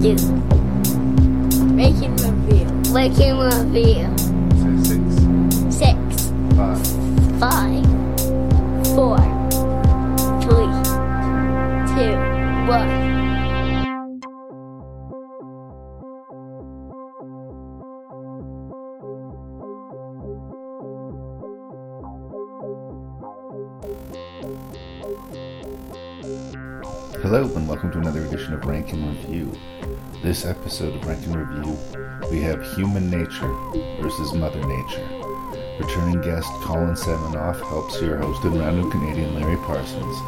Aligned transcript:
you. 0.00 0.16
Making 1.74 2.16
reveal. 2.16 2.70
Making 2.92 3.38
reveal. 3.38 4.18
Say 4.58 4.84
six, 4.84 5.76
Six, 5.76 6.30
five, 6.56 6.86
five, 7.40 7.67
welcome 27.78 27.92
to 27.92 28.08
another 28.08 28.26
edition 28.26 28.52
of 28.54 28.64
Rank 28.64 28.92
N 28.92 29.06
Review. 29.06 29.52
This 30.20 30.44
episode 30.44 30.96
of 30.96 31.06
Rank 31.06 31.24
N 31.28 31.34
Review, 31.34 31.78
we 32.28 32.40
have 32.40 32.60
Human 32.74 33.08
Nature 33.08 33.54
versus 34.02 34.32
Mother 34.34 34.60
Nature. 34.66 35.08
Returning 35.78 36.20
guest 36.20 36.48
Collin 36.62 36.96
Seminoff 36.96 37.60
helps 37.68 38.02
your 38.02 38.16
host 38.16 38.42
and 38.42 38.58
random 38.58 38.90
Canadian 38.90 39.36
Larry 39.36 39.58
Parsons 39.58 40.18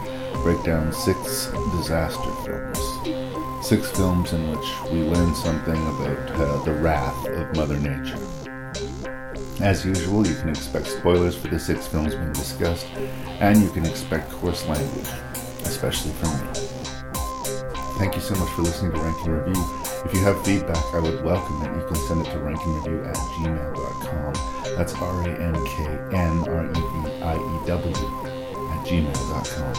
break 0.45 0.63
down 0.63 0.93
six 0.93 1.47
disaster 1.73 2.31
films. 2.45 3.67
Six 3.67 3.91
films 3.91 4.33
in 4.33 4.49
which 4.53 4.93
we 4.93 5.03
learn 5.03 5.35
something 5.35 5.89
about 5.89 6.31
uh, 6.31 6.63
the 6.63 6.75
wrath 6.75 7.27
of 7.27 7.57
Mother 7.57 7.81
Nature. 7.81 8.21
As 9.61 9.85
usual, 9.85 10.25
you 10.25 10.37
can 10.37 10.51
expect 10.51 10.87
spoilers 10.87 11.35
for 11.35 11.49
the 11.49 11.59
six 11.59 11.89
films 11.89 12.15
being 12.15 12.33
discussed, 12.33 12.87
and 13.41 13.61
you 13.61 13.71
can 13.71 13.87
expect 13.87 14.31
coarse 14.31 14.65
language, 14.69 15.09
especially 15.65 16.13
from 16.13 16.53
me. 16.53 16.70
Thank 18.01 18.15
you 18.17 18.23
so 18.23 18.35
much 18.37 18.49
for 18.53 18.63
listening 18.63 18.93
to 18.93 18.99
Rank 18.99 19.27
N 19.27 19.33
Review. 19.33 19.63
If 20.07 20.15
you 20.15 20.21
have 20.21 20.43
feedback, 20.43 20.83
I 20.95 21.01
would 21.01 21.23
welcome 21.23 21.61
it. 21.61 21.67
You 21.77 21.85
can 21.87 21.97
send 21.97 22.27
it 22.27 22.31
to 22.31 22.39
ranknreview 22.39 23.07
at 23.07 23.15
gmail.com. 23.15 24.33
That's 24.75 24.95
R 24.95 25.23
A 25.23 25.29
N 25.29 25.55
K 25.67 25.85
N 26.17 26.49
R 26.49 26.65
E 26.65 26.73
V 26.73 26.81
I 27.21 27.37
E 27.37 27.61
W 27.67 27.93
at 28.71 28.87
gmail.com. 28.87 29.75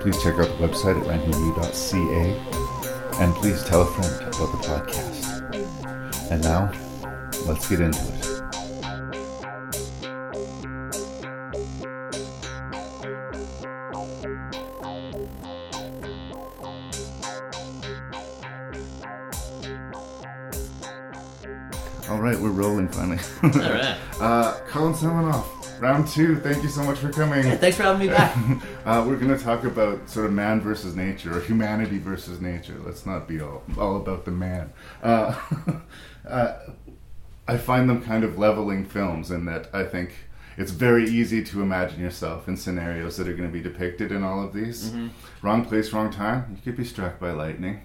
Please 0.00 0.20
check 0.20 0.34
out 0.34 0.48
the 0.48 0.66
website 0.66 1.00
at 1.00 1.06
rankandreview.ca 1.06 2.24
and 3.22 3.34
please 3.36 3.62
tell 3.62 3.82
a 3.82 3.86
friend 3.86 4.20
about 4.22 4.50
the 4.50 4.58
podcast. 4.66 5.26
And 6.32 6.42
now, 6.42 6.72
let's 7.46 7.68
get 7.68 7.80
into 7.80 8.00
it. 8.00 8.37
All 22.10 22.20
right, 22.20 22.38
we're 22.38 22.50
rolling 22.50 22.88
finally. 22.88 23.18
All 23.42 23.50
right. 23.50 23.96
Uh, 24.18 24.58
Collin 24.66 24.94
Seminoff, 24.94 25.80
round 25.80 26.08
two. 26.08 26.40
Thank 26.40 26.64
you 26.64 26.68
so 26.68 26.82
much 26.82 26.98
for 26.98 27.12
coming. 27.12 27.44
Thanks 27.58 27.76
for 27.76 27.84
having 27.84 28.08
me 28.08 28.12
back. 28.12 28.36
Uh, 28.84 29.04
we're 29.06 29.16
going 29.16 29.36
to 29.36 29.44
talk 29.44 29.64
about 29.64 30.08
sort 30.08 30.24
of 30.26 30.32
man 30.32 30.60
versus 30.62 30.96
nature, 30.96 31.36
or 31.36 31.40
humanity 31.40 31.98
versus 31.98 32.40
nature. 32.40 32.74
Let's 32.84 33.04
not 33.04 33.28
be 33.28 33.40
all, 33.40 33.62
all 33.76 33.96
about 33.96 34.24
the 34.24 34.30
man. 34.30 34.72
Uh, 35.02 35.38
uh, 36.28 36.54
I 37.46 37.58
find 37.58 37.88
them 37.88 38.02
kind 38.02 38.24
of 38.24 38.38
leveling 38.38 38.86
films 38.86 39.30
in 39.30 39.44
that 39.44 39.68
I 39.74 39.84
think 39.84 40.14
it's 40.56 40.72
very 40.72 41.04
easy 41.08 41.44
to 41.44 41.60
imagine 41.62 42.00
yourself 42.00 42.48
in 42.48 42.56
scenarios 42.56 43.18
that 43.18 43.28
are 43.28 43.34
going 43.34 43.48
to 43.48 43.52
be 43.52 43.62
depicted 43.62 44.10
in 44.10 44.24
all 44.24 44.42
of 44.42 44.54
these. 44.54 44.90
Wrong 45.42 45.64
place, 45.64 45.92
wrong 45.92 46.10
time. 46.10 46.56
You 46.56 46.62
could 46.62 46.76
be 46.78 46.84
struck 46.84 47.20
by 47.20 47.30
lightning. 47.32 47.82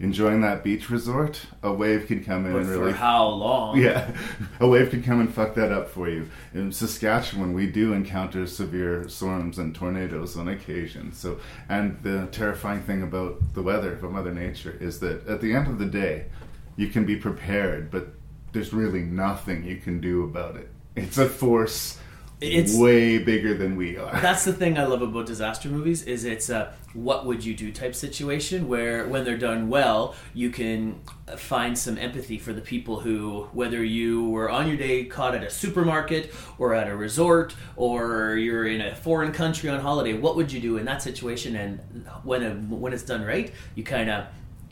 Enjoying 0.00 0.40
that 0.40 0.64
beach 0.64 0.90
resort, 0.90 1.46
a 1.62 1.72
wave 1.72 2.08
can 2.08 2.24
come 2.24 2.46
in 2.46 2.52
But 2.52 2.62
and 2.62 2.66
for 2.68 2.78
really 2.78 2.92
how 2.92 3.28
long? 3.28 3.78
yeah, 3.80 4.10
a 4.58 4.66
wave 4.66 4.90
can 4.90 5.02
come 5.02 5.20
and 5.20 5.32
fuck 5.32 5.54
that 5.54 5.70
up 5.70 5.88
for 5.88 6.08
you. 6.08 6.28
In 6.52 6.72
Saskatchewan, 6.72 7.52
we 7.54 7.68
do 7.68 7.92
encounter 7.92 8.46
severe 8.46 9.08
storms 9.08 9.58
and 9.58 9.74
tornadoes 9.74 10.36
on 10.36 10.48
occasion. 10.48 11.12
So, 11.12 11.38
and 11.68 12.02
the 12.02 12.26
terrifying 12.32 12.82
thing 12.82 13.02
about 13.02 13.54
the 13.54 13.62
weather, 13.62 13.94
about 13.94 14.12
Mother 14.12 14.32
Nature, 14.32 14.76
is 14.80 14.98
that 15.00 15.26
at 15.28 15.40
the 15.40 15.54
end 15.54 15.68
of 15.68 15.78
the 15.78 15.86
day, 15.86 16.26
you 16.76 16.88
can 16.88 17.06
be 17.06 17.16
prepared, 17.16 17.90
but 17.90 18.08
there's 18.52 18.72
really 18.72 19.02
nothing 19.02 19.64
you 19.64 19.76
can 19.76 20.00
do 20.00 20.24
about 20.24 20.56
it. 20.56 20.68
It's 20.96 21.18
a 21.18 21.28
force 21.28 21.98
It's- 22.44 22.76
way 22.76 23.18
bigger 23.18 23.54
than 23.54 23.76
we 23.76 23.96
are. 23.96 24.20
That's 24.20 24.44
the 24.44 24.52
thing 24.52 24.78
I 24.78 24.84
love 24.84 25.02
about 25.02 25.26
disaster 25.26 25.68
movies 25.68 26.02
is 26.02 26.24
it's 26.24 26.50
a 26.50 26.72
what 26.92 27.26
would 27.26 27.44
you 27.44 27.54
do 27.54 27.72
type 27.72 27.94
situation 27.94 28.68
where 28.68 29.08
when 29.08 29.24
they're 29.24 29.36
done 29.36 29.68
well, 29.68 30.14
you 30.32 30.50
can 30.50 31.00
find 31.36 31.76
some 31.76 31.98
empathy 31.98 32.38
for 32.38 32.52
the 32.52 32.60
people 32.60 33.00
who 33.00 33.48
whether 33.52 33.82
you 33.82 34.28
were 34.28 34.48
on 34.48 34.68
your 34.68 34.76
day 34.76 35.04
caught 35.04 35.34
at 35.34 35.42
a 35.42 35.50
supermarket 35.50 36.32
or 36.58 36.72
at 36.74 36.88
a 36.88 36.96
resort 36.96 37.54
or 37.74 38.36
you're 38.36 38.66
in 38.66 38.80
a 38.80 38.94
foreign 38.94 39.32
country 39.32 39.68
on 39.68 39.80
holiday, 39.80 40.12
what 40.12 40.36
would 40.36 40.52
you 40.52 40.60
do 40.60 40.76
in 40.76 40.84
that 40.84 41.02
situation 41.02 41.56
and 41.56 41.80
when 42.22 42.42
a, 42.42 42.50
when 42.74 42.92
it's 42.92 43.02
done 43.02 43.24
right, 43.24 43.52
you 43.74 43.82
kind 43.82 44.08
of 44.08 44.26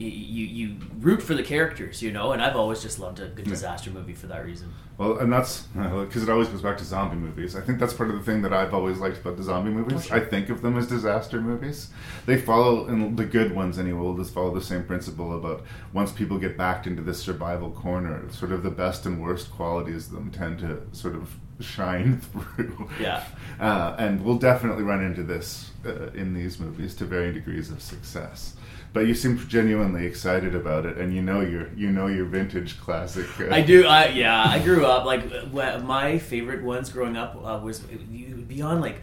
you, 0.09 0.47
you 0.47 0.77
root 0.99 1.23
for 1.23 1.35
the 1.35 1.43
characters, 1.43 2.03
you 2.03 2.13
know, 2.13 2.33
and 2.33 2.43
I've 2.43 2.57
always 2.57 2.83
just 2.83 2.99
loved 2.99 3.21
a 3.21 3.29
good 3.29 3.45
disaster 3.47 3.91
movie 3.91 4.15
for 4.15 4.27
that 4.29 4.45
reason. 4.45 4.73
Well, 4.99 5.19
and 5.19 5.33
that's 5.33 5.63
because 5.75 6.23
it 6.23 6.29
always 6.29 6.49
goes 6.49 6.63
back 6.63 6.79
to 6.79 6.85
zombie 6.85 7.17
movies. 7.17 7.57
I 7.57 7.61
think 7.61 7.79
that's 7.79 7.93
part 7.93 8.11
of 8.11 8.17
the 8.17 8.23
thing 8.23 8.43
that 8.43 8.53
I've 8.53 8.75
always 8.75 8.99
liked 8.99 9.19
about 9.19 9.37
the 9.37 9.43
zombie 9.43 9.71
movies. 9.71 10.11
I 10.11 10.21
think 10.21 10.49
of 10.49 10.63
them 10.63 10.77
as 10.77 10.87
disaster 10.87 11.41
movies. 11.41 11.91
They 12.27 12.41
follow, 12.41 12.87
and 12.87 13.17
the 13.17 13.25
good 13.25 13.55
ones 13.55 13.79
anyway, 13.79 13.99
will 13.99 14.17
just 14.17 14.33
follow 14.35 14.55
the 14.55 14.61
same 14.61 14.85
principle 14.85 15.37
about 15.37 15.65
once 15.93 16.13
people 16.13 16.39
get 16.39 16.57
backed 16.57 16.87
into 16.87 17.03
this 17.03 17.21
survival 17.21 17.71
corner, 17.71 18.31
sort 18.31 18.53
of 18.53 18.63
the 18.63 18.71
best 18.71 19.07
and 19.07 19.21
worst 19.21 19.51
qualities 19.51 20.07
of 20.07 20.13
them 20.13 20.31
tend 20.31 20.59
to 20.61 20.83
sort 20.93 21.15
of 21.15 21.37
shine 21.61 22.21
through. 22.57 22.89
Yeah. 23.01 23.25
Uh, 23.61 23.97
and 23.99 24.25
we'll 24.25 24.39
definitely 24.39 24.83
run 24.83 25.05
into 25.05 25.23
this 25.23 25.71
uh, 25.87 26.11
in 26.11 26.35
these 26.35 26.59
movies 26.59 26.95
to 26.97 27.05
varying 27.05 27.35
degrees 27.35 27.71
of 27.71 27.81
success. 27.81 28.57
But 28.93 29.07
you 29.07 29.15
seem 29.15 29.39
genuinely 29.49 30.05
excited 30.05 30.55
about 30.55 30.85
it, 30.85 30.99
and 30.99 31.15
you 31.15 31.23
know 31.23 31.41
your 31.41 31.69
you 31.75 31.91
know 31.91 32.09
your 32.09 32.27
vintage 32.27 32.79
classic. 32.79 33.27
Uh, 33.41 33.49
I 33.51 33.63
do. 33.63 33.87
I 33.87 34.09
yeah. 34.09 34.45
I 34.47 34.59
grew 34.59 34.85
up 34.85 35.07
like 35.07 35.51
my 35.83 36.19
favorite 36.19 36.63
ones 36.63 36.91
growing 36.91 37.17
up 37.17 37.35
uh, 37.37 37.59
was 37.63 37.83
you 38.11 38.37
would 38.37 38.49
be 38.49 38.61
on 38.61 38.81
like 38.83 39.01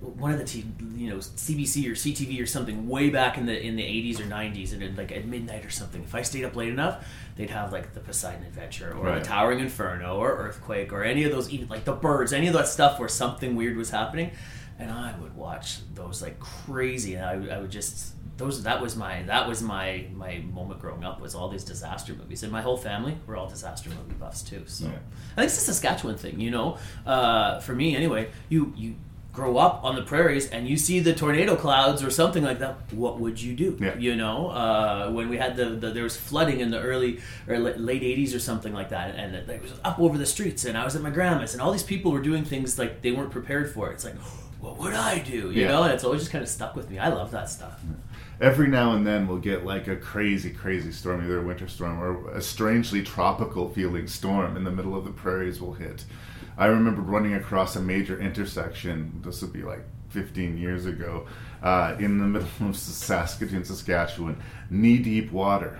one 0.00 0.32
of 0.32 0.38
the 0.38 0.44
t- 0.44 0.64
you 0.94 1.10
know 1.10 1.16
CBC 1.16 1.86
or 1.88 1.92
CTV 1.94 2.40
or 2.40 2.46
something 2.46 2.88
way 2.88 3.10
back 3.10 3.36
in 3.38 3.46
the 3.46 3.60
in 3.60 3.74
the 3.76 3.82
80s 3.82 4.20
or 4.20 4.24
90s 4.24 4.72
and 4.72 4.96
like 4.96 5.10
at 5.12 5.26
midnight 5.26 5.64
or 5.64 5.70
something. 5.70 6.02
If 6.04 6.14
I 6.14 6.22
stayed 6.22 6.44
up 6.44 6.54
late 6.54 6.70
enough, 6.70 7.04
they'd 7.36 7.50
have 7.50 7.72
like 7.72 7.94
the 7.94 8.00
Poseidon 8.00 8.44
Adventure 8.44 8.92
or 8.96 9.06
Right. 9.06 9.22
the 9.22 9.28
Towering 9.28 9.58
Inferno 9.60 10.16
or 10.18 10.36
Earthquake 10.36 10.92
or 10.92 11.02
any 11.02 11.24
of 11.24 11.32
those 11.32 11.50
even 11.50 11.68
like 11.68 11.84
the 11.84 11.92
birds, 11.94 12.32
any 12.32 12.46
of 12.46 12.54
that 12.54 12.68
stuff 12.68 13.00
where 13.00 13.08
something 13.08 13.56
weird 13.56 13.76
was 13.76 13.90
happening, 13.90 14.30
and 14.78 14.90
I 14.92 15.14
would 15.20 15.34
watch 15.36 15.78
those 15.94 16.22
like 16.22 16.38
crazy. 16.38 17.14
And 17.14 17.24
I, 17.50 17.56
I 17.56 17.60
would 17.60 17.70
just 17.72 18.14
those 18.42 18.62
that 18.62 18.80
was 18.82 18.96
my 18.96 19.22
that 19.24 19.48
was 19.48 19.62
my 19.62 20.06
my 20.14 20.38
moment 20.52 20.80
growing 20.80 21.04
up 21.04 21.20
was 21.20 21.34
all 21.34 21.48
these 21.48 21.64
disaster 21.64 22.12
movies. 22.14 22.42
And 22.42 22.50
my 22.52 22.62
whole 22.62 22.76
family 22.76 23.16
were 23.26 23.36
all 23.36 23.48
disaster 23.48 23.88
movie 23.90 24.14
buffs 24.18 24.42
too 24.42 24.62
so. 24.66 24.84
Yeah. 24.86 24.90
i 25.36 25.40
think 25.40 25.46
it's 25.50 25.58
a 25.58 25.60
saskatchewan 25.72 26.16
thing 26.16 26.40
you 26.40 26.50
know? 26.50 26.78
Uh, 27.06 27.60
for 27.60 27.74
me 27.74 27.94
anyway 27.96 28.22
you 28.48 28.72
you 28.76 28.94
grow 29.32 29.56
up 29.56 29.82
on 29.82 29.94
the 29.96 30.02
prairies 30.02 30.50
and 30.50 30.68
you 30.68 30.76
see 30.76 31.00
the 31.00 31.14
tornado 31.14 31.56
clouds 31.56 32.02
or 32.04 32.10
something 32.10 32.44
like 32.44 32.58
that 32.58 32.74
what 32.92 33.18
would 33.18 33.40
you 33.40 33.54
do? 33.54 33.78
Yeah. 33.80 33.96
you 33.96 34.14
know 34.14 34.48
uh, 34.48 35.10
when 35.10 35.26
we 35.30 35.36
had 35.38 35.56
the, 35.56 35.66
the 35.82 35.88
there 35.90 36.02
was 36.10 36.16
flooding 36.16 36.60
in 36.60 36.70
the 36.70 36.78
early 36.90 37.12
or 37.48 37.58
late 37.58 38.02
80s 38.02 38.34
or 38.36 38.38
something 38.50 38.74
like 38.74 38.90
that 38.90 39.14
and 39.14 39.34
it, 39.34 39.48
it 39.48 39.62
was 39.62 39.72
up 39.84 39.98
over 39.98 40.18
the 40.18 40.26
streets 40.26 40.64
and 40.66 40.76
i 40.76 40.84
was 40.84 40.94
at 40.96 41.02
my 41.02 41.10
grandma's 41.18 41.54
and 41.54 41.62
all 41.62 41.72
these 41.72 41.88
people 41.94 42.12
were 42.12 42.20
doing 42.30 42.44
things 42.44 42.78
like 42.78 42.92
they 43.04 43.12
weren't 43.16 43.30
prepared 43.30 43.66
for 43.74 43.90
it. 43.90 43.94
It's 43.94 44.04
like 44.04 44.16
what 44.64 44.74
would 44.78 44.92
i 44.94 45.18
do? 45.18 45.40
You 45.50 45.62
Yeah. 45.62 45.68
know? 45.72 45.82
And 45.84 45.92
it's 45.94 46.04
always 46.04 46.20
just 46.22 46.30
kind 46.34 46.42
of 46.46 46.48
stuck 46.58 46.76
with 46.76 46.86
me. 46.90 46.96
I 46.98 47.08
love 47.08 47.30
that 47.38 47.48
stuff 47.58 47.80
every 48.42 48.66
now 48.66 48.92
and 48.92 49.06
then 49.06 49.28
we'll 49.28 49.38
get 49.38 49.64
like 49.64 49.86
a 49.86 49.94
crazy, 49.94 50.50
crazy 50.50 50.90
storm, 50.90 51.24
either 51.24 51.38
a 51.38 51.42
winter 51.42 51.68
storm 51.68 52.02
or 52.02 52.28
a 52.32 52.42
strangely 52.42 53.00
tropical 53.00 53.70
feeling 53.70 54.08
storm 54.08 54.56
in 54.56 54.64
the 54.64 54.70
middle 54.70 54.96
of 54.96 55.04
the 55.04 55.12
prairies 55.12 55.60
will 55.60 55.74
hit. 55.74 56.04
I 56.58 56.66
remember 56.66 57.00
running 57.00 57.34
across 57.34 57.76
a 57.76 57.80
major 57.80 58.20
intersection. 58.20 59.22
This 59.24 59.40
would 59.42 59.52
be 59.52 59.62
like 59.62 59.84
15 60.08 60.58
years 60.58 60.86
ago, 60.86 61.26
uh, 61.62 61.94
in 62.00 62.18
the 62.18 62.26
middle 62.40 62.48
of 62.68 62.76
Saskatoon, 62.76 63.64
Saskatchewan, 63.64 64.42
knee 64.68 64.98
deep 64.98 65.30
water, 65.30 65.78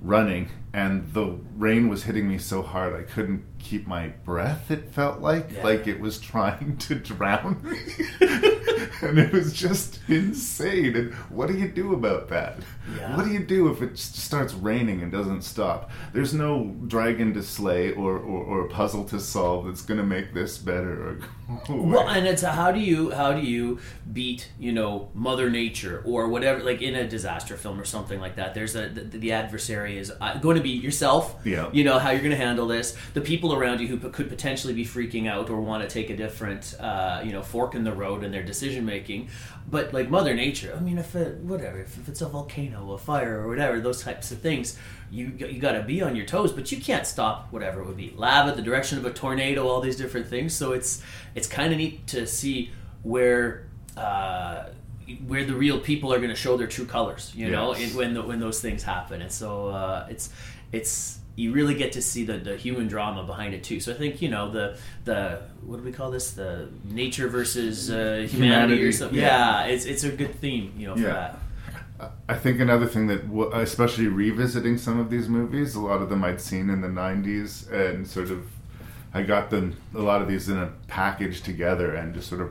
running, 0.00 0.48
and 0.72 1.12
the 1.12 1.38
rain 1.58 1.88
was 1.88 2.04
hitting 2.04 2.26
me 2.26 2.38
so 2.38 2.62
hard 2.62 2.94
I 2.94 3.02
couldn't 3.02 3.44
keep 3.62 3.86
my 3.86 4.08
breath. 4.24 4.70
It 4.70 4.92
felt 4.92 5.20
like 5.20 5.50
Yeah. 5.54 5.62
like 5.64 5.86
it 5.86 6.00
was 6.00 6.18
trying 6.18 6.76
to 6.78 6.94
drown 6.96 7.60
me, 7.62 7.78
and 9.02 9.18
it 9.18 9.32
was 9.32 9.52
just 9.52 10.00
insane. 10.08 10.96
And 10.96 11.14
what 11.30 11.48
do 11.48 11.54
you 11.54 11.68
do 11.68 11.92
about 11.94 12.28
that? 12.28 12.58
Yeah. 12.96 13.16
What 13.16 13.24
do 13.24 13.30
you 13.32 13.40
do 13.44 13.68
if 13.68 13.80
it 13.80 13.96
starts 13.98 14.54
raining 14.54 15.02
and 15.02 15.12
doesn't 15.12 15.42
stop? 15.42 15.90
There's 16.12 16.34
no 16.34 16.74
dragon 16.88 17.32
to 17.34 17.42
slay 17.42 17.92
or, 17.92 18.16
or, 18.18 18.44
or 18.44 18.68
puzzle 18.68 19.04
to 19.04 19.20
solve 19.20 19.66
that's 19.66 19.82
going 19.82 19.98
to 19.98 20.06
make 20.06 20.34
this 20.34 20.58
better. 20.58 21.08
Or 21.10 21.14
go 21.66 21.74
away. 21.74 21.92
Well, 21.92 22.08
and 22.08 22.26
it's 22.26 22.42
how 22.42 22.72
do 22.72 22.80
you 22.80 23.10
how 23.12 23.32
do 23.32 23.40
you 23.40 23.78
beat 24.12 24.50
you 24.58 24.72
know 24.72 25.10
Mother 25.14 25.48
Nature 25.48 26.02
or 26.04 26.28
whatever 26.28 26.62
like 26.62 26.82
in 26.82 26.94
a 26.96 27.06
disaster 27.06 27.56
film 27.56 27.80
or 27.80 27.84
something 27.84 28.20
like 28.20 28.36
that. 28.36 28.54
There's 28.54 28.74
a 28.74 28.88
the, 28.88 29.02
the 29.18 29.32
adversary 29.32 29.98
is 29.98 30.12
uh, 30.20 30.38
going 30.38 30.56
to 30.56 30.62
be 30.62 30.70
yourself. 30.70 31.36
Yeah. 31.44 31.70
You 31.72 31.84
know 31.84 31.98
how 31.98 32.10
you're 32.10 32.20
going 32.20 32.30
to 32.30 32.36
handle 32.36 32.66
this. 32.66 32.96
The 33.14 33.20
people 33.20 33.51
around 33.54 33.80
you 33.80 33.88
who 33.88 33.96
p- 33.98 34.08
could 34.10 34.28
potentially 34.28 34.72
be 34.74 34.84
freaking 34.84 35.28
out 35.28 35.50
or 35.50 35.60
want 35.60 35.82
to 35.82 35.88
take 35.88 36.10
a 36.10 36.16
different 36.16 36.74
uh, 36.80 37.20
you 37.24 37.32
know 37.32 37.42
fork 37.42 37.74
in 37.74 37.84
the 37.84 37.92
road 37.92 38.24
in 38.24 38.30
their 38.32 38.42
decision 38.42 38.84
making. 38.84 39.28
But 39.70 39.92
like 39.94 40.10
Mother 40.10 40.34
Nature, 40.34 40.74
I 40.76 40.80
mean, 40.80 40.98
if 40.98 41.14
it 41.14 41.38
whatever 41.38 41.78
if, 41.80 41.96
if 41.98 42.08
it's 42.08 42.20
a 42.20 42.28
volcano, 42.28 42.92
a 42.92 42.98
fire, 42.98 43.40
or 43.40 43.48
whatever, 43.48 43.80
those 43.80 44.02
types 44.02 44.30
of 44.32 44.40
things. 44.40 44.78
You, 45.14 45.26
you 45.36 45.58
got 45.60 45.72
to 45.72 45.82
be 45.82 46.00
on 46.00 46.16
your 46.16 46.24
toes, 46.24 46.52
but 46.52 46.72
you 46.72 46.80
can't 46.80 47.06
stop 47.06 47.48
whatever 47.52 47.82
it 47.82 47.86
would 47.86 47.98
be 47.98 48.14
lava, 48.16 48.56
the 48.56 48.62
direction 48.62 48.96
of 48.96 49.04
a 49.04 49.12
tornado, 49.12 49.68
all 49.68 49.82
these 49.82 49.96
different 49.96 50.26
things. 50.26 50.54
So 50.54 50.72
it's 50.72 51.02
it's 51.34 51.46
kind 51.46 51.70
of 51.70 51.76
neat 51.78 52.06
to 52.06 52.26
see 52.26 52.70
where 53.02 53.66
uh, 53.94 54.68
where 55.26 55.44
the 55.44 55.52
real 55.54 55.78
people 55.80 56.14
are 56.14 56.16
going 56.16 56.30
to 56.30 56.34
show 56.34 56.56
their 56.56 56.66
true 56.66 56.86
colors. 56.86 57.30
You 57.34 57.50
know, 57.50 57.74
Yes. 57.76 57.90
in, 57.90 57.96
when 57.98 58.14
the, 58.14 58.22
when 58.22 58.40
those 58.40 58.62
things 58.62 58.82
happen, 58.82 59.20
and 59.20 59.30
so 59.30 59.68
uh, 59.68 60.06
it's 60.08 60.30
it's 60.72 61.18
you 61.34 61.52
really 61.52 61.74
get 61.74 61.92
to 61.92 62.02
see 62.02 62.24
the, 62.24 62.36
the 62.38 62.56
human 62.56 62.88
drama 62.88 63.24
behind 63.24 63.54
it 63.54 63.64
too. 63.64 63.80
So 63.80 63.92
I 63.92 63.94
think 63.96 64.20
you 64.20 64.28
know 64.28 64.50
the 64.50 64.76
the 65.04 65.40
what 65.64 65.78
do 65.78 65.82
we 65.82 65.92
call 65.92 66.10
this 66.10 66.32
the 66.32 66.68
nature 66.84 67.28
versus 67.28 67.90
uh, 67.90 68.26
humanity, 68.28 68.36
Humanity, 68.36 68.84
or 68.84 68.92
something. 68.92 69.18
yeah. 69.18 69.64
Yeah. 69.66 69.72
it's 69.72 69.84
it's 69.86 70.04
a 70.04 70.10
good 70.10 70.34
theme. 70.36 70.74
You 70.76 70.88
know, 70.88 70.94
for 70.96 71.02
Yeah. 71.02 71.12
that. 71.12 71.38
I 72.28 72.34
think 72.34 72.58
another 72.58 72.86
thing 72.86 73.06
that, 73.06 73.20
especially 73.54 74.08
revisiting 74.08 74.76
some 74.76 74.98
of 74.98 75.08
these 75.08 75.28
movies, 75.28 75.76
a 75.76 75.80
lot 75.80 76.02
of 76.02 76.08
them 76.08 76.24
I'd 76.24 76.40
seen 76.40 76.68
in 76.68 76.80
the 76.80 76.88
'90s, 76.88 77.70
and 77.70 78.06
sort 78.08 78.30
of, 78.30 78.44
I 79.14 79.22
got 79.22 79.50
them 79.50 79.76
a 79.94 80.00
lot 80.00 80.20
of 80.20 80.26
these 80.26 80.48
in 80.48 80.58
a 80.58 80.72
package 80.88 81.42
together, 81.42 81.94
and 81.94 82.12
just 82.12 82.28
sort 82.28 82.40
of, 82.40 82.50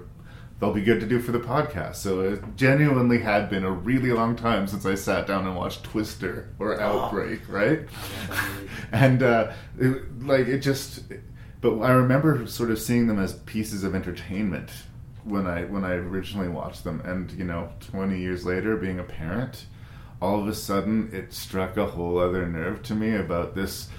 they'll 0.61 0.71
be 0.71 0.81
good 0.81 0.99
to 0.99 1.07
do 1.07 1.19
for 1.19 1.31
the 1.31 1.39
podcast. 1.39 1.95
So 1.95 2.21
it 2.21 2.55
genuinely 2.55 3.19
had 3.19 3.49
been 3.49 3.65
a 3.65 3.71
really 3.71 4.11
long 4.11 4.35
time 4.35 4.67
since 4.67 4.85
I 4.85 4.93
sat 4.93 5.25
down 5.25 5.47
and 5.47 5.55
watched 5.55 5.83
Twister 5.83 6.49
or 6.59 6.79
Outbreak, 6.79 7.49
right? 7.49 7.81
and 8.91 9.23
uh, 9.23 9.51
it, 9.79 10.23
like 10.23 10.47
it 10.47 10.59
just, 10.59 11.03
but 11.61 11.79
I 11.79 11.91
remember 11.91 12.45
sort 12.45 12.69
of 12.69 12.79
seeing 12.79 13.07
them 13.07 13.19
as 13.19 13.33
pieces 13.39 13.83
of 13.83 13.95
entertainment 13.95 14.69
when 15.23 15.47
I 15.47 15.65
when 15.65 15.83
I 15.83 15.93
originally 15.93 16.47
watched 16.47 16.83
them, 16.83 17.01
and 17.03 17.31
you 17.31 17.43
know, 17.43 17.71
twenty 17.79 18.19
years 18.19 18.45
later, 18.45 18.77
being 18.77 18.99
a 18.99 19.03
parent, 19.03 19.65
all 20.21 20.39
of 20.41 20.47
a 20.47 20.53
sudden 20.53 21.09
it 21.11 21.33
struck 21.33 21.75
a 21.75 21.87
whole 21.87 22.19
other 22.19 22.45
nerve 22.45 22.83
to 22.83 22.95
me 22.95 23.15
about 23.15 23.55
this 23.55 23.89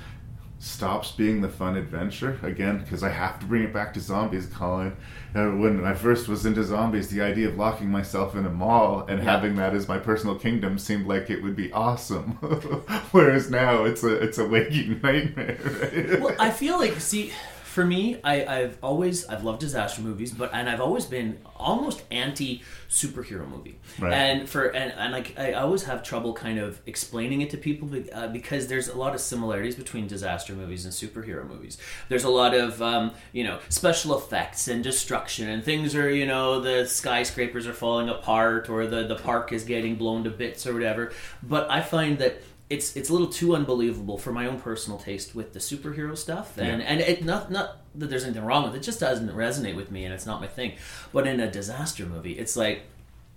stops 0.64 1.10
being 1.10 1.40
the 1.40 1.48
fun 1.48 1.76
adventure 1.76 2.38
again 2.44 2.78
because 2.78 3.02
I 3.02 3.08
have 3.08 3.40
to 3.40 3.46
bring 3.46 3.64
it 3.64 3.72
back 3.72 3.92
to 3.94 4.00
zombies, 4.00 4.46
Collin. 4.46 4.96
Uh, 5.34 5.48
when 5.48 5.84
I 5.84 5.92
first 5.94 6.28
was 6.28 6.46
into 6.46 6.62
zombies, 6.62 7.08
the 7.08 7.20
idea 7.20 7.48
of 7.48 7.56
locking 7.56 7.90
myself 7.90 8.36
in 8.36 8.46
a 8.46 8.50
mall 8.50 9.04
and 9.08 9.18
Yeah. 9.18 9.24
having 9.32 9.56
that 9.56 9.74
as 9.74 9.88
my 9.88 9.98
personal 9.98 10.36
kingdom 10.36 10.78
seemed 10.78 11.06
like 11.08 11.30
it 11.30 11.42
would 11.42 11.56
be 11.56 11.72
awesome. 11.72 12.32
Whereas 13.10 13.50
now 13.50 13.82
it's 13.84 14.04
a 14.04 14.14
it's 14.22 14.38
a 14.38 14.46
waking 14.46 15.00
nightmare. 15.02 15.58
Right? 15.82 16.20
well, 16.20 16.36
I 16.38 16.50
feel 16.50 16.78
like 16.78 17.00
see, 17.00 17.32
for 17.72 17.84
me, 17.86 18.20
I, 18.22 18.44
I've 18.44 18.76
always 18.82 19.26
I've 19.26 19.44
loved 19.44 19.60
disaster 19.60 20.02
movies, 20.02 20.30
but 20.30 20.50
and 20.52 20.68
I've 20.68 20.80
always 20.82 21.06
been 21.06 21.38
almost 21.56 22.02
anti 22.10 22.62
superhero 22.90 23.48
movie, 23.48 23.78
Right. 23.98 24.12
and 24.12 24.46
for 24.48 24.66
and 24.66 24.92
and 24.92 25.12
like 25.12 25.38
I 25.38 25.54
always 25.54 25.84
have 25.84 26.02
trouble 26.02 26.34
kind 26.34 26.58
of 26.58 26.78
explaining 26.84 27.40
it 27.40 27.48
to 27.50 27.56
people 27.56 27.88
uh, 28.12 28.28
because 28.28 28.66
there's 28.66 28.88
a 28.88 28.96
lot 28.98 29.14
of 29.14 29.20
similarities 29.22 29.74
between 29.74 30.06
disaster 30.06 30.52
movies 30.52 30.84
and 30.84 30.92
superhero 30.92 31.48
movies. 31.48 31.78
There's 32.10 32.24
a 32.24 32.28
lot 32.30 32.52
of 32.54 32.82
um, 32.82 33.12
you 33.32 33.44
know 33.44 33.58
special 33.70 34.18
effects 34.18 34.68
and 34.68 34.84
destruction 34.84 35.48
and 35.48 35.64
things 35.64 35.94
are 35.94 36.10
you 36.10 36.26
know 36.26 36.60
the 36.60 36.84
skyscrapers 36.86 37.66
are 37.66 37.72
falling 37.72 38.10
apart 38.10 38.68
or 38.68 38.86
the 38.86 39.04
the 39.06 39.16
park 39.16 39.50
is 39.52 39.64
getting 39.64 39.94
blown 39.96 40.24
to 40.24 40.30
bits 40.30 40.66
or 40.66 40.74
whatever. 40.74 41.12
But 41.42 41.70
I 41.70 41.80
find 41.80 42.18
that 42.18 42.42
it's 42.74 42.96
it's 42.96 43.08
a 43.10 43.12
little 43.12 43.28
too 43.40 43.54
unbelievable 43.54 44.16
for 44.18 44.32
my 44.32 44.46
own 44.46 44.58
personal 44.60 44.98
taste 44.98 45.34
with 45.34 45.52
the 45.52 45.58
superhero 45.58 46.16
stuff, 46.16 46.56
and 46.58 46.80
Yeah. 46.80 46.88
and 46.90 47.00
it 47.00 47.24
not 47.24 47.50
not 47.50 47.78
that 47.94 48.08
there's 48.10 48.24
anything 48.24 48.44
wrong 48.44 48.62
with 48.64 48.74
it, 48.74 48.78
it 48.78 48.82
just 48.82 49.00
doesn't 49.00 49.28
resonate 49.44 49.76
with 49.76 49.90
me, 49.90 50.04
and 50.06 50.12
it's 50.14 50.26
not 50.26 50.40
my 50.40 50.46
thing. 50.58 50.72
But 51.12 51.26
in 51.26 51.40
a 51.40 51.50
disaster 51.50 52.04
movie, 52.06 52.32
it's 52.42 52.56
like 52.56 52.82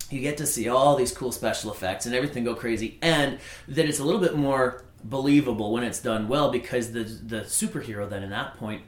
you 0.09 0.19
get 0.21 0.37
to 0.37 0.45
see 0.45 0.69
all 0.69 0.95
these 0.95 1.11
cool 1.11 1.31
special 1.31 1.71
effects 1.71 2.05
and 2.05 2.13
everything 2.15 2.43
go 2.43 2.55
crazy, 2.55 2.97
and 3.01 3.39
that 3.67 3.85
it's 3.89 3.99
a 3.99 4.03
little 4.03 4.21
bit 4.21 4.35
more 4.35 4.83
believable 5.03 5.71
when 5.71 5.83
it's 5.83 5.99
done 6.01 6.27
well 6.27 6.49
because 6.51 6.91
the 6.93 7.03
the 7.03 7.41
superhero 7.41 8.09
then 8.09 8.23
in 8.23 8.29
that 8.31 8.57
point 8.57 8.81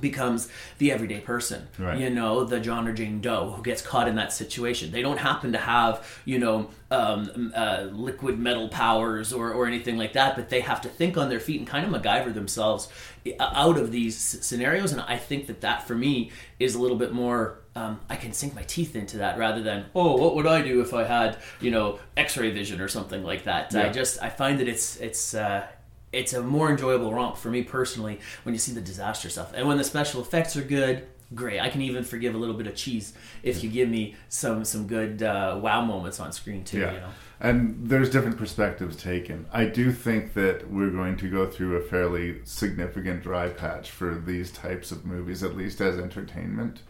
becomes 0.00 0.48
the 0.78 0.92
everyday 0.92 1.20
person. 1.20 1.68
Right. 1.78 1.98
you 1.98 2.10
know 2.10 2.44
the 2.44 2.60
john 2.60 2.86
or 2.88 2.92
jane 2.92 3.20
doe 3.20 3.50
who 3.50 3.62
gets 3.62 3.82
caught 3.82 4.08
in 4.08 4.16
that 4.16 4.32
situation. 4.32 4.90
They 4.90 5.02
don't 5.02 5.18
happen 5.18 5.52
to 5.52 5.58
have 5.58 6.20
you 6.24 6.38
know 6.38 6.70
um, 6.90 7.52
uh, 7.54 7.88
liquid 7.92 8.38
metal 8.38 8.68
powers 8.68 9.32
or, 9.32 9.52
or 9.52 9.66
anything 9.66 9.98
like 9.98 10.14
that 10.14 10.36
but 10.36 10.48
they 10.48 10.60
have 10.60 10.80
to 10.82 10.88
think 10.88 11.16
on 11.18 11.28
their 11.28 11.40
feet 11.40 11.58
and 11.58 11.68
kind 11.68 11.84
of 11.84 12.02
MacGyver 12.02 12.32
themselves 12.32 12.88
uh, 13.26 13.50
out 13.52 13.76
of 13.76 13.92
these 13.92 14.16
scenarios 14.16 14.92
and 14.92 15.00
i 15.02 15.16
think 15.18 15.46
that 15.48 15.60
that 15.60 15.86
for 15.86 15.94
me 15.94 16.30
is 16.58 16.74
a 16.74 16.80
little 16.80 16.96
bit 16.96 17.12
more 17.12 17.58
um, 17.76 18.00
i 18.08 18.16
can 18.16 18.32
sink 18.32 18.54
my 18.54 18.62
teeth 18.62 18.96
into 18.96 19.18
that 19.18 19.36
rather 19.36 19.62
than 19.62 19.84
oh 19.94 20.16
what 20.16 20.34
would 20.34 20.46
i 20.46 20.62
do 20.62 20.80
if 20.80 20.94
i 20.94 21.04
had 21.04 21.36
you 21.60 21.70
know 21.70 21.98
x-ray 22.16 22.50
vision 22.50 22.80
or 22.80 22.88
something 22.88 23.22
like 23.22 23.44
that? 23.44 23.74
I 23.74 23.90
just 23.90 24.22
i 24.22 24.30
find 24.30 24.58
that 24.60 24.68
it's 24.68 24.96
it's 24.96 25.34
uh, 25.34 25.66
it's 26.12 26.32
a 26.32 26.42
more 26.42 26.70
enjoyable 26.70 27.12
romp 27.12 27.36
for 27.36 27.50
me 27.50 27.62
personally 27.62 28.18
when 28.44 28.54
you 28.54 28.58
see 28.58 28.72
the 28.72 28.80
disaster 28.80 29.28
stuff 29.28 29.52
and 29.54 29.66
when 29.68 29.76
the 29.76 29.84
special 29.84 30.20
effects 30.20 30.56
are 30.56 30.62
good 30.62 31.06
great 31.34 31.60
i 31.60 31.68
can 31.68 31.82
even 31.82 32.02
forgive 32.02 32.34
a 32.34 32.38
little 32.38 32.54
bit 32.54 32.66
of 32.66 32.74
cheese 32.74 33.12
if 33.42 33.62
you 33.62 33.68
give 33.68 33.88
me 33.88 34.14
some 34.30 34.64
some 34.64 34.86
good 34.86 35.22
uh, 35.22 35.58
wow 35.62 35.84
moments 35.84 36.18
on 36.20 36.32
screen 36.32 36.64
too 36.64 36.78
Yeah. 36.80 36.92
you 36.94 37.00
know 37.00 37.08
And 37.40 37.88
there's 37.88 38.10
different 38.10 38.36
perspectives 38.36 38.96
taken. 38.96 39.46
I 39.52 39.66
do 39.66 39.92
think 39.92 40.32
that 40.34 40.68
we're 40.72 40.90
going 40.90 41.16
to 41.18 41.28
go 41.30 41.46
through 41.46 41.76
a 41.76 41.80
fairly 41.82 42.40
significant 42.44 43.22
dry 43.22 43.48
patch 43.50 43.90
for 43.92 44.14
these 44.30 44.50
types 44.50 44.90
of 44.90 45.04
movies, 45.04 45.44
at 45.44 45.54
least 45.56 45.80
as 45.80 45.98
entertainment. 45.98 46.82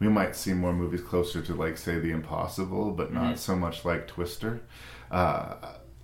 We 0.00 0.08
might 0.08 0.34
see 0.34 0.54
more 0.54 0.72
movies 0.72 1.02
closer 1.02 1.40
to, 1.42 1.54
like, 1.54 1.76
say, 1.78 2.00
The 2.00 2.10
Impossible, 2.10 2.90
but 2.90 3.12
not 3.12 3.38
so 3.38 3.54
much 3.54 3.84
like 3.84 4.08
Twister. 4.08 4.62
Uh, 5.12 5.54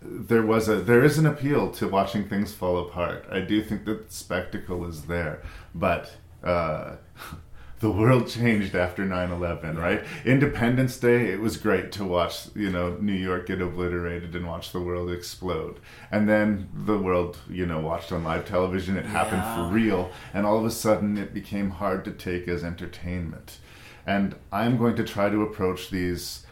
there 0.01 0.43
was 0.43 0.69
a 0.69 0.77
there 0.77 1.05
is 1.05 1.19
an 1.19 1.27
appeal 1.27 1.71
to 1.73 1.89
watching 1.89 2.29
things 2.29 2.53
fall 2.55 2.79
apart. 2.79 3.27
I 3.31 3.41
do 3.41 3.63
think 3.63 3.85
that 3.87 4.13
spectacle 4.13 4.87
is 4.87 5.03
there, 5.07 5.43
but 5.75 6.13
uh, 6.45 6.97
the 7.81 7.91
world 7.91 8.29
changed 8.29 8.75
after 8.75 9.05
9-11 9.05 9.77
right? 9.77 10.05
Independence 10.25 10.97
day 10.99 11.27
it 11.33 11.41
was 11.41 11.57
great 11.57 11.91
to 11.93 12.05
watch 12.05 12.49
you 12.55 12.71
know 12.71 12.97
new 13.01 13.13
york 13.13 13.47
get 13.47 13.61
obliterated 13.61 14.35
and 14.37 14.47
watch 14.47 14.73
the 14.73 14.81
world 14.81 15.11
explode. 15.11 15.81
And 16.11 16.29
then 16.29 16.69
the 16.75 16.99
world 16.99 17.39
you 17.49 17.67
know 17.67 17.81
watched 17.81 18.13
on 18.13 18.23
live 18.25 18.45
television. 18.47 18.97
It 18.97 19.05
happened 19.07 19.43
Yeah. 19.43 19.69
for 19.69 19.75
real. 19.75 20.11
And 20.33 20.47
all 20.47 20.59
of 20.59 20.65
a 20.65 20.71
sudden 20.71 21.17
it 21.19 21.35
became 21.35 21.71
hard 21.71 22.05
to 22.05 22.13
take 22.13 22.47
as 22.49 22.63
entertainment. 22.65 23.59
And 24.07 24.37
i'm 24.53 24.79
going 24.79 24.97
to 24.97 25.05
try 25.05 25.29
to 25.29 25.43
approach 25.43 25.91
these 25.91 26.45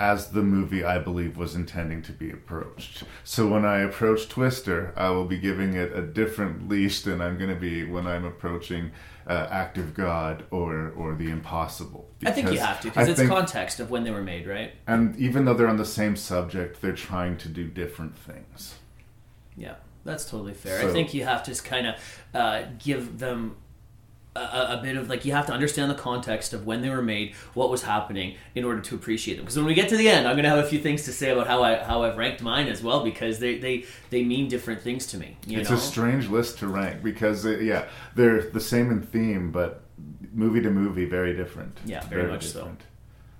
as 0.00 0.30
the 0.30 0.42
movie 0.42 0.82
I 0.82 0.98
believe 0.98 1.36
was 1.36 1.54
intending 1.54 2.00
to 2.02 2.12
be 2.12 2.30
approached. 2.30 3.04
So 3.22 3.46
when 3.46 3.66
I 3.66 3.80
approach 3.80 4.28
Twister, 4.28 4.94
I 4.96 5.10
will 5.10 5.26
be 5.26 5.36
giving 5.38 5.74
it 5.74 5.92
a 5.94 6.00
different 6.00 6.68
leash 6.70 7.02
than 7.02 7.20
I'm 7.20 7.36
going 7.36 7.50
to 7.50 7.60
be 7.60 7.84
when 7.84 8.06
I'm 8.06 8.24
approaching 8.24 8.92
uh, 9.26 9.46
Act 9.50 9.76
of 9.76 9.92
God 9.94 10.44
or 10.50 10.90
or 10.96 11.14
The 11.14 11.30
Impossible. 11.30 12.08
i 12.24 12.30
think 12.32 12.50
you 12.50 12.58
have 12.58 12.80
to 12.80 12.88
because 12.88 13.08
it's 13.08 13.20
think- 13.20 13.30
context 13.30 13.78
of 13.78 13.90
when 13.90 14.02
they 14.04 14.10
were 14.10 14.22
made 14.22 14.46
right 14.46 14.72
And 14.86 15.14
even 15.16 15.44
though 15.44 15.54
they're 15.54 15.68
on 15.68 15.76
the 15.76 15.84
same 15.84 16.16
subject, 16.16 16.80
they're 16.80 16.92
trying 17.10 17.36
to 17.38 17.48
do 17.48 17.68
different 17.68 18.16
things. 18.18 18.74
yeah 19.56 19.74
that's 20.04 20.24
totally 20.24 20.54
fair 20.54 20.88
i 20.88 20.90
think 20.92 21.12
you 21.14 21.22
have 21.24 21.42
to 21.48 21.52
kind 21.62 21.86
of 21.90 21.94
uh, 22.34 22.62
give 22.78 23.18
them 23.18 23.54
a, 24.36 24.78
a 24.78 24.80
bit 24.82 24.96
of 24.96 25.08
like 25.08 25.24
you 25.24 25.32
have 25.32 25.46
to 25.46 25.52
understand 25.52 25.90
the 25.90 25.96
context 25.96 26.52
of 26.52 26.64
when 26.64 26.82
they 26.82 26.90
were 26.90 27.02
made, 27.02 27.34
what 27.54 27.70
was 27.70 27.82
happening 27.82 28.36
in 28.54 28.64
order 28.64 28.80
to 28.80 28.94
appreciate 28.94 29.36
them. 29.36 29.44
Because 29.44 29.56
when 29.56 29.66
we 29.66 29.74
get 29.74 29.88
to 29.88 29.96
the 29.96 30.08
end, 30.08 30.28
I'm 30.28 30.34
going 30.34 30.44
to 30.44 30.50
have 30.50 30.64
a 30.64 30.68
few 30.68 30.78
things 30.78 31.04
to 31.04 31.12
say 31.12 31.30
about 31.30 31.46
how 31.46 31.62
I 31.62 31.76
how 31.76 32.02
I've 32.02 32.16
ranked 32.16 32.42
mine 32.42 32.68
as 32.68 32.82
well 32.82 33.02
because 33.02 33.40
they 33.40 33.58
they, 33.58 33.84
they 34.10 34.22
mean 34.22 34.48
different 34.48 34.82
things 34.82 35.06
to 35.08 35.18
me. 35.18 35.36
You 35.46 35.58
it's 35.58 35.70
know? 35.70 35.76
a 35.76 35.80
strange 35.80 36.28
list 36.28 36.58
to 36.58 36.68
rank 36.68 37.02
because 37.02 37.44
uh, 37.44 37.58
yeah, 37.58 37.86
they're 38.14 38.42
the 38.42 38.60
same 38.60 38.90
in 38.90 39.02
theme, 39.02 39.50
but 39.50 39.82
movie 40.32 40.62
to 40.62 40.70
movie, 40.70 41.06
very 41.06 41.34
different. 41.34 41.78
Yeah, 41.84 42.04
very 42.06 42.28
much 42.28 42.46
so. 42.46 42.60
different. 42.60 42.82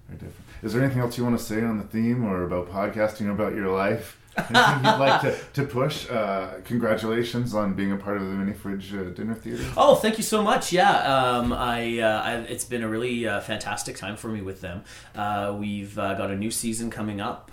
Very 0.08 0.18
different. 0.18 0.46
Is 0.62 0.72
there 0.72 0.82
anything 0.82 1.00
else 1.00 1.16
you 1.16 1.24
want 1.24 1.38
to 1.38 1.44
say 1.44 1.62
on 1.62 1.78
the 1.78 1.84
theme 1.84 2.24
or 2.24 2.42
about 2.42 2.68
podcasting 2.68 3.26
or 3.26 3.30
about 3.30 3.54
your 3.54 3.68
life? 3.68 4.19
Anything 4.36 4.84
you'd 4.84 4.98
like 4.98 5.20
to, 5.22 5.36
to 5.54 5.64
push? 5.64 6.08
Uh, 6.08 6.60
congratulations 6.64 7.54
on 7.54 7.74
being 7.74 7.92
a 7.92 7.96
part 7.96 8.16
of 8.16 8.22
the 8.22 8.32
Mini 8.32 8.52
Fridge 8.52 8.94
uh, 8.94 9.04
Dinner 9.10 9.34
Theater. 9.34 9.64
Oh, 9.76 9.96
thank 9.96 10.18
you 10.18 10.22
so 10.22 10.42
much. 10.42 10.72
Yeah, 10.72 10.90
um, 10.90 11.52
I, 11.52 11.98
uh, 11.98 12.22
I 12.22 12.34
it's 12.42 12.64
been 12.64 12.82
a 12.82 12.88
really 12.88 13.26
uh, 13.26 13.40
fantastic 13.40 13.96
time 13.96 14.16
for 14.16 14.28
me 14.28 14.40
with 14.40 14.60
them. 14.60 14.84
Uh, 15.14 15.56
we've 15.58 15.98
uh, 15.98 16.14
got 16.14 16.30
a 16.30 16.36
new 16.36 16.50
season 16.50 16.90
coming 16.90 17.20
up 17.20 17.50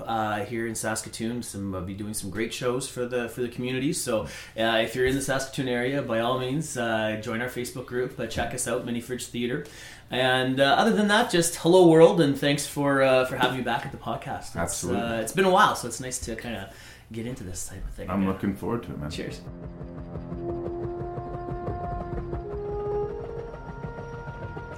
here 0.48 0.67
in 0.67 0.75
Saskatoon. 0.75 1.41
Some 1.43 1.74
I'll 1.74 1.81
be 1.81 1.93
doing 1.93 2.13
some 2.13 2.29
great 2.29 2.53
shows 2.53 2.88
for 2.88 3.05
the 3.05 3.29
for 3.29 3.41
the 3.41 3.50
community. 3.50 3.91
So 3.93 4.27
if 4.55 4.96
you're 4.96 5.07
in 5.07 5.15
the 5.15 5.22
Saskatoon 5.22 5.67
area, 5.67 6.01
by 6.01 6.19
all 6.19 6.39
means, 6.39 6.75
join 6.75 7.41
our 7.41 7.50
Facebook 7.50 7.88
group. 7.88 8.17
Check 8.29 8.53
us 8.53 8.67
out, 8.67 8.86
Mini 8.86 9.01
Fridge 9.01 9.25
Theater. 9.27 9.65
And 10.10 10.60
uh, 10.62 10.64
other 10.64 10.94
than 10.94 11.10
that, 11.10 11.30
just 11.30 11.56
hello 11.58 11.88
world, 11.88 12.22
and 12.22 12.38
thanks 12.38 12.66
for 12.66 13.02
uh, 13.04 13.26
for 13.26 13.36
having 13.36 13.58
me 13.58 13.64
back 13.64 13.86
at 13.86 13.92
the 13.92 13.98
podcast. 13.98 14.48
It's, 14.50 14.56
Absolutely. 14.56 15.02
uh, 15.02 15.22
it's 15.22 15.34
been 15.34 15.46
a 15.46 15.52
while, 15.52 15.76
so 15.76 15.88
it's 15.88 16.00
nice 16.00 16.18
to 16.20 16.36
kind 16.36 16.56
of 16.56 16.70
get 17.12 17.26
into 17.26 17.44
this 17.44 17.68
type 17.68 17.84
of 17.86 17.94
thing. 17.94 18.10
I'm 18.10 18.22
again. 18.22 18.34
looking 18.34 18.56
forward 18.56 18.84
to 18.84 18.92
it, 18.92 19.00
man. 19.00 19.12
Cheers. 19.12 19.42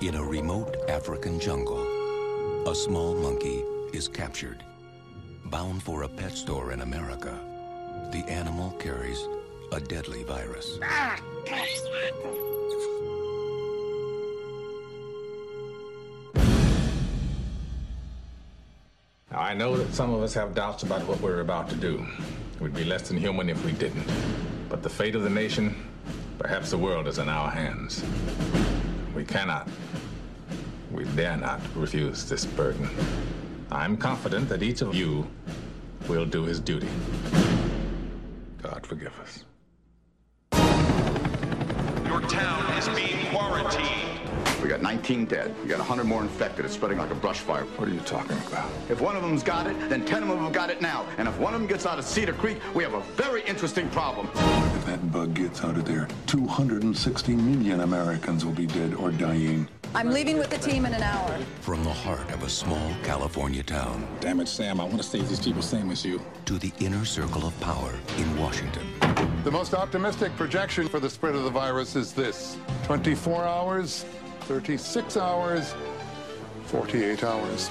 In 0.02 0.16
a 0.16 0.24
remote 0.24 0.78
African 0.88 1.40
jungle, 1.40 1.84
a 2.68 2.74
small 2.74 3.14
monkey 3.16 3.64
is 3.94 4.08
captured. 4.08 4.64
Bound 5.46 5.84
for 5.84 6.04
a 6.04 6.08
pet 6.08 6.32
store 6.32 6.72
in 6.72 6.82
America, 6.82 7.38
the 8.12 8.24
animal 8.30 8.72
carries 8.80 9.20
a 9.74 9.80
deadly 9.80 10.24
virus. 10.24 10.80
Now, 19.32 19.42
I 19.42 19.54
know 19.54 19.78
that 19.78 19.94
some 19.94 20.12
of 20.12 20.24
us 20.24 20.34
have 20.34 20.56
doubts 20.56 20.82
about 20.82 21.06
what 21.08 21.22
we're 21.22 21.42
about 21.42 21.70
to 21.70 21.76
do. 21.76 22.04
We'd 22.60 22.74
be 22.74 22.84
less 22.84 23.08
than 23.08 23.18
human 23.18 23.48
if 23.48 23.64
we 23.64 23.72
didn't. 23.74 24.08
But 24.70 24.82
the 24.82 24.90
fate 24.90 25.16
of 25.16 25.22
the 25.22 25.30
nation, 25.30 25.76
perhaps 26.40 26.72
the 26.72 26.80
world, 26.80 27.08
is 27.08 27.20
in 27.20 27.30
our 27.30 27.52
hands. 27.52 28.04
We 29.16 29.24
cannot, 29.24 29.68
we 30.92 31.04
dare 31.16 31.38
not 31.38 31.62
refuse 31.76 32.28
this 32.28 32.44
burden. 32.44 32.90
I'm 33.72 33.98
confident 33.98 34.50
that 34.50 34.64
each 34.64 34.82
of 34.82 34.96
you 34.96 35.28
will 36.08 36.26
do 36.26 36.44
his 36.44 36.60
duty. 36.60 36.90
God 38.64 38.84
forgive 38.84 39.14
us. 39.20 39.46
Your 42.08 42.22
town 42.22 42.78
is 42.78 42.90
being 42.90 43.28
quarantined. 43.28 43.99
We 44.62 44.68
got 44.68 44.82
19 44.82 45.25
dead. 45.25 45.56
We 45.62 45.70
got 45.70 45.80
100 45.80 46.04
more 46.04 46.22
infected. 46.22 46.66
It's 46.66 46.74
spreading 46.74 46.98
like 46.98 47.12
a 47.12 47.16
brush 47.16 47.39
fire. 47.39 47.63
What 47.63 47.88
are 47.88 47.94
you 47.94 48.01
talking 48.01 48.38
about? 48.48 48.70
If 48.89 49.00
one 49.00 49.16
of 49.16 49.22
them's 49.22 49.42
got 49.42 49.68
it, 49.68 49.89
then 49.89 50.06
10 50.06 50.24
of 50.24 50.30
them 50.30 50.39
have 50.39 50.51
got 50.51 50.70
it 50.70 50.82
now. 50.82 51.06
And 51.18 51.28
if 51.28 51.38
one 51.39 51.54
of 51.54 51.62
them 51.62 51.68
gets 51.68 51.86
out 51.86 51.98
of 51.98 52.04
Cedar 52.04 52.34
Creek, 52.34 52.58
we 52.75 52.84
have 52.84 52.94
a 52.94 53.01
very 53.16 53.42
interesting 53.44 53.89
problem. 53.89 54.30
If 54.36 54.86
that 54.86 55.12
bug 55.12 55.34
gets 55.34 55.63
out 55.63 55.78
of 55.78 55.86
there, 55.86 56.10
260 56.28 57.36
million 57.36 57.82
Americans 57.82 58.44
will 58.44 58.54
be 58.54 58.68
dead 58.68 58.94
or 58.96 59.12
dying. 59.12 59.68
I'm 59.96 60.12
leaving 60.12 60.38
with 60.38 60.51
the 60.51 60.58
team 60.58 60.86
in 60.86 60.94
an 60.94 61.01
hour. 61.01 61.39
From 61.62 61.84
the 61.84 61.94
heart 61.94 62.30
of 62.32 62.44
a 62.44 62.50
small 62.50 62.94
California 63.01 63.63
town 63.63 64.08
Damn 64.20 64.39
it, 64.39 64.48
Sam. 64.48 64.80
I 64.80 64.84
want 64.84 64.98
to 64.98 65.04
save 65.04 65.28
these 65.30 65.39
people 65.39 65.63
same 65.63 65.89
as 65.89 66.06
you. 66.06 66.22
to 66.46 66.60
the 66.60 66.72
inner 66.80 67.06
circle 67.06 67.46
of 67.48 67.60
power 67.60 67.94
in 68.18 68.38
Washington. 68.38 68.86
The 69.44 69.51
most 69.51 69.74
optimistic 69.74 70.36
projection 70.36 70.88
for 70.88 71.00
the 71.00 71.10
spread 71.10 71.34
of 71.34 71.44
the 71.44 71.50
virus 71.50 71.96
is 71.96 72.13
this 72.13 72.58
24 72.84 73.46
hours, 73.46 74.06
36 74.50 75.15
hours, 75.15 75.75
48 76.63 77.24
hours. 77.24 77.70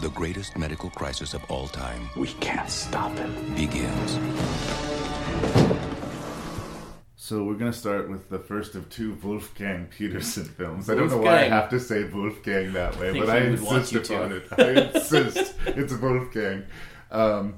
The 0.00 0.08
greatest 0.08 0.56
medical 0.56 0.88
crisis 0.88 1.34
of 1.34 1.44
all 1.50 1.68
time 1.68 2.08
We 2.16 2.28
can't 2.40 2.70
stop 2.70 3.12
it. 3.18 3.54
begins. 3.54 4.18
So 7.16 7.44
we're 7.44 7.56
gonna 7.56 7.74
start 7.74 8.08
with 8.08 8.30
the 8.30 8.38
first 8.38 8.74
of 8.74 8.88
two 8.88 9.18
Wolfgang 9.22 9.84
Petersen 9.84 10.46
films. 10.46 10.88
I 10.88 10.94
don't 10.94 11.10
know 11.10 11.18
why 11.18 11.40
I 11.40 11.48
have 11.48 11.68
to 11.68 11.78
say 11.78 12.04
Wolfgang 12.04 12.72
that 12.72 12.98
way, 12.98 13.12
think 13.12 13.26
but 13.26 13.36
I 13.36 13.40
he 13.44 13.50
would 13.50 13.60
want 13.60 13.76
insist 13.80 13.92
you 13.92 14.16
to. 14.16 14.22
upon 14.22 14.32
it. 14.32 14.46
I 14.58 14.96
insist. 14.96 15.54
it's 15.66 15.92
Wolfgang. 15.92 16.62
Um, 17.10 17.56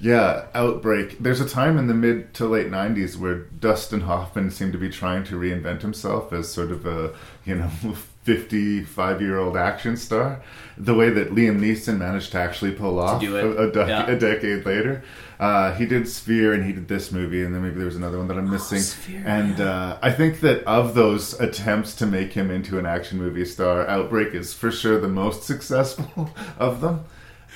yeah, 0.00 0.46
Outbreak. 0.54 1.18
There's 1.20 1.40
a 1.40 1.48
time 1.48 1.78
in 1.78 1.86
the 1.86 1.94
mid 1.94 2.34
to 2.34 2.46
late 2.46 2.70
'90s 2.70 3.16
where 3.16 3.34
Dustin 3.36 4.02
Hoffman 4.02 4.50
seemed 4.50 4.72
to 4.72 4.78
be 4.78 4.90
trying 4.90 5.24
to 5.24 5.34
reinvent 5.38 5.82
himself 5.82 6.32
as 6.32 6.52
sort 6.52 6.70
of 6.70 6.86
a 6.86 7.14
you 7.44 7.54
know 7.56 7.68
55 8.24 9.20
year 9.22 9.38
old 9.38 9.56
action 9.56 9.96
star. 9.96 10.42
The 10.76 10.94
way 10.94 11.10
that 11.10 11.30
Liam 11.34 11.58
Neeson 11.60 11.98
managed 11.98 12.32
to 12.32 12.38
actually 12.38 12.72
pull 12.72 12.98
off 12.98 13.22
a, 13.22 13.56
a 13.68 13.70
de- 13.72 13.86
Yeah. 13.88 14.06
a 14.06 14.18
decade 14.18 14.66
later. 14.66 15.02
Uh, 15.38 15.72
he 15.74 15.86
did 15.86 16.08
Sphere 16.08 16.52
and 16.54 16.64
he 16.64 16.72
did 16.72 16.88
this 16.88 17.12
movie, 17.12 17.42
and 17.44 17.54
then 17.54 17.62
maybe 17.62 17.76
there 17.76 17.84
was 17.86 17.96
another 17.96 18.18
one 18.18 18.26
that 18.28 18.36
I'm 18.38 18.50
missing. 18.50 18.78
Oh, 18.78 18.82
Sphere, 18.82 19.22
and 19.26 19.60
uh, 19.60 19.98
I 20.02 20.10
think 20.10 20.40
that 20.40 20.64
of 20.64 20.94
those 20.94 21.38
attempts 21.40 21.94
to 21.96 22.06
make 22.06 22.32
him 22.32 22.50
into 22.50 22.78
an 22.78 22.86
action 22.86 23.18
movie 23.18 23.44
star, 23.44 23.86
Outbreak 23.86 24.34
is 24.34 24.52
for 24.54 24.70
sure 24.72 24.98
the 25.00 25.08
most 25.08 25.42
successful 25.52 26.30
of 26.58 26.80
them. 26.80 27.04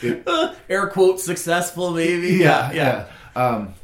It, 0.02 0.26
Air 0.68 0.86
quote 0.88 1.20
successful, 1.20 1.90
maybe. 1.92 2.28
yeah, 2.34 2.72
yeah. 2.72 3.06
Um, 3.36 3.74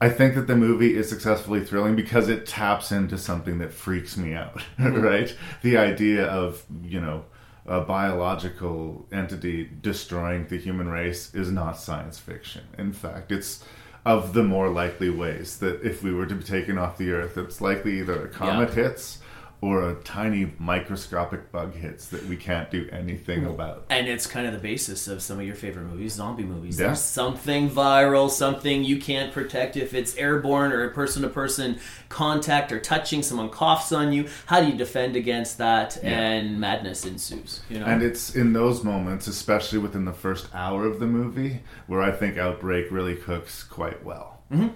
I 0.00 0.08
think 0.08 0.34
that 0.34 0.46
the 0.46 0.56
movie 0.56 0.96
is 0.96 1.08
successfully 1.08 1.64
thrilling 1.64 1.94
because 1.96 2.28
it 2.28 2.46
taps 2.46 2.90
into 2.90 3.18
something 3.18 3.58
that 3.58 3.72
freaks 3.72 4.16
me 4.16 4.32
out, 4.34 4.62
right? 4.78 5.34
The 5.62 5.76
idea 5.76 6.24
of, 6.26 6.64
you 6.82 7.00
know, 7.00 7.24
a 7.66 7.82
biological 7.82 9.06
entity 9.12 9.70
destroying 9.82 10.46
the 10.46 10.56
human 10.58 10.88
race 10.88 11.34
is 11.34 11.50
not 11.50 11.76
science 11.78 12.18
fiction. 12.18 12.62
In 12.78 12.92
fact, 12.92 13.30
it's 13.30 13.62
of 14.06 14.32
the 14.32 14.42
more 14.42 14.70
likely 14.70 15.10
ways 15.10 15.58
that 15.58 15.82
if 15.82 16.02
we 16.02 16.12
were 16.12 16.24
to 16.24 16.34
be 16.34 16.42
taken 16.42 16.78
off 16.78 16.96
the 16.96 17.12
earth, 17.12 17.36
it's 17.36 17.60
likely 17.60 17.98
either 17.98 18.24
a 18.24 18.28
comet 18.28 18.70
Yeah. 18.70 18.74
hits 18.84 19.18
or 19.62 19.90
a 19.90 19.94
tiny 19.96 20.52
microscopic 20.58 21.52
bug 21.52 21.74
hits 21.74 22.08
that 22.08 22.24
we 22.26 22.36
can't 22.36 22.70
do 22.70 22.88
anything 22.90 23.44
about. 23.44 23.84
And 23.90 24.08
it's 24.08 24.26
kind 24.26 24.46
of 24.46 24.54
the 24.54 24.58
basis 24.58 25.06
of 25.06 25.22
some 25.22 25.38
of 25.38 25.44
your 25.44 25.54
favorite 25.54 25.84
movies, 25.84 26.14
zombie 26.14 26.44
movies. 26.44 26.78
Yeah. 26.78 26.86
There's 26.86 27.02
something 27.02 27.68
viral, 27.68 28.30
something 28.30 28.84
you 28.84 28.98
can't 28.98 29.32
protect 29.32 29.76
if 29.76 29.92
it's 29.92 30.16
airborne 30.16 30.72
or 30.72 30.84
a 30.84 30.90
person 30.90 31.22
to 31.22 31.28
person 31.28 31.78
contact 32.08 32.72
or 32.72 32.80
touching, 32.80 33.22
someone 33.22 33.50
coughs 33.50 33.92
on 33.92 34.12
you. 34.12 34.28
How 34.46 34.60
do 34.60 34.68
you 34.68 34.76
defend 34.76 35.14
against 35.14 35.58
that? 35.58 36.02
And 36.02 36.58
madness 36.58 37.04
ensues. 37.04 37.60
You 37.68 37.80
know? 37.80 37.86
And 37.86 38.02
it's 38.02 38.34
in 38.34 38.54
those 38.54 38.82
moments, 38.82 39.26
especially 39.26 39.78
within 39.78 40.06
the 40.06 40.12
first 40.12 40.48
hour 40.54 40.86
of 40.86 41.00
the 41.00 41.06
movie, 41.06 41.60
where 41.86 42.00
I 42.00 42.12
think 42.12 42.38
Outbreak 42.38 42.90
really 42.90 43.14
cooks 43.14 43.62
quite 43.62 44.02
well. 44.04 44.38
Mm-hmm. 44.50 44.68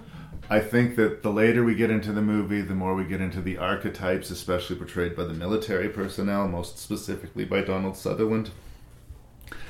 I 0.49 0.59
think 0.59 0.95
that 0.97 1.23
the 1.23 1.31
later 1.31 1.63
we 1.63 1.75
get 1.75 1.89
into 1.89 2.11
the 2.11 2.21
movie, 2.21 2.61
the 2.61 2.75
more 2.75 2.93
we 2.93 3.03
get 3.05 3.21
into 3.21 3.41
the 3.41 3.57
archetypes, 3.57 4.29
especially 4.29 4.75
portrayed 4.75 5.15
by 5.15 5.23
the 5.23 5.33
military 5.33 5.89
personnel, 5.89 6.47
most 6.47 6.77
specifically 6.77 7.45
by 7.45 7.61
Donald 7.61 7.97
Sutherland, 7.97 8.51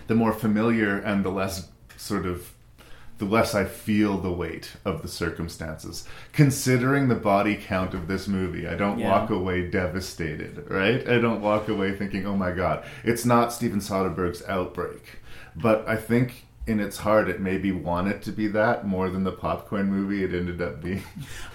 the 0.08 0.16
more 0.16 0.34
familiar 0.34 0.98
and 0.98 1.24
the 1.24 1.30
less 1.32 1.70
sort 1.98 2.26
of 2.26 2.52
the 3.18 3.26
less 3.26 3.56
I 3.56 3.64
feel 3.64 4.18
the 4.18 4.32
weight 4.32 4.72
of 4.84 5.02
the 5.02 5.08
circumstances. 5.08 6.06
Considering 6.34 7.08
the 7.08 7.16
body 7.16 7.56
count 7.56 7.94
of 7.94 8.10
this 8.10 8.28
movie, 8.28 8.68
I 8.68 8.76
don't 8.76 9.00
Yeah. 9.00 9.10
walk 9.10 9.30
away 9.30 9.70
devastated, 9.70 10.66
right? 10.70 11.08
I 11.08 11.20
don't 11.20 11.40
walk 11.40 11.70
away 11.70 11.94
thinking, 11.96 12.26
oh 12.26 12.36
my 12.36 12.52
god, 12.52 12.84
it's 13.06 13.26
not 13.26 13.54
Steven 13.54 13.80
Soderbergh's 13.80 14.44
Outbreak. 14.50 15.20
But 15.56 15.88
I 15.88 15.96
think 15.96 16.45
in 16.68 16.80
its 16.80 16.98
heart, 16.98 17.30
it 17.30 17.40
maybe 17.40 17.72
wanted 17.72 18.22
to 18.24 18.32
be 18.32 18.48
that 18.48 18.88
more 18.88 19.10
than 19.10 19.24
the 19.24 19.32
popcorn 19.32 19.88
movie 19.88 20.24
it 20.24 20.34
ended 20.34 20.62
up 20.62 20.82
being. 20.82 21.04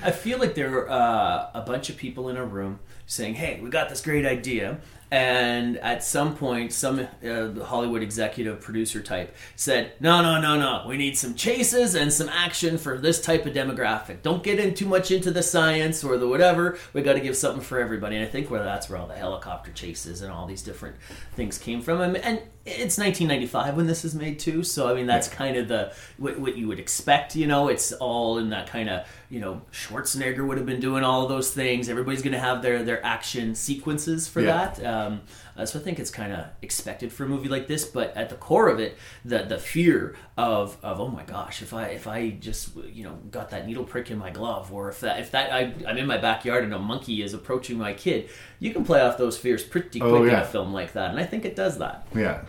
I 0.03 0.11
feel 0.11 0.39
like 0.39 0.55
there 0.55 0.71
were 0.71 0.89
uh, 0.91 1.51
a 1.53 1.63
bunch 1.67 1.91
of 1.91 1.97
people 1.97 2.29
in 2.29 2.37
a 2.37 2.45
room 2.45 2.79
saying, 3.07 3.35
"Hey, 3.35 3.61
we 3.61 3.71
got 3.71 3.89
this 3.89 4.01
great 4.01 4.25
idea." 4.25 4.79
And 5.13 5.77
at 5.79 6.05
some 6.05 6.37
point, 6.37 6.73
some 6.73 7.01
uh, 7.27 7.65
Hollywood 7.65 8.01
executive 8.01 8.61
producer 8.61 9.03
type 9.03 9.35
said, 9.57 9.93
"No, 9.99 10.23
no, 10.23 10.41
no, 10.41 10.57
no. 10.57 10.85
We 10.87 10.97
need 10.97 11.19
some 11.19 11.35
chases 11.35 11.97
and 11.97 12.13
some 12.13 12.29
action 12.29 12.79
for 12.79 12.97
this 12.97 13.21
type 13.21 13.45
of 13.45 13.53
demographic. 13.53 14.23
Don't 14.23 14.45
get 14.45 14.61
in 14.61 14.73
too 14.75 14.87
much 14.87 15.11
into 15.11 15.33
the 15.33 15.43
science 15.43 16.05
or 16.05 16.17
the 16.17 16.29
whatever. 16.29 16.79
We 16.93 17.03
got 17.03 17.15
to 17.15 17.21
give 17.21 17.37
something 17.37 17.61
for 17.63 17.81
everybody." 17.81 18.15
And 18.17 18.25
I 18.25 18.29
think 18.29 18.51
where 18.51 18.63
that's 18.63 18.89
where 18.89 19.01
all 19.01 19.09
the 19.09 19.17
helicopter 19.17 19.73
chases 19.73 20.23
and 20.23 20.31
all 20.31 20.47
these 20.47 20.63
different 20.63 20.95
things 21.35 21.59
came 21.59 21.83
from. 21.83 22.01
And, 22.03 22.17
and 22.19 22.39
it's 22.67 22.99
1995 22.99 23.77
when 23.77 23.87
this 23.89 24.05
is 24.05 24.15
made 24.15 24.39
too, 24.39 24.63
so 24.63 24.89
I 24.89 24.95
mean 24.95 25.07
that's 25.07 25.27
kind 25.27 25.57
of 25.57 25.67
the 25.67 25.93
what, 26.19 26.39
what 26.39 26.57
you 26.57 26.69
would 26.69 26.79
expect. 26.79 27.35
You 27.35 27.49
know, 27.49 27.67
it's 27.67 27.91
all 27.95 28.39
in 28.39 28.51
that 28.51 28.69
kind 28.69 28.89
of 28.89 29.09
you 29.29 29.41
know 29.41 29.63
Schwarzenegger 29.73 30.47
would 30.47 30.57
have 30.57 30.67
been 30.67 30.79
doing 30.81 31.03
all 31.03 31.23
of 31.25 31.29
those 31.31 31.51
things. 31.53 31.89
Everybody's 31.89 32.23
going 32.23 32.35
to 32.35 32.39
have 32.39 32.63
their 32.63 32.85
their 32.85 33.05
action 33.05 33.57
sequences 33.57 34.29
for 34.29 34.41
Yeah. 34.41 34.73
that. 34.77 34.85
Um, 35.01 35.21
uh, 35.57 35.67
so 35.67 35.79
I 35.79 35.83
think 35.83 35.99
it's 35.99 36.11
kind 36.11 36.33
of 36.33 36.47
expected 36.63 37.13
for 37.13 37.25
a 37.25 37.29
movie 37.29 37.49
like 37.49 37.67
this. 37.67 37.85
But 37.85 38.17
at 38.17 38.29
the 38.29 38.37
core 38.37 38.69
of 38.69 38.79
it, 38.81 38.97
the 39.25 39.39
the 39.45 39.59
fear 39.59 40.17
of 40.37 40.77
of 40.83 41.01
oh 41.01 41.09
my 41.09 41.25
gosh, 41.25 41.63
if 41.63 41.73
I 41.75 41.87
if 41.89 42.07
I 42.07 42.31
just 42.31 42.77
you 42.77 43.05
know 43.05 43.19
got 43.31 43.51
that 43.51 43.67
needle 43.67 43.85
prick 43.85 44.11
in 44.11 44.19
my 44.19 44.31
glove, 44.31 44.73
or 44.73 44.89
if 44.89 45.01
that 45.01 45.21
if 45.21 45.31
that 45.33 45.53
I, 45.53 45.75
I'm 45.87 45.99
in 45.99 46.07
my 46.07 46.19
backyard 46.19 46.65
and 46.65 46.75
a 46.75 46.79
monkey 46.79 47.23
is 47.23 47.35
approaching 47.35 47.79
my 47.79 47.93
kid, 47.95 48.31
you 48.59 48.73
can 48.73 48.85
play 48.85 49.01
off 49.01 49.19
those 49.19 49.37
fears 49.37 49.63
pretty 49.63 50.01
quick 50.01 50.13
Oh, 50.13 50.25
in 50.25 50.31
a 50.35 50.45
film 50.45 50.73
like 50.73 50.93
that, 50.95 51.11
and 51.11 51.19
I 51.19 51.25
think 51.25 51.45
it 51.45 51.57
does 51.57 51.79
that. 51.79 52.07
Yeah. 52.15 52.43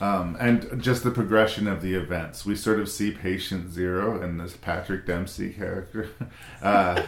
Um, 0.00 0.36
and 0.40 0.82
just 0.82 1.04
the 1.04 1.12
progression 1.12 1.68
of 1.68 1.80
the 1.80 1.94
events. 1.94 2.44
We 2.44 2.56
sort 2.56 2.80
of 2.80 2.88
see 2.88 3.12
patient 3.12 3.70
zero 3.70 4.20
and 4.20 4.40
this 4.40 4.56
Patrick 4.56 5.06
Dempsey 5.06 5.50
character. 5.50 6.08
Uh, 6.62 7.02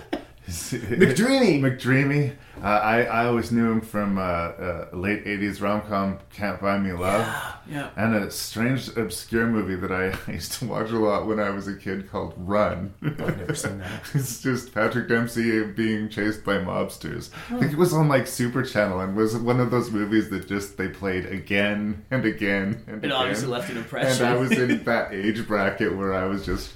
McDreamy. 0.48 1.60
McDreamy. 1.60 2.34
Uh, 2.62 2.66
I, 2.66 3.02
I 3.02 3.26
always 3.26 3.50
knew 3.52 3.70
him 3.70 3.80
from 3.80 4.16
uh, 4.16 4.20
uh, 4.22 4.88
late 4.92 5.24
80s 5.24 5.60
rom 5.60 5.82
com 5.82 6.18
Can't 6.32 6.60
Buy 6.60 6.78
Me 6.78 6.92
Love. 6.92 7.26
yeah. 7.70 7.90
And 7.96 8.14
a 8.14 8.30
strange, 8.30 8.88
obscure 8.96 9.46
movie 9.46 9.74
that 9.76 9.90
I 9.92 10.16
used 10.32 10.52
to 10.54 10.66
watch 10.66 10.90
a 10.90 10.98
lot 10.98 11.26
when 11.26 11.40
I 11.40 11.50
was 11.50 11.66
a 11.68 11.74
kid 11.76 12.10
called 12.10 12.34
Run. 12.36 12.94
I've 13.02 13.18
never 13.38 13.54
seen 13.54 13.78
that. 13.78 13.90
it's 14.14 14.40
just 14.42 14.72
Patrick 14.72 15.08
Dempsey 15.08 15.64
being 15.64 16.08
chased 16.08 16.44
by 16.44 16.54
mobsters. 16.58 17.30
I 17.50 17.58
think 17.58 17.72
it 17.72 17.78
was 17.78 17.92
on 17.92 18.08
like 18.08 18.26
Super 18.26 18.62
Channel 18.62 19.00
and 19.00 19.16
was 19.16 19.36
one 19.36 19.60
of 19.60 19.70
those 19.70 19.90
movies 19.90 20.30
that 20.30 20.46
just 20.48 20.76
they 20.78 20.88
played 20.88 21.26
again 21.26 22.04
and 22.10 22.24
again 22.24 22.82
and 22.86 22.96
It 22.98 23.06
again. 23.06 23.12
obviously 23.12 23.48
left 23.48 23.70
an 23.70 23.76
impression. 23.78 24.24
And 24.26 24.34
I 24.34 24.38
was 24.38 24.52
in 24.52 24.84
that 24.84 25.12
age 25.12 25.46
bracket 25.46 25.96
where 25.96 26.14
I 26.14 26.24
was 26.26 26.46
just 26.46 26.72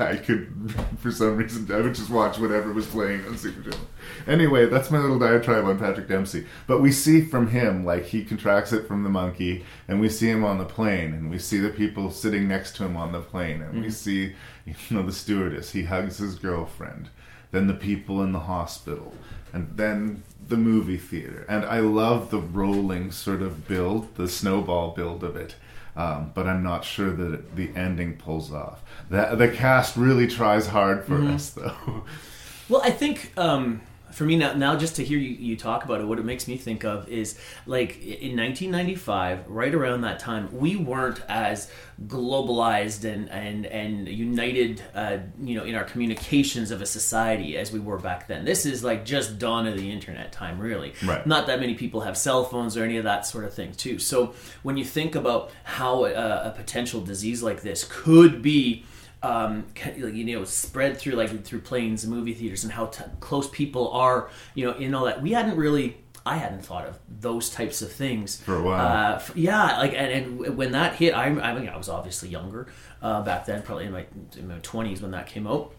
I 0.00 0.16
could 0.16 0.74
for 0.98 1.10
some 1.10 1.36
reason 1.36 1.70
I 1.72 1.80
would 1.80 1.94
just 1.94 2.10
watch 2.10 2.38
whatever 2.38 2.72
was 2.72 2.86
playing 2.86 3.24
on 3.26 3.38
Super 3.38 3.70
Channel. 3.70 3.86
Anyway, 4.26 4.66
that's 4.66 4.90
my 4.90 4.98
little 4.98 5.18
diatribe 5.18 5.64
on 5.64 5.78
Patrick 5.78 6.08
Dempsey. 6.08 6.46
But 6.66 6.80
we 6.80 6.92
see 6.92 7.20
from 7.22 7.48
him 7.48 7.84
like 7.84 8.04
he 8.06 8.24
contracts 8.24 8.72
it 8.72 8.86
from 8.86 9.02
the 9.02 9.08
monkey, 9.10 9.64
and 9.88 10.00
we 10.00 10.08
see 10.08 10.28
him 10.28 10.44
on 10.44 10.58
the 10.58 10.64
plane, 10.64 11.12
and 11.14 11.30
we 11.30 11.38
see 11.38 11.58
the 11.58 11.68
people 11.70 12.10
sitting 12.10 12.46
next 12.48 12.76
to 12.76 12.84
him 12.84 12.96
on 12.96 13.12
the 13.12 13.20
plane, 13.20 13.62
and 13.62 13.80
we 13.80 13.88
Mhm. 13.88 13.92
see 13.92 14.32
you 14.66 14.74
know 14.90 15.02
the 15.02 15.12
stewardess. 15.12 15.72
He 15.72 15.84
hugs 15.84 16.18
his 16.18 16.34
girlfriend, 16.36 17.08
then 17.50 17.66
the 17.66 17.74
people 17.74 18.22
in 18.22 18.32
the 18.32 18.40
hospital, 18.40 19.14
and 19.52 19.68
then 19.76 20.22
the 20.48 20.56
movie 20.56 20.96
theater. 20.96 21.44
And 21.48 21.64
I 21.64 21.80
love 21.80 22.30
the 22.30 22.40
rolling 22.40 23.10
sort 23.12 23.42
of 23.42 23.66
build, 23.68 24.14
the 24.16 24.28
snowball 24.28 24.90
build 24.90 25.22
of 25.24 25.36
it. 25.36 25.54
Um, 25.96 26.30
but 26.34 26.46
I'm 26.46 26.62
not 26.62 26.84
sure 26.84 27.10
that 27.10 27.34
it, 27.34 27.56
the 27.56 27.70
ending 27.76 28.16
pulls 28.16 28.52
off. 28.52 28.80
The, 29.10 29.34
the 29.34 29.48
cast 29.48 29.96
really 29.96 30.28
tries 30.28 30.68
hard 30.68 31.04
for 31.04 31.18
Mhm. 31.18 31.34
us, 31.34 31.50
though. 31.50 32.04
Well, 32.68 32.80
I 32.84 32.90
think 32.92 33.32
um, 33.36 33.80
for 34.12 34.24
me 34.24 34.36
now, 34.36 34.52
now 34.52 34.76
just 34.76 34.96
to 34.96 35.04
hear 35.04 35.18
you, 35.18 35.30
you 35.30 35.56
talk 35.56 35.84
about 35.84 36.00
it, 36.00 36.04
what 36.04 36.18
it 36.18 36.24
makes 36.24 36.48
me 36.48 36.56
think 36.56 36.84
of 36.84 37.08
is 37.08 37.38
like 37.66 38.02
in 38.02 38.36
1995, 38.36 39.48
right 39.48 39.74
around 39.74 40.02
that 40.02 40.18
time, 40.18 40.48
we 40.52 40.76
weren't 40.76 41.20
as 41.28 41.70
globalized 42.06 43.04
and 43.04 43.28
and 43.30 43.66
and 43.66 44.08
united, 44.08 44.82
uh, 44.94 45.18
you 45.40 45.54
know, 45.54 45.64
in 45.64 45.74
our 45.74 45.84
communications 45.84 46.70
of 46.70 46.80
a 46.80 46.86
society 46.86 47.56
as 47.56 47.72
we 47.72 47.78
were 47.78 47.98
back 47.98 48.26
then. 48.26 48.44
This 48.44 48.64
is 48.64 48.82
like 48.82 49.04
just 49.04 49.38
dawn 49.38 49.66
of 49.66 49.76
the 49.76 49.90
internet 49.90 50.32
time, 50.32 50.58
really. 50.58 50.94
Right. 51.04 51.26
Not 51.26 51.46
that 51.46 51.60
many 51.60 51.74
people 51.74 52.00
have 52.02 52.16
cell 52.16 52.44
phones 52.44 52.76
or 52.76 52.84
any 52.84 52.96
of 52.96 53.04
that 53.04 53.26
sort 53.26 53.44
of 53.44 53.54
thing, 53.54 53.72
too. 53.72 53.98
So 53.98 54.34
when 54.62 54.76
you 54.76 54.84
think 54.84 55.14
about 55.14 55.50
how 55.64 56.04
a, 56.04 56.12
a 56.12 56.54
potential 56.56 57.00
disease 57.00 57.42
like 57.42 57.62
this 57.62 57.84
could 57.88 58.42
be 58.42 58.84
um, 59.22 59.66
you 59.96 60.24
know, 60.24 60.44
spread 60.44 60.96
through 60.96 61.12
like 61.14 61.44
through 61.44 61.60
planes 61.60 62.04
and 62.04 62.12
movie 62.12 62.34
theaters, 62.34 62.64
and 62.64 62.72
how 62.72 62.86
t- 62.86 63.04
close 63.20 63.48
people 63.48 63.90
are, 63.92 64.30
you 64.54 64.66
know, 64.66 64.72
in 64.76 64.94
all 64.94 65.04
that. 65.04 65.20
We 65.20 65.32
hadn't 65.32 65.56
really, 65.56 65.98
I 66.24 66.36
hadn't 66.36 66.64
thought 66.64 66.86
of 66.86 66.98
those 67.08 67.50
types 67.50 67.82
of 67.82 67.92
things 67.92 68.40
For 68.40 68.56
a 68.56 68.62
while. 68.62 68.80
Uh, 68.80 69.14
f- 69.16 69.32
yeah, 69.34 69.78
like 69.78 69.92
and, 69.92 70.40
and 70.40 70.56
when 70.56 70.72
that 70.72 70.94
hit, 70.94 71.14
I, 71.14 71.26
I 71.26 71.58
mean, 71.58 71.68
I 71.68 71.76
was 71.76 71.88
obviously 71.88 72.28
younger 72.28 72.66
uh, 73.02 73.22
back 73.22 73.46
then, 73.46 73.62
probably 73.62 73.86
in 73.86 73.92
my 73.92 74.06
in 74.36 74.48
my 74.48 74.58
twenties 74.62 75.02
when 75.02 75.10
that 75.10 75.26
came 75.26 75.46
out. 75.46 75.74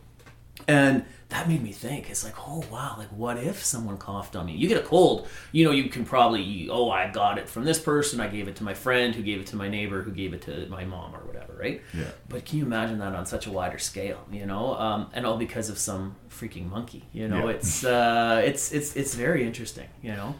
And 0.68 1.06
that 1.30 1.48
made 1.48 1.64
me 1.64 1.72
think. 1.72 2.10
It's 2.10 2.24
like, 2.26 2.36
oh 2.48 2.64
wow, 2.72 2.96
like 2.98 3.08
what 3.10 3.38
if 3.38 3.64
someone 3.64 3.98
coughed 3.98 4.36
on 4.36 4.46
me? 4.48 4.54
You 4.54 4.68
get 4.68 4.78
a 4.84 4.86
cold, 4.86 5.28
you 5.54 5.64
know, 5.66 5.72
you 5.72 5.90
can 5.90 6.04
probably, 6.06 6.68
oh, 6.70 6.90
I 6.90 7.10
got 7.10 7.38
it 7.38 7.48
from 7.48 7.64
this 7.64 7.80
person. 7.80 8.20
I 8.20 8.28
gave 8.28 8.48
it 8.50 8.58
to 8.58 8.64
my 8.64 8.74
friend, 8.74 9.16
who 9.16 9.22
gave 9.24 9.40
it 9.40 9.48
to 9.48 9.56
my 9.56 9.70
neighbor, 9.70 10.02
who 10.02 10.12
gave 10.12 10.34
it 10.34 10.42
to 10.44 10.68
my 10.68 10.84
mom, 10.84 11.16
or 11.16 11.20
whatever, 11.20 11.56
right? 11.58 11.82
Yeah. 11.94 12.04
But 12.28 12.46
can 12.46 12.60
you 12.60 12.66
imagine 12.66 13.00
that 13.00 13.14
on 13.16 13.26
such 13.26 13.48
a 13.48 13.52
wider 13.52 13.80
scale? 13.80 14.26
You 14.32 14.46
know, 14.46 14.76
um, 14.76 15.10
and 15.14 15.26
all 15.26 15.38
because 15.38 15.70
of 15.70 15.78
some 15.78 16.16
freaking 16.30 16.70
monkey. 16.70 17.04
You 17.14 17.28
know, 17.30 17.48
Yeah. 17.48 17.56
it's 17.56 17.86
uh, 17.86 18.42
it's 18.44 18.72
it's 18.74 18.96
it's 18.98 19.16
very 19.16 19.46
interesting. 19.46 19.88
You 20.02 20.12
know. 20.14 20.36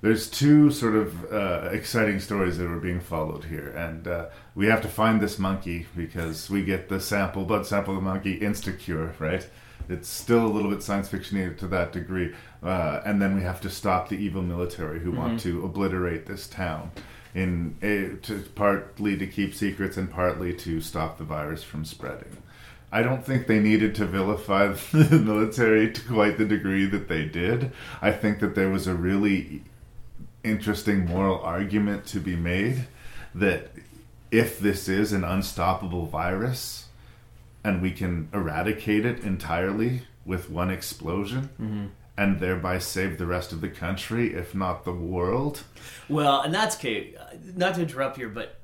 There's 0.00 0.30
two 0.30 0.70
sort 0.70 0.94
of 0.94 1.32
uh, 1.32 1.70
exciting 1.72 2.20
stories 2.20 2.56
that 2.58 2.70
are 2.70 2.78
being 2.78 3.00
followed 3.00 3.44
here, 3.44 3.68
and 3.70 4.06
uh, 4.06 4.26
we 4.54 4.66
have 4.66 4.80
to 4.82 4.88
find 4.88 5.20
this 5.20 5.40
monkey 5.40 5.86
because 5.96 6.48
we 6.48 6.62
get 6.64 6.88
the 6.88 7.00
sample, 7.00 7.44
blood 7.44 7.66
sample 7.66 7.96
of 7.96 8.04
the 8.04 8.08
monkey, 8.08 8.38
insta-cure, 8.38 9.14
right? 9.18 9.44
It's 9.88 10.08
still 10.08 10.46
a 10.46 10.48
little 10.48 10.70
bit 10.70 10.84
science 10.84 11.08
fiction 11.08 11.56
to 11.56 11.66
that 11.68 11.92
degree, 11.92 12.32
uh, 12.62 13.00
and 13.04 13.20
then 13.20 13.34
we 13.34 13.42
have 13.42 13.60
to 13.62 13.70
stop 13.70 14.08
the 14.08 14.16
evil 14.16 14.42
military 14.42 15.00
who 15.00 15.10
want 15.10 15.38
Mhm. 15.38 15.42
to 15.42 15.64
obliterate 15.64 16.26
this 16.26 16.46
town, 16.46 16.92
in 17.34 17.74
a, 17.82 18.16
to 18.22 18.44
partly 18.54 19.16
to 19.16 19.26
keep 19.26 19.52
secrets 19.52 19.96
and 19.96 20.08
partly 20.10 20.54
to 20.54 20.80
stop 20.80 21.18
the 21.18 21.24
virus 21.24 21.64
from 21.64 21.84
spreading. 21.84 22.36
I 22.92 23.02
don't 23.02 23.24
think 23.26 23.46
they 23.48 23.58
needed 23.58 23.96
to 23.96 24.06
vilify 24.06 24.68
the 24.92 25.18
military 25.18 25.90
to 25.90 26.00
quite 26.02 26.38
the 26.38 26.44
degree 26.44 26.86
that 26.86 27.08
they 27.08 27.24
did. 27.24 27.72
I 28.00 28.12
think 28.12 28.38
that 28.38 28.54
there 28.54 28.70
was 28.70 28.86
a 28.86 28.94
really 28.94 29.64
interesting 30.44 31.06
moral 31.06 31.40
argument 31.40 32.06
to 32.06 32.20
be 32.20 32.36
made 32.36 32.86
that 33.34 33.70
if 34.30 34.58
this 34.58 34.88
is 34.88 35.12
an 35.12 35.24
unstoppable 35.24 36.06
virus 36.06 36.86
and 37.64 37.82
we 37.82 37.90
can 37.90 38.28
eradicate 38.32 39.04
it 39.04 39.20
entirely 39.20 40.02
with 40.24 40.48
one 40.50 40.70
explosion 40.70 41.48
Mhm. 41.60 41.88
and 42.16 42.40
thereby 42.40 42.78
save 42.78 43.18
the 43.18 43.26
rest 43.26 43.52
of 43.52 43.60
the 43.60 43.68
country, 43.68 44.34
if 44.34 44.54
not 44.54 44.84
the 44.84 44.92
world. 44.92 45.62
Well, 46.08 46.40
and 46.42 46.54
that's 46.54 46.76
okay. 46.76 47.14
Not 47.56 47.74
to 47.76 47.82
interrupt 47.82 48.16
here, 48.16 48.28
but 48.28 48.57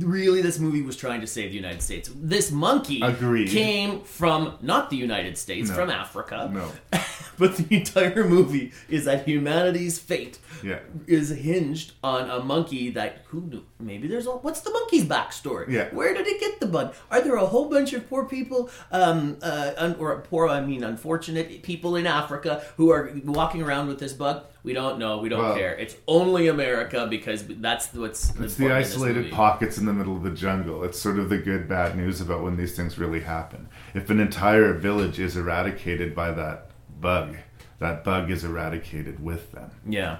really, 0.00 0.42
this 0.42 0.58
movie 0.58 0.82
was 0.82 0.96
trying 0.96 1.20
to 1.20 1.26
save 1.26 1.50
the 1.50 1.56
United 1.56 1.82
States. 1.82 2.10
This 2.14 2.50
monkey 2.50 3.00
Agreed. 3.02 3.48
came 3.48 4.02
from 4.02 4.58
not 4.62 4.90
the 4.90 4.96
United 4.96 5.36
States, 5.38 5.68
No. 5.70 5.74
from 5.74 5.90
Africa. 5.90 6.50
No. 6.52 6.70
but 7.38 7.56
the 7.56 7.76
entire 7.76 8.24
movie 8.24 8.72
is 8.88 9.04
that 9.04 9.26
humanity's 9.26 9.98
fate 9.98 10.38
Yeah. 10.62 10.80
is 11.06 11.30
hinged 11.30 11.92
on 12.02 12.28
a 12.30 12.40
monkey 12.42 12.90
that 12.90 13.22
who 13.28 13.40
knew? 13.42 13.64
Maybe 13.80 14.08
there's 14.08 14.26
a 14.26 14.30
what's 14.32 14.60
the 14.60 14.70
monkey's 14.70 15.04
backstory? 15.04 15.68
Yeah. 15.68 15.88
Where 15.94 16.12
did 16.14 16.26
it 16.26 16.40
get 16.40 16.60
the 16.60 16.66
bug? 16.66 16.94
Are 17.10 17.20
there 17.20 17.36
a 17.36 17.46
whole 17.46 17.68
bunch 17.70 17.92
of 17.92 18.08
poor 18.08 18.24
people, 18.24 18.70
um, 18.90 19.36
uh, 19.42 19.72
un, 19.76 19.94
or 19.98 20.18
poor 20.20 20.48
I 20.48 20.60
mean 20.60 20.82
unfortunate 20.82 21.62
people 21.62 21.96
in 21.96 22.06
Africa 22.06 22.62
who 22.76 22.90
are 22.90 23.12
walking 23.24 23.62
around 23.62 23.88
with 23.88 23.98
this 24.00 24.12
bug? 24.12 24.44
We 24.68 24.74
don't 24.74 24.98
know. 24.98 25.16
We 25.16 25.30
don't 25.30 25.38
Well- 25.42 25.56
care. 25.56 25.74
It's 25.76 25.96
only 26.06 26.46
America 26.46 27.06
because 27.08 27.42
that's 27.46 27.90
what's 27.94 28.28
It's 28.28 28.36
the 28.36 28.42
important 28.42 28.60
in 28.60 28.82
this 28.82 28.92
isolated 28.92 29.32
pockets 29.32 29.78
in 29.78 29.86
the 29.86 29.94
middle 29.94 30.14
of 30.14 30.22
the 30.22 30.30
jungle. 30.30 30.84
It's 30.84 31.00
sort 31.00 31.18
of 31.18 31.30
the 31.30 31.38
good 31.38 31.66
bad 31.66 31.96
news 31.96 32.20
about 32.20 32.42
when 32.42 32.58
these 32.58 32.76
things 32.76 32.98
really 32.98 33.20
happen. 33.20 33.70
If 33.94 34.10
an 34.10 34.20
entire 34.20 34.74
village 34.74 35.18
is 35.18 35.38
eradicated 35.38 36.14
by 36.14 36.32
that 36.32 36.66
bug, 37.00 37.38
that 37.78 38.04
bug 38.04 38.30
is 38.30 38.44
eradicated 38.44 39.24
with 39.24 39.52
them. 39.52 39.70
Yeah. 39.88 40.18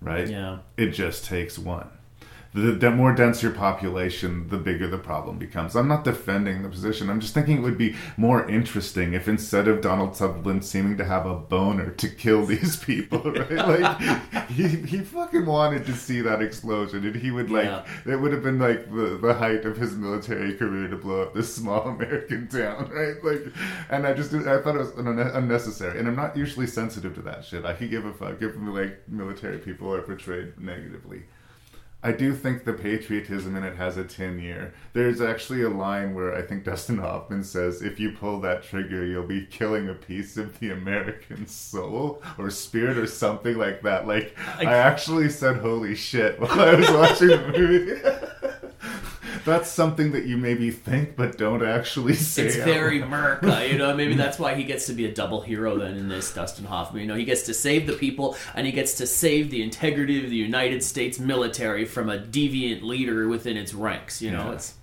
Right? 0.00 0.26
Yeah. 0.26 0.60
It 0.78 0.92
just 0.92 1.26
takes 1.26 1.58
one. 1.58 1.90
The, 2.54 2.72
the 2.72 2.90
more 2.90 3.14
dense 3.14 3.42
your 3.42 3.52
population, 3.52 4.48
the 4.48 4.58
bigger 4.58 4.86
the 4.86 4.98
problem 4.98 5.38
becomes. 5.38 5.74
I'm 5.74 5.88
not 5.88 6.04
defending 6.04 6.62
the 6.62 6.68
position. 6.68 7.08
I'm 7.08 7.18
just 7.18 7.32
thinking 7.32 7.56
it 7.58 7.60
would 7.62 7.78
be 7.78 7.96
more 8.18 8.46
interesting 8.46 9.14
if 9.14 9.26
instead 9.26 9.68
of 9.68 9.80
Donald 9.80 10.14
Sutherland 10.16 10.62
seeming 10.62 10.98
to 10.98 11.04
have 11.06 11.24
a 11.24 11.34
boner 11.34 11.92
to 11.92 12.08
kill 12.10 12.44
these 12.52 12.76
people, 12.76 13.20
right? 13.22 13.50
Like 13.50 14.50
he, 14.50 14.68
he 14.68 14.98
fucking 14.98 15.46
wanted 15.46 15.86
to 15.86 15.94
see 15.94 16.20
that 16.20 16.42
explosion, 16.42 17.06
and 17.06 17.16
he 17.16 17.30
would 17.30 17.50
like 17.50 17.64
Yeah. 17.64 17.86
it 18.04 18.16
would 18.16 18.32
have 18.34 18.42
been 18.42 18.58
like 18.58 18.90
the, 18.92 19.18
the 19.22 19.32
height 19.32 19.64
of 19.64 19.78
his 19.78 19.94
military 19.94 20.52
career 20.54 20.88
to 20.88 20.96
blow 20.96 21.22
up 21.22 21.32
this 21.34 21.54
small 21.54 21.88
American 21.88 22.48
town, 22.48 22.90
right? 22.90 23.14
Like, 23.24 23.46
and 23.88 24.06
I 24.06 24.12
just 24.12 24.34
I 24.34 24.60
thought 24.60 24.74
it 24.76 24.80
was 24.80 24.90
unne- 24.92 25.34
unnecessary, 25.34 25.98
and 25.98 26.06
I'm 26.06 26.16
not 26.16 26.36
usually 26.36 26.66
sensitive 26.66 27.14
to 27.14 27.22
that 27.22 27.46
shit. 27.46 27.64
I 27.64 27.72
could 27.72 27.88
give 27.88 28.04
a 28.04 28.12
fuck 28.12 28.42
if 28.42 28.52
like 28.58 29.08
military 29.08 29.56
people 29.56 29.94
are 29.94 30.02
portrayed 30.02 30.60
negatively. 30.60 31.22
I 32.04 32.10
do 32.10 32.34
think 32.34 32.64
the 32.64 32.72
patriotism 32.72 33.54
in 33.54 33.62
it 33.62 33.76
has 33.76 33.96
a 33.96 34.02
10 34.02 34.40
year. 34.40 34.74
There's 34.92 35.20
actually 35.20 35.62
a 35.62 35.68
line 35.68 36.14
where 36.14 36.34
I 36.34 36.42
think 36.42 36.64
Dustin 36.64 36.98
Hoffman 36.98 37.44
says, 37.44 37.80
if 37.80 38.00
you 38.00 38.10
pull 38.12 38.40
that 38.40 38.64
trigger, 38.64 39.04
you'll 39.04 39.26
be 39.26 39.46
killing 39.46 39.88
a 39.88 39.94
piece 39.94 40.36
of 40.36 40.58
the 40.58 40.70
American 40.70 41.46
soul 41.46 42.20
or 42.38 42.50
spirit 42.50 42.98
or 42.98 43.06
something 43.06 43.56
like 43.56 43.82
that. 43.82 44.08
Like, 44.08 44.36
I, 44.58 44.64
actually 44.64 45.30
said, 45.30 45.58
holy 45.58 45.94
shit, 45.94 46.40
while 46.40 46.60
I 46.60 46.74
was 46.74 46.90
watching 46.90 47.28
the 47.28 47.54
movie. 47.56 48.68
that's 49.44 49.70
something 49.70 50.12
that 50.12 50.26
you 50.26 50.36
maybe 50.36 50.70
think 50.70 51.16
but 51.16 51.38
don't 51.38 51.64
actually 51.64 52.14
say. 52.14 52.46
It's 52.46 52.56
very. 52.56 53.00
Merca, 53.00 53.60
uh, 53.60 53.62
you 53.64 53.78
know. 53.78 53.94
Maybe 53.94 54.14
that's 54.24 54.38
why 54.38 54.54
he 54.54 54.64
gets 54.64 54.86
to 54.86 54.92
be 54.92 55.06
a 55.06 55.12
double 55.12 55.40
hero 55.40 55.78
then 55.78 55.96
in 55.96 56.08
this 56.08 56.32
Dustin 56.32 56.64
Hoffman. 56.64 57.02
You 57.02 57.08
know, 57.08 57.14
he 57.14 57.24
gets 57.24 57.42
to 57.44 57.54
save 57.54 57.86
the 57.86 57.92
people 57.94 58.36
and 58.54 58.66
he 58.66 58.72
gets 58.72 58.94
to 58.94 59.06
save 59.06 59.50
the 59.50 59.62
integrity 59.62 60.22
of 60.24 60.30
the 60.30 60.36
United 60.36 60.82
States 60.82 61.18
military 61.18 61.84
from 61.84 62.08
a 62.10 62.18
deviant 62.18 62.82
leader 62.82 63.28
within 63.28 63.56
its 63.56 63.74
ranks. 63.74 64.20
You 64.22 64.30
know, 64.32 64.46
Yeah. 64.46 64.52
it's 64.52 64.74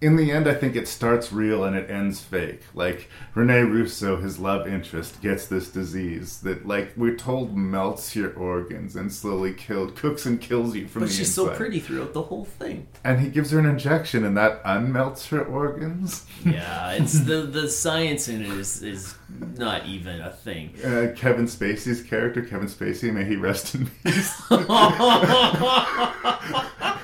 in 0.00 0.14
the 0.14 0.30
end, 0.30 0.46
I 0.46 0.54
think 0.54 0.76
it 0.76 0.86
starts 0.86 1.32
real 1.32 1.64
and 1.64 1.74
it 1.74 1.90
ends 1.90 2.20
fake. 2.20 2.62
Like 2.72 3.08
Rene 3.34 3.62
Russo, 3.62 4.16
his 4.16 4.38
love 4.38 4.68
interest, 4.68 5.20
gets 5.20 5.46
this 5.46 5.70
disease 5.70 6.40
that, 6.42 6.66
like, 6.66 6.92
we're 6.96 7.16
told 7.16 7.56
melts 7.56 8.14
your 8.14 8.32
organs 8.34 8.94
and 8.94 9.12
slowly 9.12 9.52
killed, 9.52 9.96
cooks 9.96 10.24
and 10.24 10.40
kills 10.40 10.76
you 10.76 10.86
from 10.86 11.00
but 11.00 11.08
the 11.08 11.14
she's 11.14 11.34
so 11.34 11.52
pretty 11.54 11.80
throughout 11.80 12.12
the 12.12 12.22
whole 12.22 12.44
thing. 12.44 12.86
And 13.02 13.20
he 13.20 13.28
gives 13.28 13.50
her 13.50 13.58
an 13.58 13.66
injection, 13.66 14.24
and 14.24 14.36
that 14.36 14.62
unmelts 14.64 15.28
her 15.28 15.44
organs. 15.44 16.26
Yeah, 16.44 16.92
it's 16.92 17.20
the 17.20 17.42
the 17.42 17.68
science 17.68 18.28
in 18.28 18.42
it 18.42 18.52
is 18.52 18.82
is 18.82 19.14
not 19.56 19.86
even 19.86 20.20
a 20.20 20.30
thing. 20.30 20.72
Uh, 20.82 21.12
Kevin 21.14 21.46
Spacey's 21.46 22.02
character, 22.02 22.42
Kevin 22.42 22.68
Spacey, 22.68 23.12
may 23.12 23.24
he 23.24 23.36
rest 23.36 23.74
in 23.74 23.90
peace. 24.04 24.40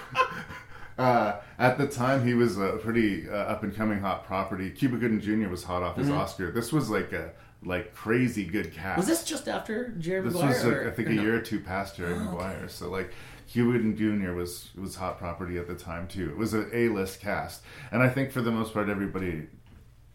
uh, 0.99 1.41
at 1.59 1.79
the 1.79 1.87
time, 1.87 2.27
he 2.27 2.35
was 2.35 2.59
a 2.59 2.79
pretty 2.83 3.29
uh, 3.29 3.33
up 3.35 3.63
and 3.63 3.75
coming 3.75 4.01
hot 4.01 4.25
property. 4.25 4.71
Cuba 4.71 4.97
Gooding 4.97 5.21
Jr. 5.21 5.49
was 5.49 5.65
hot 5.65 5.83
off 5.83 5.97
his 5.97 6.09
Mhm. 6.09 6.19
Oscar. 6.19 6.51
This 6.53 6.73
was 6.73 6.91
like 6.91 7.13
a 7.13 7.33
like 7.63 7.95
crazy 7.95 8.45
good 8.45 8.73
cast. 8.75 8.99
Was 8.99 9.07
this 9.07 9.25
just 9.25 9.49
after 9.49 9.89
Jerry 9.99 10.21
This 10.23 10.35
Maguire? 10.35 10.53
This 10.53 10.65
was 10.65 10.73
like, 10.73 10.83
or- 10.83 10.89
I 10.89 10.91
think 10.93 11.09
a 11.09 11.13
no? 11.13 11.23
year 11.23 11.37
or 11.37 11.41
two 11.41 11.61
past 11.61 11.97
Jerry 11.97 12.13
Oh, 12.13 12.17
okay. 12.17 12.25
Maguire. 12.25 12.69
So 12.69 12.91
like 12.91 13.11
Cuba 13.49 13.73
Gooding 13.73 13.97
Jr. 13.97 14.33
was 14.33 14.71
was 14.77 14.97
hot 14.97 15.19
property 15.19 15.57
at 15.59 15.67
the 15.67 15.75
time 15.75 16.07
too. 16.07 16.29
It 16.31 16.37
was 16.37 16.53
an 16.55 16.69
A 16.73 16.89
list 16.89 17.21
cast, 17.21 17.63
and 17.91 18.03
I 18.03 18.09
think 18.09 18.31
for 18.33 18.41
the 18.43 18.53
most 18.53 18.73
part 18.75 18.89
everybody 18.89 19.49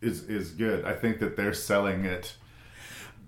is 0.01 0.23
is 0.29 0.51
good. 0.51 0.85
I 0.85 0.93
think 0.93 1.19
that 1.19 1.35
they're 1.35 1.53
selling 1.53 2.05
it. 2.05 2.35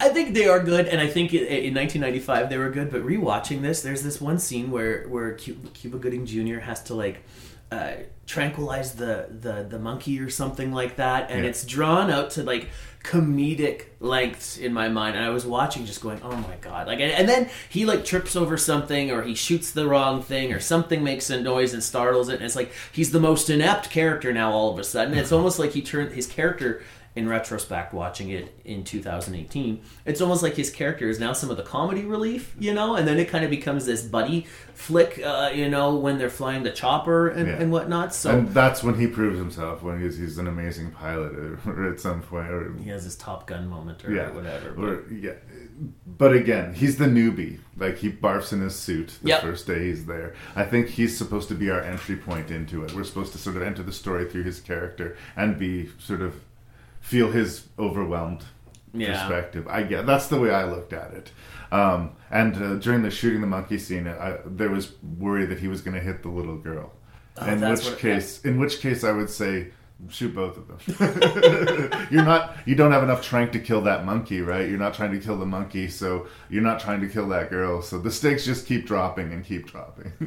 I 0.01 0.09
think 0.09 0.33
they 0.33 0.47
are 0.47 0.59
good, 0.59 0.87
and 0.87 0.99
I 0.99 1.07
think 1.07 1.33
in, 1.33 1.45
in 1.45 1.73
1995 1.75 2.49
they 2.49 2.57
were 2.57 2.69
good. 2.69 2.91
But 2.91 3.03
rewatching 3.03 3.61
this, 3.61 3.81
there's 3.81 4.03
this 4.03 4.19
one 4.19 4.39
scene 4.39 4.71
where 4.71 5.07
where 5.07 5.33
Cuba, 5.33 5.69
Cuba 5.69 5.97
Gooding 5.97 6.25
Jr. 6.25 6.59
has 6.59 6.83
to 6.83 6.93
like 6.95 7.23
uh, 7.71 7.93
tranquilize 8.25 8.95
the, 8.95 9.27
the 9.39 9.65
the 9.69 9.79
monkey 9.79 10.19
or 10.19 10.29
something 10.29 10.71
like 10.73 10.97
that, 10.97 11.31
and 11.31 11.43
Yeah. 11.43 11.49
it's 11.49 11.65
drawn 11.65 12.09
out 12.11 12.31
to 12.31 12.43
like 12.43 12.69
comedic 13.03 13.85
lengths 13.99 14.57
in 14.57 14.73
my 14.73 14.87
mind. 14.87 15.15
And 15.15 15.25
I 15.25 15.29
was 15.29 15.45
watching, 15.45 15.85
just 15.85 16.01
going, 16.01 16.19
"Oh 16.23 16.35
my 16.35 16.55
god!" 16.61 16.87
Like, 16.87 16.99
and, 16.99 17.11
and 17.11 17.27
then 17.29 17.49
he 17.69 17.85
like 17.85 18.03
trips 18.05 18.35
over 18.35 18.57
something, 18.57 19.11
or 19.11 19.23
he 19.23 19.35
shoots 19.35 19.71
the 19.71 19.87
wrong 19.87 20.21
thing, 20.21 20.53
or 20.53 20.59
something 20.59 21.03
makes 21.03 21.29
a 21.29 21.41
noise 21.41 21.73
and 21.73 21.83
startles 21.83 22.29
it, 22.29 22.35
and 22.35 22.43
it's 22.43 22.55
like 22.55 22.71
he's 22.91 23.11
the 23.11 23.19
most 23.19 23.49
inept 23.49 23.89
character 23.89 24.33
now. 24.33 24.51
All 24.51 24.71
of 24.73 24.79
a 24.79 24.83
sudden, 24.83 25.17
it's 25.17 25.31
almost 25.31 25.59
like 25.59 25.71
he 25.71 25.81
turned 25.81 26.11
his 26.13 26.27
character 26.27 26.83
in 27.15 27.27
retrospect 27.27 27.93
watching 27.93 28.29
it 28.29 28.53
in 28.63 28.83
2018 28.83 29.81
it's 30.05 30.21
almost 30.21 30.41
like 30.41 30.55
his 30.55 30.69
character 30.69 31.09
is 31.09 31.19
now 31.19 31.33
some 31.33 31.49
of 31.49 31.57
the 31.57 31.63
comedy 31.63 32.05
relief 32.05 32.55
you 32.57 32.73
know? 32.73 32.95
And 32.95 33.07
then 33.07 33.17
it 33.19 33.27
kind 33.27 33.43
of 33.43 33.49
becomes 33.49 33.85
this 33.85 34.01
buddy 34.01 34.47
flick 34.73 35.19
uh, 35.23 35.51
you 35.53 35.69
know 35.69 35.95
when 35.95 36.17
they're 36.17 36.29
flying 36.29 36.63
the 36.63 36.71
chopper 36.71 37.27
and, 37.27 37.47
Yeah. 37.47 37.55
and 37.55 37.71
whatnot 37.71 38.13
so 38.13 38.31
and 38.37 38.47
that's 38.49 38.81
when 38.83 38.95
he 38.97 39.07
proves 39.07 39.37
himself 39.37 39.83
when 39.83 40.01
he's 40.01 40.17
he's 40.17 40.37
an 40.37 40.47
amazing 40.47 40.91
pilot 40.91 41.33
or 41.35 41.89
at 41.91 41.99
some 41.99 42.21
point 42.21 42.49
or 42.49 42.73
he 42.77 42.89
has 42.89 43.03
his 43.03 43.15
top 43.17 43.45
gun 43.47 43.67
moment 43.67 44.03
or 44.05 44.13
yeah. 44.13 44.29
whatever 44.31 44.71
but- 44.71 44.83
or, 44.83 45.13
yeah. 45.13 45.33
But 46.05 46.33
again 46.33 46.73
he's 46.75 46.97
the 46.97 47.05
newbie. 47.05 47.59
Like 47.75 47.97
he 47.97 48.11
barfs 48.11 48.53
in 48.53 48.61
his 48.61 48.75
suit 48.75 49.17
the 49.23 49.29
Yep. 49.29 49.41
first 49.41 49.65
day 49.67 49.85
he's 49.87 50.05
there. 50.05 50.35
I 50.55 50.63
think 50.63 50.87
he's 50.89 51.17
supposed 51.17 51.47
to 51.49 51.55
be 51.55 51.71
our 51.71 51.81
entry 51.81 52.15
point 52.17 52.51
into 52.51 52.83
it. 52.83 52.93
We're 52.93 53.03
supposed 53.03 53.31
to 53.31 53.39
sort 53.39 53.55
of 53.55 53.63
enter 53.63 53.81
the 53.81 53.91
story 53.91 54.25
through 54.29 54.43
his 54.43 54.59
character 54.59 55.17
and 55.35 55.57
be 55.57 55.89
sort 55.97 56.21
of 56.21 56.35
feel 57.01 57.31
his 57.31 57.67
overwhelmed 57.77 58.43
Yeah. 58.93 59.11
perspective. 59.27 59.67
I 59.67 59.83
get 59.83 60.05
that's 60.05 60.27
the 60.27 60.39
way 60.39 60.51
i 60.51 60.63
looked 60.63 60.93
at 60.93 61.11
it. 61.13 61.31
Um, 61.71 62.11
and 62.29 62.55
uh, 62.61 62.75
during 62.75 63.01
the 63.01 63.11
shooting 63.11 63.41
the 63.41 63.47
monkey 63.47 63.77
scene 63.77 64.07
I, 64.07 64.37
there 64.45 64.69
was 64.69 64.93
worry 65.17 65.45
that 65.45 65.59
he 65.59 65.67
was 65.67 65.81
going 65.81 65.95
to 65.95 66.01
hit 66.03 66.21
the 66.23 66.29
little 66.29 66.57
girl. 66.57 66.91
Oh, 67.37 67.45
in 67.45 67.61
which 67.61 67.85
what- 67.85 67.97
case 67.97 68.41
in 68.43 68.59
which 68.59 68.81
case 68.81 69.03
i 69.05 69.11
would 69.11 69.29
say 69.29 69.71
shoot 70.09 70.33
both 70.33 70.57
of 70.57 70.67
them. 70.67 72.07
You're 72.11 72.23
not 72.25 72.55
you 72.65 72.75
don't 72.75 72.91
have 72.91 73.03
enough 73.03 73.21
trank 73.21 73.51
to 73.53 73.59
kill 73.59 73.81
that 73.81 74.05
monkey 74.05 74.41
right? 74.41 74.67
You're 74.67 74.79
not 74.79 74.93
trying 74.93 75.11
to 75.11 75.19
kill 75.19 75.37
the 75.37 75.45
monkey 75.45 75.87
so 75.87 76.27
you're 76.49 76.63
not 76.63 76.79
trying 76.79 77.01
to 77.01 77.07
kill 77.07 77.27
that 77.29 77.49
girl. 77.49 77.81
So 77.81 77.99
the 77.99 78.11
stakes 78.11 78.43
just 78.45 78.65
keep 78.65 78.85
dropping 78.87 79.31
and 79.33 79.45
keep 79.45 79.67
dropping. 79.67 80.11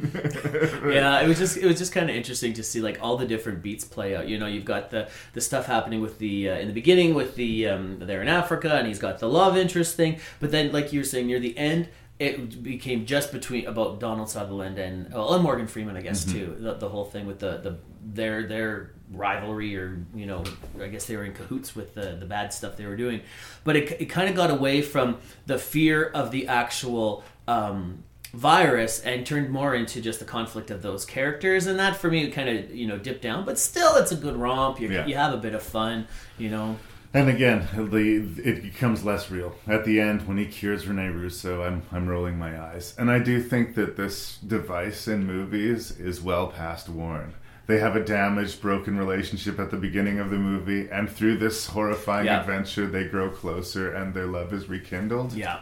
Yeah 0.91 1.21
it 1.21 1.27
was 1.27 1.37
just 1.37 1.57
it 1.57 1.65
was 1.65 1.77
just 1.77 1.91
kind 1.91 2.09
of 2.09 2.15
interesting 2.15 2.53
to 2.53 2.63
see 2.63 2.81
like 2.81 2.99
all 3.01 3.17
the 3.17 3.25
different 3.27 3.61
beats 3.61 3.83
play 3.85 4.15
out. 4.15 4.27
You 4.27 4.37
know 4.37 4.47
you've 4.47 4.65
got 4.65 4.91
the 4.91 5.09
the 5.33 5.41
stuff 5.41 5.65
happening 5.65 6.01
with 6.01 6.19
the 6.19 6.49
uh, 6.49 6.55
in 6.57 6.67
the 6.67 6.73
beginning 6.73 7.13
with 7.13 7.35
the 7.35 7.67
um, 7.67 7.99
they're 7.99 8.21
in 8.21 8.27
africa 8.27 8.73
and 8.75 8.87
he's 8.87 8.99
got 8.99 9.19
the 9.19 9.27
love 9.29 9.57
interest 9.57 9.95
thing. 9.95 10.19
But 10.39 10.51
then 10.51 10.71
like 10.71 10.93
you 10.93 10.99
were 11.01 11.05
saying 11.05 11.27
near 11.27 11.39
the 11.39 11.57
end 11.57 11.89
it 12.17 12.63
became 12.63 13.05
just 13.05 13.33
between 13.33 13.67
about 13.67 13.99
donald 13.99 14.29
sutherland 14.29 14.79
and 14.79 15.11
well 15.13 15.33
and 15.33 15.43
morgan 15.43 15.67
freeman 15.67 15.97
i 15.97 16.01
guess 16.01 16.23
Mhm. 16.23 16.31
too. 16.31 16.55
The, 16.61 16.73
the 16.75 16.87
whole 16.87 17.03
thing 17.03 17.25
with 17.27 17.39
the 17.39 17.57
the 17.57 17.77
their 18.13 18.47
their 18.47 18.91
rivalry 19.11 19.75
or 19.75 19.99
you 20.15 20.25
know 20.25 20.43
i 20.81 20.87
guess 20.87 21.05
they 21.05 21.15
were 21.15 21.23
in 21.25 21.33
cahoots 21.33 21.75
with 21.75 21.93
the 21.95 22.15
the 22.19 22.25
bad 22.25 22.53
stuff 22.53 22.75
they 22.77 22.85
were 22.85 22.95
doing 22.95 23.21
but 23.63 23.75
it, 23.75 24.01
it 24.01 24.05
kind 24.05 24.29
of 24.29 24.35
got 24.35 24.49
away 24.51 24.81
from 24.81 25.17
the 25.45 25.57
fear 25.57 26.05
of 26.13 26.31
the 26.31 26.47
actual 26.47 27.23
um 27.47 28.03
virus 28.33 28.99
and 29.01 29.25
turned 29.25 29.49
more 29.49 29.73
into 29.75 30.01
just 30.01 30.19
the 30.19 30.25
conflict 30.25 30.69
of 30.69 30.81
those 30.81 31.05
characters 31.05 31.67
and 31.67 31.79
that 31.79 31.95
for 31.95 32.09
me 32.11 32.29
kind 32.29 32.49
of 32.49 32.73
you 32.75 32.85
know 32.85 32.97
dipped 32.97 33.21
down 33.21 33.45
but 33.45 33.57
still 33.57 33.95
it's 33.95 34.11
a 34.11 34.15
good 34.15 34.35
romp 34.35 34.79
you, 34.79 34.89
Yeah. 34.89 35.05
you 35.05 35.15
have 35.15 35.33
a 35.33 35.37
bit 35.37 35.53
of 35.55 35.63
fun 35.63 36.07
you 36.37 36.49
know 36.49 36.77
And 37.13 37.29
again, 37.29 37.65
the 37.73 38.27
it 38.43 38.61
becomes 38.61 39.05
less 39.05 39.31
real 39.31 39.55
at 39.67 39.85
the 39.85 40.01
end 40.01 40.27
when 40.27 40.37
he 40.37 40.45
cures 40.47 40.85
Rene 40.85 41.07
Russo. 41.09 41.63
I'm 41.63 41.83
I'm 41.93 42.07
rolling 42.09 42.37
my 42.37 42.59
eyes, 42.59 42.93
and 42.97 43.09
I 43.09 43.19
do 43.19 43.41
think 43.41 43.75
that 43.75 43.95
this 43.95 44.37
device 44.39 45.07
in 45.07 45.25
movies 45.25 45.97
is 45.97 46.19
well 46.21 46.47
past 46.47 46.89
worn. 46.89 47.33
They 47.67 47.79
have 47.79 47.95
a 47.95 48.03
damaged, 48.03 48.61
broken 48.61 48.97
relationship 48.97 49.59
at 49.59 49.71
the 49.71 49.77
beginning 49.77 50.19
of 50.19 50.29
the 50.29 50.37
movie, 50.37 50.87
and 50.89 51.09
through 51.09 51.37
this 51.37 51.67
horrifying 51.67 52.27
Yeah. 52.27 52.41
adventure, 52.41 52.85
they 52.85 53.05
grow 53.07 53.29
closer, 53.29 53.91
and 53.91 54.13
their 54.13 54.27
love 54.27 54.53
is 54.53 54.69
rekindled. 54.69 55.33
yeah 55.33 55.59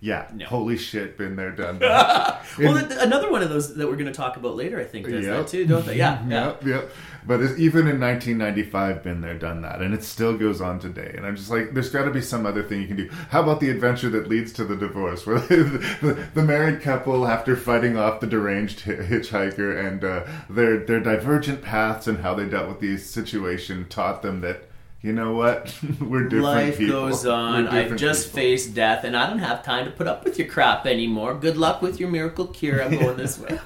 Yeah, 0.00 0.28
No. 0.32 0.46
holy 0.46 0.76
shit, 0.76 1.18
been 1.18 1.34
there, 1.36 1.50
done 1.50 1.78
that. 1.80 2.44
well 2.58 2.76
another 2.76 3.30
one 3.30 3.42
of 3.42 3.50
those 3.50 3.74
that 3.74 3.86
we're 3.88 3.96
going 3.96 4.06
to 4.06 4.12
talk 4.12 4.36
about 4.36 4.54
later 4.54 4.78
i 4.80 4.84
think 4.84 5.08
does 5.08 5.24
Yep. 5.24 5.36
that 5.36 5.48
too 5.48 5.66
don't 5.66 5.84
they 5.86 5.96
yeah 5.96 6.24
yeah 6.28 6.46
Yep, 6.46 6.64
yep. 6.66 6.90
But 7.26 7.42
it's, 7.42 7.58
even 7.58 7.80
in 7.88 8.00
1995, 8.00 9.02
been 9.02 9.20
there, 9.20 9.34
done 9.38 9.60
that, 9.60 9.82
and 9.82 9.92
it 9.92 10.02
still 10.02 10.38
goes 10.38 10.62
on 10.62 10.78
today. 10.78 11.12
And 11.14 11.26
I'm 11.26 11.36
just 11.36 11.50
like, 11.50 11.74
there's 11.74 11.90
got 11.90 12.04
to 12.04 12.10
be 12.10 12.22
some 12.22 12.46
other 12.46 12.62
thing 12.62 12.80
you 12.80 12.86
can 12.86 12.96
do. 12.96 13.10
How 13.28 13.42
about 13.42 13.60
the 13.60 13.68
adventure 13.68 14.08
that 14.10 14.28
leads 14.28 14.50
to 14.54 14.64
the 14.64 14.76
divorce, 14.76 15.26
where 15.26 15.38
the, 15.40 16.26
the, 16.32 16.42
married 16.42 16.80
couple, 16.80 17.26
after 17.28 17.54
fighting 17.54 17.98
off 17.98 18.20
the 18.20 18.26
deranged 18.26 18.80
hi- 18.82 18.92
hitchhiker, 18.92 19.86
and 19.86 20.04
uh, 20.04 20.24
their 20.48 20.78
their 20.78 21.00
divergent 21.00 21.60
paths 21.60 22.06
and 22.06 22.18
how 22.20 22.32
they 22.34 22.46
dealt 22.48 22.68
with 22.68 22.80
the 22.80 22.96
situation, 22.96 23.86
taught 23.90 24.22
them 24.22 24.40
that. 24.42 24.62
You 25.00 25.12
know 25.12 25.34
what? 25.34 25.72
We're 26.00 26.24
different 26.24 26.44
Life 26.44 26.78
people. 26.78 27.08
goes 27.08 27.24
on. 27.24 27.68
I've 27.68 27.96
just 27.96 28.26
people. 28.28 28.36
faced 28.40 28.74
death, 28.74 29.04
and 29.04 29.16
I 29.16 29.28
don't 29.28 29.38
have 29.38 29.62
time 29.62 29.84
to 29.84 29.90
put 29.92 30.08
up 30.08 30.24
with 30.24 30.38
your 30.38 30.48
crap 30.48 30.86
anymore. 30.86 31.34
Good 31.34 31.56
luck 31.56 31.80
with 31.82 32.00
your 32.00 32.08
miracle 32.08 32.46
cure. 32.46 32.82
I'm 32.82 32.98
going 32.98 33.16
this 33.16 33.38
way. 33.38 33.58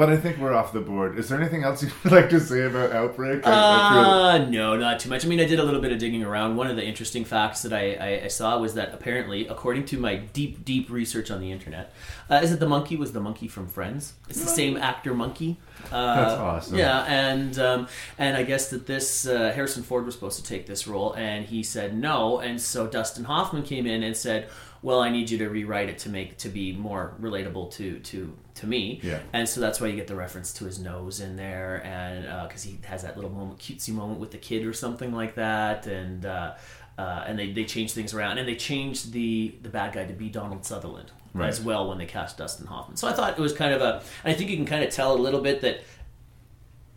But 0.00 0.08
I 0.08 0.16
think 0.16 0.38
we're 0.38 0.54
off 0.54 0.72
the 0.72 0.80
board. 0.80 1.18
Is 1.18 1.28
there 1.28 1.38
anything 1.38 1.62
else 1.62 1.82
you'd 1.82 1.92
like 2.10 2.30
to 2.30 2.40
say 2.40 2.62
about 2.62 2.90
Outbreak? 2.90 3.46
I- 3.46 3.50
I 3.50 3.92
feel- 3.92 4.10
Uh, 4.10 4.38
no, 4.48 4.74
not 4.78 4.98
too 4.98 5.10
much. 5.10 5.26
I 5.26 5.28
mean, 5.28 5.40
I 5.40 5.44
did 5.44 5.58
a 5.58 5.62
little 5.62 5.82
bit 5.82 5.92
of 5.92 5.98
digging 5.98 6.24
around. 6.24 6.56
One 6.56 6.68
of 6.68 6.76
the 6.76 6.82
interesting 6.84 7.26
facts 7.26 7.60
that 7.64 7.74
I, 7.74 7.92
I, 8.00 8.24
I 8.24 8.28
saw 8.28 8.58
was 8.58 8.72
that 8.74 8.94
apparently, 8.94 9.46
according 9.46 9.84
to 9.92 9.98
my 9.98 10.16
deep, 10.16 10.64
deep 10.64 10.88
research 10.88 11.30
on 11.30 11.38
the 11.42 11.52
internet, 11.52 11.92
uh, 12.30 12.40
is 12.42 12.50
that 12.50 12.60
the 12.60 12.66
monkey 12.68 12.96
was 12.96 13.12
the 13.12 13.20
monkey 13.20 13.46
from 13.46 13.66
Friends. 13.68 14.14
It's 14.30 14.40
the 14.40 14.48
same 14.48 14.78
actor 14.78 15.12
monkey. 15.12 15.58
Uh, 15.92 16.14
That's 16.16 16.40
awesome. 16.40 16.78
Yeah, 16.78 17.02
and 17.04 17.58
um, 17.58 17.88
and 18.18 18.38
I 18.38 18.42
guess 18.42 18.70
that 18.70 18.86
this 18.86 19.26
uh, 19.26 19.52
Harrison 19.54 19.82
Ford 19.82 20.06
was 20.06 20.14
supposed 20.14 20.38
to 20.38 20.44
take 20.44 20.64
this 20.66 20.86
role, 20.88 21.12
and 21.12 21.44
he 21.44 21.62
said 21.62 21.94
no, 21.94 22.38
and 22.38 22.58
so 22.58 22.86
Dustin 22.86 23.24
Hoffman 23.24 23.64
came 23.64 23.86
in 23.86 24.02
and 24.02 24.16
said, 24.16 24.48
"Well, 24.82 25.00
I 25.00 25.10
need 25.10 25.30
you 25.30 25.38
to 25.38 25.48
rewrite 25.48 25.88
it 25.88 25.98
to 26.00 26.08
make 26.08 26.38
to 26.38 26.48
be 26.48 26.72
more 26.72 27.14
relatable 27.20 27.70
to 27.72 27.98
to 28.00 28.36
to 28.54 28.66
me." 28.66 29.00
Yeah. 29.02 29.18
And 29.32 29.48
so 29.48 29.60
that's 29.60 29.80
why 29.80 29.88
you 29.88 29.96
get 29.96 30.06
the 30.06 30.16
reference 30.16 30.52
to 30.54 30.64
his 30.64 30.78
nose 30.78 31.20
in 31.20 31.36
there, 31.36 31.82
and 31.84 32.48
because 32.48 32.62
he 32.62 32.78
has 32.84 33.02
that 33.02 33.16
little 33.16 33.30
moment, 33.30 33.58
cutesy 33.58 33.92
moment 33.92 34.20
with 34.20 34.30
the 34.30 34.38
kid 34.38 34.66
or 34.66 34.72
something 34.72 35.12
like 35.12 35.34
that, 35.36 35.86
and 35.86 36.24
uh, 36.26 36.54
uh, 36.98 37.24
and 37.26 37.38
they, 37.38 37.52
they 37.52 37.64
changed 37.64 37.94
things 37.94 38.12
around, 38.14 38.38
and 38.38 38.46
they 38.48 38.56
changed 38.56 39.12
the 39.12 39.54
the 39.62 39.68
bad 39.68 39.92
guy 39.94 40.04
to 40.04 40.12
be 40.14 40.28
Donald 40.28 40.64
Sutherland 40.64 41.10
Right. 41.32 41.48
as 41.48 41.60
well 41.60 41.88
when 41.88 41.98
they 41.98 42.06
cast 42.06 42.38
Dustin 42.38 42.66
Hoffman. 42.66 42.96
So 42.96 43.06
I 43.06 43.12
thought 43.12 43.38
it 43.38 43.40
was 43.40 43.52
kind 43.52 43.72
of 43.72 43.80
a, 43.80 44.02
and 44.24 44.32
I 44.32 44.34
think 44.34 44.50
you 44.50 44.56
can 44.56 44.66
kind 44.66 44.82
of 44.82 44.90
tell 44.90 45.14
a 45.14 45.20
little 45.20 45.40
bit 45.40 45.60
that 45.60 45.80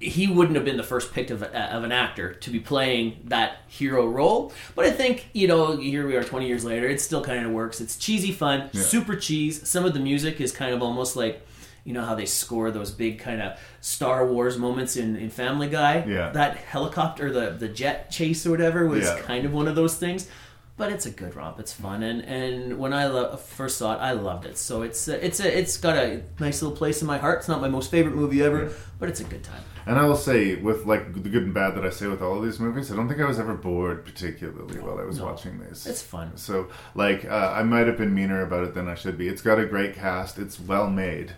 he 0.03 0.27
wouldn't 0.27 0.55
have 0.55 0.65
been 0.65 0.77
the 0.77 0.83
first 0.83 1.13
pick 1.13 1.29
of, 1.29 1.41
of 1.43 1.83
an 1.83 1.91
actor 1.91 2.33
to 2.33 2.49
be 2.49 2.59
playing 2.59 3.21
that 3.25 3.57
hero 3.67 4.05
role. 4.07 4.51
But 4.75 4.85
I 4.85 4.91
think, 4.91 5.29
you 5.33 5.47
know, 5.47 5.77
here 5.77 6.05
we 6.07 6.15
are 6.15 6.23
20 6.23 6.47
years 6.47 6.63
later, 6.65 6.87
it 6.87 6.99
still 7.01 7.23
kind 7.23 7.45
of 7.45 7.51
works. 7.51 7.81
It's 7.81 7.95
cheesy 7.97 8.31
fun, 8.31 8.69
Yeah. 8.73 8.81
super 8.81 9.15
cheese. 9.15 9.67
Some 9.67 9.85
of 9.85 9.93
the 9.93 9.99
music 9.99 10.39
is 10.41 10.51
kind 10.51 10.73
of 10.73 10.81
almost 10.81 11.15
like 11.15 11.45
you 11.85 11.91
know 11.91 12.01
how 12.05 12.15
they 12.15 12.25
score 12.25 12.71
those 12.71 12.91
big 12.91 13.19
kind 13.19 13.41
of 13.41 13.59
Star 13.81 14.25
Wars 14.25 14.57
moments 14.57 14.95
in, 14.95 15.17
in 15.17 15.29
Family 15.29 15.67
Guy. 15.67 16.05
Yeah. 16.07 16.29
That 16.29 16.55
helicopter, 16.55 17.29
the 17.29 17.51
the 17.51 17.67
jet 17.67 18.09
chase 18.09 18.45
or 18.45 18.51
whatever, 18.51 18.87
was 18.87 19.03
Yeah. 19.03 19.19
kind 19.19 19.43
of 19.45 19.51
one 19.51 19.67
of 19.67 19.75
those 19.75 19.95
things. 19.95 20.29
But 20.75 20.91
it's 20.91 21.05
a 21.05 21.11
good 21.11 21.35
romp. 21.35 21.59
It's 21.59 21.71
fun, 21.71 22.01
and 22.01 22.25
and 22.25 22.79
when 22.79 22.93
I 22.93 23.05
lo- 23.05 23.35
first 23.37 23.77
saw 23.77 23.93
it, 23.93 23.97
I 23.97 24.13
loved 24.13 24.45
it. 24.47 24.57
So 24.57 24.81
it's 24.81 25.07
a, 25.07 25.23
it's 25.23 25.39
a, 25.39 25.57
it's 25.59 25.77
got 25.77 25.95
a 25.97 26.23
nice 26.39 26.63
little 26.63 26.75
place 26.75 26.99
in 27.01 27.07
my 27.07 27.19
heart. 27.19 27.39
It's 27.39 27.47
not 27.47 27.61
my 27.61 27.67
most 27.69 27.91
favorite 27.91 28.15
movie 28.15 28.41
ever, 28.41 28.71
but 28.97 29.07
it's 29.07 29.19
a 29.19 29.23
good 29.23 29.43
time. 29.43 29.61
And 29.85 29.99
I 29.99 30.05
will 30.05 30.15
say, 30.15 30.55
with 30.55 30.85
like 30.87 31.13
the 31.13 31.29
good 31.29 31.43
and 31.43 31.53
bad 31.53 31.75
that 31.75 31.85
I 31.85 31.91
say 31.91 32.07
with 32.07 32.23
all 32.23 32.37
of 32.39 32.43
these 32.43 32.59
movies, 32.59 32.91
I 32.91 32.95
don't 32.95 33.07
think 33.07 33.21
I 33.21 33.27
was 33.27 33.37
ever 33.39 33.53
bored 33.53 34.03
particularly 34.03 34.79
while 34.79 34.97
I 34.97 35.03
was 35.03 35.21
watching 35.21 35.59
these. 35.59 35.85
It's 35.85 36.01
fun. 36.01 36.37
So, 36.37 36.69
like, 36.95 37.23
uh, 37.25 37.53
I 37.55 37.61
might 37.61 37.85
have 37.85 37.97
been 37.97 38.15
meaner 38.15 38.41
about 38.41 38.63
it 38.63 38.73
than 38.73 38.87
I 38.87 38.95
should 38.95 39.17
be. 39.17 39.27
It's 39.27 39.41
got 39.43 39.59
a 39.59 39.65
great 39.65 39.93
cast. 39.93 40.39
It's 40.39 40.59
well 40.59 40.89
made. 40.89 41.33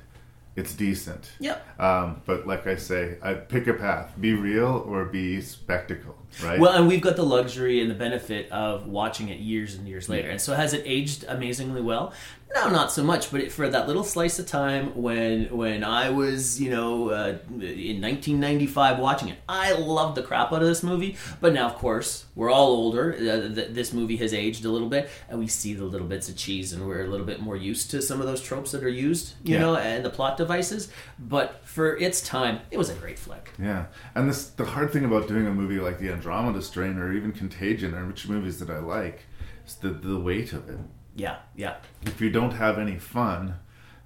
It's 0.55 0.73
decent. 0.73 1.31
Yep. 1.39 1.81
Um, 1.81 2.21
but 2.25 2.47
like 2.47 2.65
I 2.65 2.75
say, 2.75 3.17
I 3.21 3.33
pick 3.33 3.67
a 3.67 3.73
path: 3.73 4.13
be 4.19 4.33
real 4.33 4.85
or 4.87 5.05
be 5.05 5.41
spectacle. 5.41 6.15
Right. 6.41 6.59
Well, 6.59 6.73
and 6.73 6.87
we've 6.87 7.01
got 7.01 7.17
the 7.17 7.25
luxury 7.25 7.81
and 7.81 7.91
the 7.91 7.95
benefit 7.95 8.49
of 8.51 8.87
watching 8.87 9.29
it 9.29 9.39
years 9.39 9.75
and 9.75 9.87
years 9.87 10.07
later. 10.07 10.29
And 10.29 10.39
so, 10.39 10.53
has 10.53 10.73
it 10.73 10.83
aged 10.85 11.25
amazingly 11.27 11.81
well? 11.81 12.13
No, 12.55 12.69
not 12.69 12.89
so 12.91 13.03
much. 13.03 13.31
But 13.31 13.41
it, 13.41 13.51
for 13.51 13.67
that 13.69 13.85
little 13.85 14.03
slice 14.05 14.39
of 14.39 14.47
time 14.47 14.95
when 14.95 15.45
when 15.55 15.83
I 15.83 16.09
was, 16.09 16.59
you 16.59 16.69
know, 16.71 17.09
uh, 17.09 17.37
in 17.49 18.01
1995 18.01 18.97
watching 18.97 19.27
it, 19.27 19.37
I 19.49 19.73
loved 19.73 20.15
the 20.15 20.23
crap 20.23 20.53
out 20.53 20.61
of 20.61 20.67
this 20.67 20.81
movie. 20.81 21.17
But 21.41 21.53
now, 21.53 21.65
of 21.67 21.75
course, 21.75 22.25
we're 22.33 22.49
all 22.49 22.67
older. 22.67 23.13
Uh, 23.13 23.53
th- 23.53 23.71
this 23.71 23.91
movie 23.91 24.15
has 24.17 24.33
aged 24.33 24.63
a 24.63 24.69
little 24.71 24.87
bit, 24.87 25.09
and 25.27 25.37
we 25.37 25.47
see 25.47 25.73
the 25.73 25.83
little 25.83 26.07
bits 26.07 26.29
of 26.29 26.37
cheese, 26.37 26.71
and 26.71 26.87
we're 26.87 27.03
a 27.03 27.07
little 27.07 27.25
bit 27.25 27.41
more 27.41 27.57
used 27.57 27.91
to 27.91 28.01
some 28.01 28.21
of 28.21 28.25
those 28.27 28.41
tropes 28.41 28.71
that 28.71 28.83
are 28.83 28.89
used, 28.89 29.33
you 29.43 29.55
Yeah. 29.55 29.59
know, 29.59 29.75
and 29.75 30.05
the 30.05 30.09
plot 30.09 30.37
devices. 30.37 30.87
But 31.19 31.59
for 31.65 31.97
its 31.97 32.21
time, 32.21 32.61
it 32.71 32.77
was 32.77 32.89
a 32.89 32.95
great 32.95 33.19
flick. 33.19 33.51
Yeah, 33.59 33.87
and 34.15 34.29
this 34.29 34.45
the 34.51 34.63
hard 34.65 34.91
thing 34.91 35.03
about 35.03 35.27
doing 35.27 35.45
a 35.45 35.51
movie 35.51 35.79
like 35.79 35.99
The 35.99 36.09
Andromeda 36.09 36.61
Strain 36.61 36.97
or 36.97 37.11
even 37.11 37.33
Contagion, 37.33 37.93
or 37.93 38.05
which 38.07 38.29
movies 38.29 38.59
that 38.59 38.69
I 38.69 38.79
like, 38.79 39.23
is 39.67 39.75
the 39.75 39.89
the 39.89 40.17
weight 40.17 40.53
of 40.53 40.69
it. 40.69 40.79
Yeah, 41.15 41.38
yeah. 41.56 41.78
If 42.06 42.19
you 42.21 42.30
don't 42.30 42.51
have 42.51 42.78
any 42.78 42.97
fun, 42.97 43.56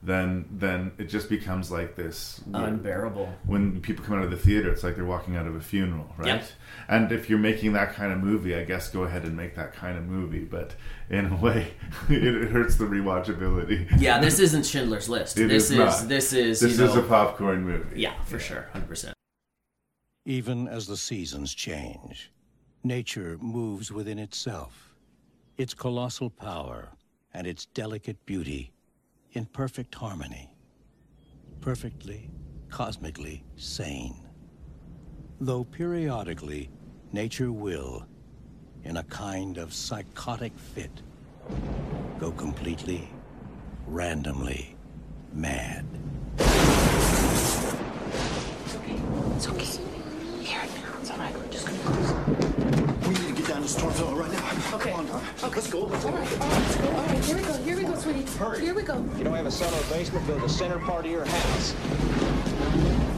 then 0.01 0.45
then 0.51 0.91
it 0.97 1.05
just 1.05 1.27
becomes 1.27 1.69
like 1.71 1.95
this 1.95 2.41
Unbearable. 2.53 3.33
When 3.45 3.81
people 3.81 4.05
come 4.05 4.17
out 4.17 4.23
of 4.23 4.31
the 4.31 4.37
theater, 4.37 4.71
it's 4.71 4.83
like 4.83 4.95
they're 4.95 5.05
walking 5.05 5.35
out 5.35 5.45
of 5.45 5.55
a 5.55 5.59
funeral, 5.59 6.13
right? 6.17 6.27
Yep. 6.27 6.45
And 6.87 7.11
if 7.11 7.29
you're 7.29 7.39
making 7.39 7.73
that 7.73 7.93
kind 7.93 8.13
of 8.13 8.19
movie, 8.19 8.55
I 8.55 8.63
guess 8.63 8.89
go 8.89 9.03
ahead 9.03 9.23
and 9.23 9.35
make 9.35 9.55
that 9.55 9.73
kind 9.73 9.97
of 9.97 10.05
movie. 10.05 10.45
But 10.45 10.75
in 11.09 11.25
a 11.25 11.35
way, 11.35 11.73
it, 12.09 12.23
it 12.23 12.49
hurts 12.51 12.75
the 12.75 12.85
rewatchability. 12.85 13.99
Yeah, 13.99 14.19
this 14.19 14.39
isn't 14.39 14.65
Schindler's 14.65 15.09
List. 15.09 15.37
It 15.37 15.49
this 15.49 15.69
is 15.69 15.77
not. 15.77 16.07
this 16.07 16.31
is 16.31 16.61
this 16.61 16.77
you 16.77 16.85
is 16.85 16.95
know, 16.95 17.01
a 17.01 17.07
popcorn 17.07 17.63
movie. 17.63 17.99
yeah 17.99 18.21
for 18.23 18.39
sure, 18.39 18.67
hundred 18.71 18.87
percent. 18.87 19.13
Even 20.25 20.67
as 20.67 20.87
the 20.87 20.97
seasons 20.97 21.53
change, 21.53 22.31
nature 22.83 23.37
moves 23.41 23.91
within 23.91 24.19
itself. 24.19 24.85
Its 25.57 25.73
colossal 25.73 26.29
power 26.29 26.89
and 27.33 27.47
its 27.47 27.65
delicate 27.67 28.25
beauty 28.25 28.71
in 29.33 29.45
perfect 29.45 29.93
harmony. 29.95 30.49
Perfectly, 31.61 32.29
cosmically 32.69 33.43
sane. 33.55 34.27
Though 35.39 35.63
periodically, 35.63 36.69
nature 37.11 37.51
will, 37.51 38.05
in 38.83 38.97
a 38.97 39.03
kind 39.03 39.57
of 39.57 39.73
psychotic 39.73 40.57
fit, 40.57 41.01
go 42.19 42.31
completely, 42.31 43.09
randomly 43.87 44.75
mad. 45.33 45.85
It's 49.35 49.47
okay. 49.47 49.65
Here 50.41 50.61
it 50.63 50.69
now. 50.75 50.99
It's 50.99 51.11
all 51.11 51.17
right. 51.17 51.33
We're 51.33 51.47
just 51.47 51.65
gonna 51.65 51.79
close. 51.79 52.68
We 53.59 53.63
need 53.63 53.71
to 53.71 53.79
down 53.79 53.91
to 53.91 54.03
Stormville 54.03 54.17
right 54.17 54.31
now. 54.31 54.75
Okay. 54.77 54.91
Come 54.91 54.99
on, 55.01 55.07
Don. 55.07 55.21
Let's 55.41 55.69
go. 55.69 55.81
All 55.81 55.89
right. 55.89 56.05
All 56.05 56.11
right. 56.11 56.39
Let's 56.39 56.75
go. 56.77 56.87
All 56.87 56.95
right. 56.95 57.25
Here 57.25 57.35
we 57.35 57.41
go. 57.41 57.53
Here 57.53 57.75
we 57.75 57.83
go, 57.83 57.95
sweetie. 57.95 58.37
Hurry. 58.37 58.61
Here 58.61 58.73
we 58.73 58.83
go. 58.83 59.05
You 59.17 59.23
don't 59.25 59.35
have 59.35 59.47
a 59.47 59.51
cellar 59.51 59.81
basement, 59.89 60.25
build 60.27 60.41
the 60.41 60.49
center 60.49 60.79
part 60.79 61.05
of 61.05 61.11
your 61.11 61.25
house. 61.25 63.08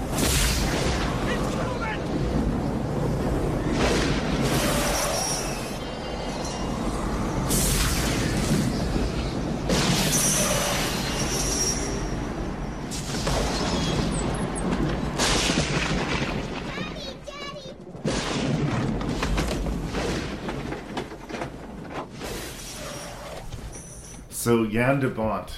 So 24.52 24.66
Jan 24.66 25.00
de 25.00 25.08
Bont 25.08 25.50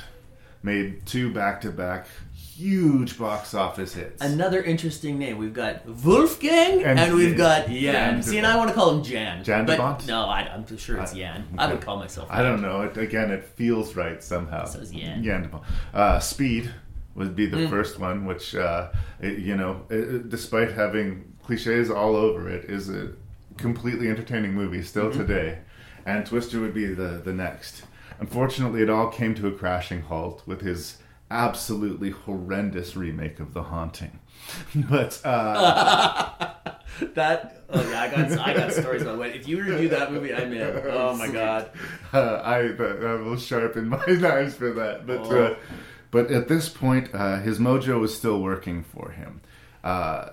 made 0.61 1.03
two 1.07 1.33
back-to-back 1.33 2.05
huge 2.35 3.17
box 3.17 3.55
office 3.55 3.95
hits. 3.95 4.21
Another 4.23 4.61
interesting 4.61 5.17
name. 5.17 5.39
We've 5.39 5.51
got 5.51 5.83
Wolfgang 5.87 6.83
and, 6.83 6.99
And 6.99 7.15
we've 7.15 7.35
got 7.35 7.65
Jan 7.65 7.81
Jan. 7.81 8.21
See, 8.21 8.37
and 8.37 8.45
I 8.45 8.55
want 8.55 8.69
to 8.69 8.75
call 8.75 8.91
him 8.95 9.03
Jan. 9.03 9.43
Jan 9.43 9.65
de 9.65 9.75
Bont? 9.77 10.05
No, 10.05 10.25
I, 10.25 10.41
I'm 10.41 10.77
sure 10.77 10.99
it's 10.99 11.13
Jan. 11.13 11.43
I 11.57 11.73
would 11.73 11.81
call 11.81 11.97
myself. 11.97 12.27
I 12.29 12.43
don't 12.43 12.61
know. 12.61 12.81
It, 12.83 12.95
again, 12.95 13.31
it 13.31 13.43
feels 13.43 13.95
right 13.95 14.21
somehow. 14.21 14.65
Says 14.65 14.91
Jan. 14.91 15.23
Jan 15.23 15.41
de 15.41 15.47
Bont. 15.47 15.63
Uh, 15.91 16.19
Speed 16.19 16.69
would 17.15 17.35
be 17.35 17.47
the 17.47 17.57
Mm. 17.57 17.69
first 17.71 17.97
one, 17.97 18.25
which, 18.25 18.53
uh, 18.53 18.89
it, 19.21 19.39
you 19.39 19.55
know, 19.55 19.87
it, 19.89 20.29
despite 20.29 20.71
having 20.71 21.33
cliches 21.41 21.89
all 21.89 22.15
over 22.15 22.47
it, 22.47 22.65
is 22.65 22.91
a 22.91 23.09
completely 23.57 24.07
entertaining 24.07 24.53
movie 24.53 24.83
still 24.83 25.09
Mhm. 25.09 25.17
today. 25.17 25.57
And 26.05 26.27
Twister 26.27 26.59
would 26.59 26.75
be 26.75 26.85
the, 26.93 27.19
the 27.25 27.33
next. 27.33 27.85
Unfortunately, 28.23 28.81
it 28.81 28.89
all 28.89 29.09
came 29.09 29.35
to 29.35 29.47
a 29.47 29.51
crashing 29.51 30.03
halt 30.03 30.43
with 30.45 30.61
his 30.61 30.99
absolutely 31.29 32.11
horrendous 32.11 32.95
remake 32.95 33.41
of 33.41 33.53
The 33.53 33.63
Haunting. 33.63 34.17
but 34.75 35.19
uh, 35.25 36.53
that 37.15 37.63
oh 37.69 37.89
yeah, 37.89 38.01
I 38.03 38.09
got 38.09 38.39
I 38.39 38.53
got 38.53 38.71
stories 38.71 39.01
about 39.01 39.17
when 39.17 39.31
if 39.31 39.45
you 39.45 39.61
review 39.61 39.89
that 39.89 40.13
movie, 40.13 40.33
I'm 40.33 40.53
in. 40.53 40.61
Oh 40.85 41.13
my 41.17 41.27
god. 41.27 41.71
Uh, 42.13 42.41
I, 42.45 42.59
I 42.59 43.15
will 43.15 43.35
sharpen 43.37 43.89
my 43.89 44.05
knives 44.05 44.53
for 44.55 44.71
that. 44.71 45.05
But 45.05 45.19
Oh. 45.25 45.43
uh, 45.45 45.55
but 46.11 46.31
at 46.31 46.47
this 46.47 46.69
point, 46.69 47.09
uh, 47.13 47.39
his 47.39 47.57
mojo 47.59 47.99
was 47.99 48.15
still 48.15 48.39
working 48.41 48.83
for 48.83 49.09
him. 49.11 49.41
Uh, 49.83 50.29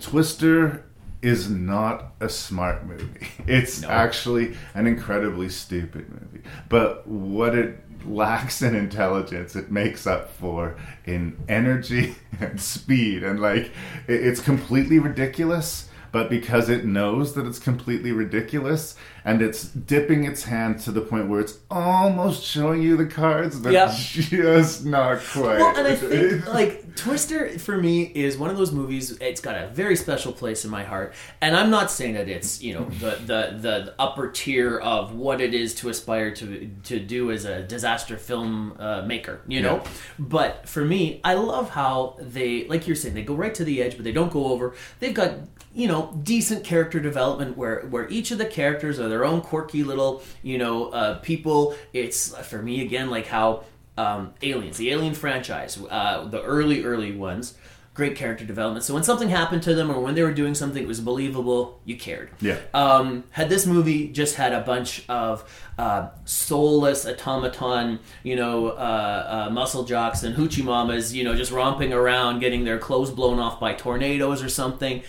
Twister 0.00 0.84
is 1.22 1.48
not 1.50 2.12
a 2.20 2.28
smart 2.28 2.84
movie. 2.86 3.28
It's 3.46 3.82
No. 3.82 3.88
actually 3.88 4.56
an 4.74 4.86
incredibly 4.86 5.48
stupid 5.48 6.08
movie. 6.10 6.44
But 6.68 7.06
what 7.06 7.54
it 7.54 7.78
lacks 8.04 8.62
in 8.62 8.74
intelligence, 8.74 9.54
it 9.54 9.70
makes 9.70 10.06
up 10.06 10.30
for 10.32 10.76
in 11.04 11.36
energy 11.48 12.16
and 12.40 12.60
speed. 12.60 13.22
And 13.22 13.40
like, 13.40 13.70
it's 14.08 14.40
completely 14.40 14.98
ridiculous. 14.98 15.88
But 16.12 16.28
because 16.30 16.68
it 16.68 16.84
knows 16.84 17.32
that 17.34 17.46
it's 17.46 17.58
completely 17.58 18.12
ridiculous 18.12 18.94
and 19.24 19.40
it's 19.40 19.64
dipping 19.64 20.24
its 20.24 20.44
hand 20.44 20.78
to 20.80 20.90
the 20.92 21.00
point 21.00 21.28
where 21.28 21.40
it's 21.40 21.58
almost 21.70 22.44
showing 22.44 22.82
you 22.82 22.96
the 22.96 23.06
cards, 23.06 23.58
but 23.58 23.72
Yeah. 23.72 23.90
just 23.96 24.84
not 24.84 25.20
quite. 25.20 25.58
Well, 25.58 25.76
and 25.76 25.86
I 25.88 25.94
think 25.96 26.46
like 26.52 26.94
Twister 26.96 27.58
for 27.58 27.78
me 27.78 28.02
is 28.02 28.36
one 28.36 28.50
of 28.50 28.56
those 28.58 28.72
movies. 28.72 29.12
It's 29.20 29.40
got 29.40 29.54
a 29.56 29.68
very 29.68 29.96
special 29.96 30.32
place 30.32 30.64
in 30.64 30.70
my 30.70 30.84
heart, 30.84 31.14
and 31.40 31.56
I'm 31.56 31.70
not 31.70 31.90
saying 31.90 32.14
that 32.14 32.28
it's 32.28 32.62
you 32.62 32.74
know 32.74 32.84
the 32.84 33.10
the 33.24 33.56
the 33.58 33.94
upper 33.98 34.28
tier 34.30 34.78
of 34.78 35.14
what 35.14 35.40
it 35.40 35.54
is 35.54 35.74
to 35.76 35.88
aspire 35.88 36.32
to 36.34 36.68
to 36.84 37.00
do 37.00 37.30
as 37.30 37.44
a 37.46 37.62
disaster 37.62 38.16
film 38.18 38.76
uh, 38.78 39.02
maker. 39.02 39.40
You 39.48 39.62
know, 39.62 39.76
Yeah. 39.76 39.90
but 40.18 40.68
for 40.68 40.84
me, 40.84 41.20
I 41.24 41.34
love 41.34 41.70
how 41.70 42.16
they 42.20 42.66
like 42.68 42.86
you're 42.86 42.96
saying 42.96 43.14
they 43.14 43.22
go 43.22 43.34
right 43.34 43.54
to 43.54 43.64
the 43.64 43.80
edge, 43.82 43.94
but 43.96 44.04
they 44.04 44.12
don't 44.12 44.32
go 44.32 44.46
over. 44.48 44.74
They've 45.00 45.14
got 45.14 45.51
you 45.74 45.88
know 45.88 46.18
decent 46.22 46.64
character 46.64 47.00
development 47.00 47.56
where 47.56 47.80
where 47.86 48.08
each 48.08 48.30
of 48.30 48.38
the 48.38 48.46
characters 48.46 48.98
are 48.98 49.08
their 49.08 49.24
own 49.24 49.40
quirky 49.40 49.82
little 49.82 50.22
you 50.42 50.58
know 50.58 50.90
uh, 50.90 51.18
people. 51.20 51.74
It's 51.92 52.36
for 52.46 52.62
me 52.62 52.82
again 52.82 53.10
like 53.10 53.26
how 53.26 53.64
um, 53.96 54.34
Aliens, 54.42 54.78
the 54.78 54.90
Alien 54.90 55.14
franchise, 55.14 55.78
uh, 55.90 56.24
the 56.26 56.42
early 56.42 56.84
early 56.84 57.12
ones. 57.12 57.54
Great 57.94 58.16
character 58.16 58.46
development. 58.46 58.86
So 58.86 58.94
when 58.94 59.02
something 59.02 59.28
happened 59.28 59.62
to 59.64 59.74
them, 59.74 59.90
or 59.90 60.00
when 60.00 60.14
they 60.14 60.22
were 60.22 60.32
doing 60.32 60.54
something 60.54 60.82
that 60.82 60.88
was 60.88 60.98
believable, 60.98 61.78
you 61.84 61.98
cared. 61.98 62.30
Yeah. 62.40 62.56
Um, 62.72 63.24
had 63.32 63.50
this 63.50 63.66
movie 63.66 64.08
just 64.08 64.36
had 64.36 64.54
a 64.54 64.62
bunch 64.62 65.04
of 65.10 65.44
uh, 65.76 66.08
soulless 66.24 67.04
automaton, 67.04 67.98
you 68.22 68.34
know, 68.34 68.68
uh, 68.68 69.46
uh, 69.48 69.52
muscle 69.52 69.84
jocks 69.84 70.22
and 70.22 70.34
hoochie 70.34 70.64
mamas, 70.64 71.14
you 71.14 71.22
know, 71.22 71.36
just 71.36 71.52
romping 71.52 71.92
around, 71.92 72.40
getting 72.40 72.64
their 72.64 72.78
clothes 72.78 73.10
blown 73.10 73.38
off 73.38 73.60
by 73.60 73.74
tornadoes 73.74 74.42
or 74.42 74.48
something, 74.48 75.02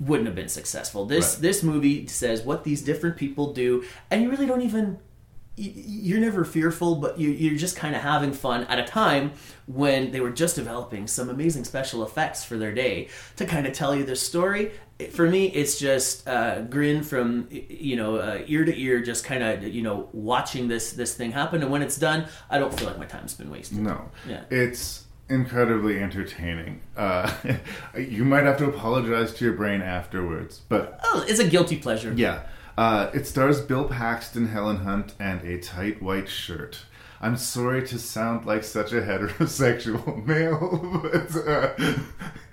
wouldn't 0.00 0.26
have 0.26 0.34
been 0.34 0.48
successful. 0.48 1.04
This 1.06 1.34
Right. 1.34 1.42
this 1.42 1.62
movie 1.62 2.06
says 2.06 2.42
what 2.42 2.64
these 2.64 2.82
different 2.82 3.16
people 3.16 3.52
do, 3.52 3.84
and 4.10 4.22
you 4.22 4.30
really 4.30 4.46
don't 4.46 4.62
even 4.62 4.98
you're 5.56 6.18
never 6.18 6.44
fearful, 6.44 6.96
but 6.96 7.16
you, 7.16 7.30
you're 7.30 7.56
just 7.56 7.76
kind 7.76 7.94
of 7.94 8.02
having 8.02 8.32
fun 8.32 8.64
at 8.64 8.80
a 8.80 8.82
time 8.84 9.30
when 9.66 10.10
they 10.10 10.18
were 10.20 10.30
just 10.32 10.56
developing 10.56 11.06
some 11.06 11.28
amazing 11.30 11.62
special 11.62 12.02
effects 12.02 12.42
for 12.42 12.56
their 12.58 12.72
day 12.74 13.08
to 13.36 13.46
kind 13.46 13.64
of 13.64 13.72
tell 13.72 13.94
you 13.94 14.04
this 14.04 14.20
story. 14.20 14.72
For 15.12 15.28
me, 15.30 15.46
it's 15.46 15.78
just 15.78 16.26
uh, 16.26 16.62
grin 16.62 17.04
from 17.04 17.46
you 17.50 17.94
know 17.94 18.16
uh, 18.16 18.42
ear 18.46 18.64
to 18.64 18.76
ear, 18.76 19.00
just 19.00 19.24
kind 19.24 19.44
of 19.44 19.62
you 19.62 19.82
know 19.82 20.08
watching 20.12 20.66
this 20.66 20.92
this 20.92 21.14
thing 21.14 21.30
happen. 21.30 21.62
And 21.62 21.70
when 21.70 21.82
it's 21.82 21.98
done, 21.98 22.26
I 22.50 22.58
don't 22.58 22.76
feel 22.76 22.88
like 22.88 22.98
my 22.98 23.06
time's 23.06 23.34
been 23.34 23.50
wasted. 23.50 23.78
No. 23.78 24.10
Yeah. 24.28 24.42
It's 24.50 25.03
incredibly 25.34 25.98
entertaining. 26.00 26.80
Uh, 26.96 27.30
you 27.98 28.24
might 28.24 28.44
have 28.44 28.56
to 28.58 28.66
apologize 28.66 29.34
to 29.34 29.44
your 29.44 29.54
brain 29.54 29.82
afterwards, 29.82 30.60
but 30.68 30.98
Oh, 31.04 31.24
it's 31.28 31.40
a 31.40 31.46
guilty 31.48 31.76
pleasure. 31.76 32.12
yeah. 32.16 32.42
Uh, 32.76 33.08
it 33.14 33.24
stars 33.26 33.60
Bill 33.60 33.84
Paxton, 33.84 34.48
Helen 34.48 34.78
Hunt, 34.78 35.14
and 35.20 35.42
a 35.44 35.58
tight 35.60 36.02
white 36.02 36.28
shirt. 36.28 36.80
I'm 37.20 37.36
sorry 37.36 37.86
to 37.86 37.98
sound 37.98 38.46
like 38.46 38.64
such 38.64 38.92
a 38.92 39.00
heterosexual 39.02 40.24
male, 40.26 41.00
but 41.02 41.48
uh, 41.48 41.98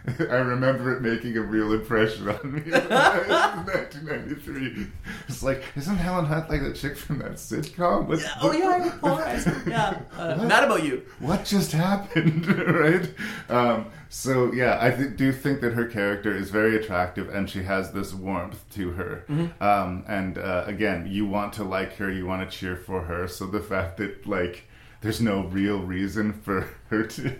I 0.20 0.38
remember 0.38 0.96
it 0.96 1.02
making 1.02 1.38
a 1.38 1.42
real 1.42 1.74
impression 1.74 2.30
on 2.30 2.54
me. 2.54 2.62
in 2.66 2.72
1993. 2.72 4.88
It's 5.28 5.44
like, 5.44 5.64
isn't 5.76 5.98
Helen 5.98 6.26
Hunt 6.26 6.50
like 6.50 6.62
the 6.62 6.74
chick 6.74 6.98
from 6.98 7.20
that 7.20 7.34
sitcom? 7.34 8.20
Yeah, 8.20 8.34
oh 8.42 8.52
yeah, 8.52 8.92
Paul 9.00 9.20
Yeah, 9.68 10.00
uh, 10.18 10.36
What? 10.38 10.48
mad 10.48 10.64
about 10.64 10.84
you. 10.84 11.04
what 11.20 11.46
just 11.46 11.72
happened 11.72 12.46
right 12.48 13.14
um, 13.50 13.86
so 14.10 14.52
yeah 14.54 14.78
i 14.82 14.90
th- 14.92 15.16
do 15.16 15.32
think 15.32 15.62
that 15.62 15.74
her 15.74 15.86
character 15.86 16.36
is 16.36 16.50
very 16.50 16.76
attractive 16.76 17.30
and 17.34 17.50
she 17.50 17.64
has 17.64 17.92
this 17.92 18.14
warmth 18.14 18.68
to 18.72 18.92
her 18.92 19.24
Mhm. 19.30 19.62
um, 19.62 20.04
and 20.08 20.38
uh, 20.38 20.64
again 20.66 21.08
you 21.10 21.26
want 21.26 21.54
to 21.54 21.64
like 21.64 21.96
her 21.98 22.12
you 22.12 22.26
want 22.26 22.50
to 22.50 22.58
cheer 22.58 22.76
for 22.76 23.04
her 23.04 23.28
so 23.28 23.46
the 23.46 23.60
fact 23.62 23.98
that 23.98 24.26
like 24.28 24.66
there's 25.02 25.22
no 25.22 25.44
real 25.46 25.80
reason 25.82 26.34
for 26.34 26.68
her 26.90 27.04
to 27.06 27.36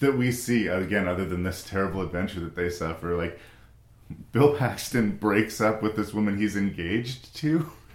that 0.00 0.16
we 0.16 0.30
see 0.30 0.66
again 0.66 1.08
other 1.08 1.24
than 1.24 1.42
this 1.42 1.64
terrible 1.64 2.02
adventure 2.02 2.40
that 2.40 2.56
they 2.56 2.68
suffer 2.68 3.16
like 3.16 3.38
bill 4.32 4.54
paxton 4.56 5.16
breaks 5.16 5.60
up 5.60 5.82
with 5.82 5.96
this 5.96 6.12
woman 6.12 6.36
he's 6.36 6.56
engaged 6.56 7.34
to 7.34 7.70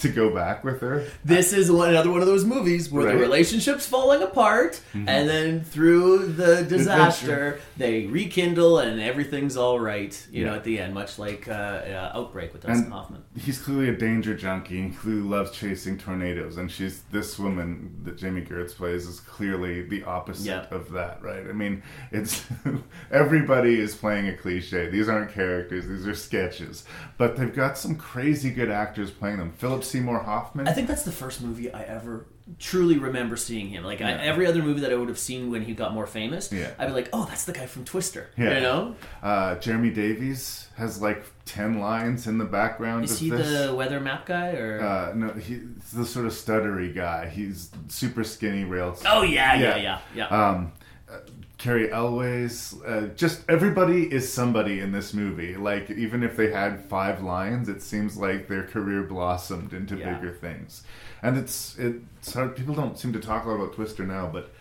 to 0.00 0.08
go 0.08 0.30
back 0.34 0.64
with 0.64 0.80
her 0.80 1.04
This 1.24 1.52
is 1.52 1.70
one, 1.70 1.90
another 1.90 2.10
one 2.10 2.20
of 2.20 2.26
those 2.26 2.44
movies 2.44 2.90
where 2.90 3.06
Right. 3.06 3.12
the 3.14 3.18
relationship's 3.20 3.86
falling 3.86 4.22
apart, 4.22 4.80
Mhm. 4.94 5.04
and 5.08 5.28
then 5.28 5.60
through 5.64 6.26
the 6.32 6.62
disaster, 6.62 7.32
Adventure. 7.32 7.60
they 7.76 8.06
rekindle 8.06 8.78
and 8.78 9.00
everything's 9.00 9.56
all 9.56 9.78
right. 9.80 10.14
You 10.30 10.44
know, 10.46 10.54
at 10.54 10.64
the 10.64 10.78
end, 10.78 10.94
much 10.94 11.18
like 11.18 11.48
uh, 11.48 11.52
uh, 11.52 12.12
Outbreak 12.14 12.52
with 12.52 12.62
Dustin 12.62 12.84
and 12.84 12.92
Hoffman. 12.92 13.22
he's 13.38 13.58
clearly 13.60 13.88
a 13.88 13.96
danger 13.96 14.34
junkie. 14.34 14.82
He 14.82 14.90
clearly 14.90 15.22
loves 15.22 15.50
chasing 15.50 15.98
tornadoes, 15.98 16.56
and 16.56 16.70
she's 16.70 17.02
this 17.12 17.38
woman 17.38 18.00
that 18.04 18.16
Jami 18.16 18.42
Gertz 18.42 18.74
plays 18.74 19.06
is 19.06 19.20
clearly 19.20 19.82
the 19.82 20.02
opposite 20.04 20.46
Yeah. 20.46 20.64
of 20.70 20.92
that, 20.92 21.18
right? 21.22 21.44
I 21.48 21.52
mean, 21.52 21.82
it's 22.10 22.44
everybody 23.10 23.78
is 23.80 23.94
playing 23.94 24.28
a 24.28 24.36
cliche. 24.36 24.88
These 24.88 25.08
aren't 25.08 25.32
characters; 25.32 25.86
these 25.86 26.06
are 26.06 26.14
sketches, 26.14 26.84
but 27.18 27.36
they've 27.36 27.54
got 27.54 27.76
some 27.78 27.94
crazy 27.96 28.50
good 28.50 28.70
actors 28.70 29.10
playing 29.10 29.38
them. 29.38 29.52
Philip 29.56 29.84
Seymour 29.90 30.20
Hoffman. 30.20 30.68
I 30.68 30.72
think 30.72 30.88
that's 30.88 31.02
the 31.02 31.12
first 31.12 31.42
movie 31.42 31.72
I 31.72 31.82
ever 31.82 32.26
truly 32.58 32.98
remember 32.98 33.36
seeing 33.36 33.68
him. 33.68 33.84
Like 33.84 34.00
I, 34.00 34.10
Yeah. 34.10 34.16
every 34.22 34.46
other 34.46 34.62
movie 34.62 34.80
that 34.80 34.92
I 34.92 34.94
would 34.96 35.08
have 35.08 35.18
seen 35.18 35.50
when 35.50 35.62
he 35.62 35.72
got 35.74 35.92
more 35.94 36.06
famous, 36.06 36.50
Yeah. 36.52 36.70
I'd 36.78 36.86
be 36.86 36.92
like, 36.92 37.08
"Oh, 37.12 37.24
that's 37.26 37.44
the 37.44 37.52
guy 37.52 37.66
from 37.66 37.84
Twister." 37.84 38.28
Yeah. 38.36 38.54
You 38.54 38.60
know, 38.60 38.96
uh, 39.22 39.56
Jeremy 39.56 39.90
Davies 39.90 40.68
has 40.76 41.00
like 41.00 41.24
ten 41.44 41.78
lines 41.80 42.26
in 42.26 42.38
the 42.38 42.44
background. 42.44 43.04
is 43.04 43.12
of 43.12 43.18
he 43.18 43.30
this. 43.30 43.66
the 43.66 43.74
weather 43.74 44.00
map 44.00 44.26
guy 44.26 44.52
or? 44.52 44.80
Uh, 44.80 45.12
no, 45.14 45.28
he's 45.32 45.60
the 45.92 46.04
sort 46.06 46.26
of 46.26 46.32
stuttery 46.32 46.94
guy. 46.94 47.28
He's 47.28 47.70
super 47.88 48.24
skinny, 48.24 48.64
real. 48.64 48.96
Oh, 49.06 49.22
yeah, 49.22 49.54
yeah, 49.54 49.76
yeah, 49.76 49.98
yeah. 50.14 50.26
Um, 50.26 50.72
uh, 51.10 51.18
Cary 51.60 51.92
Elwes, 51.92 52.74
uh, 52.86 53.10
just 53.14 53.42
everybody 53.46 54.10
is 54.10 54.32
somebody 54.32 54.80
in 54.80 54.92
this 54.92 55.12
movie. 55.12 55.56
Like 55.56 55.90
even 55.90 56.22
if 56.22 56.34
they 56.34 56.50
had 56.50 56.80
five 56.86 57.22
lines, 57.22 57.68
it 57.68 57.82
seems 57.82 58.16
like 58.16 58.48
their 58.48 58.62
career 58.62 59.02
blossomed 59.02 59.74
into 59.74 59.96
Yeah. 59.96 60.14
bigger 60.14 60.32
things. 60.32 60.82
And 61.22 61.36
it's 61.36 61.76
it's 61.78 62.32
hard. 62.32 62.56
People 62.56 62.74
don't 62.74 62.98
seem 62.98 63.12
to 63.12 63.20
talk 63.20 63.44
a 63.44 63.48
lot 63.50 63.56
about 63.56 63.74
Twister 63.74 64.06
now, 64.06 64.26
but 64.32 64.54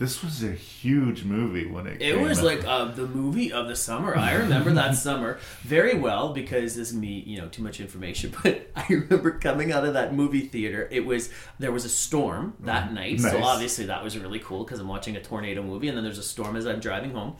this 0.00 0.24
was 0.24 0.42
a 0.42 0.50
huge 0.50 1.22
movie 1.24 1.66
when 1.66 1.86
it. 1.86 2.00
Came 2.00 2.16
out. 2.16 2.22
It 2.22 2.28
was 2.28 2.38
out. 2.40 2.44
like 2.46 2.64
uh, 2.64 2.86
the 2.86 3.06
movie 3.06 3.52
of 3.52 3.68
the 3.68 3.76
summer. 3.76 4.16
I 4.16 4.32
remember 4.32 4.72
that 4.72 4.94
summer 4.96 5.38
very 5.60 5.94
well 5.94 6.32
because 6.32 6.74
this 6.74 6.88
is 6.88 6.96
me, 6.96 7.22
you 7.26 7.38
know, 7.38 7.46
too 7.48 7.62
much 7.62 7.78
information. 7.80 8.34
But 8.42 8.70
I 8.74 8.86
remember 8.88 9.32
coming 9.32 9.70
out 9.72 9.84
of 9.84 9.92
that 9.92 10.14
movie 10.14 10.40
theater. 10.48 10.88
It 10.90 11.04
was 11.04 11.30
there 11.58 11.70
was 11.70 11.84
a 11.84 11.88
storm 11.90 12.54
that 12.60 12.88
Mhm. 12.90 12.94
night, 12.94 13.20
so 13.20 13.42
obviously 13.42 13.86
that 13.86 14.02
was 14.02 14.18
really 14.18 14.38
cool 14.40 14.64
because 14.64 14.80
I'm 14.80 14.88
watching 14.88 15.14
a 15.16 15.22
tornado 15.22 15.62
movie, 15.62 15.86
and 15.88 15.96
then 15.96 16.02
there's 16.02 16.18
a 16.18 16.22
storm 16.22 16.56
as 16.56 16.66
I'm 16.66 16.80
driving 16.80 17.12
home. 17.12 17.36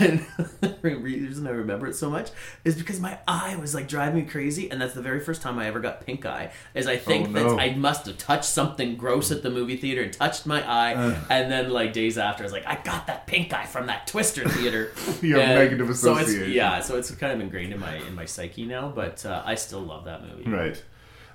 And 0.00 0.24
the 0.82 0.96
reason 0.96 1.46
I 1.46 1.50
remember 1.50 1.86
it 1.86 1.94
so 1.94 2.10
much 2.10 2.30
is 2.64 2.74
because 2.76 3.00
my 3.00 3.18
eye 3.28 3.56
was 3.56 3.74
like 3.74 3.88
driving 3.88 4.24
me 4.24 4.28
crazy, 4.28 4.70
and 4.70 4.80
that's 4.80 4.94
the 4.94 5.02
very 5.02 5.20
first 5.20 5.42
time 5.42 5.58
I 5.58 5.66
ever 5.66 5.80
got 5.80 6.04
pink 6.04 6.26
eye. 6.26 6.50
Is 6.74 6.86
I 6.86 6.96
think 6.96 7.28
Oh, 7.28 7.32
that. 7.56 7.60
I 7.60 7.74
must 7.74 8.06
have 8.06 8.18
touched 8.18 8.44
something 8.46 8.96
gross 8.96 9.30
at 9.30 9.42
the 9.42 9.50
movie 9.50 9.76
theater 9.76 10.02
and 10.02 10.12
touched 10.12 10.46
my 10.46 10.62
eye, 10.68 10.94
Ugh. 10.94 11.16
and 11.30 11.50
then 11.52 11.70
like 11.70 11.92
days 11.92 12.18
after, 12.18 12.42
I 12.42 12.46
was 12.46 12.52
like, 12.52 12.66
I 12.66 12.76
got 12.82 13.06
that 13.06 13.26
pink 13.26 13.52
eye 13.52 13.66
from 13.66 13.86
that 13.86 14.06
Twister 14.06 14.48
theater. 14.48 14.92
You 15.22 15.36
have 15.38 15.48
And 15.48 15.58
negative 15.58 15.96
so 15.96 16.12
it's- 16.12 16.26
association. 16.28 16.52
yeah, 16.52 16.80
so 16.80 16.96
it's 16.98 17.10
kind 17.12 17.32
of 17.32 17.40
ingrained 17.40 17.72
in 17.72 17.80
my 17.80 17.96
in 17.96 18.14
my 18.14 18.24
psyche 18.26 18.66
now, 18.66 18.92
but 18.94 19.24
uh, 19.24 19.42
I 19.46 19.54
still 19.54 19.80
love 19.80 20.04
that 20.04 20.22
movie. 20.22 20.48
Right. 20.50 20.82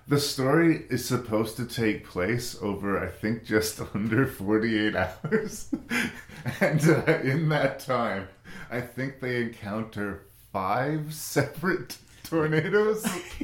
The 0.07 0.19
story 0.19 0.85
is 0.89 1.05
supposed 1.05 1.55
to 1.57 1.65
take 1.65 2.05
place 2.05 2.57
over, 2.61 2.99
I 3.01 3.07
think, 3.07 3.45
just 3.45 3.79
under 3.95 4.25
48 4.25 4.95
hours. 4.95 5.69
and 6.59 6.81
uh, 6.89 7.19
in 7.23 7.49
that 7.49 7.79
time, 7.79 8.27
I 8.71 8.79
think 8.79 9.19
they 9.19 9.41
encounter 9.41 10.23
five 10.53 11.13
separate 11.13 11.97
tornadoes. 12.23 13.03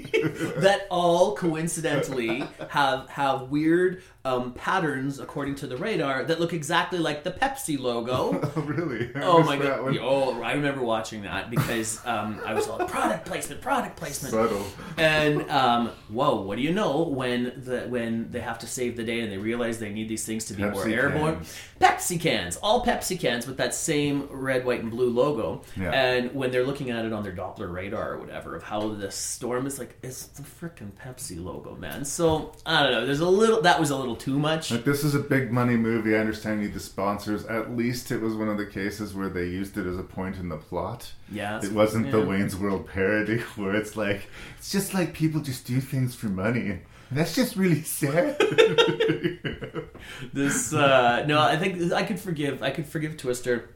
that 0.57 0.87
all 0.89 1.35
coincidentally 1.35 2.45
have 2.69 3.09
have 3.09 3.49
weird 3.49 4.01
um, 4.27 4.53
patterns 4.53 5.19
according 5.19 5.55
to 5.55 5.67
the 5.67 5.77
radar 5.77 6.23
that 6.25 6.39
look 6.39 6.53
exactly 6.53 6.99
like 6.99 7.23
the 7.23 7.31
Pepsi 7.31 7.79
logo. 7.79 8.39
oh, 8.55 8.61
really? 8.61 9.15
I 9.15 9.21
Oh 9.21 9.43
my 9.43 9.57
god! 9.57 9.83
one. 9.83 9.97
Oh, 10.01 10.41
I 10.41 10.53
remember 10.53 10.81
watching 10.81 11.21
that 11.23 11.49
because 11.49 12.05
um, 12.05 12.41
I 12.45 12.53
was 12.53 12.67
all 12.67 12.77
product 12.85 13.25
placement, 13.25 13.61
product 13.61 13.95
placement. 13.95 14.33
Subtle. 14.33 14.65
And 14.97 15.49
um, 15.49 15.91
whoa, 16.09 16.41
what 16.41 16.57
do 16.57 16.61
you 16.61 16.73
know 16.73 17.03
when 17.03 17.53
the 17.63 17.81
when 17.87 18.29
they 18.31 18.41
have 18.41 18.59
to 18.59 18.67
save 18.67 18.97
the 18.97 19.03
day 19.03 19.21
and 19.21 19.31
they 19.31 19.37
realize 19.37 19.79
they 19.79 19.93
need 19.93 20.09
these 20.09 20.25
things 20.25 20.45
to 20.45 20.53
be 20.53 20.63
more 20.63 20.87
airborne? 20.87 21.37
cans. 21.37 21.57
Pepsi 21.79 22.19
cans, 22.19 22.57
all 22.57 22.85
Pepsi 22.85 23.19
cans 23.19 23.47
with 23.47 23.57
that 23.57 23.73
same 23.73 24.27
red, 24.31 24.65
white, 24.65 24.81
and 24.81 24.91
blue 24.91 25.09
logo. 25.09 25.61
Yeah. 25.75 25.91
And 25.91 26.33
when 26.33 26.51
they're 26.51 26.65
looking 26.65 26.89
at 26.89 27.05
it 27.05 27.13
on 27.13 27.23
their 27.23 27.33
Doppler 27.33 27.71
radar 27.71 28.13
or 28.13 28.19
whatever 28.19 28.55
of 28.55 28.63
how 28.63 28.89
the 28.89 29.11
storm 29.11 29.67
is 29.67 29.79
like, 29.79 29.97
it's 30.01 30.27
the 30.27 30.43
freaking 30.43 30.91
Pepsi 30.91 31.43
logo, 31.43 31.75
man. 31.75 32.03
So 32.03 32.53
I 32.65 32.83
don't 32.83 32.91
know. 32.91 33.05
There's 33.05 33.19
a 33.19 33.29
little 33.29 33.61
that 33.61 33.79
was 33.79 33.89
a 33.89 33.97
little 33.97 34.15
too 34.19 34.39
much. 34.39 34.71
Like, 34.71 34.83
this 34.83 35.03
is 35.03 35.15
a 35.15 35.19
big 35.19 35.51
money 35.51 35.75
movie. 35.75 36.15
I 36.15 36.19
understand 36.19 36.61
you 36.61 36.67
need 36.67 36.73
the 36.73 36.79
sponsors. 36.79 37.45
At 37.45 37.75
least 37.75 38.11
it 38.11 38.21
was 38.21 38.35
one 38.35 38.49
of 38.49 38.57
the 38.57 38.65
cases 38.65 39.13
where 39.13 39.29
they 39.29 39.45
used 39.45 39.77
it 39.77 39.85
as 39.85 39.97
a 39.97 40.03
point 40.03 40.37
in 40.37 40.49
the 40.49 40.57
plot. 40.57 41.11
Yeah, 41.31 41.59
It 41.63 41.71
wasn't 41.71 42.11
the. 42.11 42.25
Wayne's 42.25 42.55
World 42.55 42.87
parody 42.87 43.37
where 43.55 43.75
it's 43.75 43.95
like, 43.95 44.27
it's 44.57 44.71
just 44.71 44.93
like 44.93 45.13
people 45.13 45.41
just 45.41 45.65
do 45.65 45.79
things 45.79 46.15
for 46.15 46.27
money. 46.27 46.79
That's 47.11 47.33
just 47.33 47.55
really 47.55 47.83
sad. 47.83 48.37
this 50.33 50.73
uh 50.73 51.23
no 51.25 51.39
i 51.41 51.57
think 51.57 51.91
i 51.91 52.03
could 52.03 52.19
forgive 52.19 52.61
i 52.63 52.69
could 52.69 52.85
forgive 52.85 53.17
twister 53.17 53.69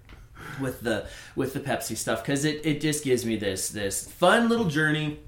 with 0.59 0.81
the 0.81 1.07
with 1.35 1.53
the 1.53 1.59
pepsi 1.59 1.95
stuff 1.95 2.23
because 2.23 2.45
it, 2.45 2.65
it 2.65 2.81
just 2.81 3.03
gives 3.03 3.25
me 3.25 3.35
this 3.35 3.69
this 3.69 4.07
fun 4.07 4.49
little 4.49 4.65
journey 4.65 5.19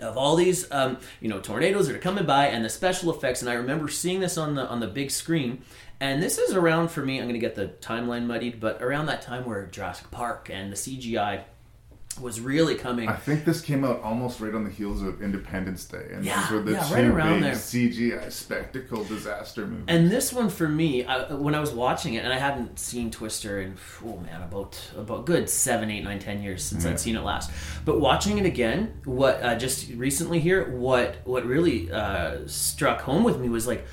of 0.00 0.16
all 0.16 0.36
these 0.36 0.70
um, 0.72 0.98
you 1.20 1.28
know 1.28 1.40
tornadoes 1.40 1.86
that 1.86 1.96
are 1.96 2.00
coming 2.00 2.26
by 2.26 2.46
and 2.46 2.64
the 2.64 2.68
special 2.68 3.10
effects. 3.10 3.40
And 3.40 3.50
i 3.50 3.54
remember 3.54 3.88
seeing 3.88 4.20
this 4.20 4.36
on 4.36 4.54
the 4.54 4.66
on 4.66 4.80
the 4.80 4.88
big 4.88 5.10
screen. 5.10 5.62
And 6.02 6.22
this 6.22 6.38
is 6.38 6.54
around 6.54 6.88
for 6.88 7.04
me 7.04 7.18
i'm 7.18 7.24
going 7.24 7.34
to 7.34 7.38
get 7.38 7.56
the 7.56 7.68
timeline 7.86 8.24
muddied 8.24 8.58
but 8.58 8.82
around 8.82 9.06
that 9.06 9.20
time 9.20 9.44
where 9.44 9.66
jurassic 9.66 10.10
park 10.10 10.48
and 10.50 10.72
the 10.72 10.76
cgi 10.76 11.42
was 12.20 12.40
really 12.40 12.74
coming 12.74 13.08
I 13.08 13.16
think 13.16 13.44
this 13.44 13.60
came 13.60 13.84
out 13.84 14.00
almost 14.02 14.40
right 14.40 14.54
on 14.54 14.64
the 14.64 14.70
heels 14.70 15.02
of 15.02 15.22
Independence 15.22 15.84
Day, 15.84 16.06
and 16.12 16.24
Yeah, 16.24 16.40
those 16.42 16.50
were 16.50 16.60
the 16.62 16.72
yeah, 16.72 16.88
two 16.88 16.94
right 16.94 17.04
around 17.04 17.32
big 17.40 17.42
there. 17.42 17.54
CGI 17.54 18.30
spectacle 18.30 19.04
disaster 19.04 19.66
movies. 19.66 19.84
And 19.88 20.10
this 20.10 20.32
one 20.32 20.48
for 20.50 20.68
me, 20.68 21.04
I, 21.04 21.32
when 21.34 21.54
I 21.54 21.60
was 21.60 21.70
watching 21.72 22.14
it, 22.14 22.24
and 22.24 22.32
I 22.32 22.38
hadn't 22.38 22.78
seen 22.78 23.10
Twister 23.10 23.60
in 23.60 23.76
oh 24.04 24.18
man, 24.18 24.42
about 24.42 24.78
about 24.96 25.26
good 25.26 25.48
seven, 25.48 25.90
eight, 25.90 26.02
nine, 26.04 26.18
ten 26.18 26.42
years 26.42 26.62
since 26.62 26.84
Yeah. 26.84 26.90
I'd 26.90 27.00
seen 27.00 27.16
it 27.16 27.22
last. 27.22 27.50
But 27.84 28.00
watching 28.00 28.38
it 28.38 28.46
again, 28.46 29.00
what 29.04 29.42
uh, 29.42 29.56
just 29.56 29.90
recently 29.92 30.40
here, 30.40 30.70
what 30.70 31.18
what 31.24 31.44
really 31.46 31.90
uh, 31.90 32.46
struck 32.46 33.00
home 33.02 33.24
with 33.24 33.38
me 33.38 33.48
was 33.48 33.66
like, 33.66 33.86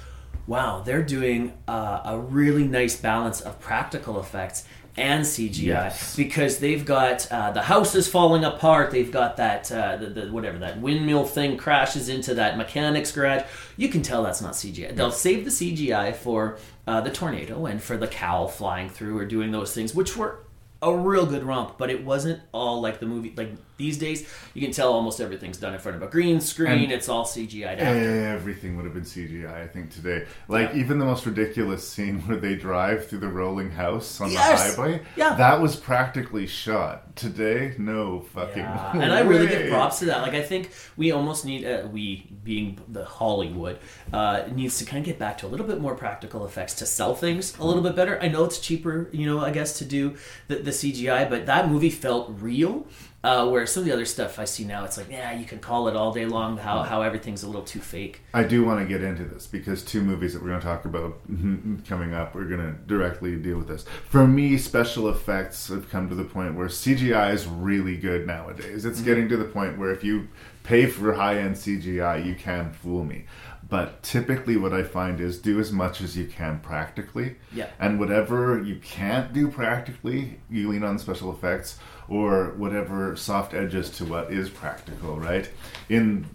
wow, 0.47 0.81
they're 0.85 1.03
doing 1.03 1.53
uh, 1.67 2.01
a 2.05 2.17
really 2.17 2.65
nice 2.65 2.95
balance 2.99 3.41
of 3.41 3.59
practical 3.59 4.19
effects 4.19 4.65
and 4.97 5.23
CGI 5.23 5.61
Yes. 5.63 6.15
because 6.15 6.57
they've 6.59 6.83
got 6.85 7.31
uh, 7.31 7.51
the 7.51 7.61
house 7.61 7.93
is 7.95 8.07
falling 8.07 8.43
apart. 8.43 8.91
They've 8.91 9.11
got 9.11 9.37
that 9.37 9.71
uh, 9.71 9.97
the, 9.97 10.07
the 10.07 10.31
whatever 10.31 10.57
that 10.59 10.81
windmill 10.81 11.25
thing 11.25 11.55
crashes 11.57 12.09
into 12.09 12.33
that 12.35 12.57
mechanic's 12.57 13.11
garage. 13.11 13.43
You 13.77 13.89
can 13.89 14.01
tell 14.01 14.23
that's 14.23 14.41
not 14.41 14.53
CGI. 14.53 14.95
They'll 14.95 15.11
save 15.11 15.45
the 15.45 15.51
CGI 15.51 16.15
for 16.15 16.57
uh, 16.87 17.01
the 17.01 17.11
tornado 17.11 17.65
and 17.67 17.81
for 17.81 17.95
the 17.97 18.07
cow 18.07 18.47
flying 18.47 18.89
through 18.89 19.17
or 19.17 19.25
doing 19.25 19.51
those 19.51 19.73
things, 19.73 19.93
which 19.93 20.17
were 20.17 20.39
a 20.81 20.95
real 20.95 21.25
good 21.25 21.43
romp. 21.43 21.77
But 21.77 21.89
it 21.89 22.03
wasn't 22.03 22.41
all 22.51 22.81
like 22.81 22.99
the 22.99 23.05
movie. 23.05 23.33
Like 23.37 23.51
these 23.77 23.97
days, 23.97 24.27
you 24.53 24.61
can 24.61 24.71
tell 24.71 24.91
almost 24.91 25.21
everything's 25.21 25.57
done 25.57 25.73
in 25.73 25.79
front 25.79 25.95
of 25.97 26.03
a 26.03 26.07
green 26.07 26.41
screen. 26.41 26.71
And- 26.83 26.91
it's 26.91 27.07
all 27.09 27.25
CGI'd. 27.25 27.79
Everything 27.79 28.75
would 28.75 28.85
have 28.85 28.93
been 28.93 29.03
CGI, 29.03 29.63
I 29.63 29.67
think, 29.67 29.91
today. 29.91 30.25
Like, 30.47 30.73
even 30.75 30.99
the 30.99 31.05
most 31.05 31.25
ridiculous 31.25 31.87
scene 31.87 32.19
where 32.27 32.37
they 32.37 32.55
drive 32.55 33.07
through 33.07 33.19
the 33.19 33.27
rolling 33.27 33.71
house 33.71 34.19
on 34.21 34.31
Yes! 34.31 34.75
the 34.75 34.81
highway, 34.81 35.01
Yeah. 35.15 35.35
that 35.35 35.61
was 35.61 35.75
practically 35.75 36.47
shot. 36.47 37.15
Today, 37.15 37.73
no 37.79 38.21
fucking 38.21 38.57
Yeah, 38.61 38.91
and 38.93 39.11
I 39.11 39.21
really 39.21 39.47
give 39.47 39.69
props 39.69 39.99
to 39.99 40.05
that. 40.05 40.21
Like 40.21 40.33
I 40.35 40.43
think 40.43 40.69
we 40.97 41.11
almost 41.11 41.45
need 41.45 41.65
uh, 41.65 41.87
we 41.91 42.29
being 42.43 42.77
the 42.87 43.05
Hollywood 43.05 43.79
uh, 44.13 44.43
needs 44.53 44.77
to 44.77 44.85
kind 44.85 44.99
of 44.99 45.05
get 45.05 45.17
back 45.17 45.39
to 45.39 45.47
a 45.47 45.49
little 45.49 45.65
bit 45.65 45.79
more 45.81 45.95
practical 45.95 46.45
effects 46.45 46.75
to 46.75 46.85
sell 46.85 47.15
things 47.15 47.57
a 47.57 47.65
little 47.65 47.81
bit 47.81 47.95
better. 47.95 48.19
I 48.21 48.27
know 48.27 48.43
it's 48.43 48.59
cheaper, 48.59 49.09
you 49.11 49.25
know, 49.25 49.39
I 49.43 49.49
guess 49.49 49.79
to 49.79 49.85
do 49.85 50.15
the, 50.47 50.57
the 50.57 50.69
CGI, 50.71 51.27
but 51.27 51.47
that 51.47 51.69
movie 51.69 51.89
felt 51.89 52.29
real. 52.39 52.85
Uh, 53.27 53.45
where 53.49 53.65
some 53.65 53.81
of 53.81 53.85
the 53.87 53.91
other 53.91 54.05
stuff 54.05 54.39
I 54.39 54.45
see 54.45 54.63
now, 54.63 54.85
it's 54.85 54.95
like, 54.95 55.09
yeah, 55.11 55.33
you 55.37 55.43
can 55.45 55.59
call 55.59 55.89
it 55.89 55.97
all 55.97 56.13
day 56.13 56.25
long. 56.25 56.57
How 56.57 56.81
how 56.83 57.01
everything's 57.01 57.43
a 57.43 57.47
little 57.47 57.61
too 57.63 57.81
fake. 57.81 58.21
I 58.33 58.43
do 58.43 58.63
want 58.63 58.79
to 58.79 58.85
get 58.87 59.03
into 59.03 59.25
this 59.25 59.45
because 59.47 59.83
two 59.83 60.01
movies 60.01 60.31
that 60.33 60.41
we're 60.41 60.47
going 60.47 60.61
to 60.61 60.65
talk 60.65 60.85
about 60.85 61.19
coming 61.89 62.13
up, 62.13 62.33
we're 62.33 62.45
going 62.45 62.61
to 62.61 62.71
directly 62.87 63.35
deal 63.35 63.57
with 63.57 63.67
this. 63.67 63.83
For 64.05 64.25
me, 64.25 64.57
special 64.57 65.09
effects 65.09 65.67
have 65.67 65.89
come 65.89 66.07
to 66.07 66.15
the 66.15 66.23
point 66.23 66.55
where 66.55 66.67
CGI 66.69 67.33
is 67.33 67.45
really 67.47 67.97
good 67.97 68.25
nowadays. 68.25 68.85
It's 68.85 69.01
Mhm. 69.01 69.05
getting 69.05 69.27
to 69.29 69.35
the 69.35 69.43
point 69.57 69.77
where 69.77 69.91
if 69.91 70.05
you 70.05 70.29
pay 70.63 70.85
for 70.85 71.13
high 71.15 71.37
end 71.37 71.57
CGI, 71.57 72.15
you 72.23 72.33
can 72.33 72.71
fool 72.71 73.03
me. 73.03 73.25
But 73.69 74.01
typically, 74.03 74.55
what 74.55 74.71
I 74.71 74.83
find 74.83 75.19
is 75.19 75.37
do 75.37 75.59
as 75.59 75.73
much 75.73 75.99
as 75.99 76.15
you 76.17 76.25
can 76.25 76.59
practically. 76.59 77.35
Yeah. 77.53 77.67
And 77.77 77.99
whatever 77.99 78.61
you 78.63 78.77
can't 78.77 79.33
do 79.33 79.49
practically, 79.49 80.39
you 80.49 80.69
lean 80.69 80.83
on 80.85 80.97
special 80.97 81.29
effects 81.33 81.77
or 82.09 82.53
whatever 82.57 83.15
soft 83.15 83.53
edges 83.53 83.89
to 83.89 84.05
what 84.05 84.31
is 84.31 84.49
practical, 84.49 85.19
right? 85.19 85.49
In 85.89 86.25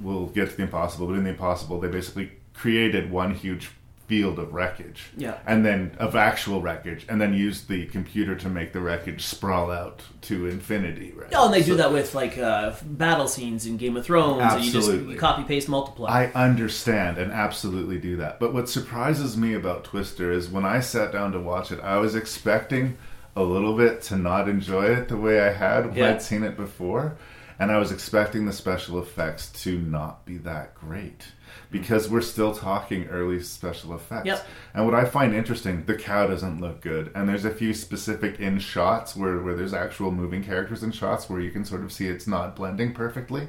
we'll 0.00 0.26
get 0.26 0.50
to 0.50 0.56
the 0.56 0.62
impossible, 0.62 1.06
but 1.06 1.14
in 1.14 1.24
the 1.24 1.30
impossible, 1.30 1.80
they 1.80 1.88
basically 1.88 2.30
created 2.52 3.10
one 3.10 3.34
huge 3.34 3.70
field 4.06 4.38
of 4.38 4.52
wreckage. 4.52 5.06
Yeah. 5.16 5.38
And 5.46 5.64
then 5.64 5.96
of 5.98 6.14
actual 6.14 6.60
wreckage, 6.60 7.06
and 7.08 7.20
then 7.20 7.32
used 7.32 7.68
the 7.68 7.86
computer 7.86 8.34
to 8.36 8.48
make 8.48 8.72
the 8.72 8.80
wreckage 8.80 9.24
sprawl 9.24 9.70
out 9.70 10.02
to 10.22 10.46
infinity, 10.46 11.12
right? 11.16 11.30
Oh, 11.32 11.46
and 11.46 11.54
they 11.54 11.62
do 11.62 11.76
that 11.76 11.92
with 11.92 12.14
like 12.14 12.36
uh, 12.36 12.74
battle 12.82 13.28
scenes 13.28 13.66
in 13.66 13.76
Game 13.76 13.96
of 13.96 14.04
Thrones. 14.04 14.42
And 14.42 14.64
you 14.64 14.76
Absolutely. 14.76 15.14
just 15.14 15.20
copy 15.20 15.44
paste 15.44 15.68
multiply. 15.68 16.10
I 16.10 16.32
understand 16.32 17.18
and 17.18 17.32
absolutely 17.32 17.98
do 17.98 18.16
that. 18.16 18.38
But 18.38 18.52
what 18.52 18.68
surprises 18.68 19.36
me 19.36 19.54
about 19.54 19.84
Twister 19.84 20.30
is 20.30 20.50
when 20.50 20.66
I 20.66 20.80
sat 20.80 21.12
down 21.12 21.32
to 21.32 21.40
watch 21.40 21.72
it, 21.72 21.80
I 21.80 21.96
was 21.96 22.14
expecting 22.14 22.98
a 23.36 23.42
little 23.42 23.76
bit 23.76 24.02
to 24.02 24.16
not 24.16 24.48
enjoy 24.48 24.84
it 24.86 25.08
the 25.08 25.16
way 25.16 25.40
I 25.40 25.52
had 25.52 25.86
when 25.86 25.96
Yeah. 25.96 26.10
I'd 26.10 26.22
seen 26.22 26.42
it 26.44 26.56
before. 26.56 27.16
And 27.58 27.70
I 27.70 27.78
was 27.78 27.92
expecting 27.92 28.46
the 28.46 28.52
special 28.52 28.98
effects 29.00 29.48
to 29.62 29.78
not 29.78 30.24
be 30.26 30.38
that 30.38 30.74
great. 30.74 31.28
Because 31.70 32.08
we're 32.08 32.20
still 32.20 32.52
talking 32.54 33.06
early 33.06 33.40
special 33.40 33.94
effects. 33.94 34.26
Yep. 34.26 34.46
And 34.74 34.84
what 34.86 34.94
I 34.94 35.04
find 35.04 35.32
interesting, 35.34 35.84
the 35.86 35.94
cow 35.94 36.26
doesn't 36.26 36.60
look 36.60 36.80
good. 36.80 37.10
And 37.14 37.28
there's 37.28 37.44
a 37.44 37.50
few 37.50 37.72
specific 37.72 38.40
in 38.40 38.58
shots 38.58 39.14
where, 39.16 39.38
where 39.40 39.54
there's 39.54 39.74
actual 39.74 40.10
moving 40.10 40.42
characters 40.42 40.82
in 40.82 40.90
shots 40.92 41.28
where 41.30 41.40
you 41.40 41.50
can 41.52 41.64
sort 41.64 41.82
of 41.82 41.92
see 41.92 42.08
it's 42.08 42.26
not 42.26 42.56
blending 42.56 42.92
perfectly. 42.92 43.48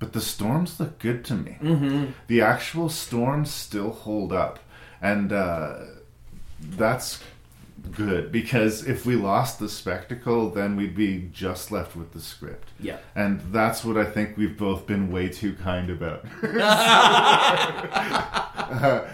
But 0.00 0.12
the 0.12 0.20
storms 0.20 0.80
look 0.80 0.98
good 0.98 1.24
to 1.26 1.34
me. 1.34 1.56
Mhm. 1.62 2.12
The 2.26 2.40
actual 2.40 2.88
storms 2.88 3.50
still 3.50 3.90
hold 3.90 4.32
up. 4.32 4.58
And 5.00 5.32
uh, 5.32 5.74
that's 6.60 7.22
good 7.92 8.32
because 8.32 8.86
if 8.86 9.06
we 9.06 9.16
lost 9.16 9.58
the 9.58 9.68
spectacle, 9.68 10.50
then 10.50 10.76
we'd 10.76 10.94
be 10.94 11.30
just 11.32 11.72
left 11.72 11.96
with 11.96 12.12
the 12.12 12.20
script. 12.20 12.70
Yeah. 12.78 12.98
And 13.14 13.40
that's 13.52 13.84
what 13.84 13.96
I 13.96 14.04
think 14.04 14.36
we've 14.36 14.56
both 14.56 14.86
been 14.86 15.10
way 15.10 15.28
too 15.28 15.54
kind 15.54 15.90
about. 15.90 16.24
Uh, 18.70 19.04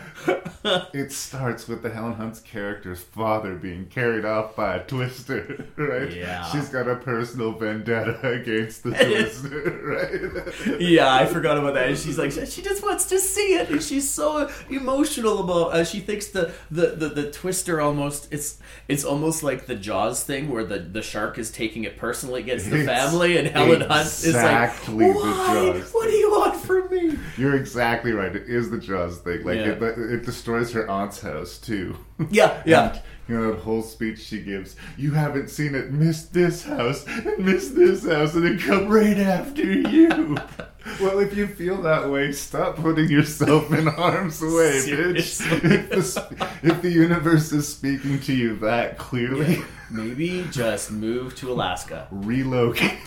it 0.92 1.12
starts 1.12 1.68
with 1.68 1.82
the 1.82 1.90
Helen 1.90 2.14
Hunt's 2.14 2.40
character's 2.40 3.00
father 3.00 3.54
being 3.54 3.86
carried 3.86 4.24
off 4.24 4.56
by 4.56 4.76
a 4.76 4.84
twister, 4.84 5.66
right? 5.76 6.12
Yeah. 6.12 6.44
She's 6.50 6.68
got 6.68 6.88
a 6.88 6.96
personal 6.96 7.52
vendetta 7.52 8.20
against 8.40 8.82
the 8.82 8.90
twister, 8.90 9.80
right? 9.84 10.80
yeah, 10.80 11.14
I 11.14 11.26
forgot 11.26 11.58
about 11.58 11.74
that. 11.74 11.88
And 11.88 11.98
she's 11.98 12.18
like, 12.18 12.32
she 12.32 12.62
just 12.62 12.82
wants 12.82 13.06
to 13.06 13.18
see 13.18 13.54
it, 13.54 13.70
and 13.70 13.82
she's 13.82 14.08
so 14.08 14.50
emotional 14.70 15.40
about. 15.40 15.74
Uh, 15.74 15.84
she 15.84 16.00
thinks 16.00 16.28
the, 16.28 16.52
the, 16.70 16.88
the, 16.88 17.08
the 17.08 17.30
twister 17.30 17.80
almost 17.80 18.32
it's 18.32 18.58
it's 18.88 19.04
almost 19.04 19.42
like 19.42 19.66
the 19.66 19.74
Jaws 19.74 20.22
thing 20.22 20.50
where 20.50 20.64
the, 20.64 20.78
the 20.78 21.02
shark 21.02 21.38
is 21.38 21.50
taking 21.50 21.84
it 21.84 21.96
personally 21.96 22.40
against 22.42 22.70
the 22.70 22.78
It's 22.78 22.86
family, 22.86 23.36
and 23.36 23.48
Helen 23.48 23.80
Hunt 23.82 24.06
is 24.06 24.26
like, 24.26 24.34
exactly 24.34 25.06
the 25.06 25.12
why? 25.12 25.72
Jaws 25.72 25.92
What 25.92 26.06
do 26.06 26.16
you 26.16 26.30
want 26.30 26.55
from 26.66 26.90
me? 26.90 27.18
You're 27.36 27.54
exactly 27.56 28.12
right. 28.12 28.34
It 28.34 28.48
is 28.48 28.70
the 28.70 28.78
Jaws 28.78 29.18
thing. 29.18 29.44
Like 29.44 29.58
Yeah. 29.58 29.72
it, 29.72 29.82
it 29.82 30.24
destroys 30.24 30.72
her 30.72 30.88
aunt's 30.90 31.20
house 31.20 31.58
too. 31.58 31.96
Yeah, 32.30 32.62
yeah. 32.66 32.90
And, 32.92 33.02
you 33.28 33.34
know 33.40 33.52
that 33.52 33.60
whole 33.62 33.82
speech 33.82 34.20
she 34.20 34.40
gives. 34.42 34.76
You 34.96 35.10
haven't 35.12 35.50
seen 35.50 35.74
it. 35.74 35.90
Miss 35.90 36.26
this 36.26 36.62
house 36.64 37.04
and 37.06 37.38
miss 37.44 37.70
this 37.70 38.06
house, 38.06 38.34
and 38.34 38.44
then 38.46 38.58
come 38.58 38.88
right 38.88 39.18
after 39.18 39.64
you. 39.64 40.36
well, 41.00 41.18
if 41.18 41.36
you 41.36 41.46
feel 41.46 41.82
that 41.82 42.08
way, 42.08 42.32
stop 42.32 42.76
putting 42.76 43.10
yourself 43.10 43.72
in 43.72 43.86
harm's 44.00 44.40
way, 44.40 44.80
bitch. 44.86 45.36
If 45.86 46.14
the, 46.14 46.48
if 46.62 46.82
the 46.82 46.90
universe 46.90 47.52
is 47.52 47.68
speaking 47.68 48.20
to 48.20 48.34
you 48.34 48.56
that 48.56 48.98
clearly, 48.98 49.62
Maybe 49.90 50.46
just 50.50 50.90
move 50.90 51.34
to 51.36 51.52
Alaska. 51.52 52.08
relocate. 52.10 52.98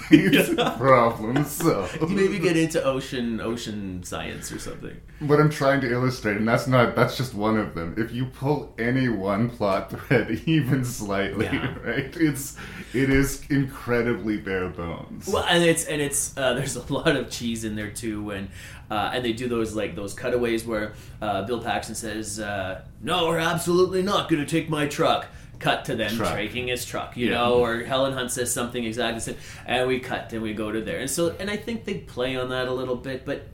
Problem 0.77 1.43
solved. 1.45 2.09
Maybe 2.09 2.39
get 2.39 2.57
into 2.57 2.83
ocean 2.83 3.39
ocean 3.41 4.03
science 4.03 4.51
or 4.51 4.59
something. 4.59 4.99
What 5.19 5.39
I'm 5.39 5.49
trying 5.49 5.81
to 5.81 5.91
illustrate, 5.91 6.37
and 6.37 6.47
that's 6.47 6.67
not 6.67 6.95
that's 6.95 7.17
just 7.17 7.33
one 7.33 7.57
of 7.57 7.75
them. 7.75 7.95
If 7.97 8.11
you 8.11 8.25
pull 8.25 8.73
any 8.77 9.09
one 9.09 9.49
plot 9.49 9.91
thread 9.91 10.31
even 10.45 10.85
slightly, 10.85 11.45
Yeah. 11.45 11.75
right, 11.83 12.15
it's 12.17 12.55
it 12.93 13.09
is 13.09 13.43
incredibly 13.49 14.37
bare 14.37 14.69
bones. 14.69 15.27
Well, 15.27 15.45
and 15.49 15.63
it's 15.63 15.85
and 15.85 16.01
it's 16.01 16.37
uh, 16.37 16.53
there's 16.55 16.75
a 16.75 16.93
lot 16.93 17.15
of 17.15 17.29
cheese 17.29 17.63
in 17.65 17.75
there 17.75 17.91
too 17.91 18.23
when 18.23 18.49
uh, 18.89 19.11
and 19.13 19.23
they 19.23 19.33
do 19.33 19.47
those 19.47 19.75
like 19.75 19.95
those 19.95 20.13
cutaways 20.13 20.65
where 20.65 20.93
uh, 21.21 21.43
Bill 21.43 21.61
Paxton 21.61 21.95
says, 21.95 22.39
uh, 22.39 22.81
"No, 23.01 23.27
we're 23.27 23.39
absolutely 23.39 24.01
not 24.01 24.29
going 24.29 24.43
to 24.43 24.49
take 24.49 24.69
my 24.69 24.87
truck." 24.87 25.27
Cut 25.59 25.83
to 25.85 25.95
them 25.97 26.15
Truck. 26.15 26.35
taking 26.35 26.69
his 26.69 26.85
truck, 26.85 27.17
you 27.17 27.27
Yeah. 27.27 27.33
know, 27.33 27.55
or 27.55 27.79
Helen 27.83 28.13
Hunt 28.13 28.31
says 28.31 28.49
something 28.49 28.81
exactly 28.85 29.15
the 29.15 29.21
same, 29.21 29.35
and 29.65 29.89
we 29.89 29.99
cut 29.99 30.31
and 30.31 30.41
we 30.41 30.53
go 30.53 30.71
to 30.71 30.79
there, 30.79 30.99
and 31.01 31.09
so 31.09 31.35
and 31.37 31.51
I 31.51 31.57
think 31.57 31.83
they 31.83 31.95
play 31.95 32.37
on 32.37 32.47
that 32.51 32.69
a 32.69 32.71
little 32.71 32.95
bit, 32.95 33.25
but 33.25 33.45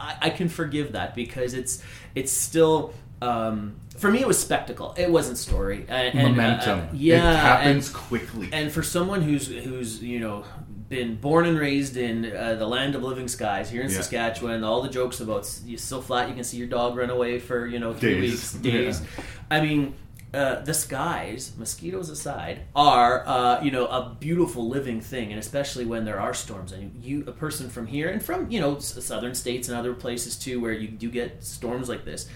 I, 0.00 0.16
I 0.22 0.30
can 0.30 0.48
forgive 0.48 0.92
that 0.92 1.14
because 1.14 1.54
it's 1.54 1.82
it's 2.14 2.32
still. 2.32 2.92
Um, 3.22 3.76
for 3.98 4.10
me, 4.10 4.20
it 4.20 4.26
was 4.26 4.38
spectacle. 4.38 4.94
It 4.96 5.10
wasn't 5.10 5.36
story. 5.36 5.84
And, 5.88 6.18
and, 6.18 6.26
uh, 6.28 6.30
Momentum. 6.30 6.80
uh, 6.80 6.86
yeah, 6.94 7.32
It 7.32 7.36
happens 7.36 7.88
and- 7.88 7.96
quickly. 7.96 8.48
And 8.50 8.72
for 8.72 8.82
someone 8.82 9.20
who's 9.20 9.46
who's 9.46 10.02
you 10.02 10.20
know 10.20 10.44
been 10.88 11.16
born 11.16 11.44
and 11.46 11.58
raised 11.58 11.96
in 11.98 12.34
uh, 12.34 12.54
the 12.54 12.66
land 12.66 12.94
of 12.94 13.02
living 13.02 13.28
skies 13.28 13.68
here 13.70 13.82
in 13.82 13.90
Yeah. 13.90 13.96
Saskatchewan, 13.96 14.64
all 14.64 14.80
the 14.80 14.88
jokes 14.88 15.20
about 15.20 15.46
you're 15.66 15.78
so 15.78 16.00
flat 16.00 16.28
you 16.30 16.34
can 16.34 16.44
see 16.44 16.56
your 16.56 16.66
dog 16.66 16.96
run 16.96 17.10
away 17.10 17.38
for 17.38 17.66
you 17.66 17.78
know 17.78 17.92
three 17.92 18.20
Days. 18.22 18.30
weeks, 18.30 18.52
days. 18.54 19.02
I 19.50 19.60
mean. 19.60 19.94
Uh, 20.32 20.60
the 20.62 20.72
skies, 20.72 21.52
mosquitoes 21.58 22.08
aside, 22.08 22.60
are 22.76 23.26
uh, 23.26 23.60
you 23.64 23.70
know 23.72 23.86
a 23.86 24.16
beautiful 24.20 24.68
living 24.68 25.00
thing, 25.00 25.30
and 25.32 25.40
especially 25.40 25.84
when 25.84 26.04
there 26.04 26.20
are 26.20 26.32
storms. 26.32 26.70
And 26.70 27.02
you, 27.02 27.24
a 27.26 27.32
person 27.32 27.68
from 27.68 27.86
here 27.88 28.08
and 28.08 28.22
from 28.22 28.48
you 28.48 28.60
know 28.60 28.76
s- 28.76 29.02
southern 29.04 29.34
states 29.34 29.68
and 29.68 29.76
other 29.76 29.92
places 29.92 30.36
too, 30.36 30.60
where 30.60 30.72
you 30.72 30.86
do 30.86 31.10
get 31.10 31.42
storms 31.42 31.88
like 31.88 32.04
this, 32.04 32.28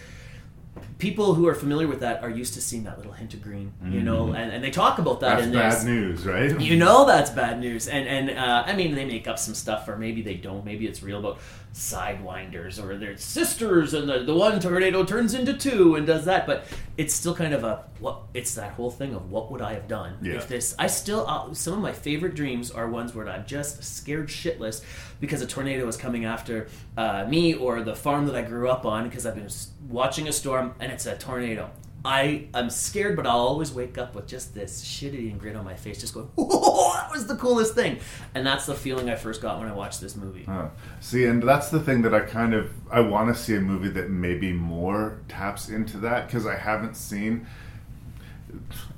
people 0.98 1.34
who 1.34 1.46
are 1.46 1.54
familiar 1.54 1.86
with 1.86 2.00
that 2.00 2.20
are 2.22 2.30
used 2.30 2.54
to 2.54 2.60
seeing 2.60 2.82
that 2.84 2.96
little 2.98 3.12
hint 3.12 3.32
of 3.34 3.42
green, 3.42 3.72
you 3.88 4.02
know, 4.02 4.26
Mhm. 4.26 4.36
and, 4.38 4.52
and 4.52 4.64
they 4.64 4.70
talk 4.72 4.98
about 4.98 5.20
that 5.20 5.36
That's 5.36 5.46
in 5.46 5.52
bad 5.52 5.72
this. 5.72 5.84
news, 5.84 6.26
right? 6.26 6.60
You 6.60 6.76
know 6.76 7.06
that's 7.06 7.30
bad 7.30 7.60
news, 7.60 7.86
and 7.86 8.08
and 8.08 8.36
uh, 8.36 8.64
I 8.66 8.74
mean 8.74 8.94
they 8.96 9.04
make 9.04 9.28
up 9.28 9.38
some 9.38 9.54
stuff, 9.54 9.86
or 9.88 9.96
maybe 9.96 10.20
they 10.20 10.34
don't. 10.34 10.64
Maybe 10.64 10.86
it's 10.88 11.00
real 11.02 11.18
about 11.20 11.38
sidewinders, 11.74 12.82
or 12.82 12.96
their 12.96 13.16
sisters, 13.16 13.94
and 13.94 14.08
the, 14.08 14.20
the 14.20 14.34
one 14.34 14.60
tornado 14.60 15.04
turns 15.04 15.34
into 15.34 15.52
two 15.52 15.96
and 15.96 16.06
does 16.06 16.24
that. 16.24 16.46
But 16.46 16.66
it's 16.96 17.12
still 17.12 17.34
kind 17.34 17.52
of 17.52 17.64
a 17.64 17.84
what? 17.98 18.20
It's 18.32 18.54
that 18.54 18.72
whole 18.72 18.90
thing 18.90 19.14
of 19.14 19.30
what 19.30 19.50
would 19.50 19.60
I 19.60 19.74
have 19.74 19.88
done 19.88 20.16
Yeah. 20.22 20.34
if 20.34 20.48
this? 20.48 20.74
I 20.78 20.86
still 20.86 21.26
uh, 21.28 21.52
some 21.52 21.74
of 21.74 21.80
my 21.80 21.92
favorite 21.92 22.34
dreams 22.34 22.70
are 22.70 22.88
ones 22.88 23.14
where 23.14 23.28
I'm 23.28 23.44
just 23.46 23.82
scared 23.82 24.28
shitless 24.28 24.82
because 25.20 25.42
a 25.42 25.46
tornado 25.46 25.86
is 25.88 25.96
coming 25.96 26.24
after 26.24 26.68
uh, 26.96 27.24
me 27.28 27.54
or 27.54 27.82
the 27.82 27.96
farm 27.96 28.26
that 28.26 28.36
I 28.36 28.42
grew 28.42 28.68
up 28.68 28.86
on 28.86 29.08
because 29.08 29.26
I've 29.26 29.34
been 29.34 29.48
watching 29.88 30.28
a 30.28 30.32
storm 30.32 30.74
and 30.80 30.92
it's 30.92 31.06
a 31.06 31.16
tornado. 31.16 31.70
I 32.04 32.48
I'm 32.52 32.68
scared, 32.68 33.16
but 33.16 33.26
I'll 33.26 33.38
always 33.38 33.72
wake 33.72 33.96
up 33.96 34.14
with 34.14 34.26
just 34.26 34.54
this 34.54 34.84
shit-eating 34.84 35.38
grin 35.38 35.56
on 35.56 35.64
my 35.64 35.74
face, 35.74 36.00
just 36.00 36.12
going, 36.12 36.26
"Whoa, 36.34 36.92
that 36.94 37.10
was 37.10 37.26
the 37.26 37.36
coolest 37.36 37.74
thing," 37.74 37.98
and 38.34 38.46
that's 38.46 38.66
the 38.66 38.74
feeling 38.74 39.08
I 39.08 39.14
first 39.16 39.40
got 39.40 39.58
when 39.58 39.68
I 39.68 39.72
watched 39.72 40.00
this 40.00 40.14
movie. 40.14 40.44
Oh. 40.46 40.70
See, 41.00 41.24
and 41.24 41.42
that's 41.42 41.70
the 41.70 41.80
thing 41.80 42.02
that 42.02 42.12
I 42.12 42.20
kind 42.20 42.52
of 42.52 42.70
I 42.90 43.00
want 43.00 43.34
to 43.34 43.40
see 43.40 43.56
a 43.56 43.60
movie 43.60 43.88
that 43.90 44.10
maybe 44.10 44.52
more 44.52 45.20
taps 45.28 45.68
into 45.68 45.96
that 45.98 46.26
because 46.26 46.46
I 46.46 46.56
haven't 46.56 46.96
seen. 46.96 47.46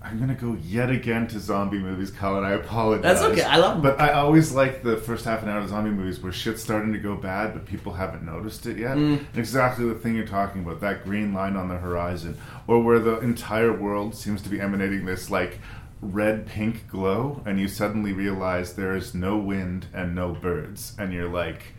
I'm 0.02 0.18
gonna 0.20 0.34
go 0.34 0.56
yet 0.62 0.90
again 0.90 1.26
to 1.28 1.40
zombie 1.40 1.78
movies, 1.78 2.10
Collin. 2.10 2.44
I 2.44 2.52
apologize. 2.52 3.02
That's 3.02 3.22
okay. 3.22 3.42
I 3.42 3.56
love 3.56 3.76
'em. 3.76 3.82
But 3.82 4.00
I 4.00 4.12
always 4.12 4.52
like 4.52 4.82
the 4.82 4.96
first 4.96 5.24
half 5.24 5.42
an 5.42 5.48
hour 5.48 5.58
of 5.58 5.68
zombie 5.68 5.90
movies 5.90 6.22
where 6.22 6.32
shit's 6.32 6.62
starting 6.62 6.92
to 6.92 6.98
go 6.98 7.16
bad, 7.16 7.52
but 7.52 7.66
people 7.66 7.94
haven't 7.94 8.24
noticed 8.24 8.66
it 8.66 8.78
yet. 8.78 8.96
Mm. 8.96 9.24
Exactly 9.36 9.86
the 9.88 9.94
thing 9.94 10.14
you're 10.14 10.26
talking 10.26 10.62
about. 10.62 10.80
That 10.80 11.04
green 11.04 11.34
line 11.34 11.56
on 11.56 11.68
the 11.68 11.78
horizon, 11.78 12.36
or 12.66 12.82
where 12.82 12.98
the 12.98 13.18
entire 13.20 13.72
world 13.72 14.14
seems 14.14 14.42
to 14.42 14.48
be 14.48 14.60
emanating 14.60 15.04
this 15.06 15.30
like 15.30 15.58
red 16.00 16.46
pink 16.46 16.88
glow, 16.88 17.42
and 17.46 17.58
you 17.58 17.68
suddenly 17.68 18.12
realize 18.12 18.74
there 18.74 18.94
is 18.94 19.14
no 19.14 19.36
wind 19.36 19.86
and 19.94 20.14
no 20.14 20.32
birds, 20.32 20.94
and 20.98 21.12
you're 21.12 21.28
like, 21.28 21.74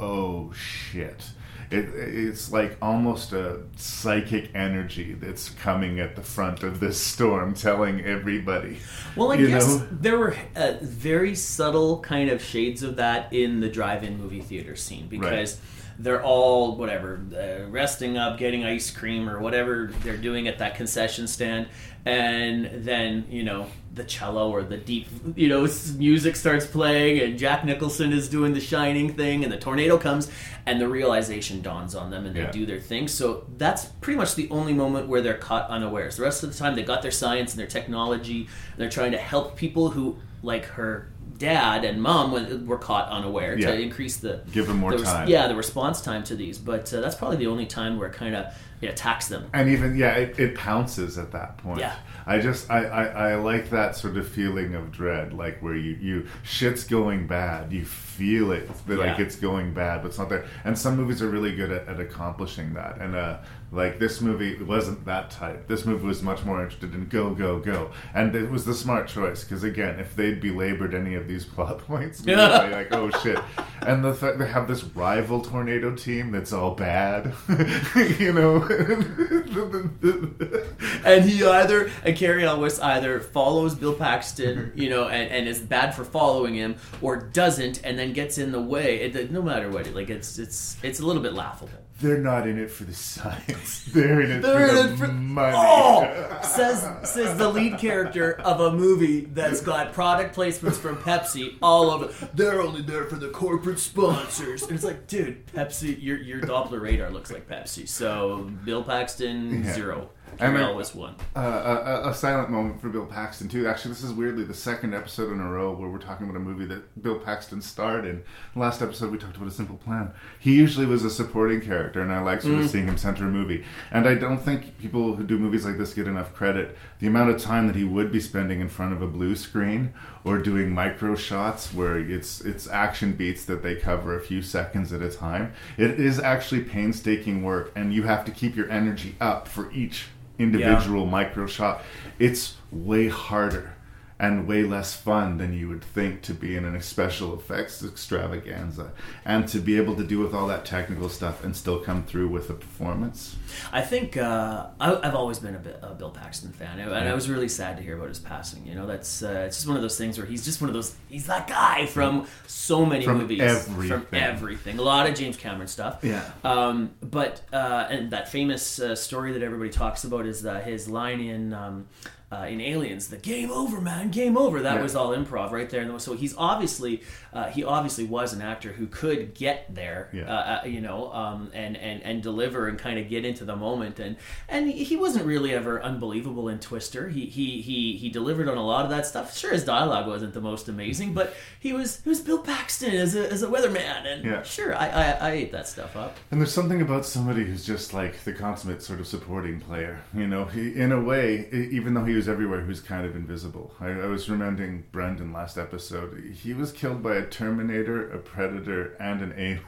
oh 0.00 0.52
shit. 0.52 1.30
It, 1.70 1.86
it's 1.94 2.52
like 2.52 2.76
almost 2.80 3.32
a 3.32 3.60
psychic 3.76 4.50
energy 4.54 5.14
that's 5.14 5.50
coming 5.50 6.00
at 6.00 6.16
the 6.16 6.22
front 6.22 6.62
of 6.62 6.80
this 6.80 7.00
storm, 7.00 7.54
telling 7.54 8.04
everybody. 8.04 8.78
Well, 9.16 9.32
I 9.32 9.36
guess 9.36 9.66
know? 9.66 9.88
there 9.90 10.18
were 10.18 10.36
uh, 10.56 10.74
very 10.80 11.34
subtle 11.34 12.00
kind 12.00 12.30
of 12.30 12.42
shades 12.42 12.82
of 12.82 12.96
that 12.96 13.32
in 13.32 13.60
the 13.60 13.68
drive-in 13.68 14.18
movie 14.18 14.40
theater 14.40 14.76
scene 14.76 15.06
because 15.08 15.58
they're 15.98 16.22
all 16.22 16.76
whatever 16.76 17.20
uh, 17.34 17.70
resting 17.70 18.16
up, 18.16 18.38
getting 18.38 18.64
ice 18.64 18.90
cream 18.90 19.28
or 19.28 19.38
whatever 19.38 19.92
they're 20.02 20.16
doing 20.16 20.48
at 20.48 20.58
that 20.58 20.74
concession 20.74 21.26
stand, 21.26 21.68
and 22.06 22.84
then 22.84 23.24
you 23.30 23.42
know 23.42 23.66
the 23.94 24.04
cello 24.04 24.50
or 24.50 24.62
the 24.64 24.76
deep 24.76 25.06
you 25.36 25.48
know 25.48 25.66
music 25.96 26.36
starts 26.36 26.66
playing, 26.66 27.20
and 27.20 27.38
Jack 27.38 27.64
Nicholson 27.64 28.12
is 28.12 28.28
doing 28.28 28.52
the 28.54 28.60
shining 28.60 29.14
thing, 29.14 29.44
and 29.44 29.52
the 29.52 29.56
tornado 29.58 29.96
comes, 29.98 30.30
and 30.66 30.80
the 30.80 30.88
realization 30.88 31.62
dawns 31.62 31.94
on 31.94 32.10
them, 32.10 32.26
and 32.26 32.34
they 32.34 32.40
Yeah. 32.42 32.50
do 32.50 32.66
their 32.66 32.80
thing. 32.80 33.08
So 33.08 33.46
that's 33.56 33.84
pretty 33.86 34.16
much 34.18 34.34
the 34.34 34.48
only 34.50 34.72
moment 34.72 35.08
where 35.08 35.20
they're 35.20 35.34
caught 35.38 35.68
unawares. 35.70 36.16
The 36.16 36.22
rest 36.24 36.42
of 36.42 36.52
the 36.52 36.58
time, 36.58 36.74
they 36.74 36.82
got 36.82 37.02
their 37.02 37.10
science 37.12 37.52
and 37.52 37.60
their 37.60 37.66
technology, 37.68 38.40
and 38.72 38.78
they're 38.78 38.90
trying 38.90 39.12
to 39.12 39.18
help 39.18 39.56
people 39.56 39.90
who, 39.90 40.16
like 40.42 40.64
her 40.66 41.08
dad 41.38 41.84
and 41.84 42.00
mom, 42.02 42.30
when- 42.32 42.66
were 42.66 42.78
caught 42.78 43.08
unaware 43.10 43.58
Yeah. 43.58 43.70
to 43.72 43.80
increase 43.80 44.16
the 44.18 44.40
Give 44.52 44.66
them 44.66 44.78
more 44.78 44.96
the 44.96 45.02
time. 45.04 45.28
Yeah, 45.28 45.48
the 45.48 45.56
response 45.56 46.00
time 46.00 46.22
to 46.24 46.36
these. 46.36 46.58
But 46.58 46.92
uh, 46.94 47.00
that's 47.00 47.14
probably 47.16 47.38
the 47.38 47.48
only 47.48 47.66
time 47.66 47.98
where 47.98 48.08
kind 48.10 48.36
of 48.36 48.46
it 48.80 48.88
attacks 48.88 49.28
them. 49.28 49.48
and 49.52 49.68
even 49.68 49.96
yeah, 49.96 50.14
it, 50.14 50.38
it 50.38 50.54
pounces 50.54 51.18
at 51.18 51.32
that 51.32 51.58
point. 51.58 51.80
Yeah. 51.80 51.94
I 52.26 52.38
just 52.40 52.70
I, 52.70 52.84
I, 52.84 53.04
I 53.04 53.34
like 53.36 53.70
that 53.70 53.96
sort 53.96 54.16
of 54.16 54.26
feeling 54.26 54.74
of 54.74 54.90
dread, 54.90 55.32
like 55.34 55.60
where 55.60 55.76
you 55.76 55.96
you 56.00 56.26
shit's 56.42 56.84
going 56.84 57.26
bad, 57.26 57.72
you 57.72 57.84
feel 57.84 58.52
it, 58.52 58.70
that 58.86 58.98
like 58.98 59.18
it's 59.18 59.36
going 59.36 59.74
bad, 59.74 60.02
but 60.02 60.08
it's 60.08 60.18
not 60.18 60.28
there. 60.28 60.46
And 60.64 60.78
some 60.78 60.96
movies 60.96 61.20
are 61.20 61.28
really 61.28 61.54
good 61.54 61.70
at, 61.70 61.86
at 61.88 62.00
accomplishing 62.00 62.74
that. 62.74 62.98
And 62.98 63.14
uh, 63.14 63.38
like 63.72 63.98
this 63.98 64.20
movie 64.20 64.62
wasn't 64.62 65.04
that 65.04 65.30
type. 65.30 65.66
This 65.66 65.84
movie 65.84 66.06
was 66.06 66.22
much 66.22 66.44
more 66.44 66.62
interested 66.62 66.94
in 66.94 67.06
go 67.08 67.34
go 67.34 67.58
go, 67.58 67.90
and 68.14 68.34
it 68.34 68.50
was 68.50 68.64
the 68.64 68.74
smart 68.74 69.08
choice 69.08 69.44
because 69.44 69.64
again, 69.64 69.98
if 69.98 70.14
they'd 70.16 70.40
belabored 70.40 70.94
any 70.94 71.14
of 71.14 71.28
these 71.28 71.44
plot 71.54 71.78
points, 71.80 72.20
be 72.22 72.34
like 72.34 72.92
oh 72.92 73.10
shit. 73.22 73.38
And 73.82 74.02
the 74.02 74.14
fact 74.14 74.38
they 74.38 74.46
have 74.46 74.66
this 74.66 74.82
rival 74.84 75.42
tornado 75.42 75.94
team 75.94 76.30
that's 76.30 76.52
all 76.52 76.74
bad, 76.74 77.34
you 78.18 78.32
know. 78.32 78.63
and 81.04 81.24
he 81.24 81.44
either 81.44 81.90
and 82.04 82.16
Cary 82.16 82.44
Elwes 82.44 82.80
either 82.80 83.20
follows 83.20 83.74
Bill 83.74 83.94
Paxton, 83.94 84.72
you 84.74 84.88
know, 84.88 85.08
and, 85.08 85.30
and 85.30 85.48
is 85.48 85.60
bad 85.60 85.94
for 85.94 86.04
following 86.04 86.54
him, 86.54 86.76
or 87.02 87.16
doesn't, 87.16 87.80
and 87.84 87.98
then 87.98 88.12
gets 88.12 88.38
in 88.38 88.52
the 88.52 88.60
way. 88.60 89.00
It, 89.00 89.30
no 89.30 89.42
matter 89.42 89.70
what, 89.70 89.92
like 89.94 90.10
it's 90.10 90.38
it's 90.38 90.76
it's 90.82 91.00
a 91.00 91.06
little 91.06 91.22
bit 91.22 91.34
laughable. 91.34 91.83
They're 92.00 92.18
not 92.18 92.48
in 92.48 92.58
it 92.58 92.70
for 92.72 92.82
the 92.84 92.92
science. 92.92 93.84
They're 93.94 94.20
in 94.20 94.30
it 94.32 94.42
They're 94.42 94.68
for 94.68 94.76
in 94.76 94.86
the 94.86 94.92
it 94.94 94.96
for- 94.98 95.08
money. 95.12 95.56
Oh, 95.56 96.40
says 96.42 96.84
says 97.08 97.38
the 97.38 97.48
lead 97.48 97.78
character 97.78 98.32
of 98.40 98.60
a 98.60 98.72
movie 98.72 99.20
that's 99.26 99.60
got 99.60 99.92
product 99.92 100.34
placements 100.34 100.74
from 100.74 100.96
Pepsi 100.96 101.56
all 101.62 101.90
over. 101.90 102.12
They're 102.34 102.60
only 102.60 102.82
there 102.82 103.04
for 103.04 103.14
the 103.16 103.28
corporate 103.28 103.78
sponsors. 103.78 104.62
And 104.64 104.72
it's 104.72 104.82
like, 104.84 105.06
dude, 105.06 105.46
Pepsi, 105.46 105.96
your 106.02 106.18
your 106.18 106.40
Doppler 106.40 106.80
radar 106.80 107.10
looks 107.10 107.30
like 107.30 107.48
Pepsi. 107.48 107.88
So 107.88 108.50
Bill 108.64 108.82
Paxton 108.82 109.62
Yeah. 109.64 109.72
zero, 109.74 110.10
And 110.32 110.38
Cary 110.40 110.54
then- 110.54 110.62
Elwes 110.64 110.94
one. 110.96 111.14
Uh, 111.36 112.00
a, 112.04 112.08
a- 112.08 112.14
silent 112.14 112.50
moment 112.50 112.80
for 112.80 112.88
Bill 112.88 113.06
Paxton 113.06 113.48
too. 113.48 113.68
Actually, 113.68 113.92
this 113.92 114.02
is 114.02 114.12
weirdly 114.12 114.42
the 114.42 114.54
second 114.54 114.92
episode 114.92 115.32
in 115.32 115.40
a 115.40 115.48
row 115.48 115.72
where 115.72 115.88
we're 115.88 115.98
talking 115.98 116.26
about 116.28 116.36
a 116.36 116.40
movie 116.42 116.64
that 116.66 117.00
Bill 117.02 117.18
Paxton 117.20 117.62
starred 117.62 118.04
in. 118.04 118.22
Last 118.56 118.82
episode 118.82 119.12
we 119.12 119.18
talked 119.18 119.36
about 119.36 119.46
A 119.48 119.52
Simple 119.52 119.76
Plan. 119.76 120.10
He 120.40 120.56
usually 120.56 120.86
was 120.86 121.04
a 121.04 121.10
supporting 121.10 121.60
character, 121.60 122.00
and 122.00 122.12
I 122.12 122.20
like 122.20 122.42
sort 122.42 122.54
of 122.54 122.60
Mm. 122.64 122.68
seeing 122.68 122.86
him 122.88 122.96
center 122.98 123.26
a 123.26 123.28
movie. 123.30 123.64
And 123.92 124.08
I 124.08 124.14
don't 124.16 124.38
think 124.38 124.76
people 124.78 125.14
who 125.14 125.22
do 125.22 125.38
movies 125.38 125.64
like 125.64 125.78
this 125.78 125.94
get 125.94 126.08
enough 126.08 126.34
credit. 126.34 126.76
The 126.98 127.06
amount 127.06 127.30
of 127.30 127.40
time 127.40 127.68
that 127.68 127.76
he 127.76 127.84
would 127.84 128.10
be 128.10 128.18
spending 128.20 128.60
in 128.60 128.68
front 128.68 128.92
of 128.92 129.02
a 129.02 129.06
blue 129.06 129.36
screen 129.36 129.94
or 130.24 130.38
doing 130.38 130.70
micro 130.70 131.14
shots 131.14 131.72
where 131.72 131.98
it's 131.98 132.40
it's 132.40 132.66
action 132.68 133.12
beats 133.12 133.44
that 133.44 133.62
they 133.62 133.76
cover 133.76 134.16
a 134.16 134.20
few 134.20 134.40
seconds 134.42 134.92
at 134.92 135.02
a 135.02 135.10
time. 135.10 135.52
It 135.76 136.00
is 136.00 136.18
actually 136.18 136.62
painstaking 136.62 137.42
work, 137.42 137.70
and 137.76 137.92
you 137.92 138.04
have 138.04 138.24
to 138.24 138.32
keep 138.32 138.56
your 138.56 138.70
energy 138.70 139.16
up 139.20 139.46
for 139.46 139.70
each 139.72 140.06
individual 140.38 141.06
micro 141.06 141.46
shot. 141.46 141.82
It's 142.18 142.56
way 142.72 143.08
harder 143.08 143.73
and 144.18 144.46
way 144.46 144.62
less 144.62 144.94
fun 144.94 145.38
than 145.38 145.52
you 145.52 145.68
would 145.68 145.82
think 145.82 146.22
to 146.22 146.32
be 146.32 146.56
in 146.56 146.64
a 146.64 146.80
special 146.80 147.34
effects 147.34 147.82
extravaganza 147.82 148.92
and 149.24 149.48
to 149.48 149.58
be 149.58 149.76
able 149.76 149.96
to 149.96 150.04
deal 150.04 150.20
with 150.20 150.32
all 150.32 150.46
that 150.46 150.64
technical 150.64 151.08
stuff 151.08 151.42
and 151.42 151.56
still 151.56 151.80
come 151.80 152.04
through 152.04 152.28
with 152.28 152.48
a 152.48 152.54
performance. 152.54 153.36
I 153.72 153.82
think 153.82 154.16
uh, 154.16 154.68
I, 154.80 154.94
I've 155.02 155.14
always 155.16 155.40
been 155.40 155.56
a, 155.56 155.58
bit, 155.58 155.78
a 155.82 155.94
Bill 155.94 156.10
Paxton 156.10 156.52
fan, 156.52 156.78
and 156.78 157.08
I 157.08 157.14
was 157.14 157.28
really 157.28 157.48
sad 157.48 157.76
to 157.76 157.82
hear 157.82 157.96
about 157.96 158.08
his 158.08 158.20
passing. 158.20 158.64
You 158.66 158.74
know, 158.74 158.86
that's 158.86 159.22
uh, 159.22 159.44
it's 159.46 159.56
just 159.56 159.66
one 159.66 159.76
of 159.76 159.82
those 159.82 159.98
things 159.98 160.16
where 160.16 160.26
he's 160.26 160.44
just 160.44 160.60
one 160.60 160.70
of 160.70 160.74
those. 160.74 160.94
He's 161.08 161.26
that 161.26 161.48
guy 161.48 161.86
from 161.86 162.26
so 162.46 162.86
many 162.86 163.04
From 163.04 163.18
movies, 163.18 163.40
everything. 163.40 163.88
from 164.02 164.06
everything. 164.12 164.78
A 164.78 164.82
lot 164.82 165.08
of 165.08 165.14
James 165.14 165.36
Cameron 165.36 165.68
stuff. 165.68 165.98
Yeah. 166.02 166.30
Um, 166.44 166.92
but 167.00 167.42
uh, 167.52 167.88
and 167.90 168.10
that 168.12 168.28
famous 168.30 168.78
uh, 168.78 168.94
story 168.94 169.32
that 169.32 169.42
everybody 169.42 169.70
talks 169.70 170.04
about 170.04 170.24
is 170.26 170.46
uh, 170.46 170.60
his 170.60 170.88
line 170.88 171.20
in. 171.20 171.52
Um, 171.52 171.86
uh, 172.34 172.46
in 172.46 172.60
Aliens, 172.60 173.08
the 173.08 173.16
game 173.16 173.50
over, 173.50 173.80
man, 173.80 174.10
game 174.10 174.36
over. 174.36 174.60
That 174.60 174.76
Yeah. 174.76 174.82
was 174.82 174.94
all 174.96 175.10
improv 175.10 175.50
right 175.52 175.68
there. 175.70 175.82
And 175.82 176.00
So 176.00 176.14
he's 176.14 176.34
obviously, 176.36 177.02
uh, 177.34 177.50
he 177.50 177.64
obviously 177.64 178.04
was 178.04 178.32
an 178.32 178.40
actor 178.40 178.70
who 178.72 178.86
could 178.86 179.34
get 179.34 179.74
there, 179.74 180.08
Yeah. 180.12 180.22
uh, 180.24 180.60
uh, 180.62 180.66
you 180.66 180.80
know, 180.80 181.12
um, 181.12 181.50
and 181.52 181.76
and 181.76 182.02
and 182.02 182.22
deliver 182.22 182.68
and 182.68 182.78
kind 182.78 182.98
of 182.98 183.08
get 183.08 183.24
into 183.24 183.44
the 183.44 183.56
moment. 183.56 183.98
And 183.98 184.16
and 184.48 184.70
he 184.70 184.96
wasn't 184.96 185.26
really 185.26 185.52
ever 185.52 185.82
unbelievable 185.82 186.48
in 186.48 186.60
Twister. 186.60 187.08
He 187.08 187.26
he 187.26 187.60
he 187.60 187.96
he 187.96 188.08
delivered 188.08 188.48
on 188.48 188.56
a 188.56 188.64
lot 188.64 188.84
of 188.84 188.90
that 188.90 189.04
stuff. 189.06 189.36
Sure, 189.36 189.52
his 189.52 189.64
dialogue 189.64 190.06
wasn't 190.06 190.32
the 190.32 190.40
most 190.40 190.68
amazing, 190.68 191.12
but 191.12 191.34
he 191.58 191.72
was 191.72 192.00
he 192.02 192.08
was 192.08 192.20
Bill 192.20 192.38
Paxton 192.38 192.94
as 192.94 193.14
a 193.16 193.30
as 193.32 193.42
a 193.42 193.48
weatherman, 193.48 194.06
and 194.06 194.24
Yeah. 194.24 194.42
sure, 194.44 194.74
I, 194.76 194.88
I 194.88 195.10
I 195.10 195.30
ate 195.32 195.52
that 195.52 195.66
stuff 195.68 195.96
up. 195.96 196.16
And 196.30 196.40
there's 196.40 196.52
something 196.52 196.80
about 196.80 197.04
somebody 197.04 197.44
who's 197.44 197.66
just 197.66 197.92
like 197.92 198.22
the 198.24 198.32
consummate 198.32 198.82
sort 198.82 199.00
of 199.00 199.06
supporting 199.06 199.58
player. 199.60 200.00
You 200.14 200.26
know, 200.28 200.44
he, 200.44 200.74
in 200.74 200.92
a 200.92 201.00
way, 201.02 201.48
even 201.52 201.94
though 201.94 202.04
he 202.04 202.14
was 202.14 202.28
everywhere, 202.28 202.60
he 202.60 202.68
was 202.68 202.80
kind 202.80 203.04
of 203.04 203.16
invisible. 203.16 203.74
I, 203.80 203.88
I 203.88 204.06
was 204.06 204.30
remembering 204.30 204.84
Brendan 204.92 205.32
last 205.32 205.58
episode. 205.58 206.22
He 206.42 206.52
was 206.54 206.70
killed 206.72 207.02
by 207.02 207.16
a 207.16 207.23
Terminator, 207.24 208.10
a 208.10 208.18
Predator, 208.18 208.96
and 209.00 209.20
an 209.22 209.32
alien. 209.36 209.60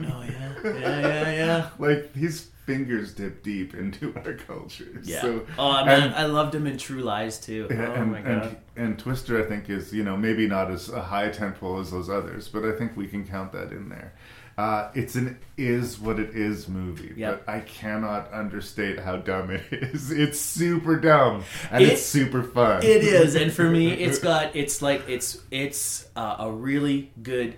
Oh 0.00 0.22
yeah, 0.22 0.54
yeah, 0.64 1.00
yeah, 1.00 1.32
yeah. 1.32 1.68
like 1.78 2.14
his 2.14 2.48
fingers 2.66 3.14
dip 3.14 3.42
deep 3.42 3.74
into 3.74 4.14
our 4.24 4.34
culture. 4.34 5.00
Yeah. 5.02 5.20
So, 5.20 5.46
oh 5.58 5.84
man, 5.84 6.04
and- 6.04 6.14
I 6.14 6.26
loved 6.26 6.54
him 6.54 6.66
in 6.66 6.78
True 6.78 7.02
Lies 7.02 7.40
too. 7.40 7.66
Yeah, 7.70 7.88
oh 7.88 7.94
and, 7.94 8.12
my 8.12 8.20
god. 8.20 8.28
and 8.28 8.56
and 8.76 8.98
Twister, 8.98 9.42
I 9.44 9.48
think, 9.48 9.68
is 9.68 9.92
you 9.92 10.04
know 10.04 10.16
maybe 10.16 10.46
not 10.46 10.70
as 10.70 10.88
a 10.88 11.02
high 11.02 11.30
tempo 11.30 11.80
as 11.80 11.90
those 11.90 12.08
others, 12.08 12.48
but 12.48 12.64
I 12.64 12.72
think 12.72 12.96
we 12.96 13.08
can 13.08 13.26
count 13.26 13.52
that 13.52 13.72
in 13.72 13.88
there. 13.88 14.14
Uh, 14.58 14.90
it's 14.94 15.14
an 15.14 15.38
is 15.56 15.98
what 15.98 16.18
it 16.20 16.30
is 16.36 16.68
movie, 16.68 17.14
Yep. 17.16 17.46
but 17.46 17.52
I 17.52 17.60
cannot 17.60 18.32
understate 18.32 18.98
how 18.98 19.16
dumb 19.16 19.50
it 19.50 19.62
is. 19.72 20.10
It's 20.10 20.38
super 20.40 20.96
dumb 20.96 21.44
and 21.70 21.82
It- 21.84 21.92
it's 21.92 22.02
super 22.02 22.42
fun. 22.42 22.82
It 22.82 23.02
is, 23.04 23.34
and 23.34 23.52
for 23.52 23.64
me, 23.70 23.92
it's 24.04 24.18
got 24.18 24.54
it's 24.54 24.82
like 24.82 25.08
it's 25.08 25.40
it's 25.50 26.06
uh, 26.16 26.36
a 26.40 26.50
really 26.52 27.10
good 27.22 27.54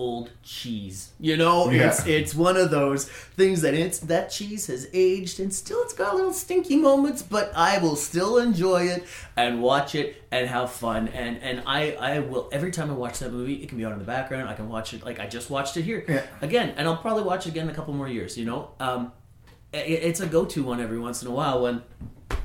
old 0.00 0.30
cheese. 0.42 1.10
You 1.20 1.36
know, 1.36 1.70
Yeah. 1.70 1.88
it's 1.88 2.06
it's 2.06 2.34
one 2.34 2.56
of 2.56 2.70
those 2.70 3.04
things 3.40 3.60
that 3.60 3.74
it's 3.74 3.98
that 4.12 4.30
cheese 4.30 4.66
has 4.68 4.88
aged 4.94 5.38
and 5.40 5.52
still 5.52 5.80
it's 5.82 5.92
got 5.92 6.14
little 6.16 6.32
stinky 6.32 6.76
moments, 6.76 7.20
but 7.22 7.52
I 7.54 7.78
will 7.78 7.96
still 7.96 8.38
enjoy 8.38 8.84
it 8.94 9.04
and 9.36 9.60
watch 9.62 9.94
it 9.94 10.08
and 10.30 10.48
have 10.48 10.70
fun. 10.72 11.08
And 11.08 11.36
and 11.42 11.62
I 11.66 11.80
I 11.92 12.18
will 12.20 12.48
every 12.50 12.70
time 12.70 12.88
I 12.90 12.94
watch 12.94 13.18
that 13.18 13.30
movie, 13.32 13.56
it 13.62 13.68
can 13.68 13.76
be 13.78 13.84
on 13.84 13.92
in 13.92 13.98
the 13.98 14.04
background. 14.16 14.48
I 14.48 14.54
can 14.54 14.68
watch 14.70 14.94
it 14.94 15.04
like 15.04 15.20
I 15.20 15.26
just 15.26 15.50
watched 15.50 15.76
it 15.76 15.82
here 15.82 16.02
Yeah. 16.08 16.22
again, 16.40 16.72
and 16.76 16.88
I'll 16.88 16.96
probably 17.06 17.24
watch 17.24 17.46
it 17.46 17.50
again 17.50 17.64
in 17.68 17.70
a 17.70 17.74
couple 17.74 17.92
more 17.94 18.08
years. 18.08 18.38
You 18.38 18.46
know. 18.46 18.70
Um, 18.80 19.12
i- 19.74 19.76
it's 20.08 20.20
a 20.20 20.26
go-to 20.26 20.64
one 20.64 20.80
every 20.80 20.98
once 20.98 21.22
in 21.22 21.28
a 21.28 21.30
while 21.40 21.62
when 21.62 21.82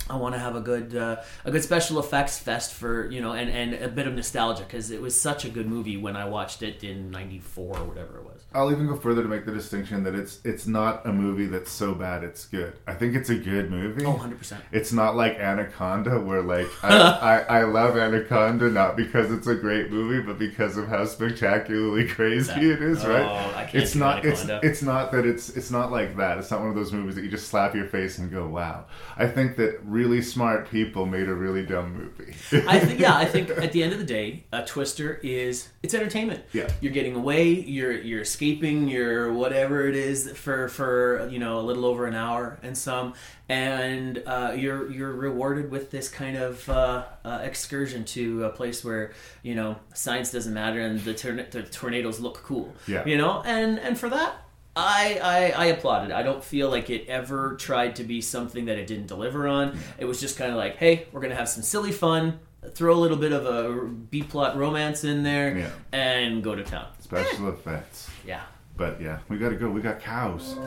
I 0.10 0.18
want 0.18 0.36
to 0.36 0.40
have 0.40 0.56
a 0.56 0.62
good 0.62 0.96
uh, 0.96 1.22
a 1.44 1.52
good 1.52 1.64
special 1.64 2.00
effects 2.00 2.38
fest 2.38 2.74
for 2.74 3.10
you 3.10 3.22
know 3.22 3.34
and, 3.34 3.50
and 3.50 3.74
a 3.74 3.88
bit 3.88 4.08
of 4.08 4.14
nostalgia 4.14 4.64
because 4.64 4.92
it 4.92 5.02
was 5.02 5.20
such 5.20 5.46
a 5.46 5.50
good 5.50 5.68
movie 5.68 5.98
when 5.98 6.16
I 6.16 6.26
watched 6.26 6.62
it 6.62 6.84
in 6.84 7.10
'94 7.12 7.78
or 7.78 7.84
whatever 7.86 8.18
it 8.20 8.26
was. 8.26 8.35
I'll 8.56 8.72
even 8.72 8.88
go 8.88 8.96
further 8.96 9.22
to 9.22 9.28
make 9.28 9.46
the 9.46 9.52
distinction 9.52 10.04
that 10.04 10.16
it's 10.16 10.40
it's 10.46 10.66
not 10.66 11.06
a 11.06 11.12
movie 11.14 11.46
that's 11.48 11.72
so 11.72 11.94
bad 11.94 12.24
it's 12.24 12.46
good. 12.46 12.74
I 12.88 12.94
think 12.94 13.16
it's 13.16 13.30
a 13.30 13.36
good 13.36 13.70
movie. 13.70 14.06
Oh, 14.06 14.14
100%. 14.14 14.58
It's 14.72 14.92
not 14.94 15.16
like 15.16 15.38
Anaconda, 15.38 16.20
where 16.20 16.42
like 16.42 16.68
I, 16.84 16.90
I, 17.50 17.60
I 17.60 17.64
love 17.64 17.98
Anaconda 17.98 18.70
not 18.70 18.96
because 18.96 19.32
it's 19.32 19.48
a 19.48 19.56
great 19.56 19.92
movie, 19.92 20.22
but 20.26 20.40
because 20.40 20.78
of 20.78 20.88
how 20.88 21.06
spectacularly 21.06 22.08
crazy 22.08 22.48
That- 22.54 22.64
it 22.64 22.82
is. 22.82 23.04
oh, 23.04 23.10
right? 23.10 23.56
I 23.56 23.64
can't 23.66 23.84
it's 23.84 23.96
not. 23.96 24.26
It's 24.26 24.46
it's 24.64 24.82
not 24.82 25.12
that 25.12 25.26
it's 25.26 25.50
it's 25.50 25.72
not 25.72 25.92
like 25.92 26.16
that. 26.18 26.38
It's 26.38 26.50
not 26.52 26.62
one 26.62 26.70
of 26.70 26.76
those 26.76 26.94
movies 26.94 27.16
that 27.16 27.24
you 27.24 27.30
just 27.30 27.48
slap 27.50 27.76
your 27.76 27.88
face 27.88 28.18
and 28.18 28.32
go, 28.32 28.48
"Wow." 28.48 28.86
I 29.18 29.28
think 29.28 29.58
that 29.58 29.80
really 29.84 30.22
smart 30.22 30.70
people 30.70 31.06
made 31.06 31.28
a 31.30 31.34
really 31.34 31.66
dumb 31.66 31.94
movie. 31.94 32.34
I 32.68 32.80
think 32.80 33.00
yeah, 33.00 33.16
I 33.18 33.26
think 33.34 33.50
at 33.50 33.72
the 33.72 33.84
end 33.84 33.94
of 33.94 34.00
the 34.00 34.06
day, 34.06 34.46
a 34.52 34.64
Twister 34.66 35.20
is 35.24 35.70
it's 35.86 35.94
entertainment. 35.94 36.44
Yeah. 36.52 36.68
you're 36.82 36.92
getting 36.92 37.16
away, 37.16 37.48
you're 37.52 37.94
you're 37.94 38.22
escaping, 38.22 38.88
you're 38.88 39.32
whatever 39.32 39.88
it 39.88 39.96
is 39.96 40.32
for 40.32 40.68
for 40.68 41.30
you 41.32 41.40
know 41.40 41.60
a 41.60 41.66
little 41.70 41.86
over 41.86 42.06
an 42.08 42.16
hour 42.16 42.60
and 42.64 42.78
some, 42.78 43.14
and 43.48 44.22
uh, 44.26 44.54
you're 44.58 44.92
you're 44.92 45.14
rewarded 45.14 45.72
with 45.72 45.92
this 45.92 46.10
kind 46.10 46.38
of 46.38 46.68
uh, 46.68 47.06
uh, 47.24 47.40
excursion 47.44 48.04
to 48.06 48.46
a 48.46 48.50
place 48.50 48.84
where 48.84 49.14
you 49.44 49.56
know 49.56 49.78
science 49.94 50.32
doesn't 50.32 50.54
matter 50.54 50.82
and 50.82 51.00
the, 51.02 51.14
torn- 51.14 51.46
the 51.52 51.64
tornadoes 51.64 52.20
look 52.20 52.42
cool. 52.44 52.74
Yeah. 52.88 53.06
you 53.06 53.18
know, 53.18 53.42
and 53.46 53.80
and 53.80 53.98
for 53.98 54.10
that. 54.10 54.42
I, 54.78 55.22
I, 55.56 55.64
I 55.64 55.66
applauded. 55.68 56.12
I 56.12 56.22
don't 56.22 56.44
feel 56.44 56.70
like 56.70 56.90
it 56.90 57.08
ever 57.08 57.56
tried 57.56 57.96
to 57.96 58.04
be 58.04 58.20
something 58.20 58.66
that 58.66 58.78
it 58.78 58.88
didn't 58.88 59.08
deliver 59.08 59.48
on. 59.48 59.80
It 59.98 60.04
was 60.04 60.20
just 60.20 60.38
kind 60.38 60.52
of 60.52 60.58
like, 60.58 60.76
hey, 60.76 61.08
we're 61.14 61.22
gonna 61.22 61.34
have 61.36 61.48
some 61.48 61.64
silly 61.64 61.94
fun, 61.94 62.40
throw 62.74 62.94
a 62.94 63.00
little 63.00 63.18
bit 63.18 63.32
of 63.32 63.46
a 63.46 63.86
B 63.86 64.24
plot 64.24 64.58
romance 64.58 65.04
in 65.04 65.24
there, 65.24 65.58
Yeah. 65.58 65.70
and 65.92 66.44
go 66.44 66.56
to 66.56 66.64
town. 66.64 66.88
Special 67.00 67.48
eh. 67.48 67.52
effects. 67.52 68.10
Yeah. 68.26 68.42
But 68.78 69.02
yeah, 69.02 69.20
we 69.30 69.38
gotta 69.38 69.56
go. 69.56 69.70
We 69.70 69.82
got 69.82 70.00
cows. 70.00 70.58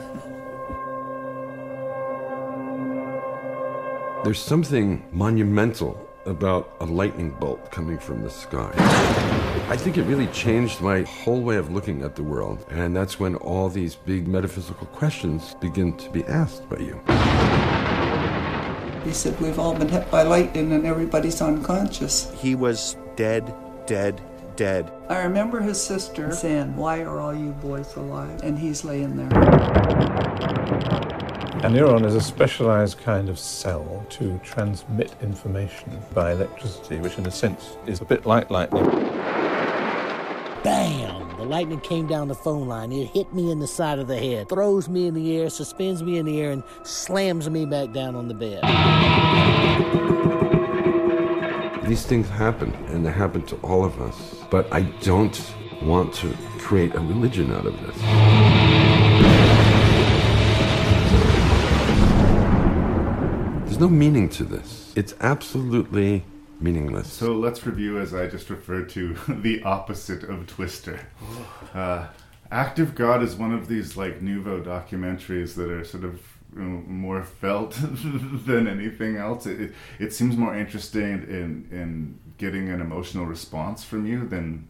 There's 4.25 4.41
something 4.41 5.05
monumental 5.13 6.09
about 6.27 6.75
a 6.81 6.85
lightning 6.85 7.31
bolt 7.31 7.71
coming 7.71 7.99
from 7.99 8.23
the 8.23 8.31
sky. 8.31 8.71
I 9.71 9.77
think 9.77 9.97
it 9.97 10.03
really 10.03 10.27
changed 10.29 10.81
my 10.81 11.03
whole 11.03 11.41
way 11.41 11.57
of 11.57 11.71
looking 11.71 12.03
at 12.03 12.17
the 12.17 12.23
world, 12.23 12.67
and 12.71 12.95
that's 12.97 13.21
when 13.21 13.37
all 13.37 13.69
these 13.69 13.95
big 13.95 14.27
metaphysical 14.27 14.87
questions 14.89 15.55
begin 15.61 15.97
to 15.99 16.11
be 16.11 16.25
asked 16.25 16.69
by 16.69 16.79
you. 16.79 17.68
He 19.09 19.15
said, 19.15 19.41
We've 19.41 19.59
all 19.59 19.75
been 19.75 19.89
hit 19.89 20.11
by 20.11 20.23
lightning 20.23 20.71
and 20.73 20.85
everybody's 20.85 21.41
unconscious. 21.41 22.31
He 22.37 22.55
was 22.55 22.95
dead, 23.17 23.55
dead, 23.87 24.21
dead. 24.55 24.93
I 25.09 25.23
remember 25.23 25.63
his 25.63 25.83
sister 25.83 26.31
saying, 26.31 26.77
Why 26.77 27.05
are 27.05 27.19
all 27.19 27.35
you 27.35 27.53
boys 27.53 27.97
alive? 27.97 28.43
And 28.43 28.59
he's 28.59 28.85
laying 28.85 29.17
there. 29.17 29.29
A 31.59 31.71
neuron 31.71 32.05
is 32.05 32.17
a 32.17 32.21
specialized 32.21 32.99
kind 32.99 33.31
of 33.31 33.39
cell 33.39 34.05
to 34.11 34.39
transmit 34.45 35.15
information 35.23 36.03
by 36.13 36.33
electricity, 36.33 36.99
which 36.99 37.17
in 37.17 37.25
a 37.25 37.31
sense 37.31 37.79
is 37.87 38.03
a 38.03 38.05
bit 38.05 38.27
like 38.27 38.51
lightning. 38.51 38.85
Lightning 41.49 41.81
came 41.81 42.07
down 42.07 42.29
the 42.29 42.35
phone 42.35 42.69
line. 42.69 42.93
It 42.93 43.07
hit 43.07 43.33
me 43.33 43.51
in 43.51 43.59
the 43.59 43.67
side 43.67 43.99
of 43.99 44.07
the 44.07 44.19
head, 44.19 44.51
throws 44.51 44.87
me 44.87 45.07
in 45.07 45.15
the 45.15 45.35
air, 45.35 45.49
suspends 45.49 46.03
me 46.03 46.19
in 46.19 46.27
the 46.27 46.39
air, 46.43 46.51
and 46.51 46.63
slams 46.83 47.49
me 47.49 47.65
back 47.65 47.93
down 47.95 48.15
on 48.15 48.29
the 48.29 48.35
bed. 48.35 48.63
These 51.89 52.05
things 52.05 52.29
happen, 52.29 52.75
and 52.89 53.07
they 53.07 53.11
happen 53.11 53.47
to 53.47 53.57
all 53.63 53.83
of 53.83 53.99
us. 53.99 54.45
But 54.51 54.71
I 54.71 54.83
don't 55.01 55.41
want 55.81 56.13
to 56.17 56.37
create 56.59 56.95
a 56.95 57.01
religion 57.01 57.51
out 57.51 57.65
of 57.65 57.81
this. 57.81 57.97
There's 63.65 63.79
no 63.79 63.89
meaning 63.89 64.29
to 64.31 64.45
this. 64.45 64.93
It's 64.97 65.15
absolutely 65.21 66.25
meaningless. 66.61 67.13
So 67.13 67.35
let's 67.35 67.65
review, 67.67 67.99
as 67.99 68.15
I 68.15 68.27
just 68.27 68.51
referred 68.51 68.89
to, 68.91 69.17
the 69.29 69.63
opposite 69.63 70.25
of 70.25 70.47
Twister. 70.47 71.01
Uh, 71.75 72.09
Act 72.51 72.79
of 72.79 72.95
God 72.95 73.23
is 73.23 73.35
one 73.35 73.53
of 73.53 73.69
these 73.69 73.97
like 73.97 74.23
nouveau 74.23 74.61
documentaries 74.63 75.55
that 75.57 75.71
are 75.71 75.85
sort 75.85 76.05
of 76.05 76.21
you 76.57 76.63
know, 76.63 76.83
more 76.87 77.23
felt 77.23 77.73
than 77.83 78.67
anything 78.67 79.17
else. 79.17 79.45
It, 79.47 79.61
it, 79.61 79.75
it 79.99 80.13
seems 80.15 80.37
more 80.37 80.57
interesting 80.57 81.05
in 81.05 81.69
in 81.71 82.19
getting 82.39 82.71
an 82.71 82.81
emotional 82.81 83.27
response 83.27 83.85
from 83.85 84.07
you 84.07 84.27
than 84.27 84.69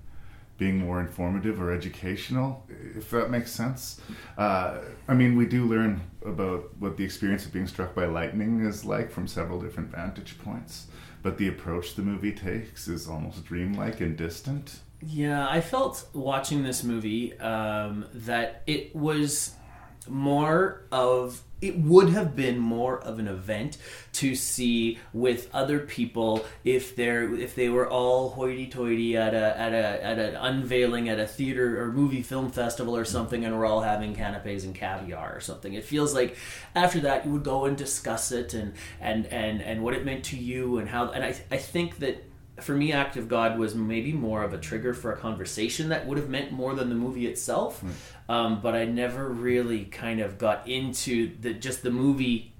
being 0.57 0.78
more 0.78 1.01
informative 1.01 1.61
or 1.61 1.70
educational, 1.72 2.66
if 2.97 3.11
that 3.11 3.30
makes 3.30 3.53
sense. 3.53 4.01
Uh, 4.36 4.78
I 5.07 5.14
mean, 5.14 5.36
we 5.36 5.47
do 5.47 5.64
learn 5.64 6.01
about 6.26 6.76
what 6.80 6.97
the 6.97 7.05
experience 7.05 7.47
of 7.47 7.53
being 7.53 7.68
struck 7.68 7.95
by 7.95 8.07
lightning 8.07 8.66
is 8.66 8.84
like 8.84 9.11
from 9.12 9.28
several 9.28 9.61
different 9.61 9.91
vantage 9.91 10.36
points, 10.39 10.89
but 11.23 11.39
the 11.39 11.49
approach 11.49 11.95
the 11.95 12.03
movie 12.03 12.33
takes 12.33 12.89
is 12.89 13.09
almost 13.09 13.45
dreamlike 13.45 14.01
and 14.01 14.16
distant. 14.16 14.81
Yeah, 15.01 15.49
I 15.49 15.61
felt 15.61 16.09
watching 16.12 16.62
this 16.62 16.83
movie 16.83 17.39
um, 17.39 18.07
that 18.12 18.62
it 18.66 18.95
was 18.97 19.55
more 20.09 20.83
of 20.91 21.43
it 21.61 21.78
would 21.78 22.11
have 22.11 22.36
been 22.36 22.59
more 22.59 23.00
of 23.00 23.18
an 23.18 23.26
event 23.26 23.78
to 24.12 24.34
see 24.34 24.98
with 25.12 25.48
other 25.52 25.80
people 25.80 26.44
if 26.64 26.94
they're 26.94 27.34
if 27.34 27.54
they 27.54 27.68
were 27.68 27.88
all 27.88 28.30
hoity-toity 28.30 29.16
at 29.16 29.34
a 29.34 29.59
at 29.59 29.72
a 29.72 30.04
at 30.04 30.18
an 30.18 30.36
unveiling 30.36 31.09
at 31.09 31.18
a 31.18 31.26
theater 31.26 31.82
or 31.82 31.92
movie 31.92 32.22
film 32.22 32.50
festival 32.50 32.96
or 32.96 33.04
something 33.04 33.44
and 33.44 33.56
we're 33.56 33.66
all 33.66 33.80
having 33.80 34.14
canapes 34.14 34.64
and 34.64 34.74
caviar 34.74 35.34
or 35.36 35.40
something. 35.40 35.74
It 35.74 35.84
feels 35.84 36.14
like 36.14 36.36
after 36.74 37.00
that 37.00 37.26
you 37.26 37.32
would 37.32 37.44
go 37.44 37.64
and 37.64 37.76
discuss 37.76 38.30
it 38.30 38.54
and 38.54 38.74
and 39.00 39.26
and 39.26 39.61
and 39.61 39.82
what 39.82 39.94
it 39.94 40.04
meant 40.04 40.24
to 40.26 40.36
you 40.36 40.78
and 40.78 40.88
how 40.88 41.11
and 41.11 41.24
I 41.24 41.34
I 41.50 41.56
think 41.56 41.98
that 41.98 42.24
for 42.62 42.74
me, 42.74 42.92
Act 42.92 43.16
of 43.16 43.28
God 43.28 43.59
was 43.59 43.74
maybe 43.74 44.12
more 44.12 44.42
of 44.42 44.52
a 44.52 44.59
trigger 44.59 44.94
for 44.94 45.12
a 45.12 45.16
conversation 45.16 45.88
that 45.90 46.06
would 46.06 46.18
have 46.18 46.28
meant 46.28 46.52
more 46.52 46.74
than 46.74 46.88
the 46.88 46.94
movie 46.94 47.26
itself. 47.26 47.82
Um, 48.28 48.61
but 48.61 48.74
I 48.74 48.84
never 48.84 49.28
really 49.28 49.84
kind 49.86 50.20
of 50.20 50.38
got 50.38 50.68
into 50.68 51.32
the 51.40 51.54
just 51.54 51.82
the 51.82 51.90
movie. 51.90 52.52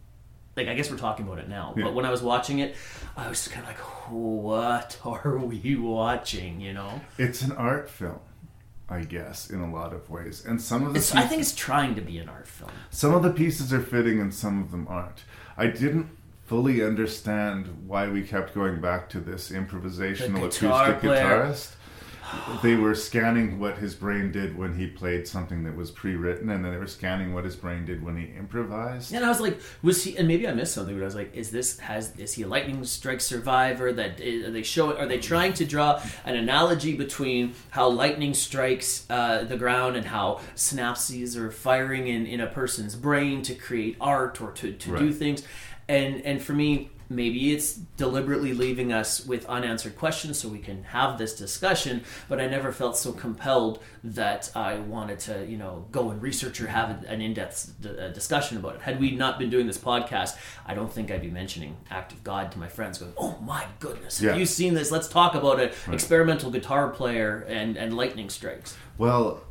Like 0.57 0.67
I 0.69 0.75
guess 0.75 0.91
we're 0.91 0.97
talking 0.99 1.25
about 1.27 1.39
it 1.39 1.49
now, 1.49 1.73
Yeah. 1.77 1.85
but 1.85 1.95
when 1.95 2.05
I 2.05 2.11
was 2.11 2.21
watching 2.23 2.59
it, 2.59 2.75
I 3.17 3.29
was 3.29 3.47
kind 3.47 3.63
of 3.65 3.69
like, 3.69 3.79
"What 4.11 4.99
are 5.05 5.37
we 5.39 5.77
watching?" 5.77 6.61
You 6.61 6.73
know, 6.73 7.01
It's 7.17 7.43
an 7.43 7.53
art 7.53 7.89
film, 7.89 8.19
I 8.89 9.03
guess, 9.03 9.51
in 9.51 9.61
a 9.61 9.73
lot 9.73 9.93
of 9.93 10.11
ways, 10.11 10.45
and 10.45 10.61
some 10.61 10.85
of 10.87 10.95
the 10.95 10.99
it's, 10.99 11.15
I 11.15 11.23
think 11.27 11.43
it's 11.43 11.55
trying 11.55 11.95
to 11.95 12.01
be 12.01 12.19
an 12.19 12.29
art 12.29 12.49
film. 12.49 12.71
Some 12.91 13.15
of 13.15 13.23
the 13.23 13.31
pieces 13.31 13.73
are 13.73 13.81
fitting 13.81 14.21
and 14.21 14.35
some 14.35 14.61
of 14.61 14.71
them 14.73 14.87
aren't. 14.89 15.23
I 15.57 15.67
didn't 15.69 16.09
fully 16.49 16.83
understand 16.83 17.69
why 17.87 18.09
we 18.09 18.23
kept 18.23 18.55
going 18.55 18.81
back 18.81 19.11
to 19.11 19.21
this 19.21 19.51
improvisational 19.51 20.51
guitar 20.51 20.91
acoustic 20.91 21.01
player. 21.01 21.47
guitarist. 21.47 21.75
They 22.63 22.75
were 22.75 22.95
scanning 22.95 23.59
what 23.59 23.79
his 23.79 23.95
brain 23.95 24.33
did 24.33 24.57
when 24.57 24.77
he 24.77 24.87
played 24.87 25.27
something 25.27 25.65
that 25.65 25.75
was 25.75 25.91
pre-written, 25.91 26.51
and 26.51 26.63
then 26.63 26.73
they 26.73 26.79
were 26.79 26.87
scanning 26.87 27.33
what 27.33 27.45
his 27.45 27.57
brain 27.57 27.87
did 27.87 28.03
when 28.03 28.19
he 28.19 28.25
improvised. 28.37 29.15
And 29.15 29.25
I 29.25 29.29
was 29.29 29.41
like, 29.41 29.59
was 29.83 30.05
he? 30.05 30.17
And 30.17 30.29
maybe 30.29 30.47
I 30.47 30.53
missed 30.53 30.75
something, 30.75 30.95
but 30.95 31.03
I 31.03 31.07
was 31.07 31.15
like, 31.15 31.35
is 31.35 31.51
this 31.51 31.79
has 31.81 32.15
is 32.17 32.35
he 32.35 32.43
a 32.43 32.49
lightning 32.49 32.85
strike 32.85 33.23
survivor? 33.23 33.93
That 33.93 34.21
are 34.21 34.51
they 34.51 34.63
show? 34.63 34.97
Are 34.97 35.07
they 35.07 35.19
trying 35.19 35.55
to 35.55 35.65
draw 35.65 36.03
an 36.25 36.37
analogy 36.37 36.97
between 36.97 37.55
how 37.71 37.89
lightning 37.89 38.35
strikes 38.35 39.07
uh, 39.09 39.45
the 39.45 39.57
ground 39.57 39.97
and 39.97 40.07
how 40.07 40.41
synapses 40.55 41.37
are 41.37 41.51
firing 41.51 42.09
in 42.09 42.27
in 42.27 42.41
a 42.41 42.47
person's 42.47 42.95
brain 42.95 43.41
to 43.43 43.55
create 43.55 43.97
art 44.01 44.41
or 44.41 44.53
to 44.53 44.73
to 44.73 44.99
do 44.99 45.13
things? 45.13 45.43
And 45.89 46.21
and 46.25 46.41
for 46.43 46.53
me. 46.53 46.91
Maybe 47.11 47.55
it's 47.55 47.73
deliberately 47.73 48.53
leaving 48.53 48.93
us 48.93 49.25
with 49.25 49.47
unanswered 49.47 49.97
questions 49.97 50.39
so 50.39 50.47
we 50.51 50.59
can 50.59 50.85
have 50.85 51.17
this 51.17 51.35
discussion, 51.35 52.03
but 52.29 52.39
I 52.39 52.47
never 52.49 52.71
felt 52.71 52.99
so 52.99 53.13
compelled 53.13 53.83
that 54.05 54.51
I 54.55 54.79
wanted 54.81 55.19
to, 55.21 55.47
you 55.47 55.57
know, 55.57 55.87
go 55.91 56.11
and 56.11 56.21
research 56.21 56.61
or 56.61 56.67
have 56.67 57.05
an 57.05 57.23
in-depth 57.23 57.81
d- 57.81 57.89
uh, 57.99 58.09
discussion 58.09 58.59
about 58.59 58.75
it. 58.75 58.83
Had 58.83 59.01
we 59.01 59.13
not 59.13 59.39
been 59.39 59.49
doing 59.49 59.67
this 59.67 59.79
podcast, 59.79 60.37
I 60.67 60.75
don't 60.75 60.93
think 60.93 61.11
I'd 61.11 61.23
be 61.23 61.31
mentioning 61.31 61.79
Act 61.91 62.13
of 62.13 62.23
God 62.23 62.53
to 62.53 62.59
my 62.59 62.69
friends, 62.69 62.99
going, 62.99 63.15
"Oh 63.17 63.39
my 63.43 63.65
goodness, 63.81 64.19
have 64.19 64.35
Yeah. 64.35 64.37
you 64.37 64.45
seen 64.45 64.75
this? 64.75 64.91
Let's 64.91 65.09
talk 65.09 65.35
about 65.35 65.59
an 65.61 65.71
Right. 65.87 65.95
experimental 65.95 66.51
guitar 66.51 66.91
player 66.91 67.43
and 67.49 67.79
and 67.79 67.97
lightning 67.97 68.29
strikes." 68.29 68.77
Well, 68.99 69.45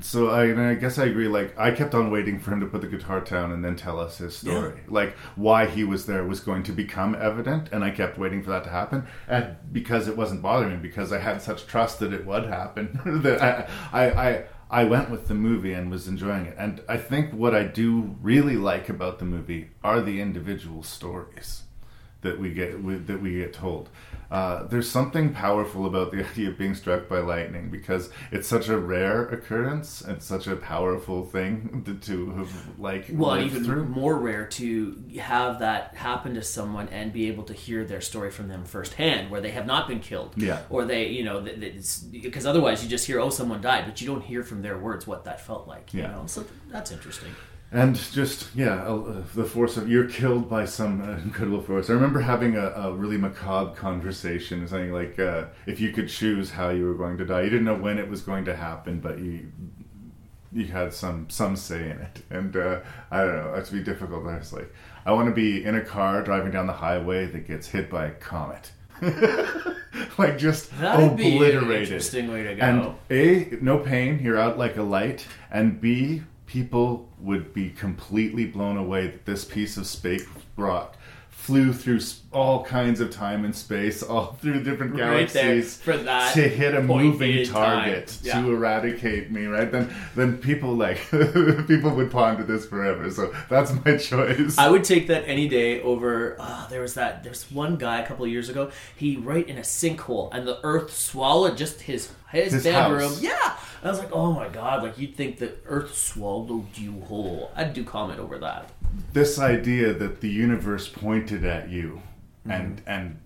so 0.00 0.30
I, 0.30 0.70
I 0.70 0.74
guess 0.74 0.98
I 0.98 1.04
agree. 1.04 1.28
Like 1.28 1.56
I 1.58 1.70
kept 1.70 1.94
on 1.94 2.10
waiting 2.10 2.40
for 2.40 2.52
him 2.52 2.60
to 2.60 2.66
put 2.66 2.80
the 2.80 2.88
guitar 2.88 3.20
down 3.20 3.52
and 3.52 3.64
then 3.64 3.76
tell 3.76 4.00
us 4.00 4.18
his 4.18 4.36
story. 4.36 4.80
Like 4.88 5.16
why 5.36 5.66
he 5.66 5.84
was 5.84 6.06
there 6.06 6.24
was 6.24 6.40
going 6.40 6.64
to 6.64 6.72
become 6.72 7.14
evident, 7.14 7.68
and 7.72 7.84
I 7.84 7.90
kept 7.90 8.18
waiting 8.18 8.42
for 8.42 8.50
that 8.50 8.64
to 8.64 8.70
happen. 8.70 9.06
And 9.28 9.56
because 9.72 10.08
it 10.08 10.16
wasn't 10.16 10.42
bothering 10.42 10.72
me, 10.72 10.76
because 10.88 11.12
I 11.12 11.18
had 11.18 11.40
such 11.40 11.66
trust 11.66 12.00
that 12.00 12.12
it 12.12 12.26
would 12.26 12.46
happen, 12.46 13.00
that 13.22 13.40
I, 13.40 13.68
I, 13.92 14.28
I, 14.28 14.44
I 14.70 14.84
went 14.84 15.10
with 15.10 15.28
the 15.28 15.34
movie 15.34 15.72
and 15.72 15.90
was 15.90 16.08
enjoying 16.08 16.46
it. 16.46 16.56
And 16.58 16.82
I 16.88 16.96
think 16.96 17.32
what 17.32 17.54
I 17.54 17.64
do 17.64 18.16
really 18.20 18.56
like 18.56 18.88
about 18.88 19.18
the 19.18 19.24
movie 19.24 19.70
are 19.84 20.00
the 20.00 20.20
individual 20.20 20.82
stories 20.82 21.62
that 22.22 22.38
we 22.38 22.52
get 22.52 22.82
we, 22.82 22.96
that 22.96 23.20
we 23.20 23.32
get 23.38 23.52
told. 23.52 23.88
Uh, 24.30 24.64
there's 24.68 24.88
something 24.88 25.32
powerful 25.32 25.86
about 25.86 26.12
the 26.12 26.24
idea 26.30 26.48
of 26.50 26.56
being 26.56 26.72
struck 26.72 27.08
by 27.08 27.18
lightning 27.18 27.68
because 27.68 28.10
it's 28.30 28.46
such 28.46 28.68
a 28.68 28.78
rare 28.78 29.26
occurrence 29.28 30.02
and 30.02 30.22
such 30.22 30.46
a 30.46 30.54
powerful 30.54 31.24
thing 31.24 31.82
to, 31.84 31.94
to 31.94 32.30
have 32.36 32.78
like 32.78 33.06
well, 33.10 33.36
even 33.40 33.64
through. 33.64 33.86
more 33.86 34.16
rare 34.16 34.46
to 34.46 35.02
have 35.20 35.58
that 35.58 35.96
happen 35.96 36.34
to 36.34 36.42
someone 36.42 36.88
and 36.90 37.12
be 37.12 37.26
able 37.26 37.42
to 37.42 37.52
hear 37.52 37.84
their 37.84 38.00
story 38.00 38.30
from 38.30 38.46
them 38.46 38.64
firsthand, 38.64 39.30
where 39.32 39.40
they 39.40 39.50
have 39.50 39.66
not 39.66 39.88
been 39.88 39.98
killed, 39.98 40.32
Yeah. 40.36 40.60
or 40.70 40.84
they, 40.84 41.08
you 41.08 41.24
know, 41.24 41.40
because 42.12 42.46
otherwise 42.46 42.84
you 42.84 42.88
just 42.88 43.06
hear, 43.06 43.18
oh, 43.18 43.30
someone 43.30 43.60
died, 43.60 43.84
but 43.86 44.00
you 44.00 44.06
don't 44.06 44.22
hear 44.22 44.44
from 44.44 44.62
their 44.62 44.78
words 44.78 45.08
what 45.08 45.24
that 45.24 45.44
felt 45.44 45.66
like. 45.66 45.92
You 45.92 46.02
Yeah. 46.02 46.12
know, 46.12 46.22
so 46.26 46.44
that's 46.70 46.92
interesting. 46.92 47.30
And 47.72 47.94
just 47.94 48.54
yeah, 48.54 48.82
uh, 48.82 49.22
the 49.34 49.44
force 49.44 49.76
of 49.76 49.88
you're 49.88 50.08
killed 50.08 50.50
by 50.50 50.64
some 50.64 51.00
uh, 51.02 51.12
incredible 51.18 51.62
force. 51.62 51.88
I 51.88 51.92
remember 51.92 52.20
having 52.20 52.56
a, 52.56 52.66
a 52.70 52.92
really 52.92 53.16
macabre 53.16 53.76
conversation, 53.76 54.66
saying 54.66 54.92
like, 54.92 55.18
uh, 55.20 55.44
if 55.66 55.80
you 55.80 55.92
could 55.92 56.08
choose 56.08 56.50
how 56.50 56.70
you 56.70 56.84
were 56.86 56.94
going 56.94 57.16
to 57.18 57.24
die, 57.24 57.42
you 57.42 57.50
didn't 57.50 57.66
know 57.66 57.76
when 57.76 57.98
it 57.98 58.08
was 58.08 58.22
going 58.22 58.44
to 58.46 58.56
happen, 58.56 58.98
but 58.98 59.20
you 59.20 59.52
you 60.52 60.66
had 60.66 60.92
some 60.92 61.30
some 61.30 61.54
say 61.54 61.90
in 61.90 62.00
it. 62.00 62.22
And 62.28 62.56
uh, 62.56 62.80
I 63.10 63.20
don't 63.20 63.36
know, 63.36 63.54
it's 63.54 63.70
be 63.70 63.82
difficult. 63.84 64.26
I 64.26 64.38
was 64.38 64.52
like, 64.52 64.74
I 65.06 65.12
want 65.12 65.28
to 65.28 65.34
be 65.34 65.64
in 65.64 65.76
a 65.76 65.84
car 65.84 66.22
driving 66.22 66.50
down 66.50 66.66
the 66.66 66.72
highway 66.72 67.26
that 67.26 67.46
gets 67.46 67.68
hit 67.68 67.88
by 67.88 68.06
a 68.06 68.10
comet. 68.10 68.72
like 70.18 70.36
just 70.38 70.76
That'd 70.78 71.16
be 71.16 71.28
an 71.28 71.34
obliterated. 71.36 71.82
interesting 71.82 72.30
way 72.32 72.42
to 72.42 72.54
go. 72.56 72.62
And 72.62 72.94
a 73.10 73.62
no 73.62 73.78
pain, 73.78 74.20
you're 74.20 74.38
out 74.38 74.58
like 74.58 74.76
a 74.76 74.82
light, 74.82 75.24
and 75.50 75.80
b 75.80 76.22
people 76.50 77.08
would 77.20 77.54
be 77.54 77.70
completely 77.70 78.44
blown 78.44 78.76
away 78.76 79.06
that 79.06 79.24
this 79.24 79.44
piece 79.44 79.76
of 79.76 79.86
space 79.86 80.26
rock 80.56 80.96
flew 81.28 81.72
through 81.72 82.00
all 82.32 82.62
kinds 82.64 83.00
of 83.00 83.10
time 83.10 83.44
and 83.44 83.54
space, 83.54 84.02
all 84.02 84.32
through 84.42 84.62
different 84.62 84.92
Right 84.92 85.32
galaxies 85.32 85.76
for 85.78 85.96
that 85.96 86.34
to 86.34 86.48
hit 86.48 86.74
a 86.74 86.82
moving 86.82 87.46
target 87.46 88.18
Yeah. 88.22 88.42
to 88.42 88.50
eradicate 88.50 89.30
me. 89.30 89.46
Right 89.46 89.70
then, 89.70 89.94
then 90.16 90.38
people 90.38 90.74
like 90.74 90.98
people 91.68 91.94
would 91.94 92.10
ponder 92.10 92.42
this 92.42 92.66
forever. 92.66 93.10
So 93.10 93.32
that's 93.48 93.72
my 93.84 93.96
choice. 93.96 94.58
I 94.58 94.68
would 94.68 94.84
take 94.84 95.06
that 95.06 95.22
any 95.26 95.48
day 95.48 95.80
over. 95.82 96.36
Uh, 96.38 96.66
there 96.66 96.82
was 96.82 96.94
that. 96.94 97.22
There's 97.22 97.44
one 97.50 97.76
guy 97.76 98.00
a 98.00 98.06
couple 98.06 98.24
of 98.24 98.30
years 98.30 98.48
ago. 98.48 98.70
He 98.96 99.16
right 99.16 99.48
in 99.48 99.56
a 99.56 99.62
sinkhole, 99.62 100.34
and 100.34 100.46
the 100.48 100.58
earth 100.64 100.92
swallowed 100.94 101.56
just 101.56 101.82
his 101.82 102.10
his, 102.32 102.52
His 102.52 102.64
bedroom. 102.64 103.00
house. 103.00 103.20
Yeah, 103.20 103.56
I 103.82 103.88
was 103.88 103.98
like, 103.98 104.12
oh 104.12 104.32
my 104.32 104.48
god! 104.48 104.82
Like 104.82 104.98
you'd 104.98 105.16
think 105.16 105.38
the 105.38 105.52
earth 105.66 105.96
swallowed 105.96 106.76
you 106.76 107.00
whole. 107.02 107.50
I'd 107.56 107.74
do 107.74 107.84
comment 107.84 108.18
over 108.20 108.38
that. 108.38 108.70
this 109.12 109.38
idea 109.38 109.92
that 109.94 110.20
the 110.20 110.28
universe 110.28 110.88
pointed 110.88 111.44
at 111.44 111.68
you 111.68 112.02
mm-hmm. 112.46 112.50
and 112.50 112.82
and 112.86 113.18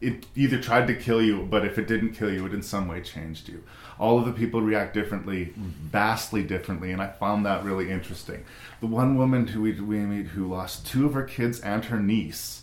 it 0.00 0.26
either 0.34 0.60
tried 0.60 0.86
to 0.86 0.94
kill 0.94 1.22
you 1.22 1.46
but 1.48 1.64
if 1.64 1.78
it 1.78 1.86
didn't 1.86 2.12
kill 2.12 2.32
you 2.32 2.44
it 2.46 2.52
in 2.52 2.62
some 2.62 2.88
way 2.88 3.00
changed 3.00 3.48
you 3.48 3.62
all 3.98 4.18
of 4.18 4.24
the 4.24 4.32
people 4.32 4.60
react 4.60 4.94
differently 4.94 5.46
mm-hmm. 5.46 5.68
vastly 5.86 6.42
differently 6.42 6.90
and 6.90 7.00
i 7.00 7.06
found 7.06 7.46
that 7.46 7.64
really 7.64 7.90
interesting 7.90 8.44
the 8.80 8.86
one 8.86 9.16
woman 9.16 9.46
who 9.48 9.62
we, 9.62 9.72
we 9.80 9.98
meet 9.98 10.26
who 10.28 10.46
lost 10.46 10.86
two 10.86 11.06
of 11.06 11.14
her 11.14 11.22
kids 11.22 11.60
and 11.60 11.84
her 11.86 12.00
niece 12.00 12.59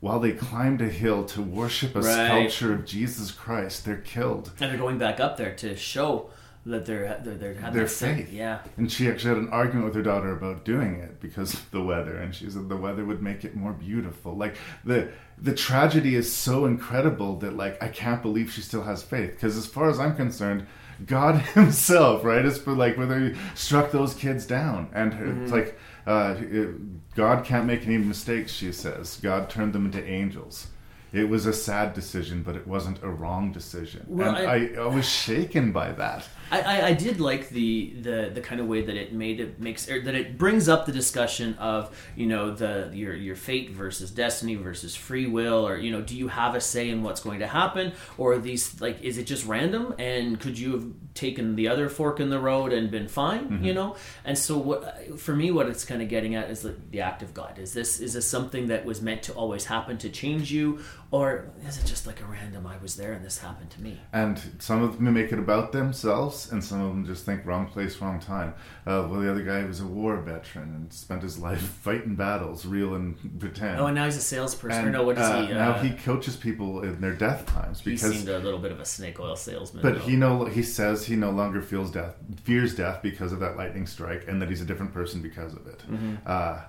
while 0.00 0.18
they 0.20 0.32
climbed 0.32 0.80
a 0.80 0.88
hill 0.88 1.24
to 1.24 1.42
worship 1.42 1.94
a 1.94 2.00
Right. 2.00 2.26
sculpture 2.50 2.72
of 2.74 2.84
jesus 2.86 3.30
christ 3.30 3.84
they're 3.84 3.96
killed 3.98 4.50
And 4.60 4.70
they're 4.70 4.78
going 4.78 4.98
back 4.98 5.20
up 5.20 5.36
there 5.36 5.54
to 5.56 5.76
show 5.76 6.30
that 6.66 6.84
they're 6.84 7.18
they're, 7.24 7.36
they're 7.54 7.70
their 7.70 7.88
sin. 7.88 8.28
Yeah. 8.30 8.58
And 8.76 8.92
she 8.92 9.08
actually 9.08 9.30
had 9.30 9.38
an 9.38 9.48
argument 9.48 9.86
with 9.86 9.94
her 9.94 10.02
daughter 10.02 10.30
about 10.30 10.62
doing 10.62 10.96
it 10.96 11.18
because 11.18 11.54
of 11.54 11.70
the 11.70 11.82
weather, 11.82 12.16
and 12.18 12.34
she 12.34 12.50
said 12.50 12.68
the 12.68 12.76
weather 12.76 13.02
would 13.06 13.22
make 13.22 13.46
it 13.46 13.56
more 13.56 13.72
beautiful. 13.72 14.36
Like 14.36 14.56
the 14.84 15.08
the 15.38 15.54
tragedy 15.54 16.14
is 16.16 16.30
so 16.30 16.66
incredible 16.66 17.36
that 17.36 17.56
like 17.56 17.82
I 17.82 17.88
can't 17.88 18.20
believe 18.20 18.52
she 18.52 18.60
still 18.60 18.82
has 18.82 19.02
faith. 19.02 19.30
Because 19.30 19.56
as 19.56 19.64
far 19.66 19.88
as 19.88 19.98
I'm 19.98 20.14
concerned, 20.14 20.66
God 21.06 21.36
Himself, 21.54 22.24
right, 22.24 22.44
is 22.44 22.58
for 22.58 22.72
like 22.72 22.98
whether 22.98 23.18
He 23.18 23.34
struck 23.54 23.90
those 23.90 24.12
kids 24.12 24.44
down, 24.44 24.90
and 24.92 25.14
it's 25.14 25.50
Mhm. 25.50 25.56
like 25.56 25.78
uh, 26.06 26.34
it- 26.38 27.14
God 27.14 27.44
can't 27.44 27.66
make 27.66 27.86
any 27.86 27.98
mistakes. 27.98 28.52
She 28.52 28.72
says 28.72 29.18
God 29.22 29.50
turned 29.50 29.72
them 29.72 29.84
into 29.86 30.02
angels. 30.04 30.68
It 31.12 31.28
was 31.28 31.44
a 31.44 31.52
sad 31.52 31.92
decision, 31.92 32.42
but 32.44 32.54
it 32.54 32.66
wasn't 32.68 33.02
a 33.02 33.08
wrong 33.10 33.50
decision. 33.52 34.04
Well, 34.06 34.34
and 34.36 34.46
I- 34.48 34.80
I, 34.80 34.84
I 34.84 34.86
was 34.86 35.08
shaken 35.08 35.72
by 35.72 35.90
that. 35.92 36.28
I, 36.50 36.60
I, 36.60 36.86
I 36.88 36.92
did 36.94 37.20
like 37.20 37.48
the, 37.50 37.92
the 38.00 38.30
the 38.34 38.40
kind 38.40 38.60
of 38.60 38.66
way 38.66 38.82
that 38.82 38.96
it 38.96 39.12
made 39.12 39.40
it 39.40 39.60
makes 39.60 39.88
or 39.88 40.00
that 40.02 40.14
it 40.14 40.36
brings 40.38 40.68
up 40.68 40.86
the 40.86 40.92
discussion 40.92 41.54
of 41.58 41.94
you 42.16 42.26
know 42.26 42.50
the 42.50 42.90
your 42.92 43.14
your 43.14 43.36
fate 43.36 43.70
versus 43.70 44.10
destiny 44.10 44.54
versus 44.56 44.94
free 44.94 45.26
will 45.26 45.66
or 45.66 45.76
you 45.76 45.90
know 45.90 46.00
do 46.00 46.16
you 46.16 46.28
have 46.28 46.54
a 46.54 46.60
say 46.60 46.88
in 46.88 47.02
what's 47.02 47.20
going 47.20 47.40
to 47.40 47.46
happen? 47.46 47.92
Or 48.18 48.38
these 48.38 48.80
like 48.80 49.00
is 49.02 49.18
it 49.18 49.24
just 49.24 49.46
random? 49.46 49.94
And 49.98 50.40
could 50.40 50.58
you 50.58 50.72
have 50.72 50.86
taken 51.14 51.56
the 51.56 51.68
other 51.68 51.88
fork 51.88 52.20
in 52.20 52.30
the 52.30 52.38
road 52.38 52.72
and 52.72 52.90
been 52.90 53.08
fine 53.08 53.48
Mhm. 53.50 53.64
you 53.64 53.74
know? 53.74 53.96
And 54.24 54.36
so 54.38 54.56
what 54.58 55.18
for 55.20 55.34
me 55.34 55.50
what 55.50 55.66
it's 55.68 55.84
kind 55.84 56.02
of 56.02 56.08
getting 56.08 56.34
at 56.34 56.50
is 56.50 56.62
the, 56.62 56.74
the 56.90 57.00
act 57.00 57.22
of 57.22 57.34
God. 57.34 57.58
Is 57.58 57.72
this 57.74 58.00
is 58.00 58.14
this 58.14 58.26
something 58.26 58.66
that 58.68 58.84
was 58.84 59.00
meant 59.02 59.22
to 59.24 59.32
always 59.32 59.66
happen 59.66 59.98
to 59.98 60.08
change 60.08 60.50
you 60.52 60.80
or 61.12 61.50
is 61.66 61.76
it 61.78 61.86
just 61.86 62.06
like 62.06 62.20
a 62.20 62.24
random 62.24 62.66
I 62.66 62.76
was 62.78 62.94
there 62.94 63.12
and 63.12 63.24
this 63.24 63.38
happened 63.38 63.70
to 63.70 63.80
me 63.82 63.98
And 64.12 64.40
some 64.60 64.82
of 64.82 64.96
them 65.02 65.12
make 65.12 65.32
it 65.32 65.38
about 65.38 65.72
themselves, 65.72 66.50
and 66.52 66.62
some 66.62 66.80
of 66.80 66.88
them 66.88 67.04
just 67.06 67.24
think 67.24 67.44
wrong 67.44 67.66
place, 67.66 68.00
wrong 68.00 68.20
time. 68.20 68.54
Uh, 68.86 69.06
well, 69.10 69.20
the 69.20 69.30
other 69.30 69.42
guy 69.42 69.64
was 69.64 69.80
a 69.80 69.86
war 69.86 70.16
veteran 70.18 70.74
and 70.74 70.92
spent 70.92 71.22
his 71.22 71.38
life 71.46 71.60
fighting 71.60 72.14
battles, 72.14 72.64
real 72.64 72.94
and 72.94 73.40
pretend. 73.40 73.80
Oh, 73.80 73.86
and 73.86 73.94
now 73.94 74.04
he's 74.04 74.16
a 74.16 74.20
salesperson. 74.20 74.84
And, 74.84 74.92
no, 74.92 75.02
what 75.02 75.18
is 75.18 75.24
uh, 75.24 75.46
he? 75.46 75.52
now 75.52 75.72
uh, 75.72 75.82
he 75.82 75.90
coaches 75.90 76.36
people 76.36 76.82
in 76.82 77.00
their 77.00 77.14
death 77.14 77.46
times 77.46 77.80
he 77.80 77.90
because 77.90 78.12
seemed 78.12 78.28
a 78.28 78.38
little 78.38 78.60
bit 78.60 78.72
of 78.72 78.80
a 78.80 78.84
snake 78.84 79.18
oil 79.20 79.36
salesman. 79.36 79.82
But 79.82 79.94
though. 79.94 80.00
he 80.00 80.16
no 80.16 80.44
he 80.44 80.62
says 80.62 81.06
he 81.06 81.16
no 81.16 81.30
longer 81.30 81.60
feels 81.62 81.90
death 81.90 82.14
fears 82.44 82.74
death 82.74 83.02
because 83.02 83.32
of 83.32 83.40
that 83.40 83.56
lightning 83.56 83.86
strike 83.86 84.26
and 84.28 84.40
that 84.40 84.48
he's 84.48 84.60
a 84.60 84.64
different 84.64 84.92
person 84.92 85.20
because 85.22 85.54
of 85.54 85.66
it. 85.66 85.82
Mhm. 85.90 86.18
Uh, 86.26 86.60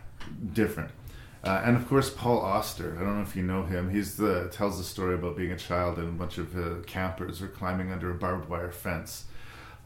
different. 0.53 0.91
Uh, 1.43 1.61
and 1.65 1.75
of 1.75 1.87
course, 1.87 2.09
Paul 2.09 2.39
Auster. 2.39 2.95
I 2.99 3.03
don't 3.03 3.15
know 3.15 3.23
if 3.23 3.35
you 3.35 3.41
know 3.41 3.63
him. 3.63 3.89
He's 3.89 4.15
the 4.15 4.49
tells 4.51 4.77
the 4.77 4.83
story 4.83 5.15
about 5.15 5.35
being 5.35 5.51
a 5.51 5.57
child 5.57 5.97
and 5.97 6.07
a 6.07 6.11
bunch 6.11 6.37
of 6.37 6.55
uh, 6.55 6.83
campers 6.85 7.41
are 7.41 7.47
climbing 7.47 7.91
under 7.91 8.11
a 8.11 8.13
barbed 8.13 8.47
wire 8.47 8.71
fence. 8.71 9.25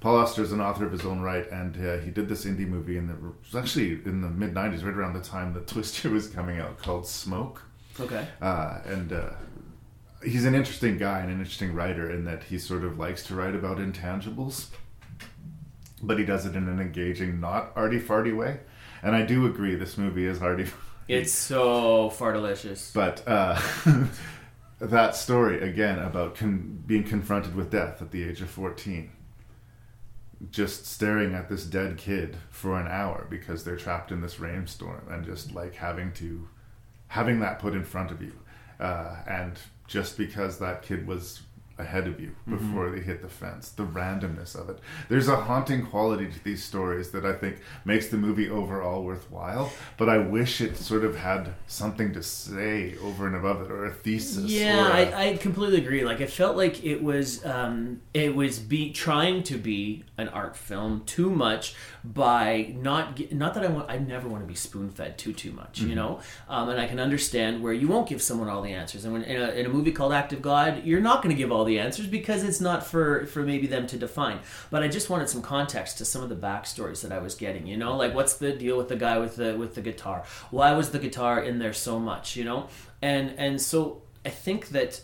Paul 0.02 0.18
Auster 0.18 0.44
is 0.44 0.52
an 0.52 0.60
author 0.60 0.86
of 0.86 0.92
his 0.92 1.06
own 1.06 1.22
right, 1.22 1.50
and 1.50 1.78
uh, 1.78 1.98
he 1.98 2.12
did 2.12 2.28
this 2.28 2.46
indie 2.46 2.68
movie 2.68 2.98
in 2.98 3.08
the 3.08 3.14
it 3.14 3.20
was 3.22 3.56
actually 3.56 3.94
in 4.06 4.22
the 4.22 4.30
mid 4.30 4.54
'90s, 4.54 4.84
right 4.84 4.94
around 4.94 5.14
the 5.14 5.22
time 5.22 5.54
that 5.54 5.68
Twister 5.68 6.10
was 6.10 6.28
coming 6.28 6.60
out, 6.60 6.78
called 6.78 7.08
Smoke. 7.08 7.64
Okay. 8.00 8.28
Uh, 8.42 8.80
and 8.86 9.14
uh, 9.14 9.30
he's 10.24 10.44
an 10.46 10.56
interesting 10.56 10.98
guy 10.98 11.20
and 11.20 11.32
an 11.32 11.40
interesting 11.40 11.74
writer 11.74 12.12
in 12.12 12.26
that 12.26 12.44
he 12.44 12.60
sort 12.60 12.84
of 12.84 13.00
likes 13.00 13.24
to 13.28 13.36
write 13.36 13.56
about 13.56 13.78
intangibles, 13.78 14.68
but 16.04 16.20
he 16.20 16.26
does 16.26 16.46
it 16.46 16.56
in 16.56 16.68
an 16.68 16.82
engaging, 16.82 17.40
not 17.40 17.72
arty 17.78 18.00
farty 18.00 18.36
way. 18.36 18.60
And 19.02 19.16
I 19.16 19.22
do 19.22 19.46
agree, 19.46 19.76
this 19.76 19.98
movie 19.98 20.26
is 20.26 20.42
arty. 20.42 20.68
It's 21.08 21.32
so 21.32 22.10
far 22.10 22.34
delicious. 22.34 22.92
But 22.94 23.24
uh, 23.28 23.62
that 24.80 25.16
story 25.16 25.62
again 25.62 26.00
about 26.00 26.36
con- 26.36 26.84
being 26.86 27.04
confronted 27.04 27.56
with 27.56 27.70
death 27.70 28.02
at 28.02 28.12
the 28.12 28.24
age 28.24 28.42
of 28.42 28.50
fourteen, 28.50 29.12
just 30.50 30.86
staring 30.88 31.36
at 31.36 31.48
this 31.48 31.66
dead 31.66 31.98
kid 31.98 32.38
for 32.50 32.80
an 32.80 32.88
hour 32.88 33.28
because 33.30 33.64
they're 33.64 33.78
trapped 33.78 34.12
in 34.12 34.22
this 34.22 34.40
rainstorm, 34.40 35.08
and 35.10 35.26
just 35.26 35.54
like 35.54 35.76
having 35.76 36.12
to 36.14 36.48
having 37.08 37.40
that 37.40 37.60
put 37.60 37.74
in 37.74 37.84
front 37.84 38.10
of 38.12 38.22
you, 38.22 38.34
uh, 38.80 39.18
and 39.28 39.60
just 39.88 40.18
because 40.18 40.58
that 40.58 40.82
kid 40.82 41.06
was 41.06 41.44
ahead 41.78 42.08
of 42.08 42.20
you 42.22 42.32
Mhm. 42.48 42.58
before 42.58 42.90
they 42.90 43.02
hit 43.02 43.22
the 43.22 43.28
fence, 43.28 43.70
the 43.70 43.84
randomness 43.84 44.56
of 44.56 44.70
it. 44.70 44.80
There's 45.10 45.28
a 45.28 45.36
haunting 45.36 45.86
quality 45.86 46.28
to 46.28 46.44
these 46.44 46.64
stories 46.64 47.12
that 47.12 47.26
I 47.26 47.34
think 47.34 47.58
makes 47.84 48.08
the 48.08 48.16
movie 48.18 48.50
overall 48.50 49.04
worthwhile. 49.04 49.72
But 49.98 50.08
I 50.08 50.20
wish 50.20 50.62
it 50.62 50.78
sort 50.78 51.04
of 51.04 51.18
had 51.18 51.54
something 51.68 52.14
to 52.14 52.24
say 52.24 52.96
over 53.04 53.28
and 53.28 53.36
above 53.36 53.62
it, 53.62 53.72
or 53.72 53.86
a 53.86 53.92
thesis. 53.92 54.46
Yeah, 54.52 54.88
or 54.88 54.92
a- 54.92 54.94
I, 54.94 55.30
I 55.32 55.38
completely 55.38 55.78
agree. 55.80 56.06
Like 56.06 56.22
it 56.22 56.30
felt 56.30 56.56
like 56.56 56.84
it 56.86 57.04
was 57.04 57.46
um, 57.46 58.00
it 58.14 58.36
was 58.36 58.60
be 58.60 58.92
trying 58.92 59.44
to 59.44 59.58
be 59.58 60.04
an 60.18 60.30
art 60.30 60.56
film 60.56 61.04
too 61.06 61.30
much 61.30 61.76
by 62.04 62.74
not 62.78 63.20
not 63.34 63.54
that 63.54 63.64
I 63.66 63.68
want 63.68 63.90
I 63.90 63.98
never 63.98 64.30
want 64.30 64.44
to 64.44 64.48
be 64.48 64.56
spoon 64.56 64.90
fed 64.90 65.18
too 65.18 65.34
too 65.34 65.52
much, 65.52 65.82
you 65.82 65.90
Mhm. 65.90 65.96
know. 65.96 66.20
Um, 66.48 66.70
and 66.70 66.80
I 66.80 66.88
can 66.88 67.00
understand 67.00 67.62
where 67.62 67.74
you 67.74 67.88
won't 67.88 68.08
give 68.08 68.22
someone 68.22 68.48
all 68.48 68.62
the 68.62 68.72
answers. 68.72 69.04
And 69.04 69.14
when 69.14 69.24
in 69.24 69.42
a, 69.42 69.50
in 69.50 69.66
a 69.66 69.70
movie 69.70 69.92
called 69.92 70.14
Act 70.14 70.32
of 70.32 70.42
God, 70.42 70.84
you're 70.86 71.02
not 71.02 71.22
going 71.22 71.36
to 71.36 71.38
give 71.38 71.52
all 71.52 71.66
the 71.66 71.80
answers 71.80 72.08
because 72.08 72.44
it's 72.44 72.62
not 72.62 72.86
for 72.86 73.26
for 73.26 73.42
maybe 73.44 73.68
them 73.68 73.88
to 73.88 73.98
define. 73.98 74.40
But 74.72 74.84
I 74.84 74.88
just 74.88 75.10
wanted 75.10 75.28
some 75.30 75.42
context 75.42 75.98
to 75.98 76.06
some 76.06 76.24
of 76.24 76.30
the 76.30 76.36
backstories 76.36 77.02
that 77.02 77.12
I 77.12 77.20
was 77.20 77.36
getting. 77.36 77.68
You 77.68 77.78
know, 77.78 77.98
like 77.98 78.14
what's 78.16 78.36
the 78.36 78.54
deal 78.54 78.78
with 78.78 78.88
the 78.88 78.96
guy 78.96 79.18
with 79.18 79.36
the 79.36 79.56
with 79.58 79.76
the 79.76 79.82
guitar? 79.82 80.24
Why 80.52 80.72
was 80.74 80.92
the 80.92 81.00
guitar 81.00 81.42
in 81.44 81.60
there 81.60 81.74
so 81.74 82.00
much? 82.00 82.36
You 82.38 82.46
know, 82.46 82.68
and 83.02 83.34
and 83.38 83.62
so 83.62 84.02
I 84.26 84.30
think 84.30 84.70
that 84.70 85.02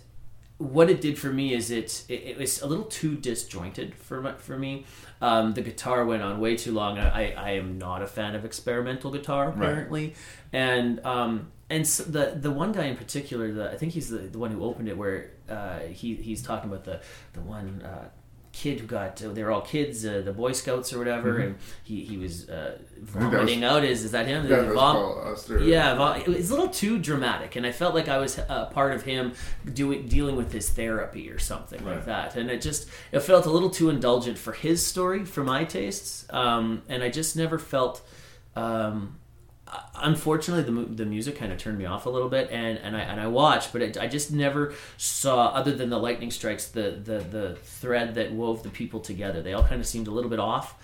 what 0.62 0.90
it 0.90 1.02
did 1.02 1.18
for 1.18 1.32
me 1.32 1.54
is 1.54 1.72
it, 1.72 2.04
it 2.08 2.14
it 2.14 2.38
was 2.38 2.62
a 2.62 2.68
little 2.68 2.86
too 2.86 3.16
disjointed 3.16 3.96
for 3.96 4.22
my, 4.22 4.34
for 4.34 4.58
me. 4.58 4.86
Um, 5.22 5.54
the 5.54 5.62
guitar 5.62 6.06
went 6.06 6.22
on 6.22 6.40
way 6.40 6.56
too 6.56 6.72
long. 6.72 6.98
I, 6.98 7.34
I 7.34 7.52
am 7.52 7.78
not 7.78 8.02
a 8.02 8.08
fan 8.08 8.36
of 8.36 8.46
experimental 8.46 9.12
guitar 9.12 9.50
apparently, 9.50 10.14
and 10.54 11.04
um, 11.06 11.52
and 11.70 11.88
so 11.88 12.04
the 12.04 12.38
the 12.40 12.52
one 12.52 12.72
guy 12.72 12.86
in 12.86 12.98
particular, 12.98 13.52
the, 13.52 13.72
I 13.72 13.78
think 13.78 13.94
he's 13.94 14.10
the, 14.10 14.20
the 14.20 14.40
one 14.40 14.52
who 14.52 14.64
opened 14.64 14.88
it, 14.88 14.98
where 14.98 15.32
uh, 15.50 15.80
he 15.80 16.16
he's 16.16 16.42
talking 16.42 16.70
about 16.70 16.86
the 16.86 17.02
the 17.34 17.42
one. 17.42 17.82
Uh, 17.82 18.10
kid 18.54 18.80
who 18.82 18.86
got 18.88 19.16
they 19.18 19.44
were 19.44 19.52
all 19.52 19.62
kids 19.62 20.06
uh, 20.06 20.22
the 20.26 20.34
boy 20.34 20.52
scouts 20.52 20.92
or 20.92 21.00
whatever 21.00 21.36
Mhm. 21.40 21.44
and 21.46 21.56
he, 21.84 22.04
he 22.04 22.18
was 22.18 22.50
uh, 22.50 22.78
that 23.14 23.44
was- 23.44 23.64
out 23.64 23.84
is 23.86 24.04
is 24.04 24.12
that 24.12 24.28
him? 24.28 24.46
Yeah, 24.48 24.62
that 24.64 24.74
Vom- 24.74 25.64
yeah 25.64 25.96
vom- 25.96 26.20
it 26.22 26.28
was 26.28 26.50
a 26.50 26.54
little 26.54 26.70
too 26.70 27.00
dramatic 27.00 27.56
and 27.56 27.66
i 27.66 27.72
felt 27.72 27.96
like 27.96 28.10
i 28.10 28.18
was 28.18 28.38
uh, 28.38 28.66
part 28.68 28.94
of 28.94 29.04
him 29.04 29.34
doing 29.74 30.08
dealing 30.08 30.36
with 30.36 30.52
his 30.52 30.70
therapy 30.70 31.30
or 31.30 31.40
something 31.40 31.84
like 31.86 32.06
that 32.06 32.36
and 32.36 32.50
it 32.52 32.62
just 32.62 32.90
it 33.14 33.22
felt 33.22 33.46
a 33.46 33.50
little 33.50 33.70
too 33.70 33.90
indulgent 33.90 34.38
for 34.38 34.52
his 34.52 34.86
story 34.86 35.24
for 35.26 35.44
my 35.44 35.64
tastes 35.64 36.26
um, 36.32 36.82
and 36.90 37.02
i 37.04 37.10
just 37.10 37.36
never 37.38 37.58
felt 37.58 38.02
um, 38.56 39.16
unfortunately 39.96 40.64
the, 40.64 40.94
the 40.96 41.06
music 41.06 41.38
kind 41.38 41.52
of 41.52 41.58
turned 41.58 41.78
me 41.78 41.86
off 41.86 42.06
a 42.06 42.10
little 42.10 42.30
bit 42.30 42.50
and, 42.52 42.78
and 42.80 42.96
I 42.96 43.02
and 43.02 43.20
I 43.22 43.28
watched 43.28 43.72
but 43.72 43.82
it, 43.82 43.98
I 43.98 44.08
just 44.08 44.32
never 44.32 44.74
saw 44.98 45.48
other 45.50 45.74
than 45.76 45.90
the 45.90 45.98
lightning 45.98 46.32
strikes 46.32 46.68
the, 46.68 47.00
the 47.04 47.20
the 47.20 47.56
thread 47.64 48.16
that 48.16 48.32
wove 48.32 48.64
the 48.64 48.70
people 48.70 49.00
together 49.00 49.42
they 49.42 49.54
all 49.54 49.64
kind 49.64 49.80
of 49.80 49.88
seemed 49.88 50.08
a 50.08 50.12
little 50.12 50.30
bit 50.30 50.40
off 50.40 50.76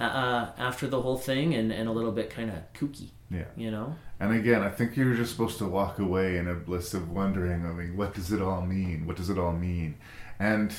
uh, 0.00 0.48
after 0.58 0.88
the 0.88 1.00
whole 1.00 1.16
thing 1.16 1.54
and, 1.54 1.72
and 1.72 1.88
a 1.88 1.92
little 1.92 2.12
bit 2.12 2.28
kind 2.28 2.50
of 2.50 2.56
kooky 2.74 3.10
Yeah. 3.30 3.44
you 3.56 3.70
know 3.70 3.94
And 4.20 4.34
again, 4.34 4.62
I 4.62 4.70
think 4.70 4.96
you're 4.96 5.14
just 5.14 5.32
supposed 5.32 5.58
to 5.58 5.66
walk 5.66 5.98
away 5.98 6.36
in 6.36 6.48
a 6.48 6.54
bliss 6.54 6.94
of 6.94 7.10
wondering, 7.10 7.64
I 7.66 7.72
mean, 7.72 7.96
what 7.96 8.14
does 8.14 8.32
it 8.32 8.40
all 8.42 8.62
mean? 8.62 9.06
What 9.06 9.16
does 9.16 9.28
it 9.30 9.38
all 9.38 9.52
mean? 9.52 9.96
And 10.38 10.72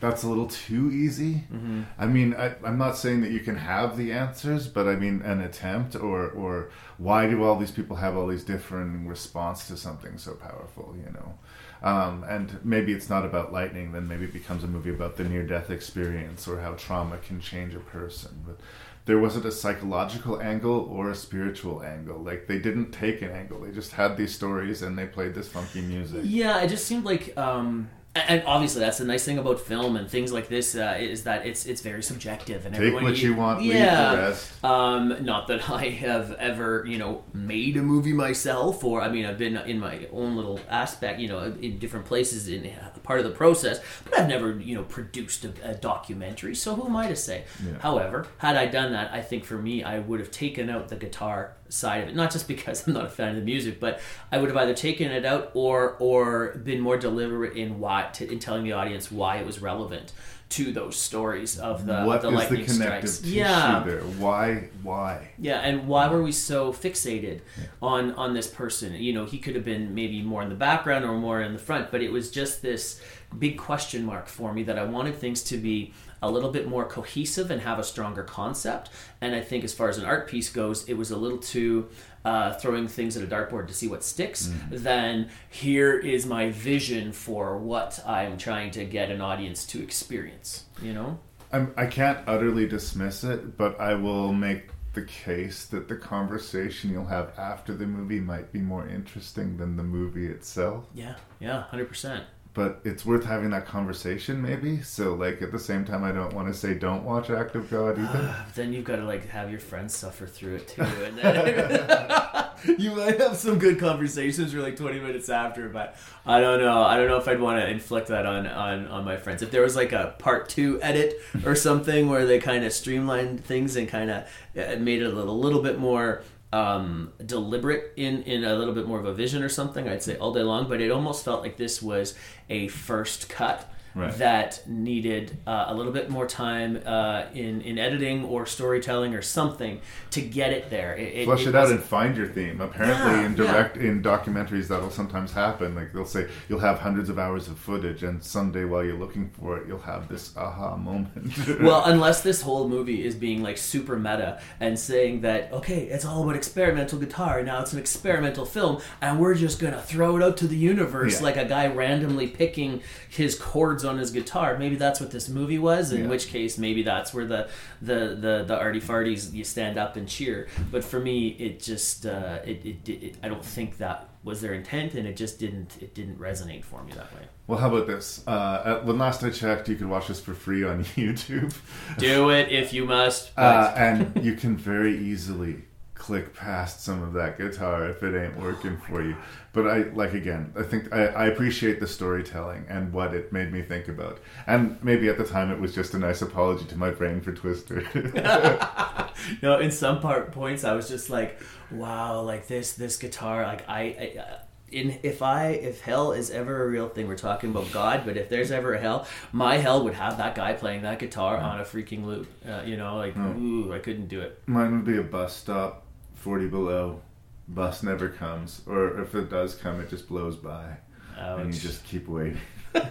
that's 0.00 0.22
a 0.22 0.28
little 0.28 0.46
too 0.46 0.90
easy. 0.92 1.44
Mhm. 1.52 1.84
I 1.98 2.06
mean, 2.06 2.34
I, 2.34 2.54
I'm 2.64 2.78
not 2.78 2.96
saying 2.96 3.20
that 3.22 3.30
you 3.32 3.40
can 3.40 3.56
have 3.56 3.96
the 3.96 4.12
answers, 4.12 4.68
but 4.68 4.86
I 4.86 4.94
mean, 4.96 5.22
an 5.22 5.40
attempt 5.40 5.96
or, 5.96 6.28
or 6.28 6.70
why 6.98 7.28
do 7.28 7.42
all 7.42 7.56
these 7.56 7.72
people 7.72 7.96
have 7.96 8.16
all 8.16 8.28
these 8.28 8.44
different 8.44 9.08
response 9.08 9.66
to 9.68 9.76
something 9.76 10.16
so 10.16 10.34
powerful, 10.34 10.94
you 10.96 11.10
know? 11.12 11.38
Um, 11.82 12.24
and 12.28 12.58
maybe 12.64 12.92
it's 12.92 13.08
not 13.10 13.24
about 13.24 13.52
lightning, 13.52 13.92
then 13.92 14.06
maybe 14.08 14.24
it 14.24 14.32
becomes 14.32 14.64
a 14.64 14.68
movie 14.68 14.90
about 14.90 15.16
the 15.16 15.24
near 15.24 15.44
death 15.44 15.70
experience 15.70 16.46
or 16.48 16.60
how 16.60 16.72
trauma 16.74 17.18
can 17.18 17.40
change 17.40 17.74
a 17.74 17.80
person. 17.80 18.42
But 18.46 18.58
there 19.04 19.18
wasn't 19.18 19.46
a 19.46 19.52
psychological 19.52 20.40
angle 20.40 20.80
or 20.92 21.10
a 21.10 21.14
spiritual 21.14 21.82
angle. 21.82 22.18
Like 22.18 22.46
they 22.46 22.58
didn't 22.58 22.92
take 22.92 23.22
an 23.22 23.30
angle. 23.30 23.60
They 23.60 23.70
just 23.72 23.92
had 23.92 24.16
these 24.16 24.34
stories 24.34 24.82
and 24.82 24.98
they 24.98 25.06
played 25.06 25.34
this 25.34 25.48
funky 25.48 25.80
music. 25.80 26.22
Yeah, 26.24 26.60
it 26.60 26.68
just 26.68 26.86
seemed 26.86 27.04
like, 27.04 27.36
um, 27.38 27.88
and 28.14 28.42
obviously 28.46 28.80
that's 28.80 28.98
the 28.98 29.04
nice 29.04 29.24
thing 29.24 29.38
about 29.38 29.60
film 29.60 29.94
and 29.96 30.10
things 30.10 30.32
like 30.32 30.48
this 30.48 30.74
uh, 30.74 30.96
is 30.98 31.22
that 31.24 31.46
it's 31.46 31.66
it's 31.66 31.80
very 31.82 32.02
subjective 32.02 32.66
and 32.66 32.74
Take 32.74 32.92
what 32.94 33.16
you 33.22 33.34
want, 33.34 33.60
leave 33.60 33.72
the 33.72 33.78
Yeah, 33.78 34.14
rest. 34.14 34.64
um, 34.64 35.24
not 35.24 35.46
that 35.48 35.70
I 35.82 35.84
have 35.90 36.32
ever 36.32 36.84
you 36.86 36.98
know 36.98 37.22
made 37.32 37.76
a 37.76 37.82
movie 37.82 38.12
myself, 38.12 38.82
or 38.82 39.02
I 39.02 39.08
mean 39.08 39.24
I've 39.24 39.38
been 39.38 39.56
in 39.56 39.78
my 39.78 40.06
own 40.12 40.34
little 40.36 40.58
aspect, 40.68 41.20
you 41.20 41.28
know, 41.28 41.54
in 41.60 41.78
different 41.78 42.06
places 42.06 42.48
in 42.48 42.64
part 43.08 43.20
of 43.20 43.24
the 43.24 43.32
process, 43.32 43.80
but 44.04 44.18
I've 44.18 44.28
never 44.28 44.60
you 44.60 44.74
know 44.74 44.84
produced 44.84 45.46
a, 45.46 45.52
a 45.62 45.74
documentary. 45.74 46.54
So 46.54 46.74
who 46.74 46.84
am 46.84 46.94
I 46.94 47.08
to 47.08 47.16
say? 47.16 47.44
Yeah. 47.64 47.78
However, 47.80 48.26
had 48.36 48.56
I 48.56 48.66
done 48.66 48.92
that, 48.92 49.12
I 49.14 49.22
think 49.22 49.46
for 49.46 49.56
me, 49.56 49.82
I 49.82 49.98
would 49.98 50.20
have 50.20 50.30
taken 50.30 50.68
out 50.68 50.88
the 50.88 50.96
guitar 50.96 51.54
side 51.70 52.02
of 52.02 52.10
it. 52.10 52.14
Not 52.14 52.30
just 52.30 52.46
because 52.46 52.76
I'm 52.86 52.92
not 52.92 53.06
a 53.06 53.08
fan 53.08 53.30
of 53.30 53.36
the 53.36 53.42
music, 53.42 53.80
but 53.80 54.00
I 54.30 54.36
would 54.36 54.50
have 54.50 54.58
either 54.58 54.74
taken 54.74 55.10
it 55.10 55.24
out 55.24 55.50
or 55.54 55.96
or 55.98 56.58
been 56.58 56.82
more 56.82 56.98
deliberate 56.98 57.56
in 57.56 57.80
why 57.80 58.10
to, 58.12 58.30
in 58.30 58.38
telling 58.38 58.62
the 58.62 58.72
audience 58.72 59.10
why 59.10 59.38
it 59.38 59.46
was 59.46 59.62
relevant 59.62 60.12
to 60.50 60.72
those 60.72 60.96
stories 60.96 61.58
of 61.58 61.84
the 61.84 62.04
what 62.04 62.22
the 62.22 62.30
lightning 62.30 62.64
the 62.64 62.72
connective 62.72 63.10
strikes. 63.10 63.30
Yeah, 63.30 63.82
there? 63.86 64.00
Why? 64.00 64.68
Why? 64.82 65.28
yeah, 65.38 65.60
and 65.60 65.86
why 65.86 66.08
were 66.08 66.22
we 66.22 66.32
so 66.32 66.72
fixated 66.72 67.40
on 67.82 68.12
on 68.12 68.34
this 68.34 68.46
person? 68.46 68.94
You 68.94 69.12
know, 69.12 69.24
he 69.26 69.38
could 69.38 69.54
have 69.54 69.64
been 69.64 69.94
maybe 69.94 70.22
more 70.22 70.42
in 70.42 70.48
the 70.48 70.54
background 70.54 71.04
or 71.04 71.14
more 71.18 71.42
in 71.42 71.52
the 71.52 71.58
front, 71.58 71.90
but 71.90 72.00
it 72.00 72.10
was 72.10 72.30
just 72.30 72.62
this 72.62 73.00
big 73.38 73.58
question 73.58 74.04
mark 74.06 74.26
for 74.26 74.52
me 74.54 74.62
that 74.62 74.78
I 74.78 74.84
wanted 74.84 75.16
things 75.16 75.42
to 75.44 75.58
be 75.58 75.92
a 76.22 76.30
little 76.30 76.50
bit 76.50 76.66
more 76.66 76.84
cohesive 76.84 77.50
and 77.50 77.60
have 77.60 77.78
a 77.78 77.84
stronger 77.84 78.22
concept. 78.22 78.90
And 79.20 79.34
I 79.34 79.40
think 79.40 79.64
as 79.64 79.72
far 79.72 79.88
as 79.88 79.98
an 79.98 80.04
art 80.04 80.28
piece 80.28 80.50
goes, 80.50 80.88
it 80.88 80.94
was 80.94 81.10
a 81.10 81.16
little 81.16 81.38
too 81.38 81.88
uh, 82.28 82.52
throwing 82.52 82.86
things 82.86 83.16
at 83.16 83.22
a 83.22 83.26
dartboard 83.26 83.66
to 83.68 83.72
see 83.72 83.88
what 83.88 84.04
sticks 84.04 84.52
than 84.70 85.30
here 85.48 85.98
is 85.98 86.26
my 86.26 86.50
vision 86.50 87.10
for 87.10 87.56
what 87.56 87.98
I'm 88.06 88.36
trying 88.36 88.70
to 88.72 88.84
get 88.84 89.10
an 89.10 89.22
audience 89.22 89.64
to 89.68 89.82
experience. 89.82 90.64
You 90.82 90.92
know? 90.92 91.18
I'm, 91.52 91.72
I 91.78 91.86
can't 91.86 92.18
utterly 92.26 92.68
dismiss 92.68 93.24
it, 93.24 93.56
but 93.56 93.80
I 93.80 93.94
will 93.94 94.34
make 94.34 94.68
the 94.92 95.02
case 95.02 95.64
that 95.66 95.88
the 95.88 95.96
conversation 95.96 96.90
you'll 96.90 97.06
have 97.06 97.32
after 97.38 97.74
the 97.74 97.86
movie 97.86 98.20
might 98.20 98.52
be 98.52 98.58
more 98.58 98.86
interesting 98.86 99.56
than 99.56 99.76
the 99.76 99.82
movie 99.82 100.26
itself. 100.26 100.84
Yeah, 100.94 101.14
yeah, 101.40 101.62
hundred 101.62 101.88
percent. 101.88 102.24
But 102.58 102.80
it's 102.82 103.06
worth 103.06 103.24
having 103.24 103.50
that 103.50 103.66
conversation, 103.66 104.42
maybe. 104.42 104.82
So, 104.82 105.14
like 105.14 105.42
at 105.42 105.52
the 105.52 105.60
same 105.60 105.84
time, 105.84 106.02
I 106.02 106.10
don't 106.10 106.32
want 106.34 106.48
to 106.48 106.52
say 106.54 106.74
don't 106.74 107.04
watch 107.04 107.30
Act 107.30 107.54
of 107.54 107.70
God 107.70 107.96
either. 108.00 108.34
then 108.56 108.72
you've 108.72 108.84
got 108.84 108.96
to 108.96 109.04
like 109.04 109.28
have 109.28 109.48
your 109.48 109.60
friends 109.60 109.94
suffer 109.94 110.26
through 110.26 110.56
it 110.56 110.66
too, 110.66 110.82
and 110.82 111.16
then 111.18 112.48
you 112.78 112.96
might 112.96 113.20
have 113.20 113.36
some 113.36 113.60
good 113.60 113.78
conversations 113.78 114.52
for 114.52 114.58
like 114.58 114.74
twenty 114.74 114.98
minutes 114.98 115.28
after. 115.28 115.68
But 115.68 115.94
I 116.26 116.40
don't 116.40 116.58
know. 116.58 116.82
I 116.82 116.96
don't 116.96 117.06
know 117.06 117.18
if 117.18 117.28
I'd 117.28 117.40
want 117.40 117.60
to 117.60 117.70
inflict 117.70 118.08
that 118.08 118.26
on 118.26 118.48
on 118.48 118.88
on 118.88 119.04
my 119.04 119.16
friends. 119.16 119.40
If 119.40 119.52
there 119.52 119.62
was 119.62 119.76
like 119.76 119.92
a 119.92 120.16
part 120.18 120.48
two 120.48 120.82
edit 120.82 121.14
or 121.44 121.54
something 121.54 122.08
where 122.10 122.26
they 122.26 122.40
kind 122.40 122.64
of 122.64 122.72
streamlined 122.72 123.44
things 123.44 123.76
and 123.76 123.88
kind 123.88 124.10
of 124.10 124.24
uh, 124.56 124.74
made 124.80 125.00
it 125.00 125.04
a 125.04 125.14
little, 125.14 125.38
little 125.38 125.62
bit 125.62 125.78
more 125.78 126.24
um 126.52 127.12
deliberate 127.24 127.92
in 127.96 128.22
in 128.22 128.44
a 128.44 128.54
little 128.54 128.72
bit 128.72 128.86
more 128.86 128.98
of 128.98 129.04
a 129.04 129.12
vision 129.12 129.42
or 129.42 129.50
something 129.50 129.86
i'd 129.88 130.02
say 130.02 130.16
all 130.16 130.32
day 130.32 130.42
long 130.42 130.66
but 130.68 130.80
it 130.80 130.90
almost 130.90 131.24
felt 131.24 131.42
like 131.42 131.58
this 131.58 131.82
was 131.82 132.14
a 132.48 132.68
first 132.68 133.28
cut 133.28 133.70
Right. 133.98 134.16
that 134.18 134.62
needed 134.68 135.36
uh, 135.46 135.64
a 135.68 135.74
little 135.74 135.92
bit 135.92 136.08
more 136.10 136.26
time 136.26 136.80
uh, 136.86 137.24
in 137.34 137.60
in 137.62 137.78
editing 137.78 138.24
or 138.24 138.46
storytelling 138.46 139.14
or 139.14 139.22
something 139.22 139.80
to 140.12 140.20
get 140.20 140.52
it 140.52 140.70
there. 140.70 140.94
It, 140.96 141.24
Flush 141.24 141.46
it, 141.46 141.54
out 141.54 141.70
and 141.70 141.82
find 141.82 142.16
your 142.16 142.28
theme. 142.28 142.60
Apparently, 142.60 143.12
Yeah, 143.12 143.26
in 143.26 143.30
yeah. 143.32 143.36
direct 143.36 143.76
in 143.76 144.02
documentaries, 144.02 144.68
that'll 144.68 144.90
sometimes 144.90 145.32
happen. 145.32 145.74
Like 145.74 145.92
they'll 145.92 146.06
say 146.06 146.28
you'll 146.48 146.60
have 146.60 146.78
hundreds 146.78 147.08
of 147.08 147.18
hours 147.18 147.48
of 147.48 147.58
footage, 147.58 148.02
and 148.04 148.22
someday 148.22 148.64
while 148.64 148.84
you're 148.84 148.98
looking 148.98 149.30
for 149.30 149.58
it, 149.58 149.66
you'll 149.66 149.80
have 149.80 150.08
this 150.08 150.36
aha 150.36 150.76
moment. 150.76 151.32
well, 151.60 151.82
unless 151.86 152.22
this 152.22 152.40
whole 152.40 152.68
movie 152.68 153.04
is 153.04 153.14
being 153.14 153.42
like 153.42 153.58
super 153.58 153.96
meta 153.98 154.40
and 154.60 154.78
saying 154.78 155.22
that 155.22 155.52
okay, 155.52 155.80
it's 155.88 156.04
all 156.04 156.22
about 156.22 156.36
experimental 156.36 156.98
guitar. 156.98 157.42
Now 157.42 157.60
it's 157.62 157.72
an 157.72 157.78
experimental 157.80 158.44
film, 158.44 158.80
and 159.00 159.18
we're 159.18 159.34
just 159.34 159.58
gonna 159.58 159.82
throw 159.82 160.16
it 160.16 160.22
out 160.22 160.36
to 160.38 160.46
the 160.46 160.56
universe 160.56 161.16
Yeah. 161.18 161.24
like 161.24 161.36
a 161.36 161.44
guy 161.44 161.66
randomly 161.66 162.28
picking 162.28 162.80
his 163.08 163.34
chords 163.38 163.84
on 163.88 163.98
his 163.98 164.10
guitar. 164.12 164.56
Maybe 164.58 164.76
that's 164.76 165.00
what 165.00 165.10
this 165.10 165.28
movie 165.28 165.58
was. 165.58 165.90
In 165.92 166.02
Yeah. 166.02 166.08
which 166.08 166.28
case, 166.28 166.58
maybe 166.58 166.82
that's 166.82 167.12
where 167.14 167.24
the 167.26 167.48
the 167.82 168.16
the 168.20 168.44
the 168.46 168.56
arty 168.56 168.80
farties 168.80 169.32
you 169.32 169.42
stand 169.44 169.78
up 169.78 169.96
and 169.96 170.06
cheer. 170.08 170.46
But 170.70 170.84
for 170.84 171.00
me, 171.00 171.28
it 171.28 171.60
just 171.60 172.06
uh, 172.06 172.38
it, 172.44 172.64
it, 172.64 172.88
it, 172.88 173.16
I 173.22 173.28
don't 173.28 173.44
think 173.44 173.78
that 173.78 174.08
was 174.22 174.40
their 174.40 174.52
intent, 174.52 174.94
and 174.94 175.06
it 175.08 175.16
just 175.16 175.38
didn't 175.40 175.78
it 175.80 175.94
didn't 175.94 176.18
resonate 176.20 176.64
for 176.64 176.82
me 176.84 176.92
that 176.92 177.12
way. 177.14 177.22
well, 177.46 177.58
how 177.58 177.68
about 177.74 177.86
this? 177.86 178.22
Uh, 178.26 178.80
when 178.84 178.98
last 178.98 179.24
I 179.24 179.30
checked, 179.30 179.68
you 179.68 179.76
could 179.76 179.88
watch 179.88 180.08
this 180.08 180.20
for 180.20 180.34
free 180.34 180.64
on 180.64 180.84
YouTube. 180.96 181.54
Do 181.96 182.30
it 182.30 182.50
if 182.52 182.72
you 182.72 182.84
must. 182.84 183.30
Uh, 183.38 183.72
and 183.76 184.22
you 184.24 184.34
can 184.34 184.56
very 184.56 184.98
easily 184.98 185.64
click 186.08 186.34
past 186.34 186.82
some 186.82 187.02
of 187.02 187.12
that 187.12 187.36
guitar 187.36 187.86
if 187.90 188.02
it 188.02 188.18
ain't 188.18 188.34
working 188.40 188.78
for 188.78 189.02
you. 189.02 189.14
But 189.52 189.66
I 189.66 189.82
like 189.92 190.14
again, 190.14 190.54
I 190.56 190.62
think 190.62 190.90
I, 190.90 191.04
I 191.08 191.26
appreciate 191.26 191.80
the 191.80 191.86
storytelling 191.86 192.64
and 192.70 192.90
what 192.94 193.12
it 193.12 193.30
made 193.30 193.52
me 193.52 193.60
think 193.60 193.88
about. 193.88 194.18
And 194.46 194.82
maybe 194.82 195.08
at 195.10 195.18
the 195.18 195.24
time 195.26 195.50
it 195.50 195.60
was 195.60 195.74
just 195.74 195.92
a 195.92 195.98
nice 195.98 196.22
apology 196.22 196.64
to 196.64 196.76
my 196.78 196.88
brain 196.90 197.20
for 197.20 197.32
Twister. 197.32 197.82
no, 199.42 199.58
in 199.58 199.70
some 199.70 200.00
part 200.00 200.32
points, 200.32 200.64
I 200.64 200.72
was 200.72 200.88
just 200.88 201.10
like, 201.10 201.40
"Wow, 201.70 202.22
like 202.22 202.46
this 202.46 202.72
this 202.72 202.96
guitar, 202.96 203.42
like 203.42 203.68
I." 203.68 203.80
I 204.16 204.18
uh, 204.18 204.38
in, 204.70 204.98
if 205.02 205.22
I 205.22 205.46
if 205.52 205.80
hell 205.80 206.12
is 206.12 206.30
ever 206.30 206.62
a 206.62 206.68
real 206.68 206.90
thing, 206.90 207.08
we're 207.08 207.16
talking 207.16 207.48
about 207.48 207.72
God. 207.72 208.02
But 208.04 208.18
if 208.18 208.28
there's 208.28 208.50
ever 208.50 208.74
a 208.74 208.78
hell, 208.78 209.06
my 209.32 209.56
hell 209.56 209.82
would 209.84 209.94
have 209.94 210.18
that 210.18 210.34
guy 210.34 210.52
playing 210.52 210.82
that 210.82 210.98
guitar 210.98 211.38
on 211.38 211.58
a 211.60 211.64
freaking 211.64 212.04
loop. 212.04 212.28
Uh, 212.46 212.60
you 212.66 212.76
know, 212.76 212.96
like 212.96 213.14
Mm. 213.14 213.38
ooh, 213.40 213.72
I 213.72 213.78
couldn't 213.78 214.08
do 214.08 214.20
it. 214.20 214.42
Mine 214.46 214.72
would 214.72 214.84
be 214.84 214.98
a 214.98 215.02
bus 215.02 215.34
stop, 215.34 215.86
40 216.18 216.48
below. 216.48 217.00
Bus 217.48 217.82
never 217.82 218.08
comes. 218.08 218.62
Or 218.66 219.00
if 219.00 219.14
it 219.14 219.30
does 219.30 219.54
come, 219.54 219.80
it 219.80 219.88
just 219.88 220.08
blows 220.08 220.36
by. 220.36 220.76
And 221.16 221.54
you 221.54 221.60
just 221.60 221.84
keep 221.84 222.08
waiting. 222.08 222.38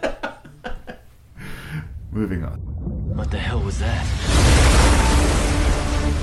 Moving 2.12 2.44
on. 2.44 2.58
What 3.16 3.30
the 3.30 3.38
hell 3.38 3.62
was 3.62 3.80
that? 3.80 4.06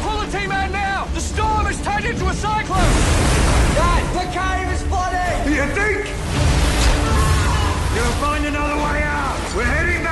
Pull 0.02 0.20
the 0.20 0.38
team 0.38 0.50
out 0.50 0.70
now! 0.70 1.04
The 1.14 1.20
storm 1.20 1.66
has 1.66 1.80
turned 1.82 2.04
into 2.04 2.26
a 2.26 2.34
cyclone! 2.34 2.78
Dad, 3.76 4.02
the 4.14 4.26
cave 4.32 4.72
is 4.72 4.82
flooding! 4.88 5.52
You 5.52 5.66
think? 5.76 6.08
You 7.94 8.02
We'll 8.02 8.12
find 8.20 8.44
another 8.44 8.76
way 8.76 9.02
out. 9.02 9.54
We're 9.54 9.64
heading 9.64 10.03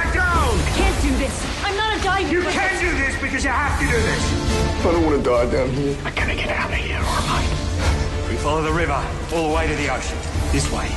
I'm 2.24 2.32
not. 2.32 2.32
You 2.32 2.42
can 2.42 2.80
do 2.80 2.90
this 2.98 3.20
because 3.20 3.44
you 3.44 3.50
have 3.50 3.78
to 3.80 3.86
do 3.86 3.92
this. 3.92 4.84
I 4.84 4.92
don't 4.92 5.04
want 5.04 5.22
to 5.22 5.30
die 5.30 5.50
down 5.50 5.70
here. 5.70 5.96
I 6.04 6.10
gotta 6.10 6.34
get 6.34 6.48
out 6.48 6.70
of 6.70 6.76
here, 6.76 6.98
all 6.98 7.22
right? 7.28 8.28
We 8.28 8.36
follow 8.36 8.62
the 8.62 8.72
river 8.72 9.00
all 9.34 9.48
the 9.48 9.54
way 9.54 9.66
to 9.66 9.74
the 9.74 9.88
ocean. 9.92 10.18
This 10.52 10.70
way. 10.72 10.88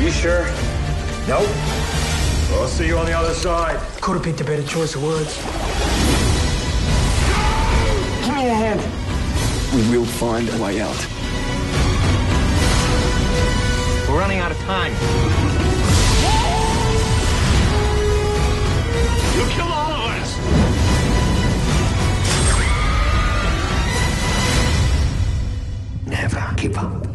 You 0.00 0.10
sure? 0.10 0.44
Nope. 1.26 1.48
I'll 2.52 2.66
see 2.66 2.86
you 2.86 2.96
on 2.96 3.06
the 3.06 3.12
other 3.12 3.34
side. 3.34 3.78
Could 4.00 4.14
have 4.14 4.22
picked 4.22 4.40
a 4.40 4.44
better 4.44 4.62
choice 4.62 4.94
of 4.94 5.02
words. 5.02 5.36
Give 8.24 8.34
me 8.34 8.48
a 8.48 8.54
hand. 8.54 8.80
We 9.74 9.98
will 9.98 10.06
find 10.06 10.48
a 10.48 10.62
way 10.62 10.80
out. 10.80 11.06
We're 14.08 14.18
running 14.18 14.38
out 14.38 14.50
of 14.50 14.58
time. 14.60 14.92
You 19.36 19.46
killed 19.54 19.70
all 19.70 19.87
Never 26.20 26.52
give 26.56 26.76
up. 26.76 27.06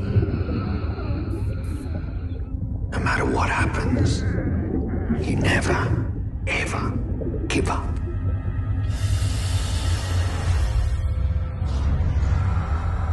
No 2.89 2.99
matter 2.99 3.25
what 3.25 3.49
happens, 3.49 4.21
you 5.27 5.35
never, 5.35 6.09
ever 6.47 6.97
give 7.49 7.69
up. 7.69 7.83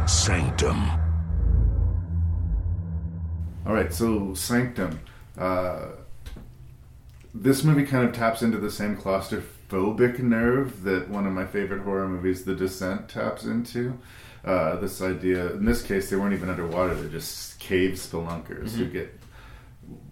Sanctum. 0.07 0.81
All 3.65 3.73
right, 3.73 3.93
so 3.93 4.33
Sanctum. 4.33 5.01
Uh, 5.37 5.87
this 7.33 7.65
movie 7.65 7.85
kind 7.85 8.07
of 8.07 8.15
taps 8.15 8.41
into 8.41 8.59
the 8.59 8.71
same 8.71 8.95
claustrophobic 8.95 10.19
nerve 10.19 10.83
that 10.83 11.09
one 11.09 11.27
of 11.27 11.33
my 11.33 11.45
favorite 11.45 11.81
horror 11.81 12.07
movies, 12.07 12.45
The 12.45 12.55
Descent, 12.55 13.09
taps 13.09 13.43
into. 13.43 13.99
Uh, 14.43 14.75
this 14.77 15.01
idea, 15.01 15.51
in 15.53 15.65
this 15.65 15.83
case, 15.83 16.09
they 16.09 16.15
weren't 16.15 16.33
even 16.33 16.49
underwater; 16.49 16.95
they're 16.95 17.09
just 17.09 17.59
cave 17.59 17.93
spelunkers 17.93 18.71
who 18.71 18.85
Mhm. 18.87 18.91
get 18.91 19.19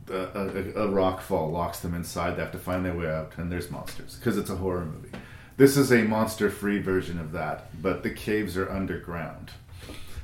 a, 0.09 0.73
a, 0.77 0.83
a 0.85 0.87
rock 0.87 1.21
fall 1.21 1.49
locks 1.51 1.79
them 1.79 1.93
inside. 1.95 2.35
They 2.35 2.41
have 2.41 2.51
to 2.51 2.59
find 2.59 2.85
their 2.85 2.93
way 2.95 3.09
out, 3.11 3.31
and 3.37 3.51
there's 3.51 3.71
monsters 3.71 4.15
because 4.15 4.37
it's 4.37 4.49
a 4.49 4.55
horror 4.55 4.85
movie. 4.85 5.09
This 5.57 5.75
is 5.77 5.91
a 5.91 6.03
monster-free 6.03 6.79
version 6.79 7.19
of 7.19 7.31
that, 7.33 7.69
but 7.81 8.03
the 8.03 8.09
caves 8.11 8.55
are 8.55 8.69
underground. 8.69 9.51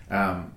Um, 0.10 0.54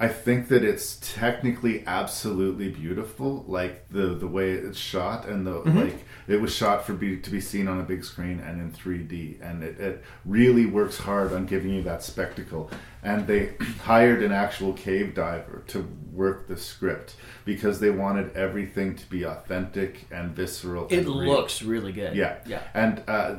I 0.00 0.08
think 0.08 0.48
that 0.48 0.64
it's 0.64 0.98
technically 1.14 1.84
absolutely 1.86 2.70
beautiful, 2.70 3.44
like 3.46 3.88
the 3.90 4.08
the 4.14 4.26
way 4.26 4.52
it's 4.52 4.78
shot 4.78 5.28
and 5.28 5.46
the 5.46 5.60
Mhm. 5.60 5.74
like. 5.76 6.04
It 6.28 6.40
was 6.40 6.54
shot 6.54 6.86
for 6.86 6.94
be 6.94 7.16
to 7.18 7.30
be 7.30 7.40
seen 7.40 7.68
on 7.68 7.80
a 7.80 7.82
big 7.82 8.04
screen 8.04 8.40
and 8.40 8.60
in 8.60 8.70
3D, 8.70 9.40
and 9.42 9.62
it, 9.62 9.78
it 9.80 10.04
really 10.24 10.66
works 10.66 10.98
hard 10.98 11.32
on 11.32 11.46
giving 11.46 11.72
you 11.72 11.82
that 11.82 12.02
spectacle. 12.02 12.70
And 13.02 13.26
they 13.26 13.54
hired 13.82 14.22
an 14.22 14.32
actual 14.32 14.72
cave 14.72 15.14
diver 15.14 15.64
to 15.68 15.88
work 16.12 16.46
the 16.46 16.56
script 16.56 17.16
because 17.44 17.80
they 17.80 17.90
wanted 17.90 18.36
everything 18.36 18.94
to 18.96 19.06
be 19.08 19.24
authentic 19.24 20.06
and 20.10 20.30
visceral. 20.30 20.86
It 20.88 20.98
and 20.98 21.08
looks 21.08 21.62
really 21.62 21.92
good. 21.92 22.14
Yeah, 22.14 22.38
Yeah. 22.46 22.62
and 22.74 23.02
uh, 23.08 23.36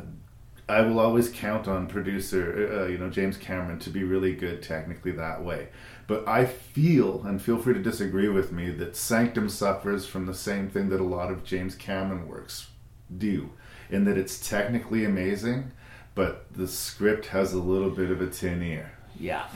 I 0.67 0.81
will 0.81 0.99
always 0.99 1.29
count 1.29 1.67
on 1.67 1.88
producer, 1.88 2.84
uh, 2.84 2.88
you 2.88 2.97
know, 2.97 3.09
James 3.09 3.38
Cameron 3.38 3.79
to 3.79 3.89
be 3.89 4.03
really 4.03 4.34
good 4.34 4.63
technically 4.63 5.11
that 5.11 5.43
way. 5.43 5.69
But 6.07 6.27
I 6.27 6.45
feel, 6.45 7.23
and 7.25 7.41
feel 7.41 7.57
free 7.57 7.73
to 7.73 7.81
disagree 7.81 8.27
with 8.29 8.51
me, 8.51 8.71
that 8.71 8.95
Sanctum 8.95 9.49
suffers 9.49 10.05
from 10.05 10.25
the 10.25 10.34
same 10.34 10.69
thing 10.69 10.89
that 10.89 10.99
a 10.99 11.03
lot 11.05 11.31
of 11.31 11.43
James 11.43 11.75
Cameron 11.75 12.27
works 12.27 12.67
do, 13.18 13.51
in 13.89 14.05
that 14.05 14.18
it's 14.18 14.47
technically 14.47 15.05
amazing, 15.05 15.72
but 16.16 16.51
the 16.53 16.68
script 16.68 17.28
has 17.28 17.53
a 17.53 17.59
little 17.59 17.89
bit 17.89 18.11
of 18.11 18.22
a 18.22 18.28
tin 18.28 18.61
ear. 18.61 18.91
Yeah. 19.20 19.47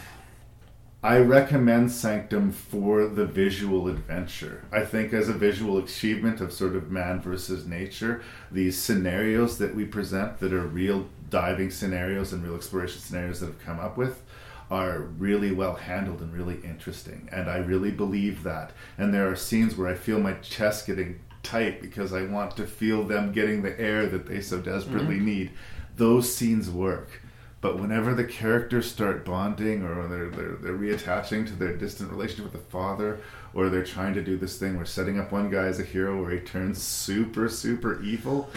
I 1.04 1.20
recommend 1.20 1.92
Sanctum 1.92 2.52
for 2.52 3.08
the 3.08 3.26
visual 3.26 3.88
adventure. 3.88 4.66
I 4.72 4.84
think 4.84 5.14
as 5.14 5.30
a 5.30 5.34
visual 5.34 5.78
achievement 5.78 6.42
of 6.42 6.52
sort 6.52 6.76
of 6.76 6.90
man 6.90 7.22
versus 7.22 7.68
nature, 7.68 8.24
these 8.52 8.82
scenarios 8.82 9.60
that 9.60 9.76
we 9.76 9.86
present 9.86 10.40
that 10.40 10.54
are 10.54 10.66
real 10.66 11.08
diving 11.30 11.70
scenarios 11.70 12.34
and 12.34 12.44
real 12.44 12.56
exploration 12.56 13.00
scenarios 13.00 13.42
that 13.42 13.48
have 13.48 13.60
come 13.60 13.80
up 13.80 13.96
with 13.96 14.24
are 14.70 15.02
really 15.02 15.52
well 15.52 15.76
handled 15.76 16.20
and 16.20 16.34
really 16.34 16.60
interesting. 16.64 17.30
And 17.32 17.50
I 17.50 17.58
really 17.58 17.92
believe 17.92 18.44
that. 18.44 18.72
And 18.98 19.14
there 19.14 19.30
are 19.30 19.36
scenes 19.36 19.78
where 19.78 19.88
I 19.88 19.94
feel 19.94 20.20
my 20.20 20.34
chest 20.34 20.88
getting 20.88 21.20
tight 21.48 21.82
because 21.82 22.14
I 22.14 22.24
want 22.24 22.58
to 22.58 22.66
feel 22.68 23.04
them 23.04 23.32
getting 23.32 23.62
the 23.62 23.80
air 23.80 24.08
that 24.08 24.26
they 24.28 24.42
so 24.42 24.60
desperately 24.60 25.18
Mhm. 25.20 25.24
need. 25.26 25.52
Those 25.96 26.34
scenes 26.36 26.70
work. 26.70 27.22
But 27.60 27.80
whenever 27.80 28.14
the 28.14 28.24
characters 28.24 28.90
start 28.90 29.26
bonding 29.26 29.82
or 29.82 30.08
they're, 30.08 30.30
they're, 30.30 30.56
they're 30.62 30.78
reattaching 30.78 31.48
to 31.48 31.54
their 31.54 31.76
distant 31.76 32.12
relationship 32.12 32.46
with 32.46 32.54
the 32.54 32.70
father, 32.70 33.18
or 33.54 33.70
they're 33.70 33.84
trying 33.84 34.14
to 34.14 34.22
do 34.22 34.38
this 34.38 34.58
thing 34.60 34.76
where 34.78 34.86
setting 34.86 35.20
up 35.20 35.32
one 35.32 35.50
guy 35.50 35.66
as 35.66 35.80
a 35.80 35.84
hero 35.84 36.22
where 36.22 36.32
he 36.32 36.40
turns 36.40 36.82
super, 36.82 37.50
super 37.50 38.00
evil, 38.04 38.52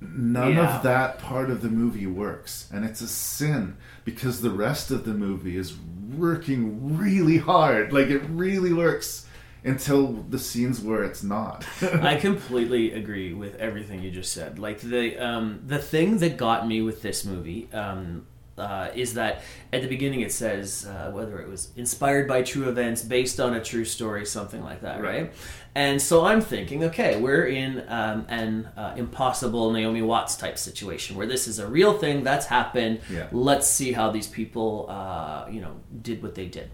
none 0.00 0.52
Yeah. 0.54 0.76
of 0.76 0.82
that 0.84 1.18
part 1.18 1.50
of 1.50 1.60
the 1.62 1.68
movie 1.70 2.06
works. 2.06 2.68
And 2.72 2.84
it's 2.84 3.00
a 3.00 3.08
sin 3.08 3.76
because 4.04 4.40
the 4.42 4.50
rest 4.50 4.90
of 4.92 5.04
the 5.04 5.14
movie 5.14 5.56
is 5.56 5.74
working 6.16 6.96
really 6.96 7.38
hard. 7.38 7.92
Like 7.92 8.08
it 8.08 8.22
really 8.30 8.72
works 8.72 9.25
until 9.66 10.12
the 10.12 10.38
scenes 10.38 10.80
where 10.80 11.02
it's 11.02 11.22
not. 11.22 11.66
I 11.82 12.16
completely 12.20 12.92
agree 12.92 13.34
with 13.34 13.56
everything 13.56 14.02
you 14.02 14.10
just 14.10 14.32
said. 14.32 14.58
Like 14.58 14.80
the 14.80 15.18
um, 15.18 15.62
the 15.66 15.78
thing 15.78 16.18
that 16.18 16.36
got 16.36 16.66
me 16.66 16.82
with 16.82 17.02
this 17.02 17.24
movie 17.24 17.68
um, 17.72 18.26
uh, 18.56 18.90
is 18.94 19.14
that 19.14 19.42
at 19.72 19.82
the 19.82 19.88
beginning 19.88 20.20
it 20.20 20.32
says 20.32 20.86
uh, 20.86 21.10
whether 21.10 21.40
it 21.40 21.48
was 21.48 21.70
inspired 21.76 22.28
by 22.28 22.42
true 22.42 22.68
events, 22.68 23.02
based 23.02 23.40
on 23.40 23.54
a 23.54 23.62
true 23.62 23.84
story, 23.84 24.24
something 24.24 24.62
like 24.62 24.80
that, 24.82 25.02
right? 25.02 25.32
And 25.74 26.00
so 26.00 26.24
I'm 26.24 26.40
thinking, 26.40 26.84
okay, 26.84 27.20
we're 27.20 27.46
in 27.46 27.84
um, 27.88 28.24
an 28.28 28.70
uh, 28.76 28.94
impossible 28.96 29.72
Naomi 29.72 30.00
Watts 30.00 30.36
type 30.36 30.56
situation 30.56 31.16
where 31.16 31.26
this 31.26 31.46
is 31.46 31.58
a 31.58 31.66
real 31.66 31.98
thing 31.98 32.24
that's 32.24 32.46
happened. 32.46 33.00
Yeah. 33.10 33.26
Let's 33.30 33.66
see 33.66 33.92
how 33.92 34.10
these 34.10 34.26
people, 34.26 34.86
uh, 34.88 35.46
you 35.50 35.60
know, 35.60 35.76
did 36.00 36.22
what 36.22 36.34
they 36.34 36.46
did. 36.46 36.70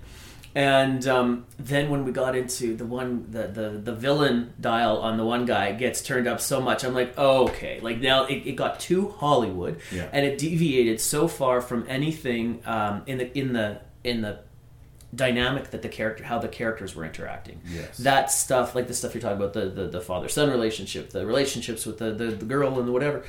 And 0.55 1.07
um, 1.09 1.47
then 1.59 1.89
when 1.89 2.05
we 2.05 2.13
got 2.13 2.37
into 2.37 2.77
the 2.77 2.85
one, 2.85 3.27
the, 3.31 3.47
the 3.49 3.71
the 3.83 3.95
villain 3.95 4.53
dial 4.61 4.99
on 4.99 5.17
the 5.17 5.25
one 5.25 5.47
guy 5.47 5.73
gets 5.73 6.03
turned 6.03 6.29
up 6.29 6.41
so 6.41 6.61
much, 6.61 6.85
I'm 6.85 6.93
like, 6.95 7.15
oh, 7.17 7.45
okay, 7.49 7.81
like 7.81 8.01
now 8.01 8.25
it, 8.27 8.43
it 8.47 8.57
got 8.57 8.79
too 8.79 9.09
Hollywood, 9.19 9.81
Yeah. 9.91 10.09
and 10.13 10.27
it 10.27 10.37
deviated 10.39 11.01
so 11.01 11.27
far 11.27 11.61
from 11.63 11.87
anything 11.89 12.61
um, 12.67 13.03
in 13.07 13.17
the 13.19 13.39
in 13.39 13.53
the 13.55 13.81
in 14.05 14.21
the 14.21 14.41
dynamic 15.15 15.71
that 15.71 15.83
the 15.83 15.89
character 15.91 16.25
how 16.25 16.39
the 16.39 16.49
characters 16.49 16.95
were 16.95 17.05
interacting 17.05 17.61
Yes. 17.71 17.99
that 17.99 18.31
stuff 18.31 18.75
like 18.75 18.89
the 18.89 18.95
stuff 18.95 19.13
you're 19.15 19.21
talking 19.21 19.37
about 19.37 19.53
the 19.53 19.67
the, 19.69 19.87
the 19.89 20.01
father 20.01 20.27
son 20.27 20.49
relationship 20.51 21.11
the 21.11 21.27
relationships 21.27 21.85
with 21.85 21.99
the, 21.99 22.13
the 22.13 22.27
the 22.29 22.47
girl 22.47 22.79
and 22.81 22.91
whatever 22.91 23.23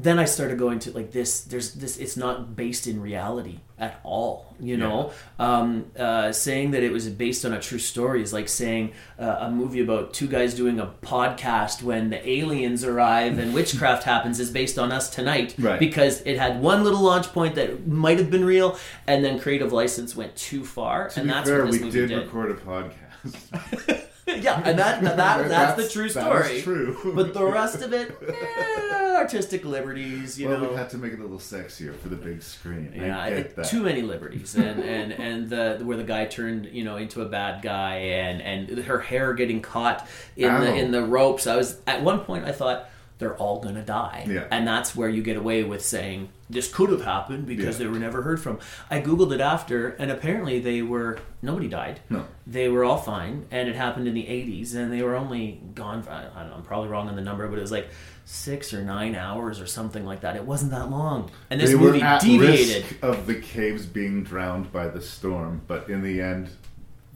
then 0.00 0.18
I 0.20 0.26
started 0.26 0.58
going 0.58 0.78
to 0.80 0.92
like 0.92 1.10
this. 1.10 1.40
There's 1.40 1.74
this. 1.74 1.96
It's 1.96 2.16
not 2.16 2.54
based 2.54 2.86
in 2.86 3.02
reality 3.02 3.58
at 3.78 3.98
all. 4.04 4.54
You 4.60 4.76
know, 4.76 5.12
um, 5.38 5.86
uh, 5.98 6.30
saying 6.32 6.70
that 6.72 6.82
it 6.84 6.92
was 6.92 7.08
based 7.08 7.44
on 7.44 7.52
a 7.52 7.60
true 7.60 7.78
story 7.78 8.22
is 8.22 8.32
like 8.32 8.48
saying 8.48 8.92
uh, 9.18 9.38
a 9.40 9.50
movie 9.50 9.80
about 9.80 10.14
two 10.14 10.28
guys 10.28 10.54
doing 10.54 10.78
a 10.78 10.86
podcast 11.02 11.82
when 11.82 12.10
the 12.10 12.28
aliens 12.28 12.84
arrive 12.84 13.38
and 13.38 13.52
witchcraft 13.58 14.04
happens 14.04 14.38
is 14.38 14.50
based 14.50 14.78
on 14.78 14.92
us 14.92 15.10
tonight. 15.10 15.54
Right. 15.58 15.80
Because 15.80 16.20
it 16.22 16.38
had 16.38 16.60
one 16.62 16.84
little 16.84 17.02
launch 17.02 17.26
point 17.32 17.56
that 17.56 17.86
might 17.88 18.18
have 18.18 18.30
been 18.30 18.44
real, 18.44 18.78
and 19.08 19.24
then 19.24 19.40
creative 19.40 19.72
license 19.72 20.14
went 20.14 20.36
too 20.36 20.64
far, 20.64 21.08
to 21.10 21.20
and 21.20 21.28
that's 21.30 21.48
fair, 21.48 21.64
what 21.64 21.72
this 21.72 21.80
we 21.80 21.86
movie 21.86 22.00
did, 22.00 22.08
did. 22.08 22.18
record 22.18 22.50
a 22.52 22.54
podcast. 22.54 24.04
yeah, 24.42 24.60
and 24.64 24.78
that, 24.78 25.02
that, 25.02 25.16
that 25.16 25.48
that's, 25.48 25.82
the 25.82 25.88
true 25.88 26.08
story. 26.08 26.56
is 26.56 26.62
true. 26.62 27.12
But 27.14 27.32
the 27.32 27.44
rest 27.44 27.80
of 27.82 27.92
it, 27.92 28.16
eh, 28.28 29.16
artistic 29.16 29.64
liberties, 29.64 30.38
you 30.38 30.48
well, 30.48 30.60
know. 30.60 30.70
we 30.70 30.76
had 30.76 30.90
to 30.90 30.98
make 30.98 31.12
it 31.12 31.18
a 31.18 31.22
little 31.22 31.38
sexier 31.38 31.96
for 31.96 32.08
the 32.08 32.16
big 32.16 32.42
screen. 32.42 32.92
Yeah, 32.94 33.18
I 33.18 33.26
I- 33.26 33.42
that. 33.42 33.66
too 33.66 33.82
many 33.82 34.02
liberties, 34.02 34.54
and 34.54 34.80
and 34.80 35.12
and 35.12 35.48
the 35.48 35.80
where 35.82 35.96
the 35.96 36.04
guy 36.04 36.26
turned 36.26 36.66
you 36.66 36.84
know 36.84 36.96
into 36.96 37.22
a 37.22 37.26
bad 37.26 37.62
guy, 37.62 37.96
and 37.96 38.42
and 38.42 38.78
her 38.84 39.00
hair 39.00 39.32
getting 39.32 39.62
caught 39.62 40.06
in 40.36 40.50
Ow. 40.50 40.60
the 40.60 40.74
in 40.74 40.90
the 40.90 41.02
ropes. 41.02 41.46
I 41.46 41.56
was 41.56 41.80
at 41.86 42.02
one 42.02 42.20
point 42.20 42.44
I 42.44 42.52
thought 42.52 42.90
they're 43.18 43.36
all 43.36 43.60
gonna 43.60 43.82
die, 43.84 44.24
Yeah. 44.28 44.44
and 44.50 44.66
that's 44.66 44.94
where 44.94 45.08
you 45.08 45.22
get 45.22 45.36
away 45.36 45.64
with 45.64 45.84
saying 45.84 46.28
this 46.48 46.72
could 46.72 46.88
have 46.90 47.02
happened 47.04 47.46
because 47.46 47.78
Yeah. 47.78 47.86
they 47.86 47.90
were 47.92 47.98
never 47.98 48.22
heard 48.22 48.40
from. 48.40 48.58
I 48.90 49.00
googled 49.00 49.32
it 49.32 49.40
after, 49.40 49.88
and 49.90 50.10
apparently 50.10 50.60
they 50.60 50.82
were 50.82 51.18
nobody 51.42 51.68
died. 51.68 52.00
No. 52.08 52.24
They 52.46 52.68
were 52.68 52.84
all 52.84 52.96
fine, 52.98 53.46
and 53.50 53.68
it 53.68 53.74
happened 53.76 54.06
in 54.08 54.14
the 54.14 54.26
'80s, 54.28 54.74
and 54.74 54.92
they 54.92 55.02
were 55.02 55.16
only 55.16 55.60
gone. 55.74 56.02
For, 56.02 56.10
I 56.10 56.22
don't 56.22 56.48
know. 56.50 56.54
I'm 56.56 56.62
probably 56.62 56.88
wrong 56.90 57.08
on 57.08 57.16
the 57.16 57.22
number, 57.22 57.46
but 57.48 57.58
it 57.58 57.62
was 57.62 57.72
like 57.72 57.88
six 58.24 58.72
or 58.74 58.82
nine 58.84 59.14
hours 59.14 59.60
or 59.60 59.66
something 59.66 60.04
like 60.04 60.20
that. 60.20 60.36
It 60.36 60.44
wasn't 60.44 60.70
that 60.72 60.90
long, 60.90 61.30
and 61.50 61.60
this 61.60 61.70
they 61.70 61.76
movie 61.76 62.00
deviated. 62.20 62.84
risk 62.84 63.02
of 63.02 63.26
the 63.26 63.34
caves 63.36 63.86
being 63.86 64.22
drowned 64.22 64.70
by 64.72 64.86
the 64.88 65.00
storm, 65.00 65.62
but 65.66 65.88
in 65.88 66.02
the 66.02 66.20
end, 66.20 66.50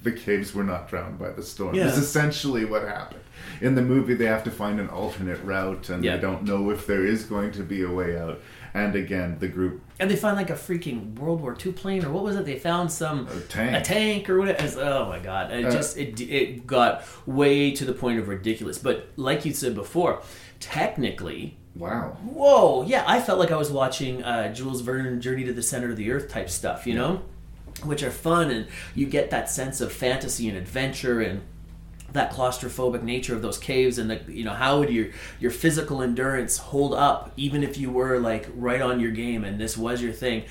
the 0.02 0.10
caves 0.12 0.52
were 0.54 0.64
not 0.64 0.88
drowned 0.88 1.18
by 1.18 1.30
the 1.30 1.42
storm. 1.42 1.74
Yeah. 1.76 1.86
Is 1.86 1.96
essentially 1.98 2.64
what 2.64 2.82
happened. 2.82 3.20
In 3.60 3.74
the 3.74 3.82
movie, 3.82 4.14
they 4.14 4.26
have 4.26 4.44
to 4.44 4.50
find 4.50 4.80
an 4.80 4.88
alternate 4.88 5.42
route, 5.44 5.88
and 5.90 6.04
Yeah. 6.04 6.16
they 6.16 6.22
don't 6.22 6.42
know 6.44 6.70
if 6.70 6.86
there 6.86 7.04
is 7.04 7.24
going 7.24 7.52
to 7.52 7.62
be 7.62 7.82
a 7.82 7.90
way 7.90 8.18
out. 8.18 8.40
And 8.74 8.94
again, 8.96 9.36
the 9.38 9.48
group 9.48 9.82
And 10.00 10.10
they 10.10 10.16
find 10.16 10.34
like 10.36 10.48
a 10.50 10.54
freaking 10.54 11.14
World 11.18 11.42
War 11.42 11.54
II 11.64 11.72
plane, 11.72 12.04
or 12.04 12.10
what 12.10 12.24
was 12.24 12.36
it? 12.36 12.46
They 12.46 12.58
found 12.58 12.90
some 12.90 13.28
tank. 13.50 13.76
a 13.76 13.80
tank 13.82 14.30
or 14.30 14.38
whatever. 14.38 14.58
It's- 14.64 14.76
Oh 14.78 15.06
my 15.06 15.18
god! 15.18 15.52
It 15.52 15.66
Uh, 15.66 15.70
just 15.70 15.98
it 15.98 16.18
it 16.20 16.66
got 16.66 17.04
way 17.26 17.70
to 17.72 17.84
the 17.84 17.92
point 17.92 18.18
of 18.18 18.28
ridiculous. 18.28 18.78
But 18.78 19.08
like 19.16 19.44
you 19.44 19.52
said 19.52 19.74
before, 19.74 20.22
technically, 20.58 21.56
wow, 21.76 22.16
whoa, 22.24 22.82
yeah, 22.84 23.04
I 23.06 23.20
felt 23.20 23.38
like 23.38 23.50
I 23.50 23.56
was 23.56 23.70
watching 23.70 24.22
uh, 24.24 24.52
Jules 24.54 24.80
Verne 24.80 25.20
Journey 25.20 25.44
to 25.44 25.52
the 25.52 25.62
Center 25.62 25.90
of 25.90 25.96
the 25.96 26.10
Earth 26.10 26.28
type 26.30 26.48
stuff, 26.48 26.86
you 26.86 26.94
know, 26.94 27.20
which 27.84 28.02
are 28.02 28.10
fun, 28.10 28.50
and 28.50 28.66
you 28.94 29.04
get 29.06 29.30
that 29.30 29.50
sense 29.50 29.80
of 29.82 29.92
fantasy 29.92 30.48
and 30.48 30.56
adventure 30.56 31.20
and 31.20 31.42
that 32.12 32.32
claustrophobic 32.32 33.02
nature 33.02 33.34
of 33.34 33.42
those 33.42 33.58
caves 33.58 33.98
and 33.98 34.10
the 34.10 34.20
you 34.28 34.44
know 34.44 34.52
how 34.52 34.78
would 34.78 34.90
your 34.90 35.08
your 35.40 35.50
physical 35.50 36.02
endurance 36.02 36.56
hold 36.58 36.94
up 36.94 37.32
even 37.36 37.62
if 37.62 37.78
you 37.78 37.90
were 37.90 38.18
like 38.18 38.48
right 38.54 38.80
on 38.82 39.00
your 39.00 39.10
game 39.10 39.44
and 39.44 39.60
this 39.60 39.76
was 39.76 40.02
your 40.02 40.12
thing 40.12 40.44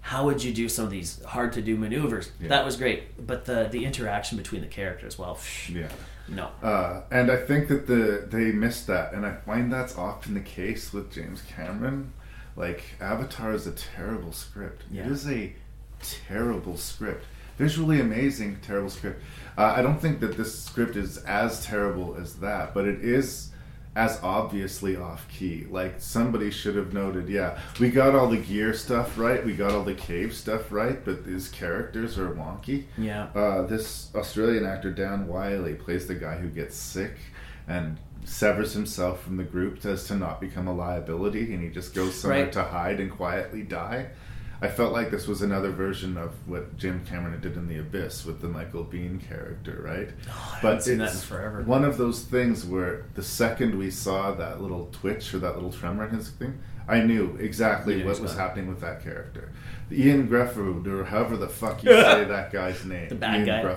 how 0.00 0.24
would 0.26 0.42
you 0.44 0.52
do 0.52 0.68
some 0.68 0.84
of 0.84 0.90
these 0.90 1.22
hard 1.24 1.52
to 1.52 1.62
do 1.62 1.76
maneuvers 1.76 2.30
Yeah. 2.40 2.48
that 2.48 2.64
was 2.64 2.76
great 2.76 3.26
but 3.26 3.44
the 3.44 3.68
the 3.70 3.84
interaction 3.84 4.36
between 4.38 4.60
the 4.60 4.66
characters 4.68 5.18
well 5.18 5.38
Yeah. 5.68 5.88
no 6.28 6.48
Uh, 6.62 7.00
and 7.10 7.30
I 7.30 7.36
think 7.36 7.68
that 7.68 7.86
the 7.86 8.26
they 8.28 8.52
missed 8.52 8.86
that, 8.88 9.12
and 9.14 9.24
I 9.24 9.32
find 9.46 9.72
that's 9.72 9.96
often 9.96 10.34
the 10.34 10.40
case 10.40 10.92
with 10.92 11.12
James 11.12 11.42
Cameron. 11.42 12.12
Like 12.56 12.82
Avatar 13.00 13.52
is 13.52 13.66
a 13.66 13.72
terrible 13.72 14.32
script. 14.32 14.82
Yeah. 14.90 15.04
It 15.06 15.12
is 15.12 15.28
a 15.28 15.52
terrible 16.00 16.76
script, 16.76 17.24
visually 17.58 18.00
amazing, 18.00 18.58
terrible 18.62 18.90
script. 18.90 19.22
Uh, 19.56 19.74
I 19.76 19.82
don't 19.82 20.00
think 20.00 20.20
that 20.20 20.36
this 20.36 20.58
script 20.64 20.96
is 20.96 21.18
as 21.24 21.64
terrible 21.64 22.16
as 22.20 22.36
that, 22.36 22.74
but 22.74 22.86
it 22.86 23.02
is 23.04 23.50
as 23.94 24.20
obviously 24.22 24.94
off 24.96 25.26
key. 25.30 25.66
Like 25.70 25.94
somebody 25.98 26.50
should 26.50 26.76
have 26.76 26.92
noted, 26.92 27.30
yeah, 27.30 27.58
we 27.80 27.88
got 27.90 28.14
all 28.14 28.28
the 28.28 28.36
gear 28.36 28.74
stuff 28.74 29.16
right, 29.18 29.42
we 29.42 29.54
got 29.54 29.72
all 29.72 29.84
the 29.84 29.94
cave 29.94 30.34
stuff 30.34 30.70
right, 30.70 31.02
but 31.02 31.24
these 31.24 31.48
characters 31.48 32.18
are 32.18 32.30
wonky. 32.34 32.84
Yeah. 32.98 33.28
Uh, 33.34 33.62
this 33.66 34.10
Australian 34.14 34.66
actor 34.66 34.90
Dan 34.92 35.26
Wyllie 35.26 35.74
plays 35.74 36.06
the 36.06 36.14
guy 36.14 36.36
who 36.36 36.48
gets 36.48 36.76
sick 36.76 37.12
and 37.66 37.96
severs 38.24 38.74
himself 38.74 39.22
from 39.22 39.38
the 39.38 39.44
group 39.44 39.82
as 39.86 40.04
to 40.08 40.14
not 40.16 40.40
become 40.42 40.66
a 40.68 40.74
liability, 40.74 41.54
and 41.54 41.62
he 41.62 41.70
just 41.70 41.94
goes 41.94 42.14
somewhere 42.14 42.44
Right. 42.44 42.52
to 42.52 42.64
hide 42.64 43.00
and 43.00 43.10
quietly 43.10 43.62
die. 43.62 44.08
I 44.62 44.68
felt 44.68 44.92
like 44.92 45.10
this 45.10 45.26
was 45.26 45.42
another 45.42 45.70
version 45.70 46.16
of 46.16 46.32
what 46.48 46.76
Jim 46.78 47.04
Cameron 47.04 47.40
did 47.40 47.56
in 47.56 47.68
The 47.68 47.78
Abyss 47.78 48.24
with 48.24 48.40
the 48.40 48.48
Michael 48.48 48.84
Biehn 48.84 49.20
character, 49.20 49.82
right? 49.84 50.10
Oh, 50.28 50.58
haven't 50.62 50.82
seen 50.82 50.98
that 50.98 51.12
forever. 51.12 51.62
one 51.62 51.84
of 51.84 51.98
those 51.98 52.22
things 52.22 52.64
where 52.64 53.04
the 53.14 53.22
second 53.22 53.76
we 53.78 53.90
saw 53.90 54.32
that 54.32 54.60
little 54.62 54.88
twitch 54.92 55.34
or 55.34 55.38
that 55.40 55.54
little 55.56 55.72
tremor 55.72 56.06
in 56.08 56.14
his 56.14 56.30
thing, 56.30 56.58
I 56.88 57.00
knew 57.00 57.36
exactly 57.40 58.04
what 58.04 58.20
was 58.20 58.34
happening 58.36 58.68
with 58.68 58.80
that 58.80 59.02
character. 59.02 59.52
Ian 59.90 60.26
Gruffudd, 60.28 60.84
or 60.88 61.04
however 61.04 61.36
the 61.36 61.48
fuck 61.48 61.84
you 61.84 61.90
say 61.90 62.24
that 62.28 62.52
guy's 62.52 62.84
name. 62.84 63.08
The 63.08 63.14
bad 63.14 63.46
Ian 63.46 63.62
guy. 63.62 63.76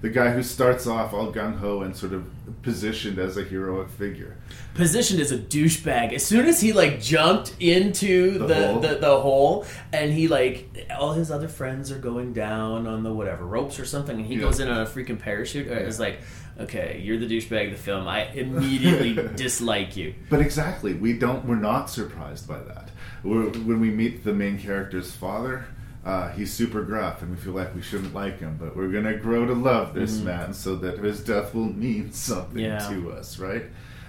The 0.00 0.08
guy 0.08 0.30
who 0.30 0.42
starts 0.42 0.86
off 0.86 1.12
all 1.12 1.30
gung 1.32 1.58
ho 1.58 1.82
and 1.82 1.94
sort 1.94 2.14
of 2.14 2.24
positioned 2.62 3.18
as 3.18 3.36
a 3.36 3.44
heroic 3.44 3.90
figure. 3.90 4.36
positioned 4.74 5.20
as 5.20 5.32
a 5.32 5.38
douchebag 5.38 6.12
as 6.14 6.24
soon 6.24 6.46
as 6.46 6.60
he 6.62 6.72
like 6.72 7.00
jumped 7.00 7.54
into 7.60 8.38
The 8.38 8.46
the 8.46 8.54
hole? 8.66 8.80
the, 8.80 8.94
the, 8.96 9.20
hole 9.20 9.66
and 9.92 10.12
he 10.12 10.28
like 10.28 10.88
all 10.98 11.12
his 11.12 11.30
other 11.30 11.48
friends 11.48 11.90
are 11.92 11.98
going 11.98 12.32
down 12.32 12.86
on 12.86 13.02
the 13.02 13.12
whatever 13.12 13.44
ropes 13.44 13.78
or 13.78 13.84
something 13.84 14.16
and 14.16 14.26
he 14.26 14.34
Yeah. 14.36 14.40
goes 14.42 14.60
in 14.60 14.68
on 14.68 14.78
a 14.80 14.86
freaking 14.86 15.18
parachute 15.18 15.68
uh, 15.70 15.74
it's 15.74 15.98
like 16.00 16.20
okay 16.60 17.00
you're 17.02 17.18
the 17.18 17.26
douchebag 17.26 17.66
of 17.66 17.72
the 17.72 17.82
film 17.82 18.06
i 18.06 18.24
immediately 18.32 19.14
dislike 19.36 19.96
you 19.96 20.14
But 20.28 20.40
exactly, 20.40 20.94
we 20.94 21.12
don't. 21.14 21.44
We're 21.44 21.56
not 21.56 21.90
surprised 21.90 22.46
by 22.48 22.58
that. 22.60 22.90
We're, 23.24 23.48
when 23.50 23.80
we 23.80 23.90
meet 23.90 24.24
the 24.24 24.32
main 24.32 24.58
character's 24.58 25.10
father, 25.12 25.66
uh, 26.04 26.30
he's 26.30 26.52
super 26.52 26.82
gruff, 26.82 27.20
and 27.22 27.30
we 27.30 27.36
feel 27.36 27.52
like 27.52 27.74
we 27.74 27.82
shouldn't 27.82 28.14
like 28.14 28.38
him. 28.40 28.56
But 28.58 28.76
we're 28.76 28.88
gonna 28.88 29.16
grow 29.18 29.44
to 29.46 29.52
love 29.52 29.92
this 29.94 30.18
Mhm. 30.20 30.24
man, 30.24 30.54
so 30.54 30.76
that 30.76 30.98
his 30.98 31.22
death 31.22 31.54
will 31.54 31.72
mean 31.72 32.12
something 32.30 32.58
Yeah. 32.62 32.78
to 32.88 33.12
us, 33.12 33.38
right? 33.38 33.64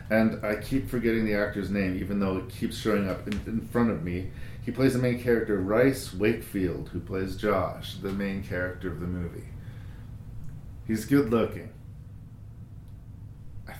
And 0.09 0.43
I 0.45 0.55
keep 0.55 0.89
forgetting 0.89 1.25
the 1.25 1.35
actor's 1.35 1.69
name, 1.69 1.95
even 1.97 2.19
though 2.19 2.37
it 2.37 2.49
keeps 2.49 2.77
showing 2.77 3.09
up 3.09 3.25
in, 3.27 3.39
in 3.47 3.61
front 3.71 3.89
of 3.91 4.03
me. 4.03 4.29
He 4.63 4.71
plays 4.71 4.93
the 4.93 4.99
main 4.99 5.19
character, 5.21 5.57
Rhys 5.57 6.13
Wakefield, 6.13 6.89
who 6.93 6.99
plays 6.99 7.35
Josh, 7.35 7.95
the 7.95 8.11
main 8.11 8.43
character 8.43 8.89
of 8.91 8.99
the 8.99 9.07
movie. 9.07 9.47
He's 10.87 11.05
good 11.05 11.29
looking. 11.31 11.69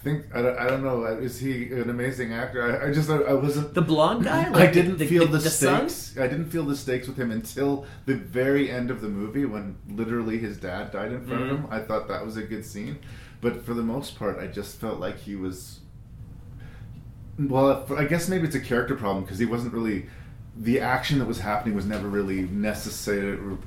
I 0.02 0.04
think 0.04 0.26
I 0.36 0.42
don't, 0.42 0.58
I 0.58 0.68
don't 0.68 0.84
know. 0.84 1.06
Is 1.06 1.40
he 1.40 1.72
an 1.74 1.88
amazing 1.92 2.34
actor? 2.34 2.64
I, 2.82 2.90
I 2.90 2.92
just 2.92 3.08
I, 3.08 3.18
I 3.18 3.34
wasn't 3.34 3.76
the 3.76 3.84
blonde 3.84 4.24
guy 4.26 4.52
I 4.52 4.66
didn't 4.72 4.98
the, 4.98 5.06
feel 5.06 5.28
the, 5.28 5.34
the, 5.38 5.44
the 5.44 5.50
son? 5.52 5.90
stakes. 5.90 6.18
I 6.20 6.26
didn't 6.28 6.50
feel 6.50 6.64
the 6.64 6.76
stakes 6.76 7.08
with 7.08 7.18
him 7.18 7.30
until 7.30 7.86
the 8.08 8.16
very 8.16 8.72
end 8.72 8.90
of 8.90 9.02
the 9.02 9.08
movie 9.10 9.46
when 9.46 9.78
literally 9.88 10.40
his 10.40 10.58
dad 10.58 10.92
died 10.92 11.12
in 11.12 11.24
front 11.28 11.44
Mhm. 11.44 11.52
of 11.52 11.58
him. 11.60 11.68
I 11.70 11.80
thought 11.82 12.08
that 12.08 12.26
was 12.26 12.36
a 12.36 12.42
good 12.42 12.66
scene, 12.66 12.98
but 13.42 13.64
for 13.64 13.76
the 13.76 13.84
most 13.84 14.18
part, 14.18 14.40
I 14.40 14.48
just 14.48 14.80
felt 14.82 15.00
like 15.00 15.20
he 15.20 15.36
was. 15.36 15.82
Well, 17.38 17.86
I 17.96 18.06
guess 18.06 18.28
maybe 18.28 18.46
it's 18.48 18.56
a 18.56 18.60
character 18.60 18.96
problem 18.96 19.24
because 19.24 19.38
he 19.40 19.46
wasn't 19.46 19.74
really. 19.74 20.08
The 20.58 20.80
action 20.80 21.20
that 21.20 21.26
was 21.28 21.40
happening 21.40 21.76
was 21.76 21.86
never 21.86 22.08
really 22.08 22.42
necessary 22.42 23.34
or 23.38 23.58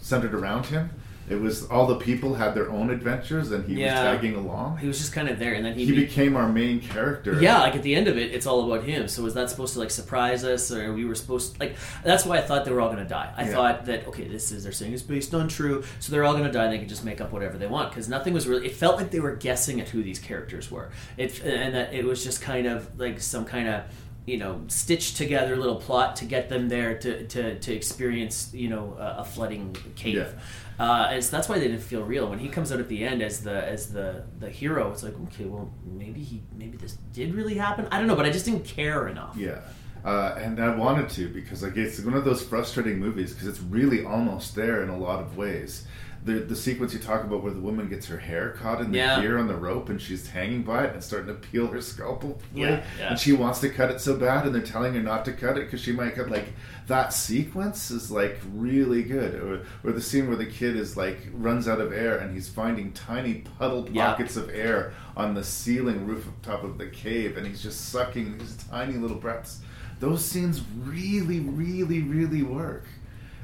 centered 0.00 0.34
around 0.34 0.66
him. 0.66 0.90
It 1.30 1.40
was 1.40 1.66
all 1.66 1.86
the 1.86 1.96
people 1.96 2.34
had 2.34 2.54
their 2.54 2.70
own 2.70 2.90
adventures, 2.90 3.50
and 3.52 3.64
he 3.68 3.82
was 3.82 3.92
tagging 3.92 4.34
along. 4.34 4.78
he 4.78 4.86
was 4.86 4.98
just 4.98 5.12
kind 5.12 5.28
of 5.28 5.38
there 5.38 5.54
and 5.54 5.64
then 5.64 5.74
he, 5.74 5.84
He 5.86 5.92
be- 5.92 6.04
became 6.06 6.36
our 6.36 6.48
main 6.48 6.80
character. 6.80 7.40
Yeah, 7.40 7.60
like 7.60 7.74
at 7.76 7.82
the 7.82 7.94
end 7.94 8.08
of 8.08 8.16
it, 8.16 8.32
it's 8.34 8.46
all 8.46 8.70
about 8.72 8.84
him. 8.86 9.08
So 9.08 9.22
was 9.22 9.34
that 9.34 9.50
supposed 9.50 9.74
to 9.74 9.78
like 9.80 9.90
surprise 9.90 10.44
us, 10.44 10.70
or 10.72 10.92
we 10.92 11.04
were 11.04 11.14
supposed 11.14 11.58
like? 11.60 11.76
That's 12.04 12.24
why 12.24 12.38
I 12.38 12.40
thought 12.42 12.64
they 12.64 12.70
were 12.72 12.80
all 12.80 12.90
going 12.92 13.02
to 13.02 13.08
die. 13.08 13.32
I 13.36 13.44
Yeah. 13.44 13.52
thought 13.52 13.86
that 13.86 14.06
okay, 14.08 14.26
this 14.28 14.50
is 14.52 14.62
they're 14.64 14.72
saying 14.72 14.92
it's 14.92 15.02
based 15.02 15.34
on 15.34 15.48
true, 15.48 15.84
so 16.00 16.12
they're 16.12 16.24
all 16.24 16.32
going 16.34 16.44
to 16.46 16.52
die. 16.52 16.64
and 16.64 16.72
They 16.72 16.78
can 16.78 16.88
just 16.88 17.04
make 17.04 17.20
up 17.20 17.32
whatever 17.32 17.58
they 17.58 17.66
want 17.66 17.90
because 17.90 18.08
nothing 18.08 18.32
was 18.34 18.46
really. 18.46 18.66
It 18.66 18.74
felt 18.74 18.96
like 18.96 19.10
they 19.10 19.20
were 19.20 19.36
guessing 19.36 19.80
at 19.80 19.88
who 19.90 20.02
these 20.02 20.18
characters 20.18 20.70
were. 20.70 20.90
It 21.16 21.42
and 21.44 21.74
that 21.74 21.92
it 21.94 22.04
was 22.04 22.22
just 22.24 22.40
kind 22.42 22.66
of 22.66 22.98
like 22.98 23.20
some 23.20 23.44
kind 23.44 23.68
of 23.68 23.82
you 24.28 24.36
know 24.36 24.60
stitched 24.68 25.16
together 25.16 25.56
little 25.56 25.76
plot 25.76 26.16
to 26.16 26.24
get 26.24 26.48
them 26.48 26.68
there 26.68 26.98
to 26.98 27.26
to, 27.26 27.58
to 27.58 27.74
experience 27.74 28.52
you 28.52 28.68
know 28.68 28.96
a, 28.98 29.20
a 29.20 29.24
flooding 29.24 29.74
cave. 29.96 30.16
Yeah. 30.16 30.30
Uh, 30.78 31.08
and 31.10 31.24
so 31.24 31.36
that's 31.36 31.48
why 31.48 31.58
they 31.58 31.66
didn't 31.66 31.82
feel 31.82 32.04
real. 32.04 32.28
When 32.28 32.38
he 32.38 32.48
comes 32.48 32.70
out 32.70 32.78
at 32.78 32.88
the 32.88 33.02
end 33.02 33.22
as 33.22 33.42
the 33.42 33.66
as 33.66 33.92
the 33.92 34.24
the 34.38 34.50
hero, 34.50 34.92
it's 34.92 35.02
like 35.02 35.14
okay, 35.28 35.46
well 35.46 35.72
maybe 35.84 36.22
he 36.22 36.42
maybe 36.56 36.76
this 36.76 36.98
did 37.12 37.34
really 37.34 37.54
happen. 37.54 37.88
I 37.90 37.98
don't 37.98 38.06
know, 38.06 38.16
but 38.16 38.26
I 38.26 38.30
just 38.30 38.44
didn't 38.44 38.64
care 38.64 39.08
enough. 39.08 39.36
Yeah. 39.36 39.60
Uh, 40.04 40.38
and 40.38 40.60
I 40.60 40.74
wanted 40.76 41.08
to 41.10 41.28
because 41.28 41.62
like 41.62 41.76
it's 41.76 42.00
one 42.00 42.14
of 42.14 42.24
those 42.24 42.42
frustrating 42.42 42.98
movies 42.98 43.32
because 43.32 43.48
it's 43.48 43.60
really 43.60 44.04
almost 44.04 44.54
there 44.54 44.82
in 44.82 44.90
a 44.90 44.96
lot 44.96 45.20
of 45.20 45.36
ways. 45.36 45.86
The 46.28 46.40
the 46.40 46.56
sequence 46.56 46.92
you 46.92 46.98
talk 46.98 47.24
about 47.24 47.42
where 47.42 47.52
the 47.54 47.60
woman 47.60 47.88
gets 47.88 48.06
her 48.08 48.18
hair 48.18 48.50
caught 48.50 48.82
in 48.82 48.92
the 48.92 48.98
Yeah. 48.98 49.20
gear 49.20 49.38
on 49.38 49.46
the 49.48 49.56
rope 49.56 49.88
and 49.88 49.98
she's 50.00 50.28
hanging 50.28 50.62
by 50.62 50.84
it 50.84 50.92
and 50.92 51.02
starting 51.02 51.28
to 51.28 51.34
peel 51.34 51.66
her 51.68 51.80
scalpel 51.80 52.38
blade, 52.52 52.62
Yeah, 52.68 52.84
yeah. 52.98 53.08
and 53.10 53.18
she 53.18 53.32
wants 53.32 53.60
to 53.60 53.70
cut 53.70 53.90
it 53.90 53.98
so 54.00 54.14
bad 54.14 54.44
and 54.44 54.54
they're 54.54 54.60
telling 54.62 54.92
her 54.92 55.00
not 55.02 55.24
to 55.24 55.32
cut 55.32 55.56
it 55.56 55.64
because 55.64 55.80
she 55.80 55.92
might 55.92 56.14
cut 56.16 56.28
like 56.30 56.48
that 56.86 57.14
sequence 57.14 57.90
is 57.90 58.10
like 58.10 58.38
really 58.54 59.02
good 59.02 59.34
or, 59.36 59.62
or 59.84 59.92
the 59.92 60.02
scene 60.02 60.26
where 60.28 60.36
the 60.36 60.44
kid 60.46 60.76
is 60.76 60.96
like 60.98 61.18
runs 61.32 61.66
out 61.66 61.80
of 61.80 61.92
air 61.92 62.18
and 62.18 62.34
he's 62.34 62.48
finding 62.48 62.92
tiny 62.92 63.44
puddle 63.58 63.88
Yeah. 63.90 64.10
pockets 64.10 64.36
of 64.36 64.50
air 64.50 64.92
on 65.16 65.32
the 65.34 65.42
ceiling 65.44 66.06
roof 66.06 66.26
of 66.26 66.42
top 66.42 66.62
of 66.62 66.76
the 66.76 66.86
cave 66.88 67.38
and 67.38 67.46
he's 67.46 67.62
just 67.62 67.88
sucking 67.90 68.38
his 68.38 68.54
tiny 68.70 68.94
little 68.94 69.16
breaths 69.16 69.60
those 69.98 70.22
scenes 70.24 70.62
really 70.84 71.40
really 71.40 72.02
really 72.02 72.42
work 72.42 72.84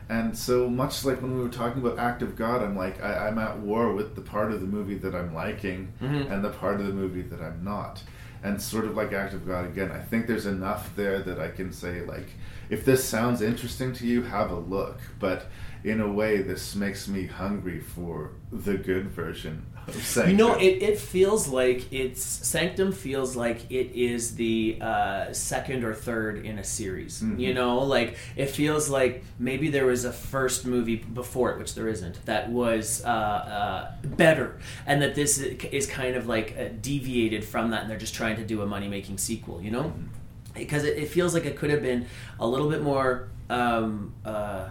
and 0.09 0.36
so 0.36 0.68
much 0.68 1.05
like 1.05 1.22
when 1.22 1.34
we 1.36 1.42
were 1.42 1.48
talking 1.48 1.80
about 1.84 1.98
act 1.98 2.20
of 2.22 2.36
god 2.36 2.62
i'm 2.62 2.76
like 2.76 3.02
I, 3.02 3.28
i'm 3.28 3.38
at 3.38 3.59
war 3.59 3.92
with 3.94 4.14
the 4.14 4.20
part 4.20 4.52
of 4.52 4.61
the 4.61 4.66
movie 4.66 4.96
that 4.98 5.14
i'm 5.14 5.34
liking 5.34 5.92
Mhm. 6.02 6.30
and 6.30 6.44
the 6.44 6.50
part 6.50 6.80
of 6.80 6.86
the 6.86 6.92
movie 6.92 7.22
that 7.22 7.40
i'm 7.40 7.64
not 7.64 8.02
and 8.42 8.61
sort 8.61 8.84
of 8.84 8.94
like 8.96 9.12
act 9.14 9.32
of 9.32 9.46
god 9.46 9.64
again 9.64 9.90
i 9.90 10.00
think 10.00 10.26
there's 10.26 10.44
enough 10.46 10.95
there 10.96 11.20
that 11.20 11.38
i 11.41 11.49
can 11.49 11.72
say 11.72 12.04
like 12.04 12.29
if 12.68 12.84
this 12.84 13.03
sounds 13.04 13.41
interesting 13.41 13.92
to 13.95 14.07
you 14.07 14.22
have 14.22 14.50
a 14.50 14.58
look 14.58 14.99
but 15.18 15.46
in 15.84 16.00
a 16.00 16.11
way 16.11 16.42
this 16.42 16.74
makes 16.74 17.08
me 17.08 17.26
hungry 17.26 17.79
for 17.79 18.30
the 18.50 18.74
good 18.79 19.08
version. 19.11 19.66
You 20.30 20.36
know, 20.36 20.54
it, 20.54 20.82
it 20.82 20.98
feels 20.98 21.48
like 21.48 21.92
it's 21.92 22.22
Sanctum 22.22 22.92
feels 22.92 23.36
like 23.36 23.70
it 23.70 23.92
is 23.94 24.34
the 24.36 24.78
uh, 24.80 25.32
second 25.32 25.84
or 25.84 25.94
third 25.94 26.44
in 26.44 26.58
a 26.58 26.64
series. 26.64 27.22
Mhm. 27.22 27.38
You 27.38 27.54
know, 27.54 27.78
like 27.78 28.16
it 28.36 28.46
feels 28.50 28.88
like 28.88 29.24
maybe 29.38 29.68
there 29.70 29.86
was 29.86 30.04
a 30.04 30.12
first 30.12 30.64
movie 30.66 30.96
before 30.96 31.52
it, 31.52 31.58
which 31.58 31.74
there 31.74 31.88
isn't, 31.88 32.24
that 32.26 32.50
was 32.50 33.04
uh, 33.04 33.08
uh, 33.08 33.92
better, 34.04 34.58
and 34.86 35.02
that 35.02 35.14
this 35.14 35.38
is 35.38 35.86
kind 35.86 36.16
of 36.16 36.26
like 36.26 36.56
uh, 36.58 36.68
deviated 36.80 37.44
from 37.44 37.70
that, 37.70 37.82
and 37.82 37.90
they're 37.90 37.98
just 37.98 38.14
trying 38.14 38.36
to 38.36 38.44
do 38.44 38.62
a 38.62 38.66
money 38.66 38.88
making 38.88 39.18
sequel. 39.18 39.61
You 39.62 39.70
know, 39.70 39.92
because 40.54 40.84
it, 40.84 40.96
it 40.98 41.08
feels 41.08 41.34
like 41.34 41.44
it 41.46 41.56
could 41.56 41.70
have 41.70 41.82
been 41.82 42.06
a 42.40 42.46
little 42.46 42.70
bit 42.70 42.82
more. 42.82 43.28
Um, 43.50 44.14
uh, 44.24 44.70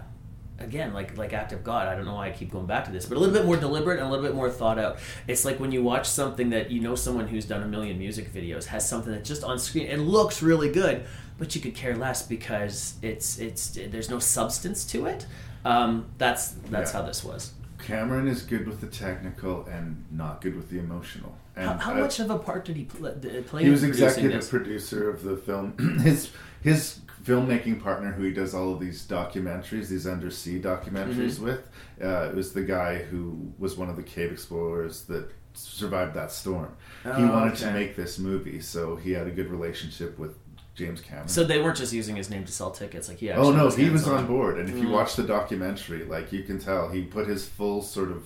again 0.63 0.93
like 0.93 1.17
like 1.17 1.33
act 1.33 1.51
of 1.51 1.63
god 1.63 1.87
i 1.87 1.95
don't 1.95 2.05
know 2.05 2.15
why 2.15 2.27
i 2.27 2.31
keep 2.31 2.51
going 2.51 2.65
back 2.65 2.85
to 2.85 2.91
this 2.91 3.05
but 3.05 3.17
a 3.17 3.19
little 3.19 3.33
bit 3.33 3.45
more 3.45 3.57
deliberate 3.57 3.99
and 3.99 4.07
a 4.07 4.09
little 4.09 4.25
bit 4.25 4.33
more 4.35 4.49
thought 4.49 4.79
out 4.79 4.97
it's 5.27 5.45
like 5.45 5.59
when 5.59 5.71
you 5.71 5.83
watch 5.83 6.07
something 6.09 6.49
that 6.49 6.71
you 6.71 6.79
know 6.81 6.95
someone 6.95 7.27
who's 7.27 7.45
done 7.45 7.61
a 7.63 7.67
million 7.67 7.97
music 7.99 8.33
videos 8.33 8.65
has 8.65 8.87
something 8.87 9.11
that 9.11 9.23
just 9.23 9.43
on 9.43 9.59
screen 9.59 9.87
it 9.87 9.97
looks 9.99 10.41
really 10.41 10.71
good 10.71 11.03
but 11.37 11.53
you 11.55 11.61
could 11.61 11.75
care 11.75 11.95
less 11.95 12.21
because 12.25 12.95
it's 13.01 13.37
it's 13.39 13.77
there's 13.89 14.09
no 14.09 14.19
substance 14.19 14.85
to 14.85 15.05
it 15.05 15.25
um, 15.65 16.05
that's 16.17 16.49
that's 16.69 16.91
Yeah. 16.93 16.99
how 17.01 17.05
this 17.07 17.23
was 17.23 17.53
Cameron 17.79 18.27
is 18.29 18.43
good 18.43 18.65
with 18.65 18.79
the 18.79 18.87
technical 18.87 19.65
and 19.65 20.05
not 20.09 20.39
good 20.39 20.55
with 20.55 20.69
the 20.69 20.79
emotional. 20.79 21.35
And 21.57 21.67
how, 21.67 21.77
how 21.77 21.93
I- 21.95 21.99
much 21.99 22.19
of 22.21 22.29
a 22.29 22.39
part 22.39 22.63
did 22.63 22.77
he 22.77 22.85
pl- 22.85 23.11
play 23.47 23.63
he 23.65 23.69
was 23.69 23.83
executive 23.83 24.31
this? 24.39 24.49
producer 24.49 25.09
of 25.09 25.21
the 25.23 25.35
film. 25.35 25.99
his 26.01 26.31
his 26.61 26.99
filmmaking 27.23 27.81
partner, 27.81 28.11
who 28.11 28.23
he 28.23 28.31
does 28.33 28.53
all 28.53 28.73
of 28.73 28.79
these 28.79 29.07
documentaries, 29.07 29.87
these 29.87 30.05
undersea 30.07 30.59
documentaries 30.61 31.37
Mhm. 31.37 31.39
with, 31.39 31.69
uh, 32.01 32.31
was 32.35 32.53
the 32.53 32.61
guy 32.63 32.97
who 33.03 33.53
was 33.57 33.77
one 33.77 33.89
of 33.89 33.95
the 33.95 34.03
cave 34.03 34.31
explorers 34.31 35.03
that 35.03 35.29
survived 35.53 36.13
that 36.15 36.31
storm. 36.31 36.69
he 37.03 37.09
Oh, 37.09 37.27
wanted 37.31 37.55
to 37.57 37.71
make 37.71 37.95
this 37.95 38.17
movie, 38.17 38.59
so 38.61 38.95
he 38.95 39.11
had 39.11 39.27
a 39.27 39.31
good 39.31 39.49
relationship 39.51 40.17
with 40.17 40.35
James 40.73 40.99
Cameron. 41.01 41.27
so 41.27 41.43
they 41.43 41.61
weren't 41.61 41.77
just 41.77 41.93
using 41.93 42.15
his 42.15 42.29
name 42.29 42.43
to 42.45 42.51
sell 42.51 42.71
tickets 42.71 43.07
like 43.07 43.17
he 43.19 43.29
oh 43.31 43.51
no, 43.51 43.65
was 43.65 43.75
he 43.75 43.89
was 43.89 44.05
hands-on. 44.05 44.25
board, 44.27 44.57
and 44.57 44.67
if 44.69 44.75
you 44.77 44.87
Mm. 44.87 44.91
watch 44.91 45.15
the 45.15 45.23
documentary, 45.23 46.03
like 46.05 46.31
you 46.33 46.41
can 46.43 46.57
tell, 46.59 46.89
he 46.89 47.03
put 47.03 47.27
his 47.27 47.45
full 47.45 47.81
sort 47.83 48.09
of 48.09 48.25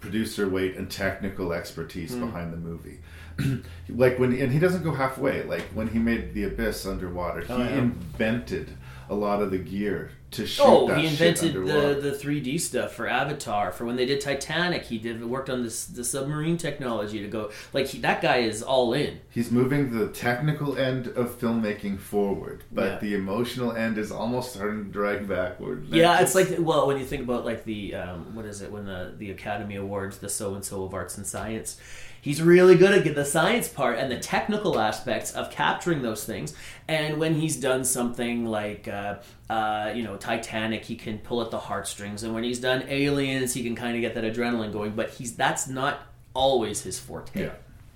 producer 0.00 0.48
weight 0.48 0.76
and 0.76 0.90
technical 0.90 1.52
expertise 1.52 2.12
Mm. 2.12 2.20
behind 2.20 2.52
the 2.52 2.56
movie. 2.58 3.00
like 3.88 4.18
when, 4.18 4.32
and 4.38 4.52
he 4.52 4.58
doesn't 4.58 4.82
go 4.82 4.92
halfway. 4.92 5.42
Like 5.44 5.62
when 5.74 5.88
he 5.88 5.98
made 5.98 6.34
the 6.34 6.44
Abyss 6.44 6.86
underwater, 6.86 7.40
he 7.42 7.52
Oh, 7.52 7.58
yeah. 7.58 7.78
invented 7.78 8.70
a 9.10 9.14
lot 9.14 9.42
of 9.42 9.50
the 9.50 9.58
gear 9.58 10.10
to 10.30 10.46
shoot 10.46 10.62
Oh, 10.64 10.86
he 10.94 11.06
invented 11.06 11.52
the 11.52 11.98
the 12.00 12.10
3D 12.10 12.58
stuff 12.58 12.92
for 12.94 13.06
Avatar. 13.06 13.70
For 13.70 13.84
when 13.84 13.96
they 13.96 14.06
did 14.06 14.20
Titanic, 14.20 14.84
he 14.84 14.98
did 14.98 15.22
worked 15.24 15.50
on 15.50 15.62
this 15.62 15.84
the 15.84 16.02
submarine 16.02 16.56
technology 16.56 17.20
to 17.20 17.28
go. 17.28 17.50
Like 17.74 17.86
he, 17.88 17.98
that 18.00 18.22
guy 18.22 18.38
is 18.38 18.62
all 18.62 18.94
in. 18.94 19.20
He's 19.30 19.50
moving 19.52 19.96
the 19.96 20.08
technical 20.08 20.76
end 20.78 21.08
of 21.08 21.38
filmmaking 21.38 22.00
forward, 22.00 22.64
but 22.72 22.84
Yeah. 22.84 22.98
the 23.00 23.14
emotional 23.14 23.72
end 23.72 23.98
is 23.98 24.10
almost 24.10 24.54
starting 24.54 24.86
to 24.86 24.90
drag 24.90 25.28
backward. 25.28 25.86
Yeah, 25.88 26.20
it's 26.20 26.34
like 26.34 26.48
well, 26.58 26.86
when 26.86 26.98
you 26.98 27.04
think 27.04 27.22
about 27.24 27.44
like 27.44 27.64
the 27.64 27.94
um, 27.94 28.34
what 28.34 28.46
is 28.46 28.62
it 28.62 28.72
when 28.72 28.86
the 28.86 29.14
the 29.18 29.30
Academy 29.30 29.76
Awards, 29.76 30.18
the 30.18 30.28
so 30.30 30.54
and 30.54 30.64
so 30.64 30.82
of 30.84 30.94
arts 30.94 31.16
and 31.18 31.26
science, 31.26 31.78
he's 32.24 32.40
really 32.40 32.74
good 32.74 33.06
at 33.06 33.14
the 33.14 33.24
science 33.24 33.68
part 33.68 33.98
and 33.98 34.10
the 34.10 34.18
technical 34.18 34.80
aspects 34.80 35.32
of 35.32 35.50
capturing 35.50 36.00
those 36.00 36.24
things. 36.24 36.54
And 36.88 37.18
when 37.18 37.34
he's 37.34 37.56
done 37.56 37.84
something 37.84 38.46
like 38.46 38.88
uh, 38.88 39.16
uh, 39.50 39.92
you 39.94 40.02
know 40.02 40.16
Titanic, 40.16 40.86
he 40.86 40.96
can 40.96 41.18
pull 41.18 41.42
at 41.42 41.50
the 41.50 41.58
heartstrings, 41.58 42.22
and 42.22 42.34
when 42.34 42.42
he's 42.42 42.58
done 42.58 42.84
Aliens, 42.88 43.52
he 43.52 43.62
can 43.62 43.76
kind 43.76 43.94
of 43.94 44.00
get 44.00 44.14
that 44.14 44.24
adrenaline 44.24 44.72
going. 44.72 44.92
But 44.92 45.10
he's 45.10 45.36
that's 45.36 45.68
not 45.68 46.00
always 46.32 46.82
his 46.82 46.98
forte. 46.98 47.38
Yeah. 47.38 47.50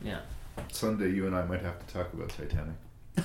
yeah. 0.04 0.20
Someday 0.70 1.10
you 1.10 1.26
and 1.26 1.34
I 1.34 1.44
might 1.44 1.62
have 1.62 1.84
to 1.84 1.94
talk 1.94 2.12
about 2.12 2.28
Titanic. 2.28 2.76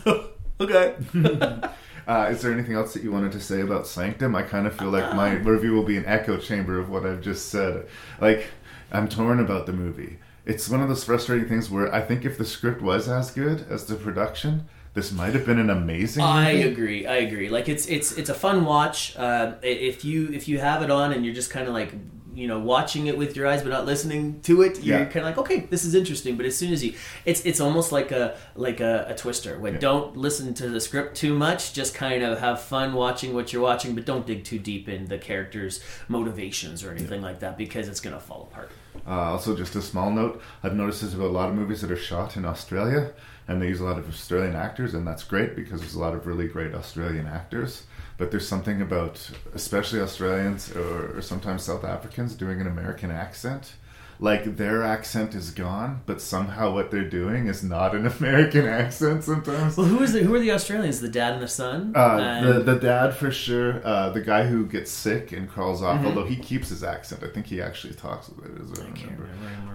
okay. 0.61 0.95
uh, 2.07 2.29
is 2.31 2.41
there 2.41 2.53
anything 2.53 2.75
else 2.75 2.93
that 2.93 3.03
you 3.03 3.11
wanted 3.11 3.33
to 3.33 3.41
say 3.41 3.61
about 3.61 3.87
Sanctum? 3.87 4.35
I 4.35 4.43
kind 4.43 4.67
of 4.67 4.77
feel 4.77 4.89
like 4.89 5.13
my 5.15 5.33
review 5.33 5.73
will 5.73 5.83
be 5.83 5.97
an 5.97 6.05
echo 6.05 6.37
chamber 6.37 6.79
of 6.79 6.89
what 6.89 7.05
I've 7.05 7.21
just 7.21 7.49
said. 7.49 7.87
Like, 8.21 8.45
I'm 8.91 9.09
torn 9.09 9.39
about 9.39 9.65
the 9.65 9.73
movie. 9.73 10.17
It's 10.45 10.69
one 10.69 10.81
of 10.81 10.89
those 10.89 11.03
frustrating 11.03 11.47
things 11.47 11.69
where 11.69 11.93
I 11.93 12.01
think 12.01 12.25
if 12.25 12.37
the 12.37 12.45
script 12.45 12.81
was 12.81 13.07
as 13.07 13.31
good 13.31 13.65
as 13.69 13.85
the 13.85 13.95
production, 13.95 14.67
this 14.93 15.11
might 15.11 15.33
have 15.33 15.45
been 15.45 15.57
an 15.59 15.69
amazing. 15.69 16.23
I 16.23 16.53
movie. 16.53 16.67
agree. 16.69 17.07
I 17.07 17.15
agree. 17.17 17.49
Like 17.49 17.69
it's 17.69 17.87
it's 17.87 18.11
it's 18.17 18.29
a 18.29 18.33
fun 18.33 18.65
watch. 18.65 19.15
Uh, 19.17 19.53
if 19.61 20.03
you 20.03 20.29
if 20.33 20.47
you 20.47 20.59
have 20.59 20.83
it 20.83 20.91
on 20.91 21.13
and 21.13 21.23
you're 21.25 21.33
just 21.33 21.49
kind 21.49 21.67
of 21.67 21.73
like 21.73 21.93
you 22.35 22.47
know 22.47 22.59
watching 22.59 23.05
it 23.07 23.15
with 23.17 23.35
your 23.37 23.45
eyes 23.47 23.61
but 23.61 23.69
not 23.69 23.85
listening 23.85 24.41
to 24.41 24.63
it, 24.63 24.83
you're 24.83 24.99
Yeah. 24.99 25.05
kind 25.05 25.17
of 25.19 25.23
like 25.23 25.37
okay, 25.37 25.61
this 25.69 25.85
is 25.85 25.95
interesting. 25.95 26.35
But 26.35 26.45
as 26.45 26.57
soon 26.57 26.73
as 26.73 26.83
you, 26.83 26.93
it's 27.25 27.41
it's 27.45 27.59
almost 27.61 27.91
like 27.93 28.11
a 28.11 28.37
like 28.55 28.81
a, 28.81 29.05
a 29.09 29.15
twister. 29.15 29.57
When 29.57 29.79
don't 29.79 30.17
listen 30.17 30.53
to 30.55 30.67
the 30.69 30.81
script 30.81 31.15
too 31.15 31.33
much. 31.35 31.73
Just 31.73 31.95
kind 31.95 32.21
of 32.21 32.39
have 32.39 32.61
fun 32.61 32.93
watching 32.93 33.33
what 33.33 33.53
you're 33.53 33.61
watching, 33.63 33.95
but 33.95 34.05
don't 34.05 34.27
dig 34.27 34.43
too 34.43 34.59
deep 34.59 34.89
in 34.89 35.05
the 35.07 35.17
characters' 35.17 35.79
motivations 36.09 36.83
or 36.83 36.91
anything 36.91 37.21
like 37.21 37.39
that 37.39 37.57
because 37.57 37.87
it's 37.87 37.99
gonna 38.01 38.19
fall 38.19 38.49
apart. 38.51 38.69
Uh, 39.05 39.31
also, 39.31 39.55
just 39.55 39.75
a 39.75 39.81
small 39.81 40.11
note: 40.11 40.41
I've 40.63 40.75
noticed 40.75 41.01
there's 41.01 41.13
a 41.13 41.23
lot 41.23 41.49
of 41.49 41.55
movies 41.55 41.81
that 41.81 41.91
are 41.91 41.97
shot 41.97 42.37
in 42.37 42.45
Australia, 42.45 43.11
and 43.47 43.61
they 43.61 43.67
use 43.67 43.79
a 43.79 43.85
lot 43.85 43.97
of 43.97 44.07
Australian 44.07 44.55
actors, 44.55 44.93
and 44.93 45.05
that's 45.05 45.23
great 45.23 45.55
because 45.55 45.81
there's 45.81 45.95
a 45.95 45.99
lot 45.99 46.13
of 46.13 46.27
really 46.27 46.47
great 46.47 46.73
Australian 46.73 47.27
actors. 47.27 47.83
But 48.17 48.31
there's 48.31 48.47
something 48.47 48.81
about, 48.81 49.29
especially 49.53 49.99
Australians 49.99 50.71
or, 50.75 51.17
or 51.17 51.21
sometimes 51.21 51.63
South 51.63 51.83
Africans, 51.83 52.35
doing 52.35 52.61
an 52.61 52.67
American 52.67 53.11
accent. 53.11 53.73
Like 54.23 54.55
their 54.55 54.83
accent 54.83 55.35
is 55.35 55.51
gone, 55.51 56.01
but 56.05 56.21
somehow 56.21 56.73
what 56.73 56.91
they're 56.91 57.09
doing 57.21 57.47
is 57.47 57.61
not 57.61 57.93
an 57.93 58.07
American 58.19 58.65
accent. 58.65 59.25
Sometimes. 59.25 59.75
Well, 59.75 59.85
who 59.85 60.01
is 60.01 60.13
the, 60.13 60.21
who 60.23 60.33
are 60.33 60.39
the 60.39 60.53
Australians? 60.53 61.01
The 61.01 61.09
dad 61.09 61.33
and 61.33 61.43
the 61.43 61.47
son. 61.49 61.91
Uh, 61.93 62.17
And- 62.21 62.45
the 62.47 62.53
the 62.71 62.79
dad 62.79 63.09
for 63.15 63.31
sure. 63.31 63.85
Uh, 63.85 64.09
the 64.11 64.21
guy 64.21 64.43
who 64.47 64.65
gets 64.65 64.91
sick 64.91 65.33
and 65.33 65.49
crawls 65.49 65.81
off, 65.83 65.99
Mhm. 65.99 66.05
although 66.05 66.25
he 66.25 66.37
keeps 66.37 66.69
his 66.69 66.83
accent. 66.85 67.21
I 67.21 67.27
think 67.33 67.47
he 67.47 67.61
actually 67.61 67.95
talks 67.95 68.29
with 68.29 68.45
it. 68.45 68.61
As 68.63 68.79
I, 68.79 68.85
remember. 68.85 69.27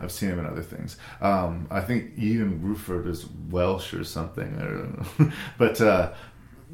I've 0.02 0.12
seen 0.12 0.30
him 0.30 0.38
in 0.38 0.46
other 0.46 0.62
things. 0.62 0.96
Um, 1.20 1.66
I 1.70 1.80
think 1.82 2.12
Ian 2.18 2.60
Ruford 2.64 3.06
is 3.06 3.26
Welsh 3.50 3.92
or 3.92 4.04
something. 4.04 4.50
I 4.58 4.64
don't 4.64 5.18
know, 5.20 5.30
but. 5.58 5.76
Uh, 5.92 6.12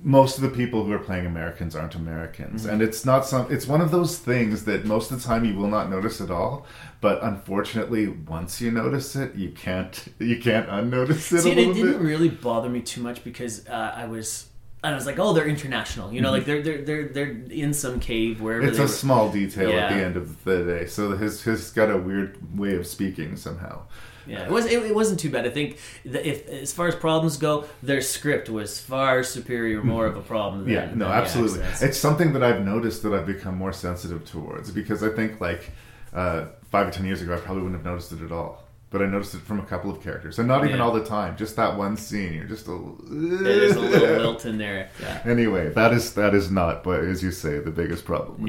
most 0.06 0.36
of 0.36 0.42
the 0.42 0.50
people 0.50 0.84
who 0.84 0.92
are 0.92 0.98
playing 0.98 1.24
Americans 1.24 1.74
aren't 1.74 1.94
Americans, 1.94 2.66
Mhm. 2.66 2.70
and 2.72 2.82
it's 2.82 3.04
not 3.06 3.26
some. 3.26 3.46
It's 3.50 3.66
one 3.66 3.80
of 3.80 3.90
those 3.90 4.18
things 4.18 4.64
that 4.66 4.84
most 4.84 5.10
of 5.10 5.20
the 5.20 5.26
time 5.26 5.44
you 5.46 5.54
will 5.54 5.66
not 5.68 5.88
notice 5.90 6.20
at 6.20 6.30
all. 6.30 6.66
But 7.00 7.22
unfortunately, 7.22 8.08
once 8.08 8.60
you 8.60 8.70
notice 8.70 9.16
it, 9.16 9.34
you 9.34 9.48
can't 9.50 9.96
you 10.18 10.36
can't 10.38 10.68
unnotice 10.68 11.32
it 11.32 11.40
See, 11.40 11.50
it 11.52 11.54
didn't 11.54 11.82
bit. 11.82 12.00
really 12.00 12.28
bother 12.28 12.68
me 12.68 12.80
too 12.82 13.00
much 13.02 13.24
because 13.24 13.66
uh, 13.66 13.92
I 13.96 14.04
was. 14.06 14.46
and 14.82 14.92
I 14.92 14.96
was 14.96 15.06
like, 15.06 15.18
oh, 15.18 15.32
they're 15.32 15.46
international. 15.46 16.12
You 16.12 16.20
know, 16.20 16.28
Mhm. 16.28 16.32
like 16.32 16.44
they're 16.44 16.62
they're 16.62 16.82
they're 16.82 17.08
they're 17.08 17.36
in 17.50 17.72
some 17.72 17.98
cave 17.98 18.42
where 18.42 18.60
It's 18.60 18.78
a 18.78 18.82
were. 18.82 18.88
small 18.88 19.32
detail 19.32 19.70
at 19.72 19.88
the 19.96 20.04
end 20.04 20.16
of 20.18 20.44
the 20.44 20.62
day. 20.64 20.84
So 20.86 21.16
his 21.16 21.42
his 21.44 21.70
got 21.70 21.90
a 21.90 21.96
weird 21.96 22.36
way 22.58 22.76
of 22.76 22.86
speaking 22.86 23.36
somehow. 23.36 23.84
Yeah, 24.26 24.44
it 24.44 24.50
was. 24.50 24.66
It, 24.66 24.82
it 24.84 24.94
wasn't 24.94 25.20
too 25.20 25.30
bad. 25.30 25.46
I 25.46 25.50
think 25.50 25.78
if, 26.04 26.48
as 26.48 26.72
far 26.72 26.88
as 26.88 26.94
problems 26.94 27.36
go, 27.36 27.66
their 27.82 28.00
script 28.00 28.48
was 28.48 28.80
far 28.80 29.22
superior, 29.22 29.82
more 29.82 30.06
of 30.06 30.16
a 30.16 30.22
problem. 30.22 30.64
Than, 30.64 30.72
yeah, 30.72 30.86
no, 30.94 31.08
than 31.08 31.18
absolutely. 31.18 31.60
It's 31.80 31.98
something 31.98 32.32
that 32.32 32.42
I've 32.42 32.64
noticed 32.64 33.02
that 33.02 33.12
I've 33.12 33.26
become 33.26 33.56
more 33.56 33.72
sensitive 33.72 34.24
towards 34.24 34.70
because 34.70 35.02
I 35.02 35.10
think 35.10 35.40
like 35.40 35.70
uh, 36.12 36.46
five 36.70 36.88
or 36.88 36.90
ten 36.90 37.04
years 37.04 37.20
ago 37.22 37.34
I 37.34 37.38
probably 37.38 37.62
wouldn't 37.64 37.80
have 37.82 37.86
noticed 37.92 38.12
it 38.12 38.22
at 38.22 38.32
all. 38.32 38.62
But 38.90 39.02
I 39.02 39.06
noticed 39.06 39.34
it 39.34 39.40
from 39.40 39.58
a 39.58 39.64
couple 39.64 39.90
of 39.90 40.00
characters, 40.00 40.38
and 40.38 40.46
not 40.46 40.64
even 40.64 40.76
Yeah. 40.76 40.84
all 40.84 40.92
the 40.92 41.04
time. 41.04 41.36
Just 41.36 41.56
that 41.56 41.76
one 41.76 41.96
scene, 41.96 42.32
you're 42.32 42.44
just 42.44 42.68
a 42.68 42.78
There's 43.10 43.74
a 43.74 43.80
little 43.80 44.18
lilt 44.22 44.46
in 44.46 44.56
there. 44.56 44.88
Yeah. 45.02 45.20
Anyway, 45.24 45.70
that 45.70 45.92
is 45.92 46.14
that 46.14 46.32
is 46.32 46.48
not, 46.48 46.84
but 46.84 47.00
as 47.00 47.20
you 47.20 47.32
say, 47.32 47.58
the 47.58 47.72
biggest 47.72 48.04
problem. 48.04 48.46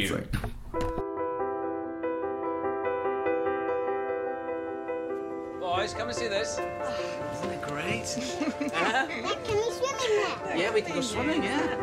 Boys, 5.85 5.93
come 5.93 6.07
and 6.07 6.17
see 6.17 6.27
this. 6.27 6.57
Isn't 6.57 7.51
it 7.51 7.61
great? 7.61 8.07
huh? 8.73 9.05
Can 9.05 9.55
we 9.55 9.71
swim 9.71 9.95
in 10.03 10.15
there? 10.43 10.57
Yeah, 10.57 10.71
we 10.73 10.81
can 10.81 10.95
go 10.95 11.01
swimming, 11.01 11.43
yeah. 11.43 11.75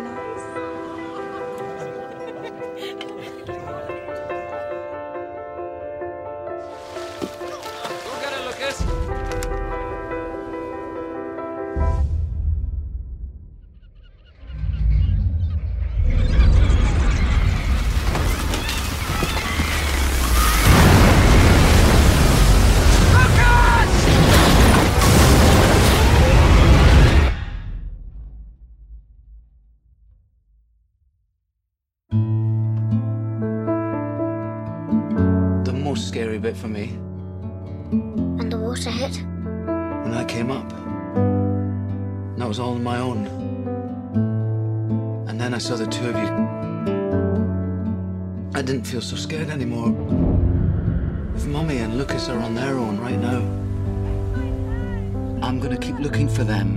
Go 3.46 4.01
most 35.92 36.08
scary 36.08 36.38
bit 36.38 36.56
for 36.56 36.68
me 36.68 36.86
When 38.38 38.48
the 38.48 38.56
water 38.56 38.90
hit? 38.90 39.14
when 40.02 40.14
I 40.14 40.24
came 40.24 40.50
up. 40.50 40.72
And 42.32 42.40
that 42.40 42.48
was 42.48 42.58
all 42.58 42.72
on 42.76 42.82
my 42.82 42.98
own. 42.98 43.26
And 45.28 45.38
then 45.38 45.52
I 45.52 45.58
saw 45.58 45.76
the 45.76 45.86
two 45.86 46.08
of 46.08 46.16
you. 46.16 46.30
I 48.58 48.62
didn't 48.62 48.86
feel 48.86 49.02
so 49.02 49.16
scared 49.16 49.50
anymore. 49.50 49.90
If 51.36 51.44
Mummy 51.46 51.76
and 51.84 51.98
Lucas 51.98 52.30
are 52.30 52.38
on 52.38 52.54
their 52.54 52.78
own 52.78 52.98
right 52.98 53.20
now, 53.30 53.42
I'm 55.46 55.60
gonna 55.60 55.82
keep 55.86 55.98
looking 55.98 56.26
for 56.26 56.44
them. 56.44 56.68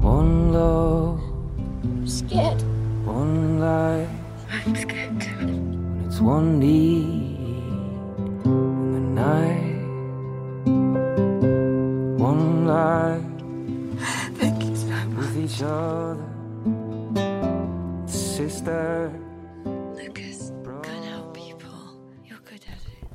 One 0.00 0.52
love. 0.52 1.20
Scared. 2.08 2.62
One 3.04 3.58
life. 3.58 4.08
I'm 4.48 4.76
scared 4.76 5.20
too. 5.20 5.69
When 6.20 6.28
one 6.28 6.58
knee 6.58 7.00
in 8.44 8.92
the 8.92 9.00
night, 9.00 9.80
one 12.18 12.66
life 12.66 13.24
Thank 14.34 14.62
you 14.64 14.76
so 14.76 14.86
with 15.16 15.38
each 15.38 15.62
other, 15.62 16.22
sister. 18.06 19.10
Lucas, 19.64 20.52
can't 20.82 21.04
help 21.06 21.34
people. 21.34 21.98
You're 22.26 22.40
good 22.44 22.66
at 22.68 22.82
it. 22.86 23.08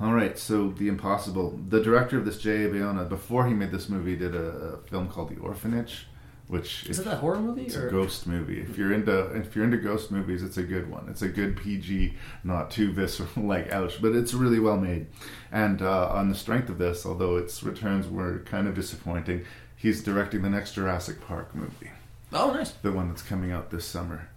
All 0.00 0.14
right, 0.14 0.38
so 0.38 0.70
The 0.70 0.88
Impossible. 0.88 1.60
The 1.68 1.82
director 1.82 2.16
of 2.16 2.24
this, 2.24 2.38
J.A. 2.38 2.70
Bayona, 2.70 3.06
before 3.06 3.46
he 3.48 3.52
made 3.52 3.70
this 3.70 3.90
movie, 3.90 4.16
did 4.16 4.34
a, 4.34 4.38
a 4.38 4.76
film 4.88 5.08
called 5.08 5.28
The 5.28 5.36
Orphanage, 5.42 6.06
which 6.50 6.86
Is 6.86 6.98
it 6.98 7.04
that 7.04 7.18
horror 7.18 7.38
movie, 7.40 7.62
It's 7.66 7.76
or- 7.76 7.88
a 7.88 7.90
ghost 7.90 8.26
movie. 8.26 8.60
If 8.60 8.76
you're 8.76 8.92
into 8.92 9.26
if 9.36 9.54
you're 9.54 9.64
into 9.64 9.76
ghost 9.78 10.10
movies, 10.10 10.42
it's 10.42 10.56
a 10.58 10.62
good 10.62 10.90
one. 10.90 11.06
It's 11.08 11.22
a 11.22 11.28
good 11.28 11.56
PG, 11.56 12.14
not 12.44 12.70
too 12.70 12.92
visceral 12.92 13.28
like 13.36 13.72
ouch, 13.72 14.02
but 14.02 14.14
it's 14.14 14.34
really 14.34 14.58
well 14.60 14.76
made. 14.76 15.06
And 15.52 15.80
uh, 15.80 16.08
on 16.08 16.28
the 16.28 16.34
strength 16.34 16.68
of 16.68 16.78
this, 16.78 17.06
although 17.06 17.36
its 17.36 17.62
returns 17.62 18.08
were 18.08 18.40
kind 18.40 18.66
of 18.68 18.74
disappointing, 18.74 19.44
he's 19.76 20.02
directing 20.02 20.42
the 20.42 20.50
next 20.50 20.74
Jurassic 20.74 21.20
Park 21.26 21.54
movie. 21.54 21.90
Oh, 22.32 22.52
nice. 22.52 22.70
The 22.72 22.92
one 22.92 23.08
that's 23.08 23.22
coming 23.22 23.50
out 23.52 23.70
this 23.70 23.84
summer. 23.84 24.28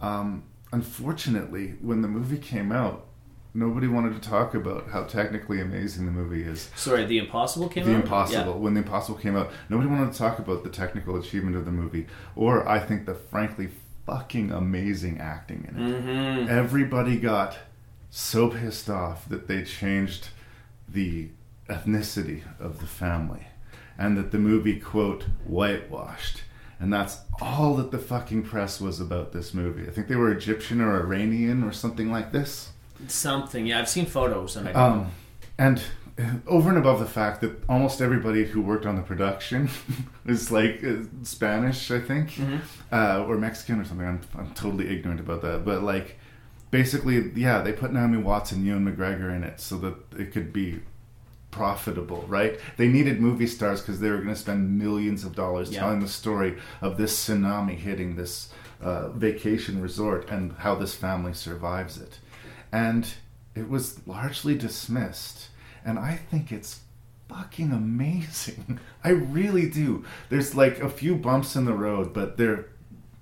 Um, 0.00 0.44
unfortunately, 0.72 1.74
when 1.80 2.02
the 2.02 2.08
movie 2.08 2.38
came 2.38 2.72
out, 2.72 3.06
nobody 3.54 3.86
wanted 3.86 4.20
to 4.20 4.28
talk 4.28 4.54
about 4.54 4.88
how 4.90 5.04
technically 5.04 5.60
amazing 5.60 6.06
the 6.06 6.12
movie 6.12 6.42
is. 6.42 6.70
Sorry, 6.76 7.04
The 7.04 7.18
Impossible 7.18 7.68
came 7.68 7.84
The 7.84 7.90
out? 7.90 7.94
The 7.96 8.02
Impossible. 8.02 8.52
Yeah. 8.52 8.58
When 8.58 8.74
The 8.74 8.80
Impossible 8.80 9.18
came 9.18 9.36
out, 9.36 9.50
nobody 9.68 9.88
wanted 9.88 10.12
to 10.12 10.18
talk 10.18 10.38
about 10.38 10.62
the 10.64 10.70
technical 10.70 11.16
achievement 11.16 11.56
of 11.56 11.64
the 11.64 11.72
movie, 11.72 12.06
or 12.36 12.66
I 12.68 12.78
think 12.78 13.06
the 13.06 13.14
frankly 13.14 13.68
fucking 14.06 14.50
amazing 14.50 15.18
acting 15.18 15.66
in 15.68 15.76
it. 15.82 16.04
Mhm. 16.04 16.48
Everybody 16.48 17.18
got 17.18 17.58
so 18.10 18.48
pissed 18.48 18.90
off 18.90 19.28
that 19.28 19.46
they 19.46 19.62
changed 19.62 20.30
the 20.88 21.28
ethnicity 21.68 22.42
of 22.58 22.80
the 22.80 22.86
family, 22.86 23.46
and 23.96 24.16
that 24.16 24.32
the 24.32 24.38
movie 24.38 24.80
quote 24.80 25.26
whitewashed. 25.44 26.42
And 26.80 26.90
that's 26.92 27.18
all 27.42 27.76
that 27.76 27.90
the 27.90 27.98
fucking 27.98 28.42
press 28.44 28.80
was 28.80 29.00
about 29.00 29.32
this 29.32 29.52
movie. 29.52 29.86
I 29.86 29.90
think 29.90 30.08
they 30.08 30.16
were 30.16 30.32
Egyptian 30.32 30.80
or 30.80 30.98
Iranian 30.98 31.62
or 31.62 31.72
something 31.72 32.10
like 32.10 32.32
this. 32.32 32.72
Something. 33.08 33.66
Yeah, 33.66 33.80
I've 33.80 33.88
seen 33.88 34.06
photos 34.06 34.56
and 34.56 34.68
I. 34.68 34.72
Um, 34.72 35.10
and 35.58 35.82
uh, 36.18 36.22
over 36.46 36.68
and 36.68 36.78
above 36.78 37.00
the 37.00 37.06
fact 37.06 37.40
that 37.40 37.62
almost 37.68 38.00
everybody 38.00 38.44
who 38.44 38.60
worked 38.60 38.86
on 38.86 38.96
the 38.96 39.02
production 39.02 39.68
is 40.26 40.50
like 40.50 40.82
uh, 40.84 41.04
Spanish, 41.22 41.90
I 41.90 42.00
think, 42.00 42.30
Mhm. 42.32 42.60
uh, 42.92 43.24
or 43.26 43.36
Mexican 43.38 43.80
or 43.80 43.84
something. 43.84 44.06
I'm, 44.06 44.20
I'm 44.38 44.50
totally 44.54 44.88
ignorant 44.88 45.20
about 45.20 45.42
that. 45.42 45.64
But 45.64 45.82
like, 45.82 46.18
basically, 46.70 47.30
yeah, 47.34 47.62
they 47.62 47.72
put 47.72 47.92
Naomi 47.92 48.18
Watts 48.18 48.52
and 48.52 48.64
Ewan 48.64 48.84
McGregor 48.86 49.34
in 49.34 49.44
it 49.44 49.60
so 49.60 49.76
that 49.78 49.94
it 50.18 50.32
could 50.32 50.52
be 50.52 50.80
profitable, 51.50 52.24
right? 52.28 52.58
They 52.76 52.86
needed 52.88 53.20
movie 53.20 53.46
stars 53.48 53.80
because 53.80 53.98
they 54.00 54.08
were 54.10 54.18
going 54.18 54.28
to 54.28 54.36
spend 54.36 54.78
millions 54.78 55.24
of 55.24 55.34
dollars 55.34 55.70
Yeah. 55.70 55.80
telling 55.80 56.00
the 56.00 56.08
story 56.08 56.56
of 56.80 56.96
this 56.96 57.12
tsunami 57.28 57.76
hitting 57.76 58.14
this 58.16 58.50
uh, 58.80 59.08
vacation 59.10 59.82
resort 59.82 60.30
and 60.30 60.52
how 60.58 60.74
this 60.76 60.94
family 60.94 61.34
survives 61.34 61.98
it. 62.00 62.18
And 62.72 63.08
it 63.54 63.68
was 63.68 64.06
largely 64.06 64.56
dismissed. 64.56 65.48
And 65.84 65.98
I 65.98 66.16
think 66.16 66.52
it's 66.52 66.80
fucking 67.28 67.72
amazing. 67.72 68.78
I 69.04 69.10
really 69.10 69.68
do. 69.68 70.04
There's 70.28 70.54
like 70.54 70.80
a 70.80 70.88
few 70.88 71.14
bumps 71.14 71.56
in 71.56 71.64
the 71.64 71.74
road, 71.74 72.12
but 72.12 72.36
they're 72.36 72.66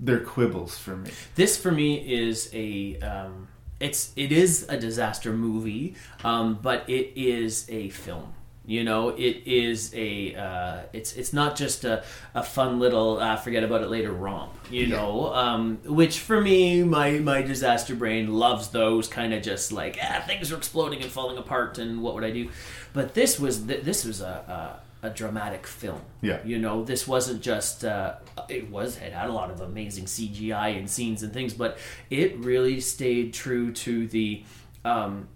they're 0.01 0.21
quibbles 0.21 0.79
for 0.79 0.97
me. 0.97 1.11
This 1.35 1.57
for 1.57 1.73
me 1.73 1.97
is 1.97 2.51
a 2.53 2.99
um, 3.01 3.49
it's 3.81 4.13
it 4.17 4.33
is 4.33 4.67
a 4.69 4.79
disaster 4.79 5.33
movie, 5.33 5.95
um, 6.25 6.59
but 6.61 6.89
it 6.89 7.13
is 7.17 7.67
a 7.69 7.91
film. 7.91 8.35
You 8.69 8.85
know, 8.85 9.09
it 9.09 9.45
is 9.47 9.95
a 9.95 10.35
uh, 10.35 10.81
it's 10.93 11.15
it's 11.15 11.33
not 11.33 11.57
just 11.57 11.85
a, 11.85 12.05
a 12.35 12.43
fun 12.43 12.79
little 12.79 13.19
uh, 13.19 13.37
forget 13.37 13.65
about 13.65 13.81
it 13.83 13.89
later 13.89 14.13
romp. 14.13 14.53
You 14.71 14.83
Yeah. 14.83 14.97
know, 14.97 15.33
um, 15.35 15.79
which 15.87 16.19
for 16.21 16.39
me, 16.39 16.83
my 16.85 17.13
my 17.13 17.41
disaster 17.41 17.95
brain 17.95 18.35
loves 18.35 18.69
those 18.69 19.09
kind 19.09 19.33
of 19.33 19.43
just 19.43 19.73
like 19.73 19.99
ah, 20.03 20.23
things 20.27 20.53
are 20.53 20.57
exploding 20.59 21.01
and 21.01 21.11
falling 21.11 21.39
apart, 21.39 21.79
and 21.79 22.03
what 22.03 22.13
would 22.15 22.25
I 22.25 22.31
do? 22.31 22.51
But 22.93 23.15
this 23.15 23.41
was 23.41 23.65
th- 23.67 23.85
this 23.85 24.05
was 24.05 24.21
a, 24.21 24.81
a 25.03 25.07
a 25.07 25.11
dramatic 25.11 25.67
film. 25.67 26.03
Yeah. 26.21 26.41
You 26.45 26.59
know, 26.59 26.85
this 26.85 27.09
wasn't 27.09 27.41
just 27.41 27.87
uh, 27.87 28.17
it 28.51 28.69
was 28.71 28.99
it 28.99 29.15
had 29.15 29.31
a 29.31 29.33
lot 29.33 29.51
of 29.51 29.63
amazing 29.63 30.05
CGI 30.05 30.77
and 30.79 30.91
scenes 30.91 31.23
and 31.23 31.33
things, 31.33 31.55
but 31.55 31.79
it 32.11 32.37
really 32.39 32.81
stayed 32.81 33.33
true 33.33 33.73
to 33.73 34.07
the 34.09 34.43
um, 34.85 35.29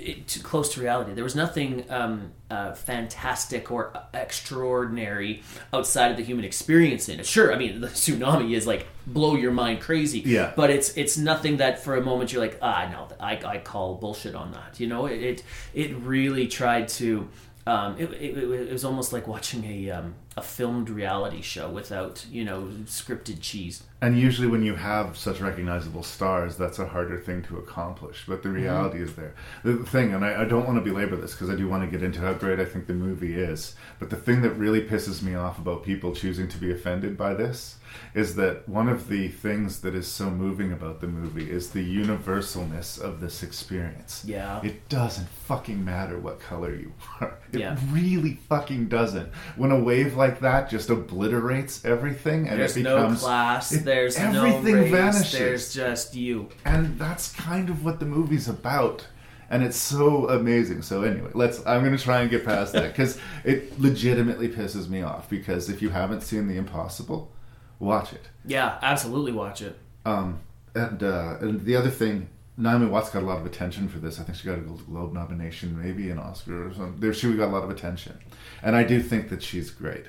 it, 0.00 0.28
to, 0.28 0.40
close 0.40 0.74
to 0.74 0.80
reality. 0.80 1.12
There 1.12 1.24
was 1.24 1.36
nothing 1.36 1.84
um, 1.90 2.32
uh, 2.50 2.72
fantastic 2.72 3.70
or 3.70 3.92
extraordinary 4.14 5.42
outside 5.72 6.10
of 6.10 6.16
the 6.16 6.22
human 6.22 6.44
experience 6.44 7.08
in 7.08 7.20
it. 7.20 7.26
Sure, 7.26 7.52
I 7.52 7.58
mean 7.58 7.80
the 7.80 7.88
tsunami 8.02 8.54
is 8.56 8.66
like 8.66 8.86
blow 9.06 9.34
your 9.36 9.52
mind 9.52 9.80
crazy. 9.80 10.20
Yeah. 10.20 10.52
But 10.56 10.70
it's 10.70 10.96
it's 10.96 11.16
nothing 11.16 11.58
that 11.58 11.82
for 11.82 11.96
a 11.96 12.02
moment 12.02 12.32
you're 12.32 12.42
like 12.42 12.58
ah 12.62 12.88
no 12.90 13.08
I, 13.20 13.36
I 13.44 13.58
call 13.58 13.94
bullshit 13.96 14.34
on 14.34 14.52
that. 14.52 14.80
You 14.80 14.86
know 14.86 15.06
it 15.06 15.22
it, 15.22 15.44
it 15.74 15.96
really 15.96 16.46
tried 16.48 16.88
to. 16.88 17.28
Um, 17.66 17.96
it, 17.98 18.10
it, 18.14 18.38
it 18.38 18.72
was 18.72 18.86
almost 18.86 19.12
like 19.12 19.28
watching 19.28 19.64
a 19.64 19.90
um, 19.90 20.14
a 20.36 20.42
filmed 20.42 20.88
reality 20.88 21.42
show 21.42 21.68
without 21.68 22.24
you 22.30 22.44
know 22.44 22.68
scripted 22.86 23.38
cheese. 23.40 23.82
And 24.02 24.18
usually, 24.18 24.48
when 24.48 24.62
you 24.62 24.76
have 24.76 25.18
such 25.18 25.40
recognizable 25.40 26.02
stars, 26.02 26.56
that's 26.56 26.78
a 26.78 26.86
harder 26.86 27.18
thing 27.18 27.42
to 27.42 27.58
accomplish. 27.58 28.24
But 28.26 28.42
the 28.42 28.48
mm-hmm. 28.48 28.62
reality 28.62 29.02
is 29.02 29.14
there. 29.14 29.34
The 29.62 29.72
the 29.72 29.84
thing, 29.84 30.14
and 30.14 30.24
I, 30.24 30.42
I 30.42 30.44
don't 30.44 30.66
want 30.66 30.82
to 30.82 30.90
belabor 30.90 31.16
this 31.16 31.32
because 31.32 31.50
I 31.50 31.56
do 31.56 31.68
want 31.68 31.84
to 31.84 31.90
get 31.90 32.04
into 32.04 32.20
how 32.20 32.32
great 32.32 32.60
I 32.60 32.64
think 32.64 32.86
the 32.86 32.94
movie 32.94 33.34
is. 33.34 33.74
But 33.98 34.10
the 34.10 34.16
thing 34.16 34.42
that 34.42 34.50
really 34.50 34.82
pisses 34.82 35.22
me 35.22 35.34
off 35.34 35.58
about 35.58 35.84
people 35.84 36.14
choosing 36.14 36.48
to 36.48 36.58
be 36.58 36.70
offended 36.70 37.16
by 37.16 37.34
this 37.34 37.76
is 38.14 38.36
that 38.36 38.68
one 38.68 38.88
of 38.88 39.08
the 39.08 39.28
things 39.28 39.80
that 39.80 39.94
is 39.94 40.06
so 40.06 40.30
moving 40.30 40.72
about 40.72 41.00
the 41.00 41.06
movie 41.06 41.50
is 41.50 41.70
the 41.70 41.84
universalness 41.84 43.00
of 43.00 43.20
this 43.20 43.42
experience. 43.42 44.24
Yeah. 44.26 44.60
It 44.62 44.88
doesn't 44.88 45.28
fucking 45.28 45.84
matter 45.84 46.18
what 46.18 46.40
color 46.40 46.74
you 46.74 46.92
are. 47.20 47.38
It 47.52 47.60
Yeah. 47.60 47.76
really 47.90 48.34
fucking 48.48 48.88
doesn't. 48.88 49.32
When 49.56 49.70
a 49.70 49.78
wave 49.78 50.16
like 50.20 50.40
that 50.40 50.70
just 50.70 50.88
obliterates 50.90 51.84
everything 51.84 52.48
and 52.48 52.60
There's 52.60 52.76
it 52.76 52.82
no 52.82 52.96
becomes 52.96 53.20
class. 53.20 53.72
it- 53.72 53.84
there's 53.84 54.16
everything 54.16 54.76
no 54.76 54.82
race. 54.82 54.90
vanishes. 54.92 55.32
There's 55.38 55.74
just 55.74 56.14
you. 56.14 56.48
and 56.64 56.98
that's 56.98 57.32
kind 57.34 57.68
of 57.70 57.84
what 57.84 57.98
the 58.00 58.06
movie's 58.06 58.48
about 58.48 59.06
and 59.52 59.62
it's 59.64 59.76
so 59.76 60.28
amazing 60.28 60.80
so 60.82 61.02
anyway 61.02 61.30
let's 61.34 61.58
i'm 61.66 61.80
going 61.84 61.96
to 61.96 62.02
try 62.10 62.20
and 62.22 62.30
get 62.30 62.44
past 62.44 62.72
that 62.72 62.88
because 62.92 63.18
it 63.44 63.58
legitimately 63.80 64.48
pisses 64.48 64.88
me 64.88 65.02
off 65.02 65.28
because 65.28 65.68
if 65.68 65.82
you 65.82 65.90
haven't 65.90 66.20
seen 66.20 66.46
the 66.46 66.56
impossible 66.56 67.32
watch 67.80 68.12
it 68.12 68.24
Yeah, 68.44 68.78
absolutely 68.82 69.32
watch 69.32 69.60
it. 69.62 69.76
um, 70.04 70.38
and, 70.74 71.02
uh, 71.02 71.36
and 71.40 71.62
the 71.68 71.74
other 71.80 71.90
thing 71.90 72.28
Naomi 72.60 72.86
Watts 72.86 73.10
got 73.10 73.22
a 73.22 73.26
lot 73.26 73.38
of 73.38 73.46
attention 73.46 73.88
for 73.88 73.98
this. 73.98 74.20
I 74.20 74.22
think 74.22 74.36
she 74.36 74.46
got 74.46 74.58
a 74.58 74.60
Golden 74.60 74.84
Globe 74.84 75.12
nomination, 75.12 75.80
maybe 75.80 76.10
an 76.10 76.18
Oscar 76.18 76.68
or 76.68 76.74
something. 76.74 77.12
She 77.12 77.34
got 77.34 77.48
a 77.48 77.52
lot 77.52 77.64
of 77.64 77.70
attention, 77.70 78.18
and 78.62 78.76
I 78.76 78.84
do 78.84 79.00
think 79.02 79.30
that 79.30 79.42
she's 79.42 79.70
great. 79.70 80.04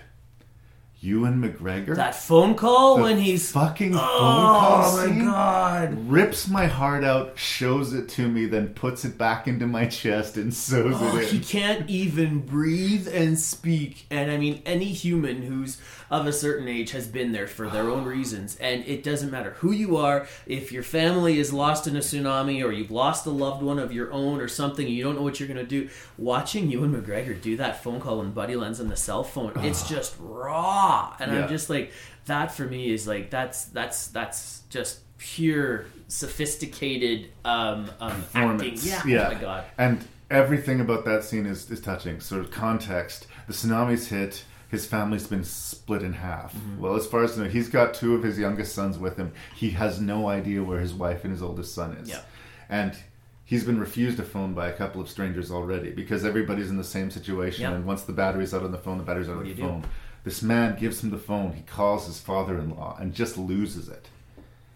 Ewan 1.03 1.41
McGregor, 1.41 1.95
That 1.95 2.14
phone 2.14 2.53
call 2.53 2.98
The 2.98 3.02
when 3.02 3.18
he's 3.18 3.52
fucking 3.52 3.95
oh 3.95 3.98
phone 3.98 4.06
oh 4.07 4.60
call 4.60 4.98
my 4.98 5.06
scene 5.07 5.26
god. 5.26 6.07
rips 6.07 6.48
my 6.48 6.68
heart 6.68 7.03
out, 7.03 7.40
shows 7.40 7.91
it 7.94 8.07
to 8.10 8.28
me, 8.28 8.45
then 8.45 8.76
puts 8.76 9.03
it 9.03 9.18
back 9.18 9.48
into 9.48 9.65
my 9.65 9.88
chest 9.88 10.38
and 10.38 10.53
sews 10.53 10.95
Oh, 10.99 11.18
it 11.18 11.30
he 11.30 11.38
in. 11.38 11.44
can't 11.44 11.90
even 11.90 12.41
breathe 12.45 13.07
and 13.11 13.40
speak. 13.40 14.06
And 14.11 14.30
I 14.30 14.38
mean, 14.38 14.61
any 14.64 14.86
human 14.94 15.41
who's 15.41 15.80
of 16.11 16.28
a 16.28 16.34
certain 16.34 16.68
age 16.68 16.91
has 16.91 17.07
been 17.07 17.32
there 17.32 17.48
for 17.48 17.68
their 17.68 17.90
own 17.90 18.06
reasons. 18.06 18.56
And 18.57 18.86
it 18.86 19.02
doesn't 19.02 19.32
matter 19.32 19.52
who 19.60 19.72
you 19.72 19.98
are, 19.98 20.28
if 20.45 20.72
your 20.72 20.84
family 20.84 21.40
is 21.40 21.52
lost 21.52 21.88
in 21.88 21.95
a 21.95 21.99
tsunami 21.99 22.64
or 22.64 22.72
you've 22.72 22.91
lost 22.91 23.26
a 23.26 23.30
loved 23.32 23.64
one 23.64 23.80
of 23.80 23.91
your 23.91 24.11
own 24.11 24.40
or 24.40 24.48
something, 24.49 24.86
and 24.86 24.94
you 24.94 25.03
don't 25.03 25.15
know 25.15 25.23
what 25.23 25.40
you're 25.40 25.48
going 25.48 25.57
to 25.57 25.65
do. 25.65 25.90
Watching 26.18 26.69
Ewan 26.69 26.94
McGregor 26.94 27.41
do 27.41 27.57
that 27.57 27.82
phone 27.82 27.99
call 28.02 28.19
when 28.19 28.34
Buddy 28.34 28.56
Lens 28.56 28.80
on 28.80 28.90
the 28.90 28.95
cell 28.98 29.23
phone, 29.23 29.53
it's 29.64 29.88
just 29.90 30.15
raw. 30.19 30.91
And 31.20 31.32
Yeah. 31.32 31.44
I'm 31.44 31.50
just 31.50 31.70
like, 31.70 31.92
that 32.26 32.54
for 32.54 32.66
me 32.66 32.92
is 32.94 33.08
like, 33.08 33.30
that's, 33.30 33.66
that's, 33.66 34.08
that's 34.08 34.62
just 34.70 35.00
pure 35.18 35.86
sophisticated 36.08 37.30
um, 37.46 37.90
um 38.00 38.24
acting 38.34 38.58
Performance. 38.58 39.06
yeah, 39.06 39.28
oh 39.30 39.34
my 39.34 39.40
god 39.40 39.64
And 39.78 40.08
everything 40.30 40.82
about 40.82 41.06
that 41.06 41.24
scene 41.24 41.46
is, 41.46 41.70
is 41.70 41.80
touching. 41.82 42.20
Sort 42.20 42.42
of 42.42 42.52
context. 42.52 43.28
The 43.48 43.54
tsunami's 43.54 44.08
hit. 44.08 44.44
His 44.70 44.86
family's 44.86 45.28
been 45.28 45.44
split 45.44 46.02
in 46.02 46.14
half. 46.14 46.56
Mm-hmm. 46.56 46.82
Well, 46.82 46.96
as 46.96 47.06
far 47.06 47.24
as 47.24 47.38
I 47.38 47.44
know, 47.44 47.50
he's 47.50 47.68
got 47.70 47.94
two 47.94 48.16
of 48.16 48.24
his 48.24 48.40
youngest 48.40 48.74
sons 48.74 48.98
with 48.98 49.18
him. 49.18 49.34
He 49.56 49.72
has 49.72 50.00
no 50.00 50.30
idea 50.30 50.64
where 50.64 50.80
his 50.80 50.94
wife 50.94 51.24
and 51.26 51.32
his 51.34 51.44
oldest 51.44 51.76
son 51.76 51.92
is. 51.98 52.08
Yeah. 52.10 52.22
And 52.70 52.96
he's 53.44 53.66
been 53.66 53.80
refused 53.82 54.18
a 54.20 54.24
phone 54.24 54.54
by 54.54 54.70
a 54.70 54.74
couple 54.74 55.02
of 55.02 55.10
strangers 55.10 55.52
already 55.52 55.92
because 55.92 56.24
everybody's 56.24 56.70
in 56.70 56.78
the 56.78 56.86
same 56.86 57.12
situation. 57.12 57.64
Yeah. 57.64 57.74
And 57.74 57.86
once 57.86 58.04
the 58.04 58.14
battery's 58.14 58.54
out 58.54 58.64
on 58.64 58.72
the 58.72 58.78
phone, 58.78 58.98
the 58.98 59.04
battery's 59.04 59.28
out 59.28 59.36
What 59.38 59.46
on 59.48 59.50
the 59.50 59.62
phone. 59.62 59.82
do? 59.82 59.88
This 60.23 60.41
man 60.41 60.77
gives 60.80 61.03
him 61.03 61.10
the 61.10 61.18
phone. 61.18 61.53
He 61.53 61.64
calls 61.64 62.06
his 62.06 62.19
father-in-law 62.19 62.98
and 62.99 63.14
just 63.14 63.38
loses 63.38 63.89
it. 63.89 64.07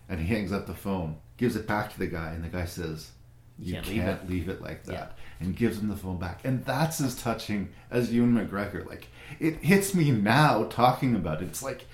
And 0.09 0.19
he 0.19 0.27
hangs 0.27 0.51
up 0.51 0.65
the 0.67 0.73
phone. 0.73 1.17
gives 1.37 1.55
it 1.57 1.67
back 1.67 1.91
to 1.91 1.99
the 1.99 2.07
guy, 2.07 2.31
and 2.31 2.43
the 2.43 2.47
guy 2.47 2.65
says, 2.65 3.11
You 3.59 3.75
"You 3.75 3.81
can't 3.81 3.85
can't, 3.87 4.29
leave 4.29 4.47
leave, 4.47 4.49
it." 4.49 4.53
it. 4.53 4.61
like 4.61 4.83
that," 4.85 4.93
Yeah. 4.93 5.07
and 5.45 5.55
gives 5.55 5.79
him 5.79 5.89
the 5.89 5.97
phone 5.97 6.17
back, 6.17 6.39
and 6.45 6.63
that's 6.65 7.01
as 7.01 7.15
touching 7.21 7.69
as 7.91 8.13
Ewan 8.13 8.33
McGregor. 8.35 8.85
Like 8.87 9.07
it 9.39 9.57
hits 9.57 9.93
me 9.93 10.11
now 10.11 10.63
talking 10.65 11.13
about 11.15 11.41
it. 11.41 11.47
It's 11.49 11.61
like 11.63 11.85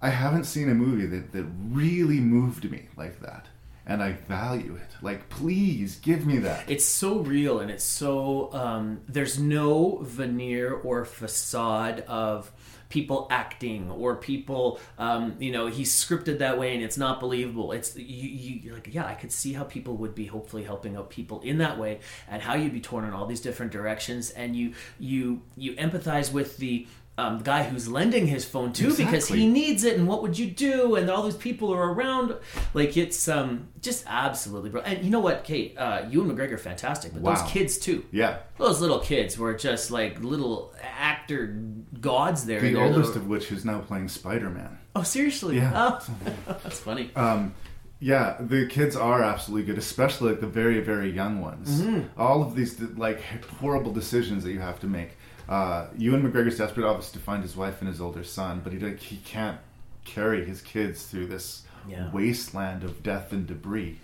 I 0.00 0.08
haven't 0.10 0.44
seen 0.44 0.68
a 0.70 0.74
movie 0.74 1.06
that 1.06 1.32
that 1.32 1.44
really 1.70 2.20
moved 2.20 2.70
me 2.70 2.88
like 2.96 3.20
that, 3.20 3.46
and 3.86 4.02
I 4.02 4.12
value 4.12 4.76
it. 4.76 4.96
Like, 5.02 5.28
please 5.28 5.96
give 5.96 6.24
me 6.26 6.38
that. 6.38 6.70
It's 6.70 6.84
so 6.86 7.18
real 7.20 7.60
and 7.60 7.70
it's 7.70 7.84
so 7.84 8.50
um, 8.54 9.00
there's 9.08 9.38
no 9.38 9.98
veneer 10.02 10.72
or 10.72 11.04
facade 11.04 12.00
of 12.08 12.50
people 12.94 13.26
acting 13.28 13.90
or 13.90 14.14
people 14.14 14.78
um, 14.98 15.34
you 15.40 15.50
know 15.50 15.66
he's 15.66 15.92
scripted 15.92 16.38
that 16.38 16.56
way 16.60 16.74
and 16.74 16.82
it's 16.86 16.96
not 16.96 17.18
believable. 17.18 17.72
It's 17.72 17.96
you, 17.96 18.28
you 18.44 18.60
you're 18.62 18.74
like 18.74 18.88
yeah 18.92 19.04
i 19.04 19.14
could 19.14 19.32
see 19.32 19.52
how 19.52 19.64
people 19.64 19.94
would 19.96 20.14
be 20.14 20.26
hopefully 20.26 20.62
helping 20.62 20.94
out 20.96 21.10
people 21.10 21.40
in 21.40 21.58
that 21.58 21.76
way 21.76 21.98
and 22.30 22.40
how 22.40 22.54
you'd 22.54 22.72
be 22.72 22.80
torn 22.80 23.04
in 23.04 23.12
all 23.12 23.26
these 23.26 23.40
different 23.40 23.72
directions. 23.72 24.30
And 24.30 24.54
you 24.54 24.74
you 25.00 25.42
you 25.56 25.74
empathize 25.74 26.32
with 26.32 26.56
the 26.58 26.86
um, 27.16 27.38
the 27.38 27.44
guy 27.44 27.62
who's 27.62 27.86
lending 27.86 28.26
his 28.26 28.44
phone 28.44 28.72
to 28.72 28.92
because 28.96 29.28
he 29.28 29.46
needs 29.46 29.84
it 29.84 29.96
and 29.96 30.08
what 30.08 30.20
would 30.22 30.36
you 30.36 30.50
do 30.50 30.96
and 30.96 31.08
all 31.08 31.22
these 31.22 31.36
people 31.36 31.72
are 31.72 31.92
around 31.92 32.34
like 32.74 32.96
it's 32.96 33.28
um 33.28 33.68
just 33.80 34.02
absolutely 34.08 34.68
bro 34.68 34.80
and 34.80 35.04
you 35.04 35.10
know 35.10 35.20
what 35.20 35.44
kate 35.44 35.76
uh 35.78 36.00
and 36.02 36.12
mcgregor 36.12 36.52
are 36.54 36.58
fantastic 36.58 37.12
but 37.12 37.22
Wow. 37.22 37.34
those 37.34 37.48
kids 37.50 37.78
too 37.78 38.04
Yeah. 38.10 38.38
those 38.58 38.80
little 38.80 38.98
kids 38.98 39.38
were 39.38 39.54
just 39.54 39.92
like 39.92 40.20
little 40.24 40.74
actor 40.82 41.56
gods 42.00 42.46
there 42.46 42.60
The 42.60 42.74
oldest 42.76 42.96
little- 43.10 43.22
of 43.22 43.28
which 43.28 43.52
is 43.52 43.64
now 43.64 43.78
playing 43.80 44.08
Spider 44.08 44.50
Man. 44.50 44.78
oh 44.96 45.04
seriously 45.04 45.56
Yeah. 45.58 45.70
oh, 45.74 46.06
that's 46.64 46.80
funny 46.80 47.10
Um, 47.14 47.54
yeah, 48.00 48.36
the 48.40 48.66
kids 48.66 48.96
are 48.96 49.22
absolutely 49.22 49.64
good, 49.66 49.78
especially 49.78 50.30
like 50.30 50.40
the 50.40 50.46
very, 50.46 50.80
very 50.80 51.10
young 51.10 51.40
ones. 51.40 51.80
Mhm. 51.80 52.08
All 52.18 52.42
of 52.42 52.54
these 52.54 52.78
like 52.96 53.22
horrible 53.60 53.92
decisions 53.92 54.44
that 54.44 54.52
you 54.52 54.58
have 54.58 54.78
to 54.80 54.86
make. 54.86 55.16
Uh, 55.48 55.86
Ewan 55.98 56.22
McGregor's 56.22 56.58
desperate, 56.58 56.86
obviously, 56.86 57.18
to 57.18 57.24
find 57.24 57.42
his 57.42 57.56
wife 57.56 57.80
and 57.80 57.88
his 57.88 58.00
older 58.00 58.24
son, 58.24 58.60
but 58.64 58.72
he 58.72 58.78
like 58.78 58.98
he 59.00 59.16
can't 59.18 59.58
carry 60.04 60.44
his 60.44 60.60
kids 60.62 61.04
through 61.04 61.26
this 61.26 61.62
Yeah. 61.86 62.10
wasteland 62.12 62.82
of 62.84 63.02
death 63.02 63.32
and 63.32 63.46
debris. 63.46 63.98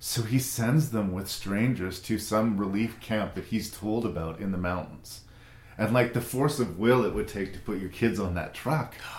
So 0.00 0.22
he 0.22 0.38
sends 0.38 0.90
them 0.90 1.12
with 1.12 1.28
strangers 1.28 2.00
to 2.02 2.18
some 2.18 2.56
relief 2.56 3.00
camp 3.00 3.34
that 3.34 3.46
he's 3.46 3.70
told 3.70 4.06
about 4.06 4.40
in 4.40 4.52
the 4.52 4.58
mountains. 4.58 5.22
And 5.76 5.92
like 5.92 6.12
the 6.12 6.20
force 6.20 6.58
of 6.58 6.78
will 6.78 7.04
it 7.04 7.14
would 7.14 7.28
take 7.28 7.52
to 7.52 7.58
put 7.60 7.78
your 7.80 7.90
kids 7.90 8.18
on 8.18 8.34
that 8.34 8.54
truck. 8.54 8.94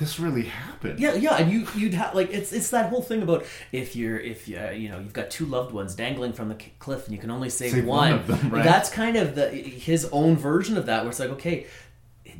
This 0.00 0.18
really 0.18 0.44
happened. 0.44 0.98
Yeah, 0.98 1.12
yeah, 1.14 1.36
and 1.36 1.52
you 1.52 1.68
you'd 1.76 1.92
have 1.92 2.14
like 2.14 2.30
it's 2.32 2.54
it's 2.54 2.70
that 2.70 2.88
whole 2.88 3.02
thing 3.02 3.20
about 3.22 3.44
if 3.70 3.94
you're 3.94 4.18
if 4.18 4.48
you 4.48 4.58
uh, 4.58 4.70
you 4.70 4.88
know 4.88 4.98
you've 4.98 5.12
got 5.12 5.30
two 5.30 5.44
loved 5.44 5.72
ones 5.72 5.94
dangling 5.94 6.32
from 6.32 6.48
the 6.48 6.56
c- 6.58 6.72
cliff 6.78 7.04
and 7.04 7.14
you 7.14 7.20
can 7.20 7.30
only 7.30 7.50
save, 7.50 7.72
Save 7.72 7.84
one 7.84 8.14
of 8.14 8.26
them, 8.26 8.48
right? 8.50 8.64
That's 8.64 8.88
kind 8.88 9.16
of 9.18 9.34
the 9.34 9.50
his 9.50 10.08
own 10.10 10.36
version 10.36 10.78
of 10.78 10.86
that, 10.86 11.02
where 11.02 11.10
it's 11.10 11.20
like 11.20 11.30
okay. 11.30 11.66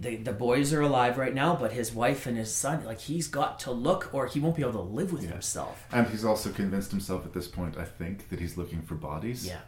The, 0.01 0.17
the 0.17 0.33
boys 0.33 0.73
are 0.73 0.81
alive 0.81 1.19
right 1.19 1.35
now, 1.35 1.55
but 1.55 1.73
his 1.73 1.93
wife 1.93 2.25
and 2.27 2.39
his 2.39 2.55
son, 2.55 2.83
like 2.87 3.01
he's 3.01 3.29
got 3.29 3.59
to 3.61 3.73
look, 3.73 4.09
or 4.15 4.27
he 4.27 4.41
won't 4.41 4.57
be 4.57 4.63
able 4.63 4.73
to 4.73 4.81
live 4.81 5.13
with 5.13 5.29
himself. 5.29 5.85
And 5.93 6.07
he's 6.07 6.25
also 6.25 6.51
convinced 6.51 6.91
himself 6.91 7.27
at 7.27 7.35
this 7.35 7.47
point, 7.49 7.77
I 7.77 7.85
think, 7.85 8.31
that 8.31 8.41
he's 8.41 8.57
looking 8.57 8.81
for 8.81 8.95
bodies. 8.95 9.47
Yeah. 9.47 9.59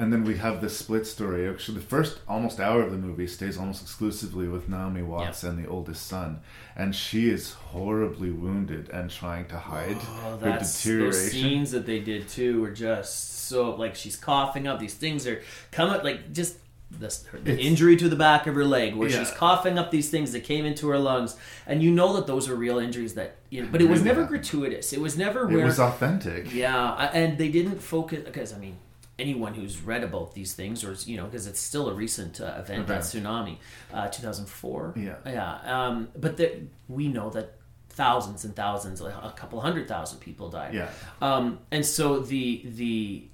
And 0.00 0.10
then 0.12 0.24
we 0.24 0.38
have 0.38 0.60
this 0.62 0.76
split 0.78 1.06
story. 1.06 1.46
Actually, 1.48 1.78
the 1.78 1.84
first 1.84 2.20
almost 2.26 2.58
hour 2.58 2.80
of 2.82 2.90
the 2.90 2.96
movie 2.96 3.26
stays 3.26 3.58
almost 3.58 3.82
exclusively 3.82 4.48
with 4.48 4.66
Naomi 4.68 5.02
Watts 5.02 5.42
and 5.44 5.62
the 5.62 5.68
oldest 5.68 6.06
son, 6.06 6.40
and 6.74 6.94
she 6.96 7.28
is 7.28 7.52
horribly 7.52 8.30
wounded 8.30 8.88
and 8.88 9.10
trying 9.10 9.46
to 9.48 9.58
hide 9.58 9.98
Oh, 10.00 10.38
her 10.38 10.58
deterioration. 10.58 11.00
those 11.10 11.30
scenes 11.32 11.70
that 11.72 11.84
they 11.84 12.00
did 12.00 12.28
too 12.28 12.62
were 12.62 12.70
just 12.70 13.46
so 13.48 13.74
like 13.76 13.94
she's 13.94 14.16
coughing 14.16 14.66
up. 14.66 14.78
These 14.80 14.94
things 14.94 15.26
are 15.26 15.42
coming 15.70 16.02
like 16.02 16.32
just 16.32 16.56
this 16.90 17.24
her, 17.26 17.38
the 17.38 17.52
It's- 17.52 17.66
injury 17.66 17.96
to 17.96 18.08
the 18.08 18.16
back 18.16 18.46
of 18.48 18.54
her 18.54 18.64
leg 18.64 18.96
where 18.96 19.08
Yeah. 19.10 19.18
she's 19.18 19.30
coughing 19.32 19.78
up 19.78 19.90
these 19.90 20.08
things 20.10 20.32
that 20.32 20.44
came 20.44 20.64
into 20.64 20.88
her 20.88 20.98
lungs, 20.98 21.36
and 21.66 21.82
you 21.82 21.90
know 21.90 22.14
that 22.16 22.26
those 22.26 22.48
are 22.48 22.54
real 22.56 22.78
injuries 22.78 23.14
that. 23.14 23.36
You 23.50 23.62
know, 23.64 23.68
but 23.70 23.82
it 23.82 23.88
was 23.90 24.00
Really 24.00 24.14
never 24.16 24.24
gratuitous. 24.26 24.92
It 24.92 25.00
was 25.00 25.18
never 25.18 25.50
It 25.50 25.62
was 25.62 25.78
authentic. 25.78 26.54
Yeah, 26.54 27.10
and 27.12 27.36
they 27.36 27.48
didn't 27.50 27.80
focus 27.82 28.20
because 28.24 28.54
I 28.54 28.58
mean. 28.58 28.76
Anyone 29.20 29.54
who's 29.54 29.80
read 29.80 30.02
about 30.02 30.34
these 30.34 30.54
things, 30.54 30.82
or 30.84 30.94
you 31.08 31.16
know, 31.16 31.26
because 31.26 31.46
it's 31.46 31.60
still 31.60 31.88
a 31.88 31.94
recent 31.94 32.40
uh, 32.40 32.54
event, 32.58 32.86
that 32.86 33.02
tsunami, 33.02 33.58
uh, 33.92 34.08
2004. 34.08 34.94
Yeah. 34.96 35.16
yeah. 35.26 35.86
Um, 35.86 36.08
but 36.16 36.36
the, 36.36 36.62
we 36.88 37.08
know 37.08 37.30
that 37.30 37.60
thousands 37.90 38.44
and 38.44 38.56
thousands, 38.56 39.00
like 39.00 39.14
a 39.14 39.32
couple 39.36 39.60
hundred 39.60 39.86
thousand 39.86 40.20
people 40.20 40.48
died. 40.48 40.74
Yeah. 40.74 40.90
Um, 41.20 41.58
and 41.70 41.84
so 41.84 42.20
the 42.20 42.62
the 42.64 43.30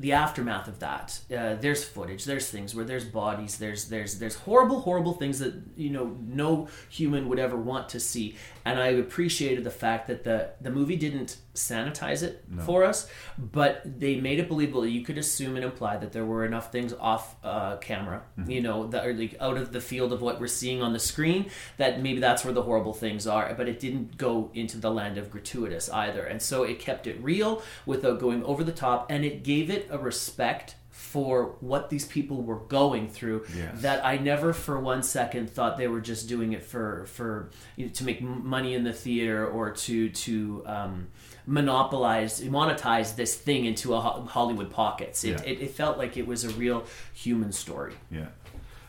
the 0.00 0.12
aftermath 0.12 0.66
of 0.66 0.78
that, 0.78 1.20
uh, 1.36 1.56
there's 1.56 1.84
footage, 1.84 2.24
there's 2.24 2.48
things 2.48 2.74
where 2.74 2.86
there's 2.86 3.04
bodies, 3.04 3.58
there's 3.58 3.88
there's 3.88 4.18
there's 4.18 4.34
horrible, 4.34 4.80
horrible 4.80 5.12
things 5.12 5.38
that 5.40 5.52
you 5.76 5.90
know 5.90 6.16
no 6.26 6.68
human 6.88 7.28
would 7.28 7.38
ever 7.38 7.56
want 7.56 7.90
to 7.90 8.00
see. 8.00 8.36
And 8.64 8.80
I 8.80 8.86
appreciated 8.86 9.62
the 9.64 9.70
fact 9.70 10.08
that 10.08 10.24
the 10.24 10.52
the 10.62 10.70
movie 10.70 10.96
didn't 10.96 11.36
sanitize 11.54 12.22
it 12.22 12.44
No. 12.48 12.62
for 12.62 12.84
us, 12.84 13.08
but 13.36 13.82
they 13.84 14.16
made 14.20 14.38
it 14.38 14.48
believable. 14.48 14.86
You 14.86 15.02
could 15.02 15.18
assume 15.18 15.56
and 15.56 15.64
imply 15.64 15.96
that 15.96 16.12
there 16.12 16.24
were 16.24 16.44
enough 16.44 16.70
things 16.70 16.92
off 16.92 17.36
uh, 17.44 17.76
camera, 17.78 18.22
Mhm. 18.38 18.50
you 18.50 18.60
know, 18.62 18.86
that 18.88 19.04
are 19.06 19.12
like 19.12 19.36
out 19.40 19.56
of 19.56 19.72
the 19.72 19.80
field 19.80 20.12
of 20.12 20.22
what 20.22 20.40
we're 20.40 20.46
seeing 20.46 20.80
on 20.82 20.92
the 20.92 20.98
screen. 20.98 21.50
That 21.76 22.00
maybe 22.02 22.20
that's 22.20 22.44
where 22.44 22.54
the 22.54 22.62
horrible 22.62 22.92
things 22.94 23.26
are, 23.26 23.52
but 23.56 23.68
it 23.68 23.80
didn't 23.80 24.16
go 24.16 24.50
into 24.54 24.78
the 24.78 24.90
land 24.90 25.18
of 25.18 25.30
gratuitous 25.30 25.90
either, 25.90 26.22
and 26.24 26.40
so 26.40 26.62
it 26.62 26.78
kept 26.78 27.06
it 27.06 27.16
real 27.22 27.62
without 27.86 28.20
going 28.20 28.44
over 28.44 28.62
the 28.62 28.72
top, 28.72 29.06
and 29.10 29.24
it 29.24 29.42
gave 29.42 29.70
it 29.70 29.88
a 29.90 29.98
respect 29.98 30.76
for 30.90 31.56
what 31.60 31.88
these 31.90 32.04
people 32.04 32.42
were 32.42 32.56
going 32.68 33.08
through 33.08 33.44
Yes. 33.56 33.80
that 33.82 34.04
I 34.04 34.18
never 34.18 34.52
for 34.52 34.78
one 34.78 35.02
second 35.02 35.50
thought 35.50 35.76
they 35.78 35.88
were 35.88 36.00
just 36.00 36.28
doing 36.28 36.52
it 36.52 36.62
for 36.62 37.06
for 37.06 37.50
you 37.76 37.86
know, 37.86 37.92
to 37.92 38.04
make 38.04 38.20
money 38.22 38.74
in 38.74 38.84
the 38.84 38.92
theater 38.92 39.46
or 39.46 39.70
to 39.72 40.10
to 40.10 40.62
um, 40.66 41.08
monopolize 41.50 42.40
monetize 42.42 43.16
this 43.16 43.34
thing 43.36 43.64
into 43.64 43.94
a 43.94 44.00
Hollywood 44.00 44.70
pockets. 44.70 45.24
It, 45.24 45.30
Yeah. 45.30 45.42
it, 45.50 45.60
it 45.60 45.70
felt 45.72 45.98
like 45.98 46.16
it 46.16 46.26
was 46.26 46.44
a 46.44 46.50
real 46.50 46.84
human 47.12 47.52
story. 47.52 47.94
Yeah. 48.10 48.26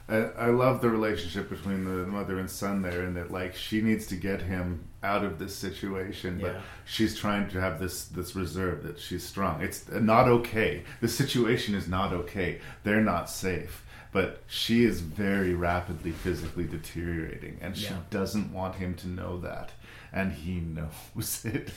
I, 0.08 0.18
I 0.18 0.46
love 0.48 0.82
the 0.82 0.90
relationship 0.90 1.50
between 1.50 1.86
the 1.86 2.06
mother 2.06 2.38
and 2.40 2.50
son 2.50 2.82
there, 2.82 3.02
and 3.02 3.16
that 3.18 3.32
like 3.32 3.56
she 3.56 3.82
needs 3.82 4.06
to 4.08 4.16
get 4.16 4.42
him 4.42 4.86
out 5.04 5.24
of 5.24 5.40
this 5.40 5.56
situation, 5.56 6.38
but 6.40 6.54
Yeah. 6.54 6.62
she's 6.86 7.18
trying 7.18 7.50
to 7.50 7.60
have 7.62 7.80
this 7.80 8.06
this 8.06 8.36
reserve 8.36 8.84
that 8.84 9.00
she's 9.00 9.24
strong. 9.28 9.62
It's 9.62 9.90
not 9.90 10.28
okay. 10.28 10.84
The 11.02 11.08
situation 11.08 11.74
is 11.76 11.88
not 11.88 12.14
okay. 12.14 12.60
They're 12.84 13.02
not 13.14 13.30
safe. 13.30 13.84
But 14.14 14.42
she 14.48 14.84
is 14.84 15.00
very 15.00 15.54
rapidly 15.54 16.12
physically 16.12 16.66
deteriorating, 16.66 17.58
and 17.62 17.78
she 17.78 17.86
Yeah. 17.86 18.00
doesn't 18.10 18.52
want 18.52 18.76
him 18.76 18.94
to 18.96 19.08
know 19.08 19.40
that, 19.40 19.72
and 20.14 20.34
he 20.34 20.60
knows 20.60 21.46
it. 21.46 21.70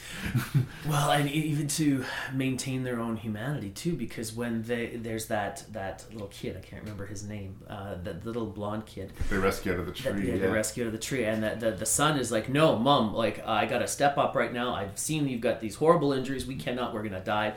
Well, 0.88 1.10
and 1.10 1.30
even 1.30 1.68
to 1.68 2.04
maintain 2.32 2.82
their 2.82 2.98
own 3.00 3.16
humanity 3.16 3.70
too, 3.70 3.94
because 3.94 4.32
when 4.32 4.62
they 4.62 4.96
there's 4.96 5.26
that 5.26 5.64
that 5.72 6.04
little 6.12 6.28
kid, 6.28 6.56
I 6.56 6.60
can't 6.60 6.82
remember 6.82 7.06
his 7.06 7.22
name, 7.24 7.56
uh, 7.68 7.94
that 8.02 8.26
little 8.26 8.46
blonde 8.46 8.86
kid. 8.86 9.12
They 9.30 9.38
rescue 9.38 9.72
out 9.72 9.78
of 9.80 9.86
the 9.86 9.92
that- 9.92 9.98
tree, 10.14 10.28
yeah, 10.28 10.34
yeah. 10.34 10.40
they 10.40 10.48
rescue 10.48 10.84
out 10.84 10.88
of 10.88 10.92
the 10.92 10.98
tree, 10.98 11.24
and 11.24 11.42
that 11.42 11.60
the, 11.60 11.70
the 11.70 11.86
son 11.86 12.18
is 12.18 12.32
like, 12.32 12.48
"No, 12.48 12.76
mom, 12.78 13.14
like 13.14 13.46
I 13.46 13.66
got 13.66 13.78
to 13.78 13.86
step 13.88 14.18
up 14.18 14.34
right 14.34 14.52
now. 14.52 14.74
I've 14.74 14.98
seen 14.98 15.28
you've 15.28 15.40
got 15.40 15.60
these 15.60 15.76
horrible 15.76 16.12
injuries. 16.12 16.46
We 16.46 16.56
cannot. 16.56 16.92
We're 16.94 17.02
gonna 17.04 17.20
die." 17.24 17.54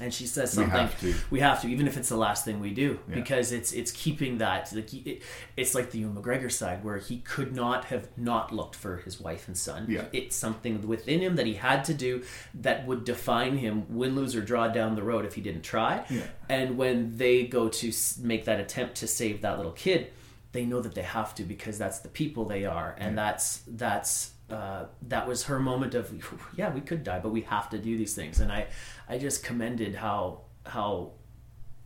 And 0.00 0.12
she 0.12 0.26
says 0.26 0.50
We 0.56 0.64
something. 0.64 0.80
have 0.80 1.00
to. 1.02 1.14
We 1.30 1.40
have 1.40 1.62
to, 1.62 1.68
even 1.68 1.86
if 1.86 1.96
it's 1.96 2.08
the 2.08 2.16
last 2.16 2.44
thing 2.44 2.58
we 2.60 2.72
do, 2.72 2.98
Yeah. 3.08 3.14
because 3.14 3.52
it's 3.52 3.72
it's 3.72 3.92
keeping 3.92 4.38
that. 4.38 4.72
Like 4.72 4.92
it, 4.92 5.22
it's 5.56 5.74
like 5.74 5.92
the 5.92 6.00
Ewan 6.00 6.16
McGregor 6.16 6.50
side, 6.50 6.82
where 6.82 6.98
he 6.98 7.18
could 7.18 7.54
not 7.54 7.84
have 7.86 8.08
not 8.16 8.52
looked 8.52 8.74
for 8.74 8.96
his 8.98 9.20
wife 9.20 9.46
and 9.46 9.56
son. 9.56 9.86
Yeah. 9.88 10.06
It's 10.12 10.34
something 10.34 10.86
within 10.88 11.20
him 11.20 11.36
that 11.36 11.46
he 11.46 11.54
had 11.54 11.84
to 11.84 11.94
do 11.94 12.24
that 12.54 12.86
would 12.86 13.04
define 13.04 13.56
him, 13.58 13.86
win, 13.88 14.16
lose, 14.16 14.34
or 14.34 14.40
draw 14.40 14.66
down 14.68 14.96
the 14.96 15.02
road 15.02 15.24
if 15.24 15.34
he 15.34 15.40
didn't 15.40 15.62
try. 15.62 16.04
Yeah. 16.10 16.22
And 16.48 16.76
when 16.76 17.16
they 17.16 17.46
go 17.46 17.68
to 17.68 17.92
make 18.20 18.44
that 18.46 18.58
attempt 18.58 18.96
to 18.96 19.06
save 19.06 19.42
that 19.42 19.56
little 19.58 19.72
kid, 19.72 20.10
they 20.52 20.64
know 20.64 20.80
that 20.80 20.94
they 20.94 21.02
have 21.02 21.34
to 21.36 21.42
because 21.44 21.78
that's 21.78 22.00
the 22.00 22.08
people 22.08 22.44
they 22.44 22.64
are, 22.64 22.94
and 22.98 23.16
that's 23.18 23.62
that's 23.66 24.30
uh, 24.50 24.84
that 25.02 25.26
was 25.26 25.44
her 25.44 25.58
moment 25.58 25.94
of 25.94 26.12
yeah, 26.56 26.72
we 26.72 26.80
could 26.80 27.02
die, 27.02 27.20
but 27.20 27.30
we 27.30 27.42
have 27.42 27.70
to 27.70 27.78
do 27.78 27.96
these 27.96 28.14
things. 28.14 28.40
And 28.40 28.52
I 28.52 28.66
I 29.08 29.18
just 29.18 29.44
commended 29.44 29.94
how 29.94 30.42
how 30.66 31.12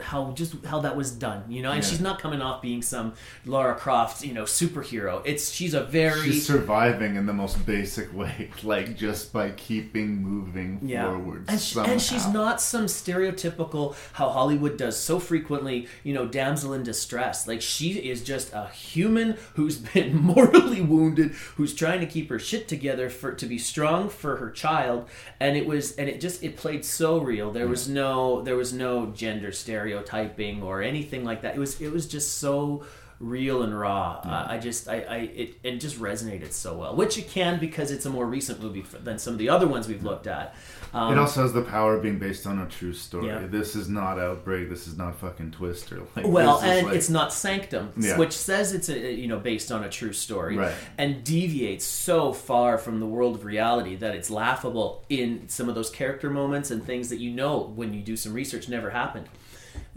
how 0.00 0.30
just 0.32 0.54
how 0.64 0.80
that 0.80 0.96
was 0.96 1.10
done, 1.10 1.42
you 1.48 1.62
know. 1.62 1.70
And 1.72 1.82
Yeah. 1.82 1.88
she's 1.90 2.00
not 2.00 2.20
coming 2.20 2.40
off 2.40 2.62
being 2.62 2.82
some 2.82 3.14
Lara 3.44 3.74
Croft, 3.74 4.24
you 4.24 4.32
know, 4.32 4.44
superhero. 4.44 5.22
It's 5.24 5.50
she's 5.50 5.74
a 5.74 5.82
very 5.82 6.22
She's 6.30 6.46
surviving 6.46 7.16
in 7.16 7.26
the 7.26 7.32
most 7.32 7.66
basic 7.66 8.14
way, 8.14 8.50
like 8.62 8.96
just 8.96 9.32
by 9.32 9.50
keeping 9.50 10.22
moving 10.22 10.80
yeah. 10.84 11.04
forward. 11.04 11.44
And, 11.48 11.60
she, 11.60 11.78
and 11.80 12.00
she's 12.00 12.26
not 12.28 12.60
some 12.60 12.86
stereotypical 12.86 13.96
how 14.12 14.28
Hollywood 14.28 14.76
does 14.76 14.96
so 14.96 15.18
frequently, 15.18 15.88
you 16.04 16.14
know, 16.14 16.26
damsel 16.26 16.72
in 16.74 16.82
distress. 16.82 17.46
Like 17.46 17.60
she 17.62 17.92
is 18.10 18.22
just 18.22 18.52
a 18.52 18.68
human 18.68 19.36
who's 19.54 19.78
been 19.94 20.16
mortally 20.16 20.80
wounded, 20.80 21.32
who's 21.56 21.74
trying 21.74 22.00
to 22.00 22.06
keep 22.06 22.28
her 22.30 22.38
shit 22.38 22.68
together 22.68 23.10
for 23.10 23.32
to 23.32 23.46
be 23.46 23.58
strong 23.58 24.08
for 24.08 24.36
her 24.36 24.50
child. 24.50 25.08
And 25.40 25.56
it 25.56 25.66
was 25.66 25.96
and 25.96 26.08
it 26.08 26.20
just 26.20 26.42
it 26.42 26.56
played 26.56 26.84
so 26.84 27.18
real. 27.18 27.50
There 27.50 27.68
was 27.68 27.88
no 27.88 28.42
there 28.42 28.56
was 28.56 28.72
no 28.72 29.06
gender 29.06 29.50
stereotyping 29.88 30.62
or 30.62 30.82
anything 30.82 31.24
like 31.24 31.42
that. 31.42 31.54
It 31.56 31.58
was 31.58 31.80
it 31.80 31.92
was 31.92 32.06
just 32.06 32.38
so 32.38 32.84
real 33.20 33.64
and 33.64 33.76
raw. 33.76 34.20
Uh, 34.24 34.46
I 34.48 34.58
just, 34.58 34.86
I, 34.88 35.00
I, 35.00 35.16
it, 35.16 35.54
it 35.64 35.80
just 35.80 35.98
resonated 35.98 36.52
so 36.52 36.76
well, 36.78 36.94
which 36.94 37.18
it 37.18 37.28
can 37.28 37.58
because 37.58 37.90
it's 37.90 38.06
a 38.06 38.10
more 38.10 38.24
recent 38.24 38.62
movie 38.62 38.84
than 39.02 39.18
some 39.18 39.32
of 39.32 39.40
the 39.40 39.48
other 39.48 39.66
ones 39.66 39.88
we've 39.88 40.04
looked 40.04 40.28
at. 40.28 40.54
Um, 40.94 41.12
it 41.12 41.18
also 41.18 41.42
has 41.42 41.52
the 41.52 41.62
power 41.62 41.96
of 41.96 42.02
being 42.04 42.20
based 42.20 42.46
on 42.46 42.60
a 42.60 42.66
true 42.68 42.92
story. 42.92 43.26
Yeah. 43.26 43.44
This 43.48 43.74
is 43.74 43.88
not 43.88 44.20
Outbreak. 44.20 44.68
This 44.70 44.86
is 44.86 44.96
not 44.96 45.16
fucking 45.18 45.50
Twister. 45.50 46.00
Like, 46.14 46.28
well, 46.28 46.60
and 46.60 46.86
like- 46.86 46.94
it's 46.96 47.10
not 47.10 47.32
Sanctum, 47.32 47.92
Yeah. 47.96 48.18
which 48.18 48.32
says 48.32 48.72
it's 48.72 48.88
a, 48.88 49.12
you 49.12 49.26
know 49.26 49.40
based 49.40 49.72
on 49.72 49.82
a 49.82 49.88
true 49.88 50.12
story, 50.12 50.56
Right. 50.56 50.74
and 50.96 51.24
deviates 51.24 51.84
so 51.84 52.32
far 52.32 52.78
from 52.78 53.00
the 53.00 53.06
world 53.06 53.34
of 53.34 53.44
reality 53.44 53.96
that 53.96 54.14
it's 54.14 54.30
laughable 54.30 55.04
in 55.08 55.48
some 55.48 55.68
of 55.68 55.74
those 55.74 55.90
character 55.90 56.30
moments 56.30 56.70
and 56.70 56.84
things 56.84 57.08
that 57.08 57.18
you 57.18 57.32
know 57.32 57.58
when 57.74 57.92
you 57.94 58.00
do 58.00 58.16
some 58.16 58.32
research 58.32 58.68
never 58.68 58.90
happened. 58.90 59.26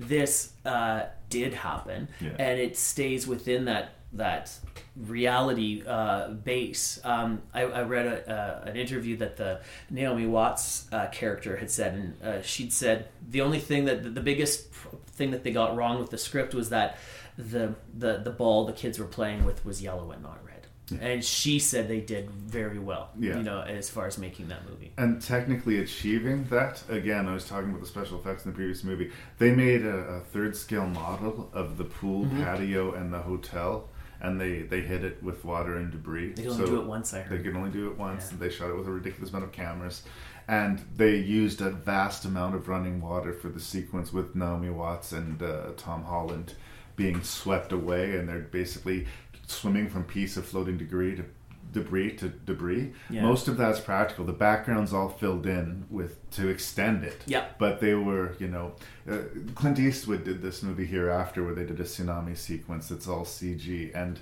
This 0.07 0.53
uh, 0.65 1.03
did 1.29 1.53
happen, 1.53 2.07
Yeah. 2.19 2.29
and 2.39 2.59
it 2.59 2.75
stays 2.77 3.27
within 3.27 3.65
that 3.65 3.95
that 4.13 4.51
reality 4.97 5.83
uh, 5.87 6.29
base. 6.31 6.99
Um, 7.05 7.41
I, 7.53 7.61
I 7.61 7.81
read 7.83 8.05
a, 8.07 8.29
uh, 8.29 8.69
an 8.69 8.75
interview 8.75 9.15
that 9.17 9.37
the 9.37 9.61
Naomi 9.89 10.25
Watts 10.25 10.87
uh, 10.91 11.07
character 11.11 11.55
had 11.57 11.71
said, 11.71 11.93
and 11.93 12.21
uh, 12.23 12.41
she'd 12.41 12.73
said 12.73 13.07
the 13.29 13.39
only 13.41 13.59
thing 13.59 13.85
that 13.85 14.13
the 14.15 14.21
biggest 14.21 14.67
thing 15.13 15.31
that 15.31 15.43
they 15.43 15.51
got 15.51 15.77
wrong 15.77 15.99
with 15.99 16.09
the 16.09 16.17
script 16.17 16.53
was 16.53 16.69
that 16.69 16.97
the 17.37 17.75
the 17.97 18.17
the 18.17 18.31
ball 18.31 18.65
the 18.65 18.73
kids 18.73 18.99
were 18.99 19.05
playing 19.05 19.45
with 19.45 19.63
was 19.65 19.81
yellow 19.81 20.11
and 20.11 20.21
not 20.23 20.39
red. 20.45 20.50
And 20.99 21.23
she 21.23 21.59
said 21.59 21.87
they 21.87 21.99
did 22.01 22.29
very 22.31 22.79
well, 22.79 23.11
Yeah. 23.17 23.37
you 23.37 23.43
know, 23.43 23.61
as 23.61 23.89
far 23.89 24.07
as 24.07 24.17
making 24.17 24.47
that 24.49 24.67
movie. 24.69 24.91
And 24.97 25.21
technically 25.21 25.79
achieving 25.79 26.45
that, 26.45 26.83
again, 26.89 27.27
I 27.27 27.33
was 27.33 27.47
talking 27.47 27.69
about 27.69 27.81
the 27.81 27.87
special 27.87 28.19
effects 28.19 28.45
in 28.45 28.51
the 28.51 28.55
previous 28.55 28.83
movie. 28.83 29.11
They 29.37 29.53
made 29.55 29.85
a, 29.85 29.97
a 29.97 30.19
third 30.19 30.55
scale 30.55 30.87
model 30.87 31.49
of 31.53 31.77
the 31.77 31.85
pool, 31.85 32.25
Mhm. 32.25 32.43
patio, 32.43 32.93
and 32.93 33.13
the 33.13 33.19
hotel, 33.19 33.89
and 34.19 34.39
they, 34.39 34.63
they 34.63 34.81
hit 34.81 35.03
it 35.03 35.21
with 35.23 35.43
water 35.45 35.77
and 35.77 35.91
debris. 35.91 36.33
They 36.33 36.43
can 36.43 36.51
only 36.51 36.65
do 36.65 36.81
it 36.81 36.85
once, 36.87 37.13
I 37.13 37.21
heard. 37.21 37.39
They 37.39 37.43
can 37.43 37.55
only 37.55 37.71
do 37.71 37.89
it 37.89 37.97
once, 37.97 38.31
and 38.31 38.39
they 38.39 38.49
shot 38.49 38.69
it 38.69 38.77
with 38.77 38.87
a 38.87 38.91
ridiculous 38.91 39.29
amount 39.31 39.45
of 39.45 39.51
cameras. 39.51 40.03
And 40.47 40.81
they 40.97 41.15
used 41.17 41.61
a 41.61 41.69
vast 41.69 42.25
amount 42.25 42.55
of 42.55 42.67
running 42.67 42.99
water 42.99 43.31
for 43.31 43.47
the 43.49 43.59
sequence 43.59 44.11
with 44.11 44.35
Naomi 44.35 44.69
Watts 44.69 45.11
and 45.13 45.41
uh, 45.41 45.71
Tom 45.77 46.03
Holland 46.03 46.55
being 46.97 47.23
swept 47.23 47.71
away, 47.71 48.17
and 48.17 48.27
they're 48.27 48.39
basically 48.39 49.07
swimming 49.51 49.89
from 49.89 50.03
piece 50.03 50.37
of 50.37 50.45
floating 50.45 50.77
debris 50.77 51.15
to 51.17 51.25
debris 51.73 52.11
to 52.17 52.27
debris. 52.29 52.91
Yeah. 53.09 53.21
Most 53.21 53.47
of 53.47 53.55
that's 53.57 53.79
practical. 53.79 54.25
The 54.25 54.33
background's 54.33 54.91
all 54.93 55.07
filled 55.09 55.45
in 55.45 55.85
with 55.89 56.29
to 56.31 56.49
extend 56.49 57.03
it. 57.05 57.21
Yep. 57.27 57.57
But 57.59 57.79
they 57.79 57.93
were, 57.93 58.35
you 58.39 58.47
know, 58.49 58.73
uh, 59.09 59.19
Clint 59.55 59.79
Eastwood 59.79 60.23
did 60.25 60.41
this 60.41 60.61
movie 60.63 60.85
Hereafter 60.85 61.43
where 61.43 61.53
they 61.55 61.63
did 61.65 61.79
a 61.79 61.83
tsunami 61.83 62.35
sequence 62.37 62.89
that's 62.89 63.07
all 63.07 63.23
CG 63.23 63.91
and 63.95 64.19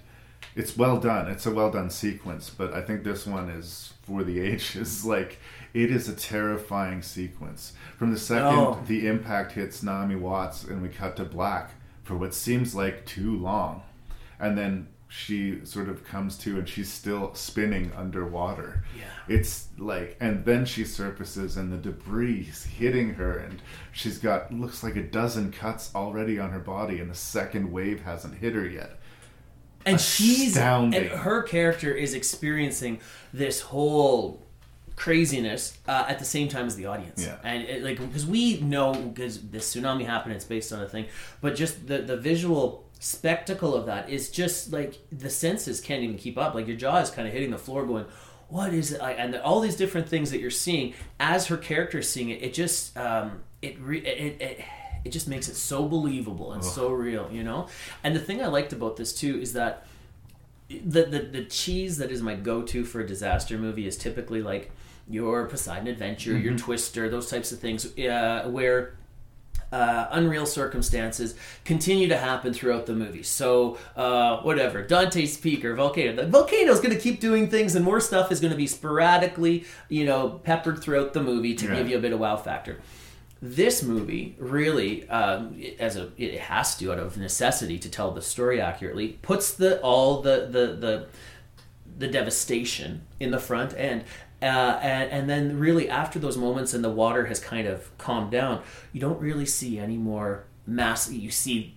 it's 0.56 0.78
well 0.78 1.00
done. 1.00 1.28
It's 1.28 1.46
a 1.48 1.52
well 1.52 1.72
done 1.72 1.90
sequence, 1.90 2.50
but 2.50 2.74
I 2.74 2.82
think 2.82 3.04
this 3.04 3.26
one 3.26 3.50
is 3.50 3.94
for 4.04 4.24
the 4.24 4.40
ages. 4.52 5.04
Like 5.04 5.40
it 5.74 5.90
is 5.90 6.08
a 6.08 6.16
terrifying 6.16 7.02
sequence. 7.02 7.74
From 7.98 8.12
the 8.12 8.20
second 8.20 8.46
Oh. 8.60 8.80
the 8.86 9.08
impact 9.08 9.54
hits 9.54 9.82
Naomi 9.82 10.16
Watts 10.16 10.64
and 10.66 10.84
we 10.84 10.90
cut 10.90 11.16
to 11.18 11.26
black 11.26 11.72
for 12.04 12.16
what 12.16 12.36
seems 12.36 12.76
like 12.76 13.06
too 13.08 13.36
long. 13.38 13.82
And 14.40 14.56
then 14.58 14.88
she 15.12 15.66
sort 15.66 15.90
of 15.90 16.06
comes 16.06 16.38
to 16.38 16.60
and 16.60 16.70
she's 16.70 16.88
still 16.92 17.34
spinning 17.34 17.92
underwater. 17.98 18.84
Yeah. 18.96 19.06
It's 19.28 19.68
like 19.80 20.16
and 20.20 20.46
then 20.46 20.66
she 20.66 20.86
surfaces 20.86 21.58
and 21.58 21.74
the 21.74 21.78
debris 21.78 22.48
is 22.50 22.64
hitting 22.64 23.16
her 23.16 23.40
and 23.40 23.60
she's 23.92 24.20
got 24.20 24.54
looks 24.54 24.84
like 24.84 24.96
a 24.96 25.02
dozen 25.04 25.52
cuts 25.52 25.90
already 25.96 26.38
on 26.38 26.52
her 26.52 26.60
body 26.60 27.00
and 27.00 27.10
the 27.10 27.16
second 27.16 27.72
wave 27.72 28.02
hasn't 28.04 28.36
hit 28.36 28.54
her 28.54 28.68
yet. 28.68 29.00
and 29.84 30.00
she's 30.00 30.50
Astounding. 30.56 31.02
and 31.02 31.10
her 31.22 31.42
character 31.42 31.92
is 31.92 32.14
experiencing 32.14 33.00
this 33.34 33.62
whole 33.62 34.46
craziness 34.96 35.78
uh, 35.88 36.06
at 36.10 36.20
the 36.20 36.26
same 36.26 36.50
time 36.50 36.68
as 36.68 36.76
the 36.76 36.86
audience 36.86 37.24
Yeah. 37.26 37.38
and 37.44 37.64
it, 37.64 37.84
like 37.84 37.98
because 38.00 38.26
we 38.28 38.60
know 38.60 38.94
because 38.94 39.42
this 39.50 39.74
tsunami 39.74 40.06
happened 40.06 40.36
it's 40.36 40.44
based 40.46 40.74
on 40.74 40.82
a 40.84 40.88
thing 40.90 41.06
but 41.42 41.56
just 41.56 41.88
the 41.88 42.00
the 42.00 42.18
visual 42.18 42.86
spectacle 43.00 43.74
of 43.74 43.86
that 43.86 44.10
is 44.10 44.30
just 44.30 44.72
like 44.74 44.98
the 45.12 45.30
senses 45.30 45.80
can't 45.80 46.04
even 46.04 46.18
keep 46.18 46.38
up 46.38 46.54
like 46.54 46.68
your 46.68 46.76
jaw 46.76 46.98
is 46.98 47.10
kind 47.10 47.28
of 47.28 47.34
hitting 47.34 47.50
the 47.50 47.58
floor 47.58 47.86
going 47.86 48.06
what 48.50 48.74
is 48.74 48.92
it 48.92 49.00
like 49.00 49.16
and 49.18 49.34
all 49.38 49.62
these 49.62 49.78
different 49.78 50.08
things 50.10 50.32
that 50.32 50.40
you're 50.42 50.50
seeing 50.52 50.94
as 51.20 51.48
her 51.48 51.56
character 51.56 52.00
is 52.00 52.10
seeing 52.10 52.30
it 52.30 52.42
it 52.44 52.54
just 52.54 52.98
um 52.98 53.40
it 53.62 53.80
re- 53.80 54.00
it, 54.06 54.42
it 54.42 54.66
it 55.06 55.12
just 55.12 55.30
makes 55.30 55.48
it 55.48 55.56
so 55.56 55.88
believable 55.88 56.52
and 56.52 56.62
Ugh. 56.62 56.70
so 56.70 56.92
real 56.92 57.30
you 57.32 57.42
know 57.44 57.68
and 58.04 58.14
the 58.14 58.20
thing 58.20 58.42
i 58.44 58.48
liked 58.48 58.74
about 58.74 58.98
this 58.98 59.14
too 59.14 59.40
is 59.40 59.54
that 59.54 59.86
the, 60.68 61.04
the 61.06 61.20
the 61.20 61.46
cheese 61.46 61.98
that 62.00 62.12
is 62.12 62.22
my 62.22 62.36
go-to 62.36 62.84
for 62.84 63.00
a 63.00 63.08
disaster 63.08 63.58
movie 63.58 63.88
is 63.88 63.98
typically 63.98 64.42
like 64.42 64.72
your 65.12 65.48
Poseidon 65.48 65.88
Adventure, 65.88 66.38
your 66.38 66.54
Mhm. 66.54 66.60
Twister, 66.60 67.10
those 67.10 67.32
types 67.32 67.52
of 67.52 67.58
things, 67.58 67.98
uh, 67.98 68.48
where 68.52 68.94
uh, 69.72 70.08
unreal 70.12 70.46
circumstances 70.46 71.36
continue 71.64 72.08
to 72.08 72.18
happen 72.18 72.54
throughout 72.54 72.86
the 72.86 72.94
movie. 72.94 73.24
So 73.24 73.78
uh, 73.96 74.38
whatever, 74.42 74.82
Dante's 74.82 75.38
Peak 75.38 75.64
or 75.64 75.76
Volcano, 75.76 76.16
the 76.16 76.28
volcano's 76.28 76.80
going 76.80 76.96
to 76.96 77.00
keep 77.00 77.20
doing 77.20 77.50
things, 77.50 77.76
and 77.76 77.86
more 77.86 78.00
stuff 78.00 78.32
is 78.32 78.40
going 78.40 78.52
to 78.52 78.58
be 78.58 78.68
sporadically, 78.68 79.66
you 79.88 80.06
know, 80.06 80.40
peppered 80.44 80.82
throughout 80.82 81.14
the 81.14 81.22
movie 81.22 81.56
to 81.56 81.68
give 81.68 81.90
you 81.90 81.98
a 81.98 82.02
bit 82.02 82.14
of 82.14 82.20
wow 82.20 82.38
factor. 82.38 82.82
This 83.42 83.84
movie 83.84 84.36
really 84.38 85.08
um, 85.10 85.62
as 85.80 85.96
a 85.96 86.12
it 86.18 86.40
has 86.42 86.76
to 86.78 86.92
out 86.92 87.00
of 87.00 87.18
necessity 87.18 87.80
to 87.80 87.90
tell 87.90 88.12
the 88.12 88.22
story 88.22 88.60
accurately 88.60 89.20
puts 89.22 89.54
the 89.54 89.80
all 89.82 90.22
the 90.22 90.50
the 90.52 90.76
the, 90.76 91.08
the 91.98 92.08
devastation 92.08 93.04
in 93.22 93.32
the 93.32 93.40
front 93.40 93.74
end 93.78 94.04
uh, 94.42 94.46
and, 94.82 95.12
and 95.12 95.30
then 95.30 95.60
really 95.60 95.90
after 95.90 96.20
those 96.20 96.38
moments 96.38 96.74
and 96.74 96.84
the 96.84 96.90
water 96.90 97.26
has 97.26 97.40
kind 97.40 97.68
of 97.68 97.96
calmed 97.98 98.32
down 98.32 98.62
you 98.94 99.00
don't 99.02 99.20
really 99.20 99.46
see 99.46 99.78
any 99.80 99.98
more 99.98 100.46
mass 100.66 101.12
you 101.12 101.30
see 101.32 101.76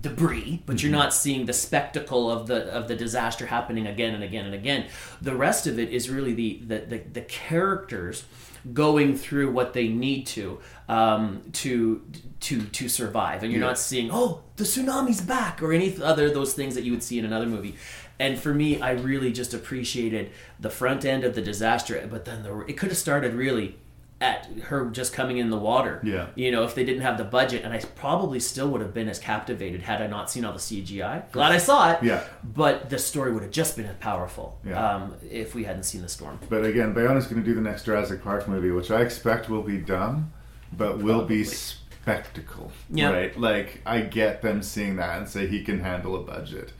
debris 0.00 0.62
but 0.64 0.82
you're 0.82 0.88
Mhm. 0.90 0.94
not 0.94 1.12
seeing 1.14 1.44
the 1.46 1.52
spectacle 1.52 2.30
of 2.30 2.46
the 2.46 2.64
of 2.72 2.88
the 2.88 2.96
disaster 2.96 3.46
happening 3.46 3.86
again 3.86 4.14
and 4.14 4.24
again 4.24 4.46
and 4.46 4.54
again 4.54 4.86
the 5.20 5.34
rest 5.34 5.66
of 5.66 5.78
it 5.78 5.90
is 5.90 6.08
really 6.08 6.32
the 6.32 6.60
the, 6.66 6.78
the, 6.78 6.98
the 7.12 7.20
characters 7.22 8.24
going 8.72 9.16
through 9.16 9.50
what 9.50 9.72
they 9.72 9.88
need 9.88 10.24
to 10.26 10.58
um, 10.88 11.42
to 11.52 12.00
to 12.40 12.62
to 12.66 12.88
survive, 12.88 13.42
and 13.42 13.50
you're 13.52 13.60
Yeah. 13.60 13.66
not 13.68 13.78
seeing 13.78 14.08
oh 14.12 14.42
the 14.56 14.64
tsunami's 14.64 15.20
back 15.20 15.60
or 15.62 15.72
any 15.72 15.96
other 16.02 16.30
those 16.30 16.54
things 16.54 16.74
that 16.76 16.84
you 16.84 16.92
would 16.92 17.02
see 17.02 17.18
in 17.18 17.24
another 17.24 17.46
movie. 17.46 17.74
And 18.22 18.38
for 18.38 18.54
me, 18.54 18.80
I 18.80 18.92
really 18.92 19.32
just 19.32 19.52
appreciated 19.52 20.30
the 20.60 20.70
front 20.70 21.04
end 21.04 21.24
of 21.24 21.34
the 21.34 21.42
disaster, 21.42 22.06
but 22.08 22.24
then 22.24 22.44
the, 22.44 22.60
it 22.68 22.74
could 22.74 22.90
have 22.90 22.98
started 22.98 23.34
really 23.34 23.74
at 24.20 24.46
her 24.66 24.88
just 24.90 25.12
coming 25.12 25.38
in 25.38 25.50
the 25.50 25.58
water. 25.58 26.00
Yeah. 26.04 26.28
You 26.36 26.52
know, 26.52 26.62
if 26.62 26.76
they 26.76 26.84
didn't 26.84 27.02
have 27.02 27.18
the 27.18 27.24
budget, 27.24 27.64
and 27.64 27.74
I 27.74 27.80
probably 27.80 28.38
still 28.38 28.68
would 28.68 28.80
have 28.80 28.94
been 28.94 29.08
as 29.08 29.18
captivated 29.18 29.82
had 29.82 30.00
I 30.00 30.06
not 30.06 30.30
seen 30.30 30.44
all 30.44 30.52
the 30.52 30.60
CGI. 30.60 31.32
Glad 31.32 31.50
I 31.50 31.58
saw 31.58 31.90
it. 31.94 32.04
Yeah. 32.04 32.22
But 32.44 32.90
the 32.90 32.98
story 33.00 33.32
would 33.32 33.42
have 33.42 33.50
just 33.50 33.74
been 33.76 33.86
as 33.86 33.96
powerful 33.96 34.56
Yeah. 34.64 34.94
um, 34.94 35.16
if 35.28 35.56
we 35.56 35.64
hadn't 35.64 35.82
seen 35.82 36.02
the 36.02 36.08
storm. 36.08 36.38
But 36.48 36.64
again, 36.64 36.94
Bayona's 36.94 37.26
going 37.26 37.42
to 37.42 37.48
do 37.48 37.56
the 37.56 37.60
next 37.60 37.86
Jurassic 37.86 38.22
Park 38.22 38.46
movie, 38.46 38.70
which 38.70 38.92
I 38.92 39.00
expect 39.00 39.50
will 39.50 39.62
be 39.62 39.78
dumb, 39.78 40.32
but 40.72 40.98
will 40.98 41.24
be 41.24 41.42
spectacle. 41.42 42.70
Yeah. 42.88 43.10
Right? 43.10 43.36
Like, 43.36 43.80
I 43.84 44.02
get 44.02 44.42
them 44.42 44.62
seeing 44.62 44.94
that 44.96 45.18
and 45.18 45.28
say 45.28 45.48
he 45.48 45.64
can 45.64 45.80
handle 45.80 46.14
a 46.14 46.20
budget. 46.20 46.72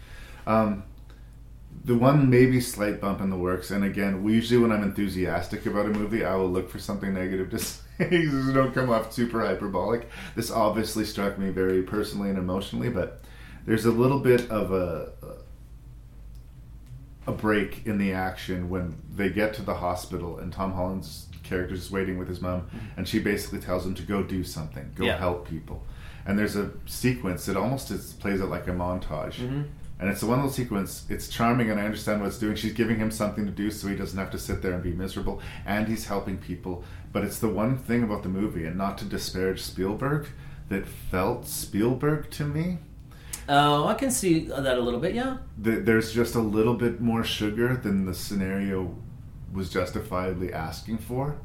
Um, 0.47 0.85
the 1.85 1.97
one 1.97 2.31
maybe 2.31 2.61
slight 2.61 3.01
bump 3.01 3.21
in 3.21 3.31
the 3.31 3.37
works, 3.37 3.71
and 3.71 3.85
again, 3.85 4.25
usually 4.29 4.61
when 4.61 4.71
I'm 4.71 4.83
enthusiastic 4.85 5.67
about 5.67 5.87
a 5.87 5.91
movie, 5.91 6.25
I 6.25 6.37
will 6.37 6.49
look 6.51 6.71
for 6.71 6.79
something 6.79 7.13
negative 7.13 7.51
to 7.51 7.59
say. 7.59 7.83
so 8.29 8.53
don't 8.53 8.73
come 8.73 8.89
off 8.91 9.13
super 9.13 9.41
hyperbolic. 9.45 10.09
This 10.37 10.51
obviously 10.51 11.05
struck 11.05 11.39
me 11.39 11.51
very 11.51 11.83
personally 11.83 12.29
and 12.31 12.39
emotionally, 12.39 12.89
but 12.89 13.21
there's 13.67 13.85
a 13.85 13.91
little 13.93 14.19
bit 14.21 14.49
of 14.51 14.73
a 14.73 15.11
a 17.27 17.33
break 17.33 17.87
in 17.87 17.99
the 17.99 18.13
action 18.13 18.69
when 18.69 18.97
they 19.15 19.31
get 19.31 19.55
to 19.55 19.63
the 19.63 19.75
hospital 19.75 20.39
and 20.41 20.53
Tom 20.53 20.73
Holland's 20.73 21.29
character 21.45 21.75
is 21.75 21.89
waiting 21.91 22.19
with 22.19 22.27
his 22.29 22.41
mom, 22.41 22.69
and 22.97 23.07
she 23.07 23.21
basically 23.21 23.61
tells 23.61 23.87
him 23.87 23.95
to 23.95 24.03
go 24.03 24.23
do 24.25 24.43
something, 24.43 24.91
go 24.97 25.05
Yeah. 25.05 25.19
help 25.19 25.49
people. 25.49 25.85
and 26.25 26.39
there's 26.39 26.55
a 26.55 26.71
sequence 26.87 27.47
that 27.47 27.57
almost 27.57 27.91
is, 27.91 28.13
plays 28.13 28.41
it 28.41 28.45
like 28.47 28.69
a 28.69 28.71
montage. 28.71 29.41
Mhm. 29.41 29.65
And 30.03 30.11
it's 30.11 30.21
a 30.25 30.27
one 30.27 30.39
little 30.39 30.51
sequence. 30.53 31.07
It's 31.09 31.29
charming, 31.29 31.71
and 31.71 31.79
I 31.79 31.85
understand 31.85 32.21
what 32.21 32.27
it's 32.27 32.39
doing. 32.39 32.57
She's 32.57 32.73
giving 32.73 32.97
him 32.97 33.13
something 33.13 33.47
to 33.47 33.53
do, 33.53 33.71
so 33.71 33.87
he 33.87 33.95
doesn't 33.95 34.19
have 34.19 34.33
to 34.33 34.39
sit 34.39 34.61
there 34.61 34.73
and 34.73 34.83
be 34.83 34.91
miserable. 34.93 35.41
And 35.65 35.87
he's 35.87 36.07
helping 36.07 36.39
people. 36.39 36.83
But 37.13 37.23
it's 37.23 37.39
the 37.39 37.49
one 37.49 37.79
thing 37.79 38.03
about 38.03 38.25
the 38.25 38.29
movie, 38.29 38.65
and 38.65 38.77
not 38.77 38.99
to 38.99 39.05
disparage 39.05 39.63
Spielberg, 39.63 40.27
that 40.71 40.89
felt 40.89 41.47
Spielberg 41.47 42.31
to 42.33 42.45
me. 42.45 42.79
Oh, 43.49 43.87
I 43.87 43.95
can 43.95 44.11
see 44.11 44.47
that 44.47 44.77
a 44.77 44.81
little 44.81 44.99
bit. 44.99 45.15
Yeah. 45.15 45.37
Th- 45.63 45.85
There's 45.85 46.13
just 46.13 46.35
a 46.35 46.41
little 46.41 46.75
bit 46.75 47.01
more 47.01 47.23
sugar 47.23 47.77
than 47.77 48.05
the 48.05 48.15
scenario 48.15 48.97
was 49.53 49.71
justifiably 49.71 50.53
asking 50.53 50.99
for. 50.99 51.39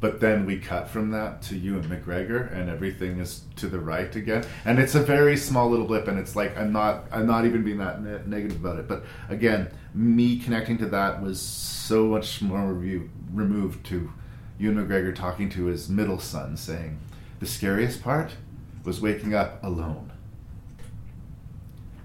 But 0.00 0.20
then 0.20 0.46
we 0.46 0.58
cut 0.58 0.88
from 0.88 1.10
that 1.10 1.42
to 1.42 1.58
Ewan 1.58 1.84
McGregor, 1.84 2.50
and 2.54 2.70
everything 2.70 3.20
is 3.20 3.42
to 3.56 3.68
the 3.68 3.78
right 3.78 4.14
again. 4.16 4.46
And 4.64 4.78
it's 4.78 4.94
a 4.94 5.02
very 5.02 5.36
small 5.36 5.68
little 5.68 5.86
blip, 5.86 6.08
and 6.08 6.18
it's 6.18 6.34
like 6.34 6.56
I'm 6.56 6.72
not 6.72 7.04
I'm 7.12 7.26
not 7.26 7.44
even 7.44 7.62
being 7.62 7.78
that 7.78 8.02
ne- 8.02 8.22
negative 8.24 8.64
about 8.64 8.78
it. 8.78 8.88
But 8.88 9.04
again, 9.28 9.68
me 9.94 10.38
connecting 10.38 10.78
to 10.78 10.86
that 10.86 11.22
was 11.22 11.40
so 11.40 12.06
much 12.06 12.40
more 12.40 12.72
review, 12.72 13.10
removed 13.32 13.84
to 13.86 14.10
Ewan 14.58 14.86
McGregor 14.86 15.14
talking 15.14 15.50
to 15.50 15.66
his 15.66 15.90
middle 15.90 16.18
son, 16.18 16.56
saying, 16.56 16.98
"The 17.40 17.46
scariest 17.46 18.02
part 18.02 18.36
was 18.84 19.02
waking 19.02 19.34
up 19.34 19.62
alone." 19.62 20.09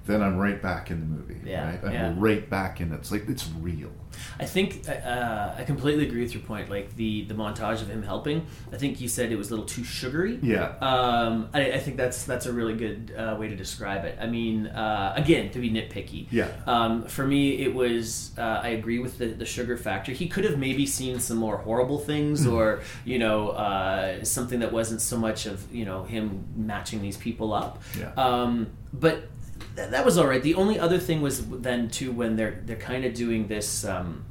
Then 0.06 0.22
I'm 0.22 0.38
right 0.38 0.62
back 0.62 0.92
in 0.92 1.00
the 1.00 1.06
movie. 1.06 1.50
Yeah, 1.50 1.70
right? 1.70 1.84
I'm 1.84 1.94
yeah. 1.94 2.14
right 2.18 2.48
back 2.50 2.80
in 2.80 2.92
it. 2.92 2.96
It's 2.96 3.12
like 3.12 3.28
it's 3.28 3.50
real. 3.60 3.92
I 4.40 4.46
think 4.46 4.88
uh, 4.88 5.54
I 5.58 5.64
completely 5.64 6.08
agree 6.08 6.22
with 6.22 6.34
your 6.34 6.44
point. 6.44 6.70
Like 6.70 6.96
the 6.96 7.26
the 7.26 7.34
montage 7.34 7.82
of 7.82 7.90
him 7.90 8.04
helping, 8.04 8.46
I 8.72 8.78
think 8.78 9.02
you 9.02 9.08
said 9.08 9.32
it 9.32 9.36
was 9.36 9.50
a 9.50 9.52
little 9.52 9.66
too 9.66 9.84
sugary. 9.84 10.40
Yeah. 10.42 10.76
Um, 10.80 11.50
I, 11.54 11.74
I 11.74 11.80
think 11.80 11.98
that's 11.98 12.24
that's 12.24 12.46
a 12.46 12.54
really 12.54 12.76
good 12.76 13.14
uh, 13.18 13.36
way 13.40 13.48
to 13.48 13.56
describe 13.56 14.06
it. 14.06 14.18
I 14.22 14.28
mean, 14.28 14.68
uh, 14.68 15.14
again, 15.16 15.52
to 15.52 15.60
be 15.60 15.70
nitpicky. 15.70 16.28
Yeah. 16.32 16.50
Um, 16.68 17.04
for 17.06 17.26
me, 17.26 17.64
it 17.64 17.74
was. 17.74 18.32
Uh, 18.38 18.60
I 18.64 18.70
agree 18.70 19.00
with 19.00 19.18
the, 19.18 19.28
the 19.28 19.46
sugar 19.46 19.78
factor. 19.78 20.12
He 20.12 20.28
could 20.28 20.44
have 20.44 20.58
maybe 20.58 20.86
seen 20.86 21.20
some 21.20 21.38
more 21.38 21.58
horrible 21.58 22.00
things, 22.00 22.46
or 22.46 22.82
you 23.06 23.20
know, 23.20 23.50
uh, 23.50 24.24
something 24.24 24.60
that 24.60 24.72
wasn't 24.72 25.02
so 25.02 25.18
much 25.18 25.46
of 25.46 25.74
you 25.74 25.86
know 25.86 26.04
him 26.04 26.46
matching 26.56 27.02
these 27.02 27.18
people 27.18 27.54
up. 27.54 27.82
Yeah. 27.98 28.12
Um, 28.16 28.68
but 28.94 29.24
th- 29.76 29.90
that 29.90 30.06
was 30.06 30.18
all 30.18 30.28
right. 30.28 30.42
The 30.44 30.56
only 30.56 30.80
other 30.80 30.98
thing 31.00 31.22
was 31.22 31.46
then 31.48 31.90
too 31.90 32.12
when 32.12 32.36
they're 32.36 32.62
they're 32.66 32.76
kind 32.78 33.06
of 33.06 33.14
doing 33.14 33.48
this. 33.48 33.84
Um, 33.86 34.26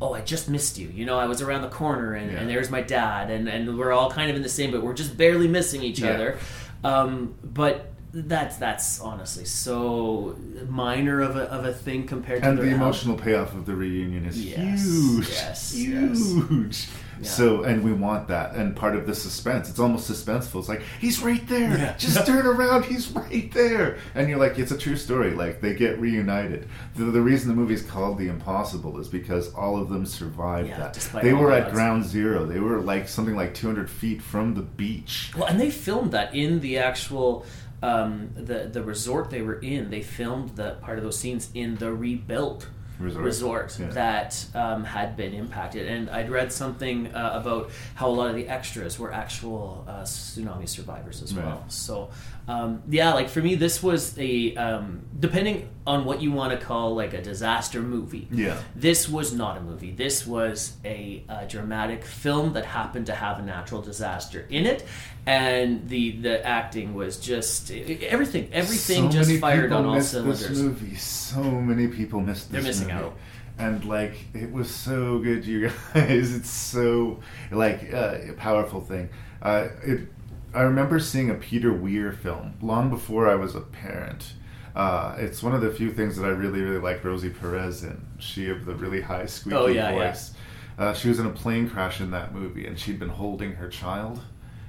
oh, 0.00 0.12
I 0.12 0.20
just 0.20 0.48
missed 0.50 0.76
you. 0.78 0.88
You 0.88 1.06
know, 1.06 1.18
I 1.18 1.24
was 1.26 1.40
around 1.40 1.62
the 1.62 1.68
corner 1.70 2.14
and, 2.14 2.30
Yeah. 2.30 2.38
and 2.40 2.50
there's 2.50 2.70
my 2.70 2.82
dad, 2.82 3.30
and, 3.30 3.48
and 3.48 3.78
we're 3.78 3.92
all 3.92 4.10
kind 4.10 4.28
of 4.30 4.36
in 4.36 4.42
the 4.42 4.48
same, 4.48 4.70
but 4.70 4.82
we're 4.82 4.92
just 4.92 5.16
barely 5.16 5.48
missing 5.48 5.82
each 5.82 6.00
Yeah. 6.00 6.10
other. 6.10 6.38
Um, 6.84 7.34
but 7.42 7.92
that's 8.12 8.56
that's 8.56 9.00
honestly 9.00 9.44
so 9.44 10.36
minor 10.68 11.20
of 11.20 11.36
a, 11.36 11.42
of 11.50 11.64
a 11.66 11.72
thing 11.72 12.06
compared 12.06 12.42
and 12.44 12.56
to 12.56 12.62
the 12.62 12.68
their 12.68 12.76
emotional 12.76 13.16
payoff 13.16 13.52
of 13.54 13.66
the 13.66 13.74
reunion 13.74 14.24
is 14.24 14.42
Yes, 14.42 14.82
huge 14.84 15.28
yes, 15.30 15.72
huge 15.74 16.88
Yeah. 17.20 17.28
so 17.28 17.62
and 17.62 17.82
we 17.82 17.92
want 17.92 18.28
that 18.28 18.54
and 18.54 18.76
part 18.76 18.94
of 18.94 19.06
the 19.06 19.14
suspense 19.14 19.70
it's 19.70 19.78
almost 19.78 20.10
suspenseful 20.10 20.60
it's 20.60 20.68
like 20.68 20.82
he's 21.00 21.20
right 21.22 21.46
there! 21.48 21.76
Yeah. 21.78 21.96
just 21.96 22.26
turn 22.30 22.46
around 22.46 22.84
he's 22.84 23.10
right 23.12 23.50
there! 23.52 23.98
And 24.14 24.28
you're 24.28 24.38
like 24.38 24.58
it's 24.58 24.70
a 24.72 24.76
true 24.78 24.96
story 24.96 25.30
like 25.32 25.60
they 25.60 25.74
get 25.74 25.98
reunited. 25.98 26.68
The, 26.94 27.04
the 27.04 27.20
reason 27.20 27.48
the 27.48 27.54
movie's 27.54 27.82
called 27.82 28.18
the 28.18 28.28
impossible 28.28 28.98
is 28.98 29.08
because 29.08 29.52
all 29.54 29.80
of 29.80 29.88
them 29.88 30.04
survived 30.06 30.68
Yeah, 30.68 30.78
that. 30.92 31.22
they 31.22 31.32
were 31.32 31.52
at 31.52 31.72
ground 31.72 32.04
zero. 32.04 32.44
They 32.46 32.60
were 32.60 32.80
like 32.80 33.08
something 33.08 33.34
like 33.36 33.54
200 33.54 33.88
feet 33.90 34.20
from 34.22 34.54
the 34.54 34.62
beach. 34.62 35.32
Well, 35.36 35.46
and 35.46 35.58
they 35.60 35.70
filmed 35.70 36.12
that 36.12 36.34
in 36.34 36.60
the 36.60 36.78
actual 36.78 37.44
um, 37.82 38.30
the 38.34 38.68
the 38.72 38.82
resort 38.82 39.30
they 39.30 39.42
were 39.42 39.58
in. 39.60 39.90
They 39.90 40.02
filmed 40.02 40.56
the 40.56 40.76
part 40.80 40.98
of 40.98 41.04
those 41.04 41.18
scenes 41.18 41.50
in 41.54 41.76
the 41.76 41.92
rebuilt 41.92 42.68
Resort. 42.98 43.76
Yeah. 43.78 43.88
that 43.88 44.46
um, 44.54 44.84
had 44.84 45.16
been 45.16 45.34
impacted. 45.34 45.86
And 45.86 46.08
I'd 46.10 46.30
read 46.30 46.52
something 46.52 47.08
uh, 47.14 47.32
about 47.34 47.70
how 47.94 48.08
a 48.08 48.10
lot 48.10 48.30
of 48.30 48.36
the 48.36 48.48
extras 48.48 48.98
were 48.98 49.12
actual 49.12 49.84
uh, 49.86 50.02
tsunami 50.02 50.68
survivors 50.68 51.22
as 51.22 51.34
well. 51.34 51.64
So 51.68 52.10
um, 52.48 52.82
yeah, 52.88 53.12
like 53.12 53.28
for 53.28 53.40
me, 53.42 53.56
this 53.56 53.82
was 53.82 54.16
a 54.18 54.54
um, 54.54 55.02
depending 55.18 55.68
on 55.84 56.04
what 56.04 56.22
you 56.22 56.30
want 56.30 56.58
to 56.58 56.64
call 56.64 56.94
like 56.94 57.12
a 57.12 57.20
disaster 57.20 57.80
movie. 57.82 58.28
Yeah. 58.30 58.58
This 58.74 59.08
was 59.08 59.32
not 59.32 59.56
a 59.56 59.60
movie. 59.60 59.90
This 59.90 60.26
was 60.26 60.74
a, 60.84 61.24
uh 61.28 61.44
dramatic 61.46 62.04
film 62.04 62.52
that 62.52 62.64
happened 62.64 63.06
to 63.06 63.14
have 63.14 63.38
a 63.40 63.42
natural 63.42 63.82
disaster 63.82 64.46
in 64.48 64.64
it, 64.66 64.86
and 65.26 65.88
the 65.88 66.12
the 66.20 66.46
acting 66.46 66.94
was 66.94 67.18
just 67.18 67.70
everything. 67.72 68.48
Everything 68.52 69.10
So 69.10 69.18
just 69.18 69.40
fired 69.40 69.72
on 69.72 69.84
all 69.86 69.94
missed 69.94 70.12
cylinders. 70.12 70.48
This 70.48 70.58
movie, 70.60 70.94
so 70.96 71.42
many 71.42 71.88
people 71.88 72.20
missed. 72.20 72.52
They're 72.52 72.60
this 72.62 72.80
missing 72.80 72.94
movie. 72.94 73.06
out. 73.06 73.16
and 73.58 73.84
like 73.84 74.14
it 74.34 74.52
was 74.52 74.72
so 74.72 75.18
good, 75.18 75.44
you 75.44 75.68
guys. 75.94 76.32
It's 76.34 76.50
so 76.50 77.20
like 77.50 77.92
uh, 77.92 78.18
a 78.30 78.32
powerful 78.34 78.80
thing. 78.80 79.08
Uh, 79.42 79.68
it. 79.84 80.08
I 80.56 80.62
remember 80.62 80.98
seeing 81.00 81.30
a 81.30 81.34
Peter 81.34 81.72
Weir 81.72 82.12
film 82.12 82.54
long 82.62 82.88
before 82.90 83.28
I 83.28 83.34
was 83.34 83.54
a 83.54 83.60
parent. 83.60 84.32
Uh, 84.74 85.14
it's 85.18 85.42
one 85.42 85.54
of 85.54 85.60
the 85.60 85.70
few 85.70 85.92
things 85.92 86.16
that 86.16 86.24
I 86.24 86.28
really, 86.30 86.60
really 86.60 86.78
like 86.78 87.04
Rosie 87.04 87.30
Perez 87.30 87.82
in. 87.84 88.04
She 88.18 88.48
of 88.48 88.64
the 88.64 88.74
really 88.74 89.00
high 89.02 89.26
squeaky 89.26 89.56
Oh, 89.56 89.66
yeah, 89.66 89.90
yeah. 89.90 90.08
voice. 90.10 90.32
Uh, 90.78 90.92
she 90.94 91.08
was 91.08 91.18
in 91.18 91.26
a 91.26 91.30
plane 91.30 91.68
crash 91.68 92.00
in 92.00 92.10
that 92.12 92.34
movie, 92.34 92.66
and 92.66 92.78
she'd 92.78 92.98
been 92.98 93.08
holding 93.08 93.52
her 93.54 93.68
child 93.68 94.20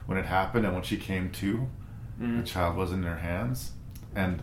when 0.05 0.17
it 0.17 0.25
happened, 0.25 0.65
and 0.65 0.73
when 0.73 0.83
she 0.83 0.97
came 0.97 1.29
to, 1.31 1.67
Mm. 2.21 2.37
the 2.41 2.43
child 2.47 2.75
was 2.75 2.91
in 2.91 3.03
her 3.03 3.17
hands, 3.17 3.71
and 4.15 4.41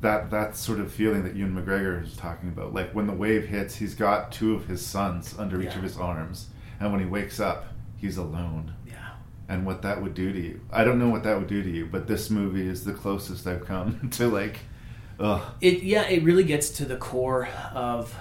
that 0.00 0.30
that 0.30 0.56
sort 0.56 0.80
of 0.80 0.90
feeling 0.92 1.22
that 1.24 1.36
Ewan 1.36 1.54
McGregor 1.54 2.02
is 2.02 2.16
talking 2.16 2.48
about, 2.48 2.74
like 2.74 2.92
when 2.94 3.06
the 3.06 3.12
wave 3.14 3.46
hits, 3.46 3.76
he's 3.76 3.94
got 3.94 4.32
two 4.32 4.54
of 4.54 4.66
his 4.66 4.84
sons 4.84 5.34
under 5.38 5.62
each 5.62 5.74
of 5.76 5.82
his 5.82 5.96
arms, 5.96 6.48
and 6.80 6.90
when 6.90 7.00
he 7.00 7.06
wakes 7.06 7.38
up, 7.38 7.66
he's 7.96 8.16
alone. 8.16 8.72
Yeah. 9.48 9.54
And 9.54 9.64
what 9.66 9.82
that 9.82 10.02
would 10.02 10.14
do 10.14 10.32
to 10.32 10.40
you, 10.40 10.60
I 10.72 10.82
don't 10.84 10.98
know 10.98 11.08
what 11.08 11.22
that 11.22 11.38
would 11.38 11.46
do 11.46 11.62
to 11.62 11.70
you, 11.70 11.86
but 11.86 12.06
this 12.06 12.30
movie 12.30 12.66
is 12.66 12.84
the 12.84 12.92
closest 12.92 13.46
I've 13.46 13.64
come 13.64 14.10
to 14.12 14.28
like, 14.28 14.58
ugh. 15.20 15.40
It 15.60 15.82
yeah, 15.82 16.02
it 16.08 16.22
really 16.24 16.44
gets 16.44 16.70
to 16.70 16.84
the 16.84 16.96
core 16.96 17.48
of 17.72 18.14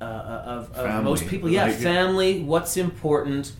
uh, 0.00 0.04
of, 0.04 0.70
of 0.70 0.76
Family. 0.86 1.04
most 1.04 1.26
people. 1.26 1.48
Yeah, 1.48 1.64
Like- 1.66 1.76
family. 1.76 2.42
What's 2.42 2.76
important? 2.76 3.52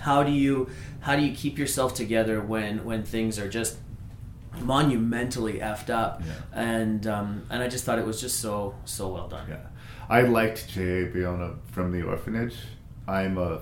How 0.00 0.22
do 0.22 0.30
you 0.30 0.68
how 1.00 1.16
do 1.16 1.22
you 1.22 1.34
keep 1.34 1.58
yourself 1.58 1.94
together 1.94 2.40
when 2.40 2.84
when 2.84 3.02
things 3.02 3.38
are 3.38 3.48
just 3.48 3.78
monumentally 4.60 5.54
effed 5.60 5.90
up? 5.90 6.22
And 6.52 7.06
um, 7.06 7.46
and 7.50 7.62
I 7.62 7.68
just 7.68 7.84
thought 7.84 7.98
it 7.98 8.06
was 8.06 8.20
just 8.20 8.40
so 8.40 8.74
so 8.84 9.08
well 9.08 9.28
done. 9.28 9.46
Yeah. 9.48 9.56
I 10.08 10.20
liked 10.22 10.68
J.A. 10.68 11.06
Bayona 11.08 11.56
from 11.72 11.90
The 11.90 12.02
Orphanage. 12.02 12.54
I'm 13.08 13.38
a 13.38 13.60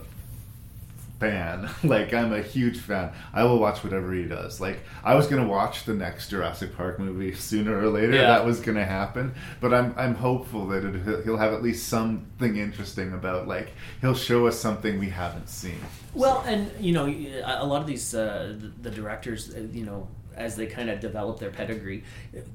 fan. 1.21 1.69
like, 1.85 2.13
I'm 2.13 2.33
a 2.33 2.43
huge 2.43 2.79
fan. 2.79 3.13
I 3.33 3.45
will 3.45 3.59
watch 3.59 3.83
whatever 3.85 4.13
he 4.13 4.25
does. 4.25 4.61
Like, 4.61 4.81
I 5.03 5.15
was 5.15 5.27
going 5.27 5.43
to 5.43 5.49
watch 5.49 5.85
the 5.85 5.95
next 5.95 6.29
Jurassic 6.31 6.77
Park 6.77 6.99
movie 6.99 7.35
sooner 7.51 7.79
or 7.79 7.89
later. 7.89 8.13
Yeah. 8.15 8.27
That 8.27 8.45
was 8.45 8.61
going 8.61 8.77
to 8.77 8.85
happen. 8.85 9.35
But 9.61 9.73
I'm, 9.75 9.95
I'm 9.97 10.15
hopeful 10.15 10.67
that 10.69 10.85
it, 10.85 11.25
he'll- 11.25 11.35
have 11.35 11.53
at 11.53 11.63
least 11.65 11.89
something 11.89 12.57
interesting 12.57 13.13
about, 13.13 13.49
like, 13.49 13.73
he'll 14.01 14.15
show 14.15 14.47
us 14.47 14.59
something 14.59 14.99
we 15.01 15.11
haven't 15.11 15.49
seen. 15.49 15.81
Well, 16.15 16.45
and 16.47 16.71
you 16.79 16.93
know, 16.93 17.07
a 17.07 17.67
lot 17.67 17.81
of 17.81 17.89
these 17.89 18.15
uh, 18.15 18.55
the, 18.57 18.69
the 18.89 18.91
directors, 18.91 19.53
uh, 19.53 19.67
you 19.73 19.85
know, 19.85 20.07
as 20.37 20.57
they 20.57 20.67
kind 20.67 20.91
of 20.91 21.01
develop 21.01 21.39
their 21.39 21.51
pedigree, 21.51 22.05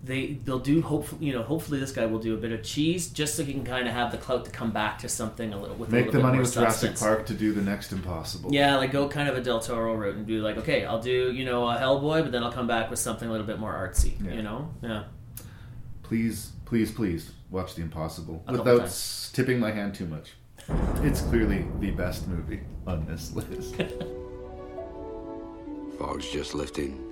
they 0.04 0.40
they'll 0.46 0.60
do 0.60 0.82
hopefully, 0.82 1.26
you 1.26 1.34
know, 1.34 1.44
hopefully 1.44 1.80
this 1.80 1.92
guy 1.92 2.06
will 2.06 2.20
do 2.20 2.34
a 2.34 2.38
bit 2.38 2.52
of 2.52 2.64
cheese 2.64 3.08
just 3.08 3.36
so 3.36 3.44
he 3.44 3.54
can 3.54 3.64
kind 3.64 3.88
of 3.88 3.94
have 3.94 4.12
the 4.12 4.18
clout 4.18 4.46
to 4.46 4.52
come 4.52 4.72
back 4.72 4.98
to 5.00 5.10
something 5.10 5.54
a 5.54 5.60
little 5.60 5.76
with 5.76 5.90
a 5.90 5.92
Make 5.92 6.06
little 6.08 6.14
the 6.14 6.18
bit 6.20 6.24
money 6.24 6.38
more 6.38 6.44
with 6.44 6.54
Jurassic. 6.54 6.98
Park 6.98 7.26
to 7.28 7.34
do 7.34 7.54
the 7.54 7.62
next 7.62 7.92
Impossible. 7.92 8.54
Yeah, 8.54 8.78
like 8.78 8.92
go 8.92 9.08
kind 9.10 9.30
of 9.30 9.38
a 9.38 9.42
Del 9.42 9.60
Toro 9.60 9.96
route 9.96 10.16
and 10.16 10.26
do 10.26 10.42
like, 10.42 10.58
okay, 10.58 10.86
I'll 10.86 11.02
do 11.02 11.32
you 11.32 11.46
know 11.46 11.70
a 11.70 11.76
Hellboy, 11.76 12.24
but 12.24 12.32
then 12.32 12.44
I'll 12.44 12.52
come 12.52 12.68
back 12.68 12.90
with 12.90 13.00
something 13.00 13.28
a 13.28 13.32
little 13.32 13.48
bit 13.48 13.60
more 13.60 13.74
artsy. 13.74 14.14
Yeah. 14.24 14.34
You 14.34 14.42
know, 14.42 14.70
yeah. 14.82 15.04
Please, 16.04 16.52
please, 16.66 16.92
please 16.92 17.32
watch 17.52 17.76
The 17.76 17.82
Impossible 17.82 18.44
A 18.48 18.54
without 18.54 18.90
tipping 19.34 19.60
my 19.60 19.72
hand 19.72 19.96
too 19.96 20.08
much. 20.08 20.34
It's 21.04 21.22
clearly 21.22 21.66
the 21.80 21.92
best 21.92 22.28
movie 22.28 22.62
on 22.86 23.06
this 23.06 23.34
list. 23.34 23.76
Fog's 26.00 26.30
just 26.30 26.56
lifting. 26.56 27.09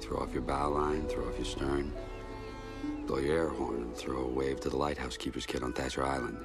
Throw 0.00 0.18
off 0.18 0.32
your 0.32 0.42
bow 0.42 0.68
line, 0.68 1.06
throw 1.08 1.28
off 1.28 1.36
your 1.36 1.44
stern. 1.44 1.92
Blow 3.06 3.18
your 3.18 3.36
air 3.36 3.48
horn 3.48 3.82
and 3.82 3.96
throw 3.96 4.24
a 4.24 4.28
wave 4.28 4.60
to 4.60 4.70
the 4.70 4.76
lighthouse 4.76 5.16
keeper's 5.16 5.46
kid 5.46 5.62
on 5.62 5.72
Thacher 5.72 6.04
Island. 6.04 6.38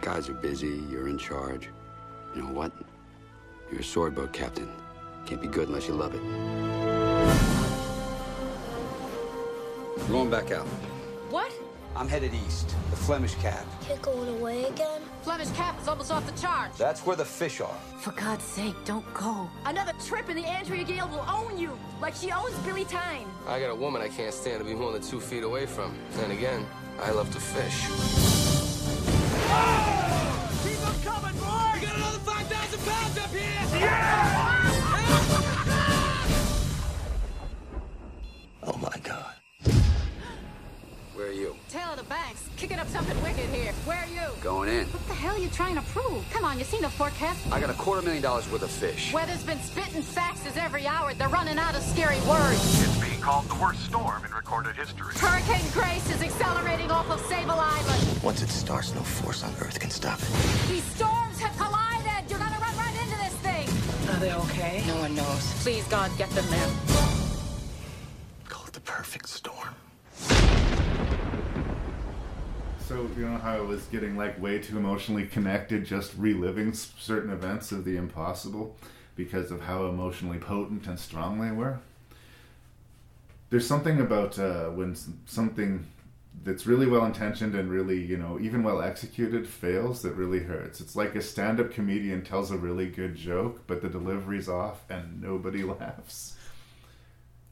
Guys 0.00 0.28
are 0.28 0.34
busy, 0.34 0.82
you're 0.90 1.08
in 1.08 1.18
charge. 1.18 1.68
You 2.34 2.42
know 2.42 2.52
what? 2.52 2.72
You're 3.70 3.80
a 3.80 3.84
sword 3.84 4.14
boat 4.14 4.32
captain. 4.32 4.70
Can't 5.26 5.42
be 5.42 5.48
good 5.48 5.68
unless 5.68 5.88
you 5.88 5.94
love 5.94 6.14
it. 6.14 6.22
We're 9.98 10.08
going 10.08 10.30
back 10.30 10.50
out. 10.52 10.66
What? 11.28 11.52
I'm 11.96 12.08
headed 12.08 12.32
east, 12.34 12.74
the 12.90 12.96
Flemish 12.96 13.34
Cap. 13.36 13.66
it 13.90 14.00
going 14.00 14.28
away 14.28 14.64
again? 14.64 15.02
Flemish 15.22 15.50
cap 15.50 15.78
is 15.80 15.88
almost 15.88 16.10
off 16.10 16.24
the 16.24 16.40
charts. 16.40 16.78
That's 16.78 17.04
where 17.04 17.16
the 17.16 17.24
fish 17.24 17.60
are. 17.60 17.74
For 17.98 18.12
God's 18.12 18.44
sake, 18.44 18.74
don't 18.84 19.04
go. 19.12 19.50
Another 19.66 19.92
trip 20.06 20.28
and 20.28 20.38
the 20.38 20.46
Andrea 20.46 20.84
Gail 20.84 21.08
will 21.08 21.26
own 21.28 21.58
you, 21.58 21.76
like 22.00 22.14
she 22.14 22.30
owns 22.30 22.54
Billy 22.60 22.84
Tyne. 22.84 23.26
I 23.46 23.60
got 23.60 23.70
a 23.70 23.74
woman 23.74 24.00
I 24.00 24.08
can't 24.08 24.32
stand 24.32 24.60
to 24.60 24.64
be 24.64 24.74
more 24.74 24.92
than 24.92 25.02
two 25.02 25.20
feet 25.20 25.42
away 25.42 25.66
from. 25.66 25.94
Then 26.12 26.30
again, 26.30 26.64
I 27.00 27.10
love 27.10 27.30
to 27.32 27.40
fish. 27.40 27.84
Oh, 29.52 30.60
keep 30.62 30.78
them 30.78 30.94
coming, 31.02 31.38
boy! 31.38 31.70
We 31.74 31.80
got 31.86 31.96
another 31.96 32.18
5,000 32.18 32.80
pounds 32.86 33.18
up 33.18 33.30
here! 33.30 34.76
Oh 38.62 38.76
my 38.76 38.94
god. 39.02 39.29
Where 41.72 41.80
are 41.80 41.84
you? 41.84 41.88
Tail 41.88 41.92
of 41.92 41.98
the 41.98 42.08
banks, 42.08 42.48
kicking 42.56 42.78
up 42.78 42.88
something 42.88 43.20
wicked 43.22 43.48
here. 43.50 43.72
Where 43.84 43.98
are 43.98 44.06
you? 44.06 44.34
Going 44.42 44.68
in. 44.68 44.86
What 44.86 45.06
the 45.06 45.14
hell 45.14 45.34
are 45.34 45.38
you 45.38 45.48
trying 45.48 45.76
to 45.76 45.82
prove? 45.82 46.24
Come 46.32 46.44
on, 46.44 46.58
you 46.58 46.64
seen 46.64 46.82
the 46.82 46.88
forecast? 46.88 47.52
I 47.52 47.60
got 47.60 47.70
a 47.70 47.74
quarter 47.74 48.02
million 48.02 48.22
dollars 48.22 48.50
worth 48.50 48.62
of 48.62 48.70
fish. 48.70 49.12
Weather's 49.12 49.42
been 49.42 49.60
spitting 49.60 50.02
faxes 50.02 50.56
every 50.56 50.86
hour. 50.86 51.14
They're 51.14 51.28
running 51.28 51.58
out 51.58 51.74
of 51.74 51.82
scary 51.82 52.20
words. 52.28 52.82
It's 52.82 52.98
being 52.98 53.20
called 53.20 53.48
the 53.48 53.56
worst 53.56 53.84
storm 53.84 54.24
in 54.24 54.32
recorded 54.32 54.76
history. 54.76 55.14
Hurricane 55.16 55.66
Grace 55.72 56.08
is 56.10 56.22
accelerating 56.22 56.90
off 56.90 57.10
of 57.10 57.20
Sable 57.26 57.52
Island. 57.58 58.22
Once 58.22 58.42
it 58.42 58.48
starts, 58.48 58.94
no 58.94 59.00
force 59.00 59.42
on 59.44 59.52
Earth 59.60 59.78
can 59.78 59.90
stop 59.90 60.18
it. 60.18 60.68
These 60.68 60.84
storms 60.96 61.38
have 61.40 61.56
collided. 61.56 62.30
You're 62.30 62.38
gonna 62.38 62.58
run 62.58 62.76
right 62.76 62.96
into 63.02 63.16
this 63.18 63.34
thing. 63.44 63.68
Are 64.14 64.20
they 64.20 64.32
okay? 64.32 64.82
No 64.86 64.96
one 65.00 65.14
knows. 65.14 65.52
Please, 65.62 65.84
God, 65.88 66.10
get 66.18 66.30
them 66.30 66.46
there. 66.50 66.89
You 73.20 73.28
know 73.28 73.36
how 73.36 73.54
I 73.54 73.60
was 73.60 73.84
getting 73.86 74.16
like 74.16 74.40
way 74.40 74.58
too 74.58 74.78
emotionally 74.78 75.26
connected, 75.26 75.84
just 75.84 76.14
reliving 76.16 76.72
certain 76.72 77.30
events 77.30 77.70
of 77.70 77.84
the 77.84 77.96
impossible 77.96 78.76
because 79.14 79.50
of 79.50 79.60
how 79.60 79.86
emotionally 79.86 80.38
potent 80.38 80.86
and 80.86 80.98
strong 80.98 81.38
they 81.38 81.50
were. 81.50 81.80
There's 83.50 83.66
something 83.66 84.00
about 84.00 84.38
uh, 84.38 84.70
when 84.70 84.96
something 85.26 85.86
that's 86.44 86.66
really 86.66 86.86
well 86.86 87.04
intentioned 87.04 87.54
and 87.54 87.70
really 87.70 88.00
you 88.02 88.16
know 88.16 88.38
even 88.40 88.62
well 88.62 88.80
executed 88.80 89.46
fails 89.46 90.00
that 90.00 90.12
really 90.12 90.38
hurts. 90.38 90.80
It's 90.80 90.96
like 90.96 91.14
a 91.14 91.20
stand-up 91.20 91.72
comedian 91.72 92.22
tells 92.22 92.50
a 92.50 92.56
really 92.56 92.88
good 92.88 93.16
joke, 93.16 93.66
but 93.66 93.82
the 93.82 93.90
delivery's 93.90 94.48
off 94.48 94.82
and 94.88 95.20
nobody 95.20 95.62
laughs. 95.62 96.36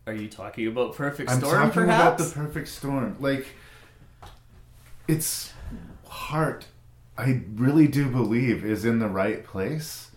Are 0.07 0.15
you 0.15 0.29
talking 0.29 0.67
about 0.67 0.95
Perfect 0.95 1.31
Storm? 1.31 1.55
I'm 1.55 1.69
talking 1.69 1.83
perhaps. 1.83 2.23
about 2.23 2.35
the 2.35 2.35
perfect 2.35 2.69
storm. 2.69 3.17
Like, 3.21 3.49
its 5.07 5.53
heart, 6.09 6.67
I 7.17 7.43
really 7.55 7.89
do 7.89 8.09
believe, 8.11 8.65
is 8.65 8.85
in 8.85 8.99
the 8.99 9.09
right 9.09 9.45
place, 9.45 10.11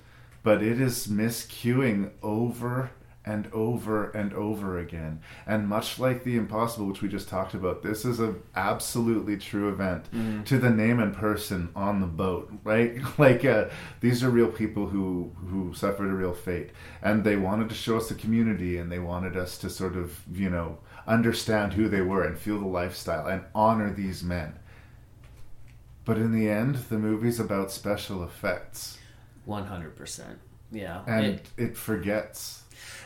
but 0.43 0.61
it 0.63 0.79
is 0.81 1.07
miscuing 1.07 2.11
over 2.23 2.91
and 3.23 3.47
over 3.53 4.09
and 4.11 4.33
over 4.33 4.79
again. 4.79 5.19
And 5.45 5.67
much 5.67 5.99
like 5.99 6.23
the 6.23 6.35
impossible, 6.37 6.87
which 6.87 7.03
we 7.03 7.07
just 7.07 7.29
talked 7.29 7.53
about, 7.53 7.83
this 7.83 8.03
is 8.03 8.19
an 8.19 8.41
absolutely 8.55 9.37
true 9.37 9.69
event 9.69 10.05
Mhm. 10.11 10.43
to 10.45 10.57
the 10.57 10.71
name 10.71 10.99
and 10.99 11.13
person 11.15 11.69
on 11.75 12.01
the 12.01 12.07
boat, 12.07 12.51
right? 12.63 12.97
Like 13.19 13.45
uh, 13.45 13.65
these 13.99 14.23
are 14.23 14.31
real 14.31 14.47
people 14.47 14.87
who 14.87 15.31
who 15.49 15.71
suffered 15.75 16.09
a 16.09 16.15
real 16.15 16.33
fate, 16.33 16.71
and 17.03 17.23
they 17.23 17.35
wanted 17.35 17.69
to 17.69 17.75
show 17.75 17.97
us 17.97 18.09
the 18.09 18.15
community, 18.15 18.79
and 18.79 18.91
they 18.91 18.97
wanted 18.99 19.37
us 19.37 19.55
to 19.59 19.69
sort 19.69 19.95
of 19.95 20.19
you 20.33 20.49
know 20.49 20.79
understand 21.07 21.73
who 21.73 21.87
they 21.87 22.01
were 22.01 22.23
and 22.23 22.39
feel 22.39 22.59
the 22.59 22.65
lifestyle 22.65 23.27
and 23.27 23.43
honor 23.53 23.93
these 23.93 24.23
men. 24.23 24.53
But 26.05 26.17
in 26.17 26.31
the 26.31 26.49
end, 26.49 26.75
the 26.89 26.97
movie's 26.97 27.39
about 27.39 27.71
special 27.71 28.23
effects, 28.23 28.97
One 29.45 29.65
hundred 29.65 29.95
percent. 29.95 30.39
Yeah. 30.71 31.01
and 31.07 31.25
It- 31.25 31.49
it 31.57 31.77
forgets. 31.77 32.57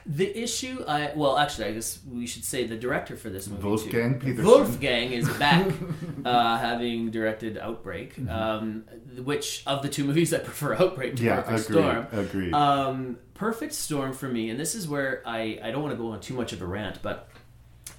The 0.06 0.38
issue, 0.40 0.84
I 0.88 1.12
well, 1.16 1.36
actually, 1.38 1.66
I 1.66 1.72
guess 1.74 2.00
we 2.10 2.28
should 2.28 2.46
say 2.46 2.66
the 2.68 2.78
director 2.78 3.16
for 3.18 3.30
this 3.32 3.48
movie, 3.48 3.62
too. 3.62 3.68
Wolfgang 3.68 4.20
Petersen. 4.20 4.46
Wolfgang 4.46 5.12
is 5.12 5.28
back, 5.40 5.72
uh, 6.24 6.58
having 6.60 7.10
directed 7.10 7.58
Outbreak. 7.58 8.16
Mm-hmm. 8.16 8.30
Um, 8.30 8.84
which 9.24 9.64
of 9.66 9.82
the 9.82 9.90
two 9.90 10.04
movies 10.04 10.32
I 10.34 10.38
prefer, 10.40 10.76
Outbreak 10.76 11.16
to 11.18 11.24
Yeah, 11.24 11.42
Perfect 11.42 11.70
agreed, 11.72 11.82
Storm? 11.82 12.08
agreed. 12.14 12.54
Um, 12.54 13.18
Perfect 13.34 13.74
Storm 13.74 14.14
for 14.14 14.28
me, 14.30 14.50
and 14.52 14.60
this 14.60 14.76
is 14.76 14.88
where 14.88 15.24
I 15.26 15.60
I 15.64 15.72
don't 15.72 15.82
want 15.82 15.94
to 15.94 15.98
go 16.02 16.12
on 16.12 16.20
too 16.22 16.36
much 16.36 16.54
of 16.54 16.62
a 16.62 16.66
rant, 16.68 17.00
but. 17.02 17.28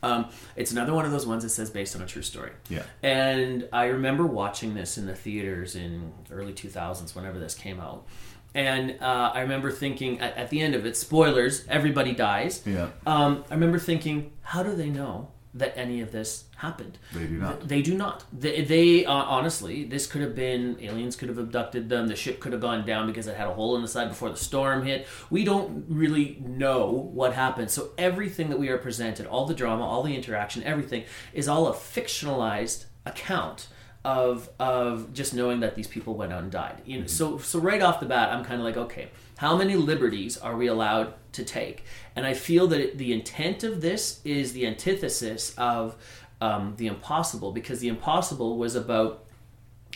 Um, 0.06 0.28
it's 0.54 0.72
another 0.72 0.94
one 0.94 1.04
of 1.04 1.10
those 1.10 1.26
ones 1.26 1.42
that 1.42 1.50
says 1.50 1.70
based 1.70 1.96
on 1.96 2.02
a 2.02 2.06
true 2.06 2.22
story. 2.22 2.52
Yeah. 2.68 2.82
And 3.02 3.68
I 3.72 3.86
remember 3.86 4.26
watching 4.26 4.74
this 4.74 4.98
in 4.98 5.06
the 5.06 5.14
theaters 5.14 5.74
in 5.76 6.12
early 6.30 6.52
2000s, 6.52 7.14
whenever 7.14 7.38
this 7.38 7.54
came 7.54 7.80
out. 7.80 8.06
And 8.54 8.96
uh, 9.02 9.32
I 9.34 9.40
remember 9.40 9.70
thinking 9.70 10.20
at, 10.20 10.36
at 10.36 10.50
the 10.50 10.60
end 10.62 10.74
of 10.74 10.86
it, 10.86 10.96
spoilers, 10.96 11.66
everybody 11.68 12.12
dies. 12.12 12.62
Yeah. 12.64 12.88
Um, 13.06 13.44
I 13.50 13.54
remember 13.54 13.78
thinking, 13.78 14.32
how 14.40 14.62
do 14.62 14.74
they 14.74 14.88
know 14.88 15.28
that 15.58 15.76
any 15.76 16.00
of 16.00 16.12
this 16.12 16.44
happened? 16.56 16.98
They 17.12 17.26
do 17.26 17.34
not. 17.38 17.58
Th- 17.58 17.68
They 17.68 17.82
do 17.82 17.94
not. 17.96 18.24
They, 18.32 18.62
they 18.64 19.04
uh, 19.04 19.12
honestly, 19.12 19.84
this 19.84 20.06
could 20.06 20.22
have 20.22 20.34
been 20.34 20.76
aliens 20.80 21.16
could 21.16 21.28
have 21.28 21.38
abducted 21.38 21.88
them. 21.88 22.06
The 22.08 22.16
ship 22.16 22.40
could 22.40 22.52
have 22.52 22.60
gone 22.60 22.86
down 22.86 23.06
because 23.06 23.26
it 23.26 23.36
had 23.36 23.48
a 23.48 23.54
hole 23.54 23.76
in 23.76 23.82
the 23.82 23.88
side 23.88 24.08
before 24.08 24.30
the 24.30 24.36
storm 24.36 24.84
hit. 24.84 25.06
We 25.30 25.44
don't 25.44 25.84
really 25.88 26.42
know 26.44 26.90
what 26.90 27.32
happened. 27.34 27.70
So 27.70 27.90
everything 27.98 28.50
that 28.50 28.58
we 28.58 28.68
are 28.68 28.78
presented, 28.78 29.26
all 29.26 29.46
the 29.46 29.54
drama, 29.54 29.84
all 29.84 30.02
the 30.02 30.14
interaction, 30.14 30.62
everything 30.64 31.04
is 31.32 31.48
all 31.48 31.66
a 31.68 31.72
fictionalized 31.74 32.86
account 33.04 33.68
of 34.04 34.48
of 34.60 35.12
just 35.12 35.34
knowing 35.34 35.60
that 35.60 35.74
these 35.74 35.88
people 35.88 36.14
went 36.14 36.32
out 36.32 36.42
and 36.42 36.52
died. 36.52 36.80
You 36.86 37.00
know, 37.00 37.06
so 37.06 37.38
so 37.38 37.58
right 37.58 37.82
off 37.82 38.00
the 38.00 38.06
bat, 38.06 38.32
I'm 38.32 38.44
kind 38.44 38.60
of 38.60 38.64
like, 38.64 38.76
okay, 38.76 39.08
how 39.38 39.56
many 39.56 39.74
liberties 39.76 40.38
are 40.38 40.56
we 40.56 40.66
allowed 40.68 41.14
to 41.36 41.44
take? 41.44 41.84
And 42.14 42.26
I 42.26 42.34
feel 42.34 42.66
that 42.68 42.98
the 42.98 43.12
intent 43.12 43.64
of 43.64 43.80
this 43.80 44.20
is 44.24 44.52
the 44.52 44.66
antithesis 44.66 45.54
of 45.56 45.96
um, 46.40 46.74
the 46.76 46.86
impossible, 46.86 47.52
because 47.52 47.80
the 47.80 47.88
impossible 47.88 48.58
was 48.58 48.74
about 48.74 49.24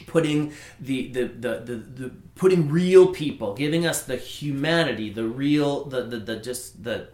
putting 0.06 0.52
the 0.80 1.08
the, 1.12 1.24
the 1.24 1.60
the 1.60 1.74
the 1.74 2.10
putting 2.34 2.70
real 2.70 3.08
people, 3.08 3.54
giving 3.54 3.86
us 3.86 4.02
the 4.04 4.16
humanity, 4.16 5.10
the 5.10 5.24
real 5.24 5.84
the 5.84 6.02
the, 6.02 6.18
the 6.18 6.36
just 6.36 6.84
the 6.84 7.08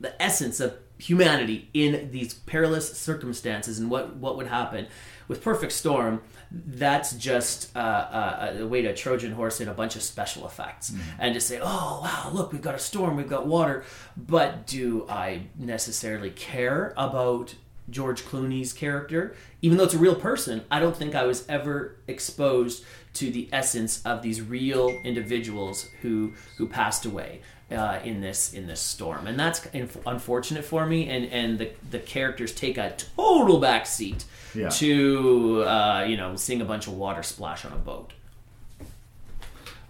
the 0.00 0.20
essence 0.22 0.60
of 0.60 0.76
humanity 0.98 1.68
in 1.74 2.10
these 2.12 2.34
perilous 2.34 2.96
circumstances 2.96 3.78
and 3.78 3.90
what 3.90 4.14
what 4.16 4.36
would 4.36 4.46
happen 4.46 4.86
with 5.26 5.42
perfect 5.42 5.72
storm 5.72 6.22
that's 6.52 7.12
just 7.14 7.74
uh, 7.74 7.78
uh, 7.78 8.54
a 8.60 8.66
way 8.66 8.82
to 8.82 8.94
trojan 8.94 9.32
horse 9.32 9.60
in 9.60 9.68
a 9.68 9.74
bunch 9.74 9.96
of 9.96 10.02
special 10.02 10.46
effects. 10.46 10.92
And 11.18 11.34
to 11.34 11.40
say 11.40 11.58
oh 11.62 12.00
wow 12.02 12.30
look 12.32 12.52
we've 12.52 12.62
got 12.62 12.74
a 12.74 12.78
storm 12.78 13.16
we've 13.16 13.28
got 13.28 13.46
water. 13.46 13.84
But 14.16 14.66
do 14.66 15.06
i 15.08 15.42
necessarily 15.58 16.30
care 16.30 16.92
about 16.96 17.54
george 17.90 18.22
clooney's 18.24 18.72
character? 18.72 19.34
Even 19.62 19.78
though 19.78 19.84
it's 19.84 19.94
a 19.94 19.98
real 19.98 20.16
person 20.16 20.62
i 20.70 20.78
don't 20.78 20.96
think 20.96 21.14
i 21.14 21.24
was 21.24 21.46
ever 21.48 21.96
exposed 22.06 22.84
to 23.14 23.30
the 23.30 23.48
essence 23.52 24.02
of 24.04 24.22
these 24.22 24.40
real 24.40 24.88
individuals 25.04 25.88
who 26.00 26.32
who 26.58 26.66
passed 26.66 27.04
away 27.04 27.40
uh, 27.70 28.00
in 28.04 28.20
this 28.20 28.52
in 28.52 28.66
this 28.66 28.80
storm, 28.80 29.26
and 29.26 29.38
that's 29.38 29.66
unfortunate 30.06 30.64
for 30.64 30.86
me. 30.86 31.08
And 31.08 31.26
and 31.26 31.58
the 31.58 31.70
the 31.90 31.98
characters 31.98 32.54
take 32.54 32.78
a 32.78 32.94
total 33.16 33.60
backseat 33.60 34.24
Yeah. 34.54 34.68
to 34.68 35.62
uh, 35.64 36.04
you 36.08 36.16
know 36.16 36.36
seeing 36.36 36.60
a 36.60 36.64
bunch 36.64 36.86
of 36.86 36.94
water 36.94 37.22
splash 37.22 37.64
on 37.64 37.72
a 37.72 37.76
boat. 37.76 38.12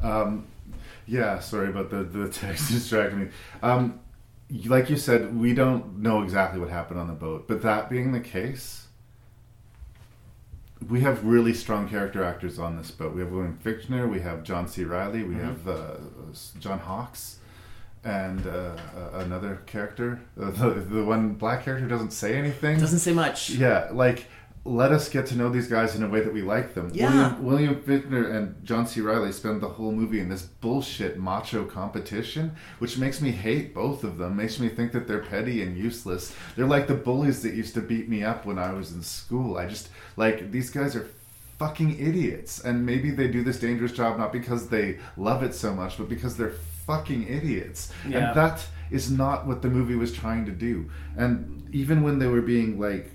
Um, 0.03 0.47
yeah, 1.07 1.39
sorry 1.41 1.69
about 1.69 1.91
the 1.91 2.03
the 2.05 2.29
text 2.29 2.69
distracting 2.73 3.21
me. 3.21 3.29
Um, 3.63 4.01
like 4.67 4.91
you 4.91 4.97
said, 4.97 5.37
we 5.39 5.55
don't 5.55 5.99
know 5.99 6.23
exactly 6.23 6.61
what 6.61 6.69
happened 6.69 7.01
on 7.01 7.07
the 7.07 7.15
boat, 7.15 7.47
but 7.49 7.63
that 7.63 7.89
being 7.89 8.13
the 8.13 8.21
case, 8.21 8.87
we 10.89 11.01
have 11.01 11.25
really 11.25 11.55
strong 11.55 11.89
character 11.89 12.23
actors 12.23 12.59
on 12.59 12.77
this 12.77 12.91
boat. 12.91 13.15
We 13.15 13.21
have 13.23 13.31
William 13.31 13.59
Fichtner, 13.65 14.11
we 14.11 14.21
have 14.21 14.43
John 14.43 14.69
C. 14.69 14.85
Reilly, 14.85 15.23
we 15.23 15.37
Mhm. 15.37 15.45
have 15.45 15.69
uh, 15.69 15.95
John 16.61 16.81
Hawkes, 16.81 17.39
and 18.05 18.47
uh, 18.47 18.77
another 19.15 19.63
character, 19.67 20.21
the, 20.37 20.85
the 20.87 21.03
one 21.05 21.35
black 21.35 21.65
character 21.65 21.89
doesn't 21.89 22.11
say 22.13 22.35
anything, 22.37 22.79
Doesn't 22.79 22.99
say 22.99 23.15
much. 23.15 23.51
Yeah, 23.51 23.89
like 23.93 24.27
let 24.65 24.93
us 24.93 25.09
get 25.09 25.27
to 25.27 25.35
know 25.35 25.49
these 25.49 25.67
guys 25.67 25.97
in 25.97 26.05
a 26.05 26.09
way 26.09 26.21
that 26.21 26.33
we 26.33 26.41
like 26.41 26.75
them. 26.75 26.91
Yeah. 26.95 27.35
William, 27.41 27.45
William 27.45 27.75
Fichtner 27.83 28.37
and 28.37 28.65
John 28.65 28.87
C. 28.87 29.01
Reilly 29.01 29.33
spend 29.33 29.61
the 29.61 29.69
whole 29.69 29.91
movie 29.91 30.21
in 30.21 30.29
this 30.29 30.43
bullshit 30.43 31.19
macho 31.19 31.65
competition, 31.65 32.53
which 32.79 32.97
makes 32.97 33.21
me 33.21 33.33
hate 33.33 33.75
both 33.75 34.05
of 34.05 34.19
them. 34.19 34.37
Makes 34.37 34.61
me 34.61 34.69
think 34.69 34.93
that 34.93 35.09
they're 35.09 35.25
petty 35.25 35.63
and 35.63 35.77
useless. 35.77 36.35
They're 36.55 36.67
like 36.67 36.87
the 36.87 36.95
bullies 36.95 37.43
that 37.43 37.55
used 37.55 37.75
to 37.75 37.81
beat 37.81 38.09
me 38.09 38.23
up 38.23 38.47
when 38.47 38.59
I 38.59 38.73
was 38.73 38.93
in 38.93 39.03
school. 39.03 39.59
I 39.59 39.67
just 39.67 39.89
like 40.17 40.53
these 40.53 40.71
guys 40.71 40.95
are 40.95 41.09
fucking 41.59 41.99
idiots, 41.99 42.61
and 42.61 42.87
maybe 42.87 43.11
they 43.11 43.29
do 43.29 43.43
this 43.43 43.59
dangerous 43.59 43.93
job 43.93 44.17
not 44.17 44.33
because 44.33 44.69
they 44.69 44.99
love 45.17 45.43
it 45.43 45.55
so 45.55 45.75
much, 45.75 45.99
but 45.99 46.09
because 46.09 46.37
they're 46.37 46.55
fucking 46.87 47.27
idiots. 47.27 47.93
Yeah. 48.07 48.29
And 48.29 48.37
that 48.37 48.65
is 48.93 49.11
not 49.11 49.47
what 49.47 49.63
the 49.63 49.69
movie 49.69 49.97
was 49.97 50.13
trying 50.13 50.45
to 50.47 50.53
do. 50.53 50.89
And 51.17 51.69
even 51.73 52.03
when 52.03 52.21
they 52.21 52.27
were 52.29 52.43
being 52.43 52.79
like 52.79 53.11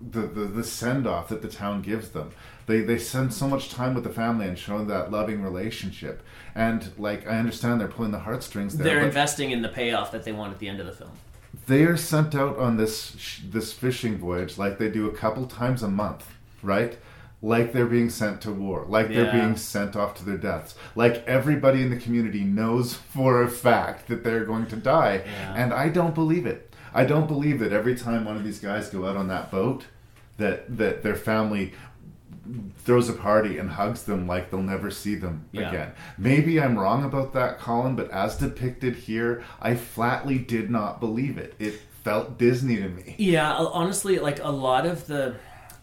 the 0.00 0.20
the, 0.22 0.44
the 0.44 0.64
send 0.64 1.06
off 1.06 1.28
that 1.28 1.42
the 1.42 1.48
town 1.48 1.82
gives 1.82 2.10
them. 2.10 2.30
They 2.66 2.80
they 2.82 2.98
spend 2.98 3.32
so 3.32 3.48
much 3.48 3.70
time 3.70 3.94
with 3.94 4.04
the 4.04 4.10
family 4.10 4.46
and 4.46 4.58
showing 4.58 4.86
that 4.88 5.10
loving 5.10 5.42
relationship. 5.42 6.22
And 6.54 6.90
like 6.98 7.26
I 7.26 7.38
understand 7.38 7.80
they're 7.80 7.88
pulling 7.88 8.12
the 8.12 8.18
heartstrings 8.20 8.76
there. 8.76 8.86
They're 8.86 9.04
investing 9.06 9.50
in 9.50 9.62
the 9.62 9.68
payoff 9.68 10.12
that 10.12 10.24
they 10.24 10.32
want 10.32 10.52
at 10.52 10.58
the 10.58 10.68
end 10.68 10.80
of 10.80 10.86
the 10.86 10.92
film. 10.92 11.10
they 11.66 11.84
are 11.84 11.96
sent 11.96 12.34
out 12.34 12.58
on 12.58 12.76
this 12.76 13.14
sh- 13.18 13.40
this 13.50 13.72
fishing 13.72 14.18
voyage 14.18 14.58
like 14.58 14.78
they 14.78 14.88
do 14.90 15.08
a 15.08 15.12
couple 15.12 15.46
times 15.46 15.82
a 15.82 15.88
month, 15.88 16.26
right? 16.62 16.98
Like 17.40 17.72
they're 17.72 17.86
being 17.86 18.10
sent 18.10 18.40
to 18.42 18.50
war, 18.52 18.84
like 18.88 19.08
they're 19.08 19.30
being 19.30 19.56
sent 19.56 19.94
off 19.94 20.14
to 20.16 20.24
their 20.24 20.36
deaths, 20.36 20.74
like 20.96 21.24
everybody 21.28 21.82
in 21.82 21.88
the 21.90 21.96
community 21.96 22.42
knows 22.42 22.94
for 23.14 23.42
a 23.42 23.48
fact 23.48 24.08
that 24.08 24.24
they're 24.24 24.44
going 24.44 24.66
to 24.66 24.76
die, 24.76 25.22
Yeah. 25.24 25.54
and 25.54 25.72
I 25.72 25.88
don't 25.88 26.14
believe 26.16 26.46
it. 26.46 26.67
I 26.98 27.04
don't 27.04 27.28
believe 27.28 27.60
that 27.60 27.72
every 27.72 27.94
time 27.96 28.24
one 28.24 28.36
of 28.36 28.42
these 28.44 28.58
guys 28.58 28.90
go 28.90 29.06
out 29.06 29.16
on 29.16 29.28
that 29.28 29.50
boat, 29.50 29.84
that 30.36 30.76
that 30.78 31.02
their 31.04 31.14
family 31.14 31.72
throws 32.78 33.08
a 33.08 33.12
party 33.12 33.58
and 33.58 33.70
hugs 33.70 34.02
them 34.04 34.26
like 34.26 34.50
they'll 34.50 34.62
never 34.62 34.90
see 34.90 35.14
them 35.14 35.44
Yeah. 35.52 35.68
again. 35.68 35.92
Maybe 36.16 36.60
I'm 36.60 36.78
wrong 36.78 37.04
about 37.04 37.32
that, 37.34 37.58
Collin, 37.58 37.94
but 37.94 38.10
as 38.10 38.36
depicted 38.36 38.96
here, 38.96 39.44
I 39.60 39.74
flatly 39.74 40.38
did 40.38 40.70
not 40.70 40.98
believe 40.98 41.36
it. 41.38 41.54
It 41.58 41.74
felt 42.04 42.38
Disney 42.38 42.76
to 42.76 42.88
me. 42.88 43.14
Yeah, 43.18 43.52
honestly, 43.54 44.18
like 44.18 44.42
a 44.42 44.50
lot 44.50 44.86
of 44.86 45.06
the, 45.06 45.36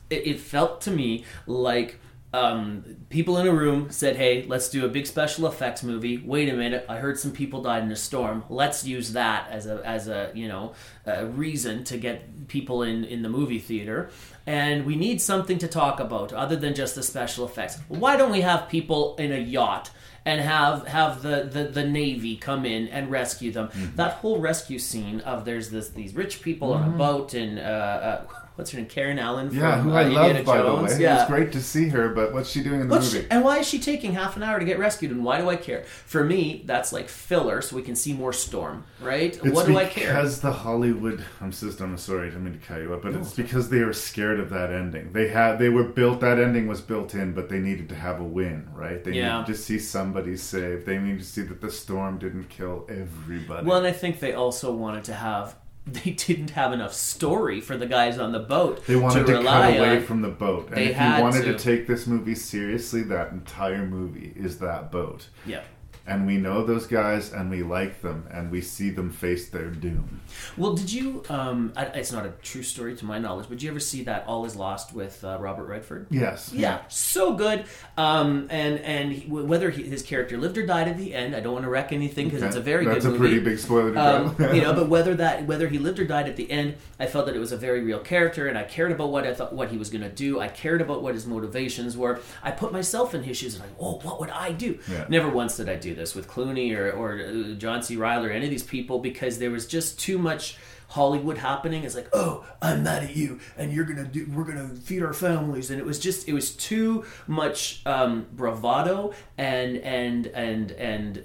it, 0.10 0.26
it 0.28 0.40
felt 0.40 0.82
to 0.82 0.92
me 0.92 1.24
like 1.46 2.00
um, 2.36 2.84
people 3.10 3.38
in 3.38 3.48
a 3.48 3.53
room 3.53 3.90
said, 3.91 4.16
"Hey, 4.18 4.45
let's 4.48 4.70
do 4.70 4.86
a 4.86 4.90
big 4.90 5.06
special 5.07 5.48
effects 5.48 5.84
movie." 5.84 6.18
Wait 6.18 6.49
a 6.49 6.53
minute, 6.53 6.86
I 6.90 6.98
heard 6.98 7.18
some 7.18 7.32
people 7.32 7.62
died 7.62 7.84
in 7.84 7.91
a 7.91 7.95
storm. 7.95 8.44
Let's 8.49 8.86
use 8.86 9.14
that 9.14 9.48
as 9.49 9.66
a 9.68 9.82
as 9.86 10.07
a 10.07 10.32
you 10.34 10.48
know 10.48 10.74
a 11.06 11.26
reason 11.26 11.84
to 11.86 11.98
get 11.98 12.48
people 12.48 12.84
in 12.84 13.03
in 13.06 13.22
the 13.22 13.30
movie 13.30 13.60
theater. 13.60 14.10
And 14.48 14.86
we 14.86 14.95
need 14.95 15.22
something 15.22 15.57
to 15.60 15.68
talk 15.68 15.99
about 15.99 16.32
other 16.34 16.56
than 16.56 16.76
just 16.76 16.94
the 16.95 17.03
special 17.03 17.45
effects. 17.45 17.80
Why 17.88 18.16
don't 18.18 18.32
we 18.32 18.41
have 18.41 18.68
people 18.70 19.16
in 19.18 19.32
a 19.32 19.40
yacht? 19.40 19.91
and 20.28 20.41
have 20.41 20.88
have 20.88 21.22
the, 21.22 21.48
the, 21.52 21.66
the 21.66 21.86
navy 21.88 22.36
come 22.36 22.66
in 22.66 22.88
and 22.88 23.12
rescue 23.12 23.52
them. 23.52 23.68
Mm-hmm. 23.68 23.95
That 23.98 24.14
whole 24.14 24.40
rescue 24.40 24.80
scene 24.80 25.20
of 25.22 25.45
there's 25.45 25.70
this 25.70 25.90
these 25.90 26.16
rich 26.16 26.41
people 26.41 26.74
on 26.74 26.82
a 26.84 26.91
Mhm. 26.94 26.98
boat 26.98 27.34
and 27.36 27.60
uh, 27.60 27.62
uh, 27.62 28.22
what's 28.56 28.72
her 28.72 28.77
name, 28.77 28.88
Karen 28.88 29.19
Allen 29.19 29.49
from 29.49 29.60
Yeah, 29.60 29.82
who 29.82 29.91
uh, 29.91 29.95
I 29.95 30.03
love, 30.03 30.45
by 30.45 30.61
the 30.61 30.76
way. 30.76 30.98
Yeah. 30.99 31.22
It's 31.22 31.30
great 31.30 31.52
to 31.53 31.61
see 31.61 31.90
her, 31.90 32.10
but 32.10 32.34
what's 32.34 32.49
she 32.49 32.64
doing 32.64 32.82
in 32.82 32.88
the 32.88 32.95
What's 32.95 33.14
movie? 33.14 33.26
she, 33.26 33.32
and 33.32 33.44
why 33.44 33.60
is 33.60 33.68
she 33.68 33.80
taking 33.80 34.14
half 34.14 34.36
an 34.38 34.44
hour 34.44 34.60
to 34.60 34.65
get 34.65 34.80
rescued? 34.80 35.11
And 35.11 35.23
why 35.23 35.40
do 35.40 35.49
I 35.49 35.56
care? 35.56 35.84
For 35.84 36.23
me, 36.23 36.64
that's 36.65 36.91
like 36.94 37.10
filler, 37.10 37.61
so 37.61 37.76
we 37.76 37.82
can 37.82 37.95
see 37.95 38.14
more 38.14 38.34
storm, 38.34 38.86
right? 39.02 39.36
It's 39.36 39.56
what 39.56 39.65
do 39.65 39.77
I 39.77 39.86
care? 39.86 40.07
Because 40.07 40.41
the 40.41 40.52
Hollywood, 40.52 41.23
I'm 41.41 41.52
so 41.52 41.72
I'm 41.84 41.98
sorry, 41.98 42.27
I 42.27 42.30
didn't 42.30 42.44
mean 42.45 42.60
to 42.60 42.65
cut 42.65 42.82
you 42.82 42.94
up, 42.94 43.02
but 43.02 43.14
it's 43.14 43.34
because 43.34 43.69
they 43.69 43.84
were 43.84 43.94
scared 43.94 44.40
of 44.40 44.49
that 44.52 44.72
ending. 44.72 45.11
They 45.11 45.27
had, 45.27 45.60
they 45.60 45.69
were 45.69 45.84
built. 45.84 46.22
That 46.22 46.40
ending 46.40 46.68
was 46.68 46.82
built 46.82 47.14
in, 47.14 47.34
but 47.34 47.49
they 47.49 47.60
needed 47.60 47.90
to 47.90 47.95
have 47.95 48.19
a 48.19 48.23
win, 48.23 48.69
right? 48.73 49.03
They 49.03 49.11
Yeah. 49.14 49.40
needed 49.41 49.53
to 49.53 49.57
see 49.57 49.80
somebody 49.80 50.38
saved. 50.38 50.86
They 50.86 50.98
needed 50.98 51.19
to 51.19 51.26
see 51.26 51.41
that 51.44 51.61
the 51.61 51.72
storm 51.72 52.18
didn't 52.18 52.49
kill 52.49 52.86
everybody. 52.90 53.65
Well, 53.65 53.77
and 53.77 53.88
I 53.88 53.91
think 53.91 54.19
they 54.19 54.34
also 54.34 54.73
wanted 54.73 55.03
to 55.06 55.14
have. 55.14 55.56
They 55.88 56.12
didn't 56.12 56.49
have 56.52 56.74
enough 56.74 56.94
story 56.94 57.62
for 57.62 57.78
the 57.78 57.86
guys 57.86 58.18
on 58.18 58.32
the 58.32 58.40
boat. 58.40 58.84
They 58.88 58.95
wanted 58.95 59.28
to, 59.28 59.34
rely 59.34 59.72
cut 59.74 59.78
away 59.80 59.98
on. 59.98 60.03
from 60.03 60.22
the 60.24 60.30
boat. 60.30 60.68
And 60.70 60.78
They 60.78 60.86
if 60.88 60.99
you 60.99 61.22
wanted 61.22 61.44
to. 61.45 61.53
to. 61.53 61.60
take 61.60 61.86
this 61.86 62.07
movie 62.07 62.34
seriously, 62.34 63.03
that 63.03 63.32
entire 63.32 63.86
movie 63.86 64.34
is 64.36 64.57
that 64.60 64.91
boat. 64.91 65.30
Yeah. 65.45 65.62
And 66.07 66.27
we 66.27 66.38
know 66.38 66.64
those 66.64 66.86
guys 66.86 67.34
and 67.34 67.49
we 67.49 67.64
like 67.64 68.02
them 68.03 68.27
and 68.32 68.52
we 68.52 68.61
see 68.61 68.91
them 68.91 69.10
face 69.10 69.49
their 69.49 69.69
doom. 69.72 70.22
Well, 70.56 70.73
did 70.76 70.91
you? 70.94 71.23
Um, 71.30 71.73
I, 71.76 71.86
it's 71.86 72.11
not 72.11 72.26
a 72.27 72.34
true 72.44 72.61
story 72.61 72.95
to 72.98 73.06
my 73.06 73.18
knowledge, 73.18 73.48
but 73.49 73.57
did 73.57 73.64
you 73.64 73.72
ever 73.72 73.80
see 73.80 74.03
that 74.03 74.23
All 74.27 74.45
Is 74.45 74.56
Lost 74.56 74.94
with 74.94 75.23
uh, 75.23 75.38
Robert 75.40 75.65
Redford? 75.65 76.06
Yes. 76.11 76.52
Yeah, 76.53 76.82
so 76.90 77.34
good. 77.34 77.65
Um, 77.98 78.48
and 78.52 78.80
and 78.82 79.14
he, 79.14 79.27
whether 79.30 79.72
he, 79.72 79.82
his 79.84 80.03
character 80.03 80.38
lived 80.38 80.60
or 80.60 80.65
died 80.68 80.88
at 80.88 80.98
the 80.98 81.14
end, 81.15 81.36
I 81.36 81.40
don't 81.40 81.53
want 81.53 81.64
to 81.65 81.69
wreck 81.72 81.91
anything 81.91 82.26
because 82.27 82.41
Okay. 82.44 82.48
it's 82.49 82.56
a 82.57 82.61
very 82.61 82.86
good. 82.86 82.95
That's 82.98 83.06
good 83.06 83.15
a 83.15 83.18
movie. 83.18 83.32
pretty 83.40 83.44
big 83.44 83.57
spoiler 83.57 83.94
to 83.94 83.99
Um, 83.99 84.36
you 84.56 84.61
know, 84.61 84.73
but 84.80 84.88
whether 84.90 85.15
that 85.15 85.48
whether 85.48 85.68
he 85.68 85.80
lived 85.80 85.98
or 85.99 86.06
died 86.06 86.27
at 86.30 86.36
the 86.36 86.52
end, 86.52 86.76
I 86.99 87.07
felt 87.07 87.26
that 87.26 87.36
it 87.36 87.40
was 87.40 87.52
a 87.52 87.57
very 87.57 87.82
real 87.82 87.99
character, 87.99 88.48
and 88.48 88.60
I 88.60 88.64
cared 88.64 88.91
about 88.91 89.10
what 89.11 89.26
I 89.26 89.34
thought 89.34 89.53
what 89.53 89.69
he 89.69 89.77
was 89.77 89.90
going 89.90 90.03
to 90.03 90.10
do. 90.10 90.40
I 90.40 90.49
cared 90.49 90.82
about 90.82 91.02
what 91.02 91.15
his 91.15 91.26
motivations 91.26 91.98
were. 91.98 92.19
I 92.44 92.52
put 92.52 92.72
myself 92.72 93.15
in 93.15 93.23
his 93.23 93.38
shoes 93.38 93.56
and 93.56 93.64
I'm 93.64 93.69
like, 93.69 93.77
oh, 93.80 93.99
what 94.07 94.19
would 94.19 94.30
I 94.30 94.52
do? 94.52 94.77
Yeah. 94.88 95.06
Never 95.10 95.30
once 95.30 95.57
did 95.57 95.68
I 95.68 95.76
do 95.77 95.94
this 95.95 96.15
with 96.15 96.27
Clooney 96.27 96.76
or 96.76 96.91
or 96.91 97.22
uh, 97.22 97.53
John 97.55 97.81
C. 97.84 97.95
Reilly 97.95 98.27
or 98.27 98.31
any 98.31 98.45
of 98.45 98.51
these 98.51 98.63
people 98.63 98.99
because 98.99 99.39
there 99.39 99.51
was 99.51 99.67
just 99.67 99.99
too 99.99 100.17
much. 100.17 100.57
Hollywood 100.88 101.39
happening 101.39 101.84
It's 101.84 101.95
like, 101.95 102.09
oh, 102.13 102.45
I'm 102.61 102.84
mad 102.84 103.03
at 103.03 103.15
you, 103.15 103.39
and 103.57 103.73
you're 103.73 103.85
gonna 103.85 104.05
do, 104.05 104.27
we're 104.31 104.43
gonna 104.43 104.69
feed 104.69 105.01
our 105.01 105.13
families, 105.13 105.72
and 105.72 105.80
it 105.80 105.85
was 105.85 105.99
just, 105.99 106.30
it 106.30 106.34
was 106.34 106.55
too 106.55 107.03
much 107.26 107.81
um, 107.88 108.27
bravado 108.31 109.11
and 109.35 109.77
and 109.77 110.27
and 110.27 110.72
and 110.72 111.17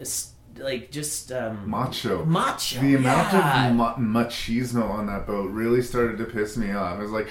like 0.59 0.91
just 0.91 1.33
um, 1.33 1.69
macho. 1.69 2.25
macho. 2.25 2.81
The 2.81 2.95
amount 2.97 3.33
yeah. 3.33 3.69
of 3.69 3.75
ma- 3.75 3.97
machismo 3.97 4.89
on 4.89 5.07
that 5.07 5.27
boat 5.27 5.51
really 5.51 5.83
started 5.83 6.19
to 6.19 6.25
piss 6.25 6.57
me 6.57 6.73
off. 6.73 6.99
I 6.99 7.03
was 7.03 7.11
like, 7.11 7.29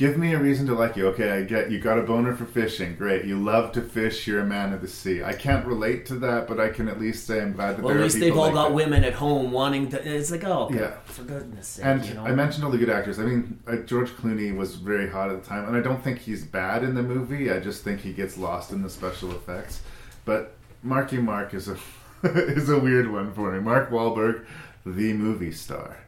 give 0.00 0.16
me 0.16 0.32
a 0.32 0.38
reason 0.38 0.66
to 0.66 0.72
like 0.74 0.96
you. 0.96 1.06
Okay, 1.08 1.30
I 1.30 1.42
get 1.42 1.70
you 1.70 1.78
got 1.78 1.98
a 1.98 2.02
boner 2.02 2.34
for 2.34 2.46
fishing. 2.46 2.96
Great. 2.96 3.26
You 3.26 3.38
love 3.38 3.70
to 3.72 3.82
fish. 3.82 4.26
You're 4.26 4.40
a 4.40 4.46
man 4.46 4.72
of 4.72 4.80
the 4.80 4.88
sea. 4.88 5.22
I 5.22 5.34
can't 5.34 5.66
relate 5.66 6.06
to 6.06 6.14
that, 6.20 6.48
but 6.48 6.58
I 6.58 6.70
can 6.70 6.88
at 6.88 6.98
least 6.98 7.26
say 7.26 7.42
I'm 7.42 7.52
glad 7.52 7.76
that 7.76 7.82
Well, 7.82 7.92
there 7.92 7.98
at 8.02 8.04
least 8.04 8.18
they've 8.18 8.34
all 8.34 8.44
like 8.46 8.54
got 8.54 8.68
that. 8.68 8.74
women 8.74 9.04
at 9.04 9.12
home 9.12 9.50
wanting 9.52 9.90
to. 9.90 9.96
It's 10.16 10.30
like, 10.30 10.42
oh, 10.44 10.70
Yeah. 10.72 10.92
for 11.04 11.22
goodness 11.24 11.68
sake, 11.68 11.84
And 11.84 12.02
you 12.06 12.14
know. 12.14 12.24
I 12.24 12.32
mentioned 12.32 12.64
all 12.64 12.70
the 12.70 12.78
good 12.78 12.88
actors. 12.88 13.18
I 13.18 13.24
mean, 13.24 13.58
uh, 13.68 13.76
George 13.90 14.08
Clooney 14.12 14.56
was 14.56 14.76
very 14.76 15.08
hot 15.10 15.30
at 15.30 15.42
the 15.42 15.46
time, 15.46 15.68
and 15.68 15.76
I 15.76 15.80
don't 15.80 16.02
think 16.02 16.18
he's 16.20 16.44
bad 16.46 16.82
in 16.82 16.94
the 16.94 17.02
movie. 17.02 17.52
I 17.52 17.60
just 17.60 17.84
think 17.84 18.00
he 18.00 18.14
gets 18.14 18.38
lost 18.38 18.72
in 18.72 18.80
the 18.82 18.88
special 18.90 19.30
effects. 19.32 19.82
But 20.24 20.54
Marky 20.82 21.18
Mark 21.18 21.52
is 21.52 21.68
a 21.68 21.76
is 22.22 22.70
a 22.70 22.78
weird 22.78 23.12
one 23.12 23.34
for 23.34 23.52
me. 23.52 23.60
Mark 23.60 23.90
Wahlberg, 23.90 24.46
the 24.86 25.12
movie 25.12 25.52
star, 25.52 25.98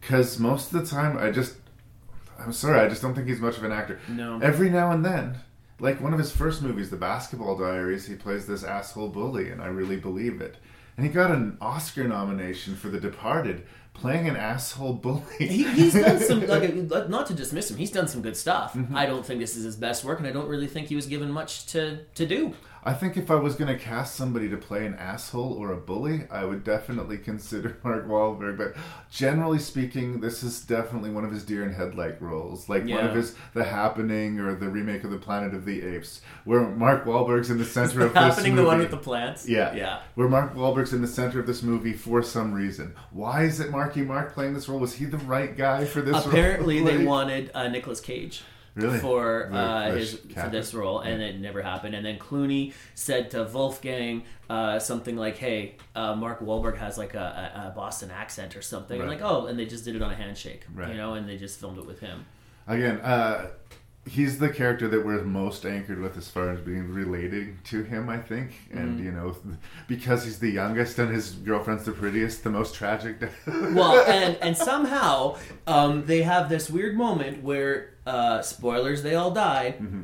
because 0.00 0.38
most 0.38 0.72
of 0.72 0.80
the 0.80 0.86
time 0.86 1.18
I 1.18 1.30
just 1.30 1.56
I'm 2.44 2.52
sorry, 2.52 2.80
I 2.80 2.88
just 2.88 3.02
don't 3.02 3.14
think 3.14 3.28
he's 3.28 3.40
much 3.40 3.56
of 3.56 3.64
an 3.64 3.72
actor. 3.72 4.00
No. 4.08 4.38
Every 4.40 4.70
now 4.70 4.90
and 4.90 5.04
then, 5.04 5.38
like 5.78 6.00
one 6.00 6.12
of 6.12 6.18
his 6.18 6.32
first 6.32 6.62
movies, 6.62 6.90
The 6.90 6.96
Basketball 6.96 7.56
Diaries, 7.56 8.06
he 8.06 8.14
plays 8.14 8.46
this 8.46 8.64
asshole 8.64 9.08
bully, 9.08 9.50
and 9.50 9.62
I 9.62 9.66
really 9.66 9.96
believe 9.96 10.40
it. 10.40 10.56
And 10.96 11.06
he 11.06 11.12
got 11.12 11.30
an 11.30 11.56
Oscar 11.60 12.04
nomination 12.04 12.76
for 12.76 12.88
The 12.88 13.00
Departed, 13.00 13.66
playing 13.94 14.28
an 14.28 14.36
asshole 14.36 14.94
bully. 14.94 15.22
he, 15.38 15.64
he's 15.64 15.94
done 15.94 16.20
some 16.20 16.46
like 16.46 16.74
not 17.08 17.26
to 17.26 17.34
dismiss 17.34 17.70
him. 17.70 17.78
He's 17.78 17.90
done 17.90 18.08
some 18.08 18.22
good 18.22 18.36
stuff. 18.36 18.74
Mm-hmm. 18.74 18.96
I 18.96 19.06
don't 19.06 19.24
think 19.24 19.40
this 19.40 19.56
is 19.56 19.64
his 19.64 19.76
best 19.76 20.04
work, 20.04 20.18
and 20.18 20.26
I 20.26 20.32
don't 20.32 20.48
really 20.48 20.66
think 20.66 20.88
he 20.88 20.96
was 20.96 21.06
given 21.06 21.30
much 21.30 21.66
to 21.66 22.04
to 22.14 22.26
do. 22.26 22.54
I 22.84 22.94
think 22.94 23.16
if 23.16 23.30
I 23.30 23.36
was 23.36 23.54
going 23.54 23.68
to 23.72 23.78
cast 23.82 24.16
somebody 24.16 24.48
to 24.48 24.56
play 24.56 24.84
an 24.86 24.94
asshole 24.94 25.52
or 25.52 25.70
a 25.70 25.76
bully, 25.76 26.22
I 26.30 26.44
would 26.44 26.64
definitely 26.64 27.16
consider 27.30 27.78
Mark 27.84 28.08
Wahlberg. 28.08 28.58
But 28.58 28.74
generally 29.08 29.60
speaking, 29.60 30.20
this 30.20 30.42
is 30.42 30.60
definitely 30.64 31.10
one 31.10 31.24
of 31.24 31.30
his 31.30 31.44
deer 31.44 31.62
in 31.62 31.72
headlight 31.72 32.20
roles, 32.20 32.68
like 32.68 32.82
one 32.88 33.06
of 33.06 33.14
his 33.14 33.36
The 33.54 33.62
Happening 33.64 34.40
or 34.40 34.54
the 34.56 34.68
remake 34.68 35.04
of 35.04 35.10
The 35.12 35.18
Planet 35.18 35.54
of 35.54 35.64
the 35.64 35.82
Apes, 35.82 36.22
where 36.44 36.66
Mark 36.68 37.04
Wahlberg's 37.04 37.50
in 37.50 37.58
the 37.58 37.64
center 37.78 38.00
The 38.00 38.06
of 38.06 38.14
this 38.14 38.22
Happening 38.22 38.56
the 38.56 38.62
movie. 38.62 38.66
one 38.66 38.78
with 38.80 38.90
the 38.90 38.96
plants? 38.96 39.48
Yeah, 39.48 39.72
Yeah. 39.74 40.00
Where 40.16 40.28
Mark 40.28 40.54
Wahlberg's 40.54 40.92
in 40.92 41.02
the 41.02 41.08
center 41.08 41.38
of 41.38 41.46
this 41.46 41.62
movie 41.62 41.92
for 41.92 42.22
some 42.22 42.52
reason. 42.52 42.94
Why 43.12 43.44
is 43.44 43.60
it 43.60 43.70
Marky 43.70 44.02
Mark 44.02 44.34
playing 44.34 44.54
this 44.54 44.68
role? 44.68 44.80
Was 44.80 44.94
he 44.94 45.04
the 45.04 45.18
right 45.18 45.56
guy 45.56 45.84
for 45.84 46.00
this? 46.00 46.14
Role? 46.14 46.28
Apparently, 46.28 46.78
role? 46.80 46.86
they 46.86 47.04
wanted 47.06 47.50
uh, 47.54 47.68
Nicolas 47.68 48.00
Cage. 48.00 48.42
Really? 48.74 48.98
For 49.00 49.50
uh, 49.52 49.92
his 49.92 50.14
for 50.34 50.48
this 50.48 50.72
role, 50.72 51.00
and 51.00 51.20
it 51.20 51.38
never 51.38 51.60
happened. 51.60 51.94
And 51.94 52.06
then 52.06 52.18
Clooney 52.18 52.72
said 52.94 53.30
to 53.32 53.44
Wolfgang 53.44 54.24
uh, 54.48 54.78
something 54.78 55.14
like, 55.14 55.36
"Hey, 55.36 55.76
uh, 55.94 56.14
Mark 56.14 56.40
Wahlberg 56.40 56.78
has 56.78 56.96
like 56.96 57.14
a, 57.14 57.68
a, 57.68 57.76
Boston 57.76 58.10
accent 58.10 58.56
or 58.56 58.62
something." 58.62 58.98
And 58.98 59.10
like, 59.10 59.20
oh, 59.20 59.46
and 59.46 59.58
they 59.58 59.66
just 59.66 59.84
did 59.84 59.94
it 59.94 60.00
on 60.00 60.10
a 60.10 60.14
handshake, 60.14 60.64
Right. 60.74 60.88
you 60.88 60.96
know, 60.96 61.14
and 61.14 61.28
they 61.28 61.36
just 61.36 61.60
filmed 61.60 61.78
it 61.78 61.86
with 61.86 62.00
him. 62.00 62.24
Again, 62.66 63.00
uh, 63.00 63.48
he's 64.06 64.38
the 64.40 64.48
character 64.48 64.88
that 64.88 65.04
we're 65.06 65.22
most 65.22 65.64
anchored 65.64 66.00
with 66.00 66.16
as 66.16 66.28
far 66.28 66.50
as 66.50 66.60
being 66.60 66.92
related 66.92 67.64
to 67.66 67.84
him, 67.84 68.08
I 68.08 68.18
think. 68.18 68.50
And, 68.72 68.98
Mhm. 68.98 69.04
you 69.04 69.12
know, 69.12 69.36
because 69.86 70.24
he's 70.24 70.38
the 70.40 70.50
youngest 70.50 70.98
and 70.98 71.12
his 71.14 71.30
girlfriend's 71.30 71.84
the 71.84 71.92
prettiest, 71.92 72.42
the 72.42 72.50
most 72.50 72.74
tragic. 72.74 73.16
well, 73.46 74.00
and 74.10 74.36
and 74.42 74.56
somehow 74.56 75.36
um, 75.66 76.04
they 76.06 76.22
have 76.22 76.48
this 76.48 76.68
weird 76.68 76.96
moment 76.96 77.42
where 77.42 77.90
uh, 78.06 78.42
spoilers, 78.42 79.02
they 79.04 79.14
all 79.14 79.30
die. 79.30 79.76
Mm-hmm. 79.80 80.02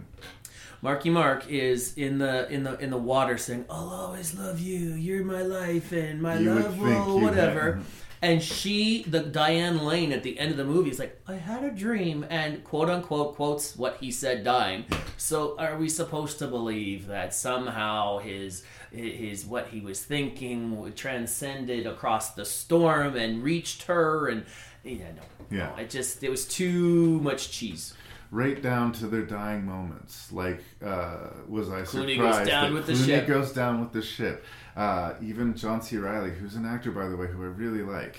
Marky 0.81 1.11
Mark 1.11 1.49
is 1.49 1.95
in 1.99 2.19
the 2.19 2.49
in 2.53 2.63
the 2.63 2.79
in 2.79 2.91
the 2.91 2.97
water 2.99 3.37
saying, 3.37 3.65
"I'll 3.69 3.89
always 3.91 4.37
love 4.39 4.61
you. 4.61 4.95
You're 4.95 5.25
my 5.25 5.43
life 5.43 5.91
and 5.91 6.23
my 6.23 6.39
You 6.39 6.55
love 6.55 6.79
will 6.79 7.21
whatever." 7.21 7.73
had- 7.77 7.85
And 8.21 8.43
she, 8.43 9.05
the 9.05 9.21
Diane 9.21 9.85
Lane 9.85 10.11
at 10.13 10.23
the 10.25 10.39
end 10.39 10.51
of 10.51 10.57
the 10.57 10.65
movie, 10.65 10.91
is 10.91 10.99
like, 10.99 11.21
"I 11.29 11.35
had 11.35 11.63
a 11.63 11.71
dream," 11.71 12.27
and 12.29 12.65
quote 12.65 12.91
unquote 12.91 13.37
quotes 13.37 13.77
what 13.77 13.99
he 14.01 14.11
said, 14.11 14.43
dying. 14.45 14.87
So, 15.17 15.57
are 15.59 15.77
we 15.79 15.89
supposed 15.89 16.39
to 16.41 16.47
believe 16.49 17.07
that 17.07 17.33
somehow 17.35 18.19
his 18.19 18.65
his 18.91 19.45
what 19.47 19.69
he 19.69 19.81
was 19.81 20.03
thinking 20.03 20.93
transcended 20.97 21.87
across 21.87 22.35
the 22.35 22.45
storm 22.45 23.17
and 23.17 23.43
reached 23.43 23.85
her? 23.85 24.29
And 24.29 24.45
yeah, 24.83 25.13
no, 25.15 25.57
Yeah. 25.57 25.71
no, 25.77 25.83
it 25.83 25.91
just 25.91 26.23
it 26.25 26.31
was 26.31 26.45
too 26.47 27.21
much 27.21 27.51
cheese. 27.53 27.95
right 28.31 28.61
down 28.61 28.93
to 28.93 29.07
their 29.07 29.23
dying 29.25 29.65
moments. 29.65 30.31
Like, 30.33 30.63
uh, 30.85 31.29
was 31.47 31.71
I 31.71 31.81
Clooney 31.83 32.17
surprised 32.17 32.39
goes 32.41 32.49
down 32.49 32.65
that 32.71 32.73
with 32.75 32.87
the 32.87 32.93
Clooney 32.93 33.07
ship. 33.07 33.27
goes 33.27 33.53
down 33.53 33.81
with 33.81 33.93
the 33.93 34.03
ship? 34.03 34.45
Uh, 34.79 35.15
even 35.21 35.55
John 35.57 35.83
C. 35.83 35.97
Reilly, 35.97 36.31
who's 36.31 36.55
an 36.55 36.65
actor 36.65 36.91
by 36.93 37.09
the 37.09 37.17
way, 37.17 37.27
who 37.27 37.43
I 37.43 37.47
really 37.47 37.83
like. 37.83 38.17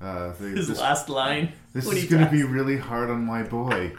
Uh, 0.00 0.32
they- 0.40 0.50
His 0.50 0.80
last 0.80 1.08
line 1.08 1.52
This 1.72 1.84
is 1.86 2.04
going 2.06 2.24
to 2.24 2.30
be 2.30 2.44
really 2.44 2.78
hard 2.78 3.10
on 3.10 3.24
my 3.26 3.42
boy. 3.42 3.92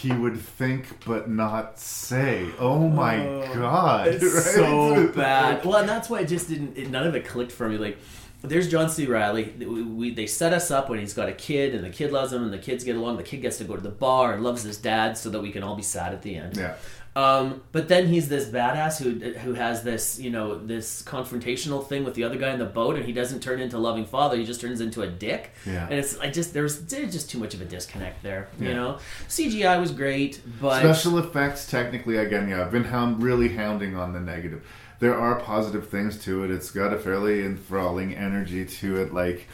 He 0.00 0.10
would 0.12 0.38
think 0.40 1.04
but 1.06 1.30
not 1.30 1.78
say. 1.78 2.48
Oh 2.58 2.88
my 2.88 3.18
god! 3.54 4.08
It's 4.08 4.24
right? 4.34 4.42
so 4.54 5.08
bad. 5.08 5.64
Well, 5.64 5.76
and 5.76 5.88
that's 5.88 6.10
why 6.10 6.20
it 6.20 6.26
just 6.26 6.48
didn't. 6.48 6.76
It, 6.76 6.90
none 6.90 7.06
of 7.06 7.14
it 7.14 7.24
clicked 7.26 7.52
for 7.52 7.68
me. 7.68 7.78
Like, 7.78 7.98
there's 8.42 8.68
John 8.68 8.90
C. 8.90 9.06
Reilly. 9.06 9.54
We, 9.58 9.82
we, 9.82 10.10
they 10.14 10.26
set 10.26 10.52
us 10.52 10.70
up 10.70 10.88
when 10.90 10.98
he's 10.98 11.14
got 11.14 11.28
a 11.28 11.32
kid, 11.32 11.74
and 11.74 11.84
the 11.84 11.90
kid 11.90 12.10
loves 12.12 12.32
him, 12.32 12.42
and 12.42 12.52
the 12.52 12.58
kids 12.58 12.82
get 12.82 12.96
along. 12.96 13.18
The 13.18 13.22
kid 13.22 13.40
gets 13.42 13.58
to 13.58 13.64
go 13.64 13.76
to 13.76 13.80
the 13.82 13.90
bar 13.90 14.34
and 14.34 14.42
loves 14.42 14.62
his 14.64 14.78
dad, 14.78 15.16
so 15.16 15.30
that 15.30 15.40
we 15.40 15.52
can 15.52 15.62
all 15.62 15.76
be 15.76 15.82
sad 15.82 16.12
at 16.12 16.22
the 16.22 16.34
end. 16.36 16.56
Yeah. 16.56 16.74
Um, 17.16 17.62
but 17.70 17.86
then 17.86 18.08
he's 18.08 18.28
this 18.28 18.48
badass 18.48 19.00
who 19.00 19.30
who 19.38 19.54
has 19.54 19.84
this 19.84 20.18
you 20.18 20.30
know 20.30 20.58
this 20.58 21.00
confrontational 21.02 21.86
thing 21.86 22.02
with 22.04 22.14
the 22.14 22.24
other 22.24 22.36
guy 22.36 22.52
in 22.52 22.58
the 22.58 22.64
boat, 22.64 22.96
and 22.96 23.04
he 23.04 23.12
doesn't 23.12 23.40
turn 23.40 23.60
into 23.60 23.76
a 23.76 23.78
loving 23.78 24.04
father. 24.04 24.36
He 24.36 24.44
just 24.44 24.60
turns 24.60 24.80
into 24.80 25.02
a 25.02 25.06
dick. 25.06 25.52
Yeah. 25.64 25.86
And 25.88 25.94
it's 25.94 26.18
I 26.18 26.30
just 26.30 26.52
there's 26.52 26.80
there's 26.80 27.12
just 27.12 27.30
too 27.30 27.38
much 27.38 27.54
of 27.54 27.60
a 27.60 27.64
disconnect 27.64 28.22
there. 28.24 28.48
You 28.58 28.74
know, 28.74 28.98
CGI 29.28 29.78
was 29.80 29.92
great, 29.92 30.40
but 30.60 30.80
Special 30.80 31.18
effects, 31.18 31.70
technically, 31.70 32.16
again, 32.16 32.48
yeah, 32.48 32.62
I've 32.62 32.72
been 32.72 32.84
hound, 32.84 33.22
really 33.22 33.48
hounding 33.48 33.96
on 33.96 34.12
the 34.12 34.20
negative. 34.20 34.66
There 35.00 35.18
are 35.18 35.38
positive 35.40 35.88
things 35.88 36.22
to 36.24 36.44
it. 36.44 36.50
It's 36.50 36.70
got 36.70 36.92
a 36.92 36.98
fairly 36.98 37.44
enthralling 37.44 38.14
energy 38.14 38.64
to 38.64 39.02
it. 39.02 39.12
Like, 39.12 39.48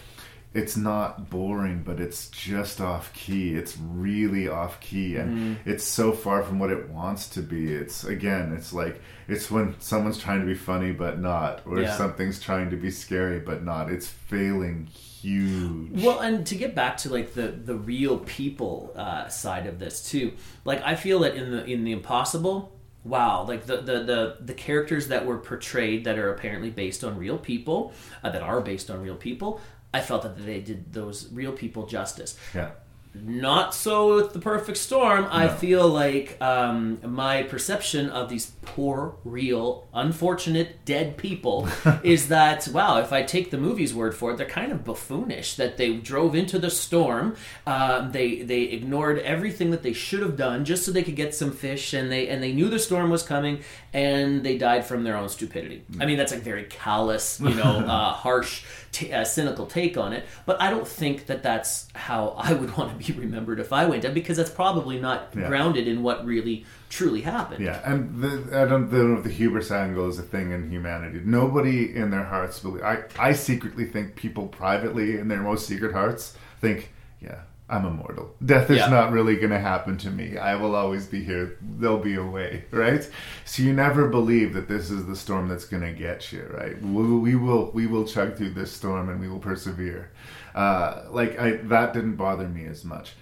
it's 0.52 0.76
not 0.76 1.30
boring, 1.30 1.82
but 1.84 2.00
it's 2.00 2.28
just 2.30 2.80
off 2.80 3.12
key. 3.12 3.54
It's 3.54 3.76
really 3.78 4.48
off 4.48 4.80
key, 4.80 5.16
and 5.16 5.38
Mhm. 5.38 5.56
it's 5.64 5.84
so 5.84 6.10
far 6.12 6.42
from 6.42 6.58
what 6.58 6.70
it 6.70 6.88
wants 6.88 7.28
to 7.30 7.40
be. 7.40 7.72
It's 7.72 8.02
again, 8.04 8.52
it's 8.52 8.72
like 8.72 9.00
it's 9.28 9.48
when 9.50 9.76
someone's 9.78 10.18
trying 10.18 10.40
to 10.40 10.46
be 10.46 10.54
funny 10.56 10.90
but 10.92 11.20
not, 11.20 11.62
or 11.66 11.80
Yeah. 11.80 11.96
something's 11.96 12.40
trying 12.40 12.70
to 12.70 12.76
be 12.76 12.90
scary 12.90 13.38
but 13.38 13.62
not. 13.64 13.90
It's 13.92 14.08
failing 14.08 14.86
huge. 14.86 16.02
Well, 16.02 16.18
and 16.20 16.46
to 16.46 16.54
get 16.54 16.74
back 16.74 16.96
to 16.98 17.10
like 17.10 17.34
the 17.34 17.48
the 17.48 17.74
real 17.76 18.18
people 18.18 18.92
uh, 18.96 19.28
side 19.28 19.66
of 19.66 19.78
this 19.78 20.08
too, 20.10 20.32
like 20.64 20.82
I 20.84 20.96
feel 20.96 21.20
that 21.20 21.34
in 21.36 21.50
the 21.52 21.64
in 21.64 21.84
the 21.84 21.92
Impossible, 21.92 22.76
wow, 23.04 23.44
like 23.46 23.66
the 23.66 23.76
the 23.76 24.02
the, 24.02 24.36
the 24.40 24.54
characters 24.54 25.08
that 25.08 25.26
were 25.26 25.38
portrayed 25.38 26.04
that 26.04 26.18
are 26.18 26.32
apparently 26.32 26.70
based 26.70 27.04
on 27.04 27.16
real 27.18 27.38
people, 27.38 27.92
uh, 28.24 28.30
that 28.30 28.42
are 28.42 28.60
based 28.60 28.90
on 28.90 29.00
real 29.02 29.16
people, 29.16 29.60
I 29.92 30.00
felt 30.00 30.22
that 30.22 30.44
they 30.44 30.60
did 30.60 30.92
those 30.92 31.30
real 31.32 31.52
people 31.52 31.86
justice. 31.86 32.36
Yeah. 32.54 32.70
Not 33.12 33.74
so 33.74 34.14
with 34.14 34.32
the 34.32 34.38
perfect 34.38 34.78
storm. 34.78 35.26
I 35.32 35.48
feel 35.48 35.88
like 35.88 36.40
um, 36.40 37.00
my 37.02 37.42
perception 37.42 38.08
of 38.08 38.28
these 38.28 38.52
poor, 38.62 39.16
real, 39.24 39.88
unfortunate, 39.92 40.84
dead 40.84 41.16
people 41.16 41.68
is 42.04 42.28
that 42.28 42.68
wow. 42.68 42.98
If 42.98 43.12
I 43.12 43.24
take 43.24 43.50
the 43.50 43.58
movie's 43.58 43.92
word 43.92 44.14
for 44.14 44.30
it, 44.30 44.36
they're 44.36 44.46
kind 44.46 44.70
of 44.70 44.84
buffoonish. 44.84 45.56
That 45.56 45.76
they 45.76 45.96
drove 45.96 46.36
into 46.36 46.56
the 46.60 46.70
storm, 46.70 47.34
um, 47.66 48.12
they 48.12 48.42
they 48.42 48.62
ignored 48.62 49.18
everything 49.18 49.72
that 49.72 49.82
they 49.82 49.92
should 49.92 50.20
have 50.20 50.36
done 50.36 50.64
just 50.64 50.84
so 50.84 50.92
they 50.92 51.02
could 51.02 51.16
get 51.16 51.34
some 51.34 51.50
fish, 51.50 51.92
and 51.92 52.12
they 52.12 52.28
and 52.28 52.40
they 52.40 52.52
knew 52.52 52.68
the 52.68 52.78
storm 52.78 53.10
was 53.10 53.24
coming, 53.24 53.62
and 53.92 54.44
they 54.44 54.56
died 54.56 54.86
from 54.86 55.02
their 55.02 55.16
own 55.16 55.28
stupidity. 55.28 55.82
I 55.98 56.06
mean, 56.06 56.16
that's 56.16 56.32
a 56.32 56.38
very 56.38 56.64
callous, 56.64 57.40
you 57.40 57.54
know, 57.54 57.62
uh, 57.86 58.12
harsh, 58.12 58.62
t- 58.92 59.12
uh, 59.12 59.24
cynical 59.24 59.66
take 59.66 59.96
on 59.96 60.12
it. 60.12 60.24
But 60.46 60.60
I 60.60 60.70
don't 60.70 60.86
think 60.86 61.26
that 61.26 61.42
that's 61.42 61.88
how 61.94 62.28
I 62.38 62.52
would 62.52 62.76
want 62.76 62.98
to 62.98 63.12
be 63.12 63.18
remembered 63.18 63.60
if 63.60 63.72
I 63.72 63.86
went 63.86 64.02
down, 64.02 64.14
because 64.14 64.36
that's 64.36 64.50
probably 64.50 64.98
not 65.00 65.28
Yeah. 65.36 65.48
grounded 65.48 65.86
in 65.88 66.02
what 66.02 66.24
really 66.24 66.64
truly 66.88 67.20
happened. 67.20 67.64
Yeah, 67.64 67.80
and 67.84 68.20
the, 68.22 68.60
I 68.60 68.64
don't 68.66 68.92
know 68.92 69.16
if 69.18 69.24
the 69.24 69.30
hubris 69.30 69.70
angle 69.70 70.08
is 70.08 70.18
a 70.18 70.22
thing 70.22 70.50
in 70.50 70.70
humanity. 70.70 71.20
Nobody 71.24 71.94
in 71.94 72.10
their 72.10 72.24
hearts 72.24 72.58
believe. 72.58 72.82
I, 72.82 73.04
I 73.18 73.32
secretly 73.32 73.84
think 73.84 74.16
people 74.16 74.48
privately 74.48 75.18
in 75.18 75.28
their 75.28 75.40
most 75.42 75.66
secret 75.66 75.92
hearts 75.92 76.36
think, 76.60 76.90
yeah, 77.20 77.42
I'm 77.70 77.86
immortal. 77.86 78.34
Death 78.44 78.68
is 78.70 78.78
Yeah. 78.78 78.88
not 78.90 79.12
really 79.12 79.36
going 79.36 79.50
to 79.50 79.60
happen 79.60 79.96
to 79.98 80.10
me. 80.10 80.36
I 80.36 80.56
will 80.56 80.74
always 80.74 81.06
be 81.06 81.22
here. 81.22 81.56
There'll 81.62 81.98
be 81.98 82.16
a 82.16 82.24
way, 82.24 82.64
right? 82.72 83.08
So 83.44 83.62
you 83.62 83.72
never 83.72 84.08
believe 84.08 84.54
that 84.54 84.66
this 84.68 84.90
is 84.90 85.06
the 85.06 85.14
storm 85.14 85.48
that's 85.48 85.64
going 85.66 85.82
to 85.84 85.92
get 85.92 86.32
you, 86.32 86.50
right? 86.52 86.80
We, 86.82 87.02
we 87.18 87.34
will 87.36 87.70
we 87.72 87.86
will 87.86 88.04
chug 88.04 88.36
through 88.36 88.54
this 88.54 88.72
storm 88.72 89.08
and 89.08 89.20
we 89.20 89.28
will 89.28 89.38
persevere. 89.38 90.10
Uh, 90.54 91.04
like 91.10 91.38
I, 91.38 91.52
that 91.74 91.92
didn't 91.94 92.16
bother 92.16 92.48
me 92.48 92.66
as 92.66 92.84
much. 92.84 93.14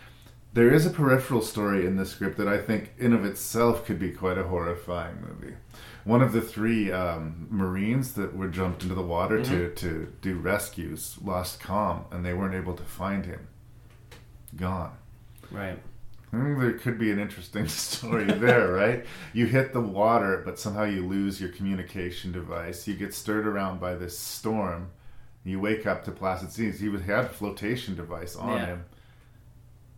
There 0.54 0.72
is 0.72 0.86
a 0.86 0.90
peripheral 0.90 1.42
story 1.42 1.86
in 1.86 1.96
the 1.96 2.06
script 2.06 2.38
that 2.38 2.48
I 2.48 2.56
think, 2.58 2.94
in 2.98 3.12
of 3.12 3.24
itself, 3.26 3.84
could 3.84 3.98
be 3.98 4.10
quite 4.12 4.38
a 4.38 4.44
horrifying 4.44 5.16
movie. 5.20 5.54
One 6.04 6.22
of 6.22 6.32
the 6.32 6.40
three 6.40 6.90
um, 6.90 7.46
Marines 7.50 8.14
that 8.14 8.34
were 8.34 8.48
jumped 8.48 8.82
into 8.82 8.94
the 8.94 9.02
water 9.02 9.42
to, 9.44 9.50
Mhm. 9.68 9.76
to 9.76 10.12
do 10.22 10.36
rescues 10.38 11.18
lost 11.22 11.60
calm, 11.60 12.06
and 12.10 12.24
they 12.24 12.32
weren't 12.32 12.54
able 12.54 12.74
to 12.74 12.82
find 12.82 13.26
him. 13.26 13.48
Gone. 14.56 14.92
Right. 15.50 15.78
There 16.32 16.72
could 16.74 16.98
be 16.98 17.10
an 17.10 17.18
interesting 17.18 17.66
story 17.68 18.24
there, 18.26 18.72
right? 18.72 19.06
You 19.32 19.46
hit 19.46 19.72
the 19.72 19.80
water, 19.80 20.42
but 20.44 20.58
somehow 20.58 20.84
you 20.84 21.06
lose 21.06 21.40
your 21.40 21.50
communication 21.50 22.32
device. 22.32 22.86
You 22.86 22.94
get 22.94 23.14
stirred 23.14 23.46
around 23.46 23.80
by 23.80 23.94
this 23.94 24.18
storm. 24.18 24.90
You 25.44 25.58
wake 25.60 25.86
up 25.86 26.04
to 26.04 26.10
placid 26.10 26.52
seas. 26.52 26.80
He 26.80 26.90
had 26.90 27.24
a 27.24 27.28
flotation 27.28 27.94
device 27.94 28.36
on 28.36 28.50
Yeah. 28.58 28.66
him. 28.66 28.84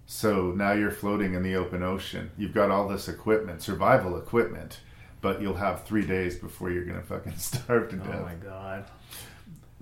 So 0.07 0.53
now 0.53 0.73
you're 0.73 0.91
floating 0.91 1.35
in 1.35 1.43
the 1.43 1.57
open 1.57 1.83
ocean. 1.83 2.31
You've 2.37 2.55
got 2.55 2.71
all 2.71 2.89
this 2.89 3.09
equipment, 3.09 3.63
survival 3.63 4.17
equipment, 4.17 4.81
but 5.21 5.41
you'll 5.41 5.55
have 5.55 5.85
three 5.85 6.05
days 6.07 6.37
before 6.37 6.71
you're 6.71 6.85
going 6.85 7.01
to 7.01 7.07
fucking 7.07 7.37
starve 7.39 7.89
to 7.91 7.97
oh 7.97 8.07
death. 8.07 8.21
Oh 8.21 8.25
my 8.25 8.35
god. 8.35 8.85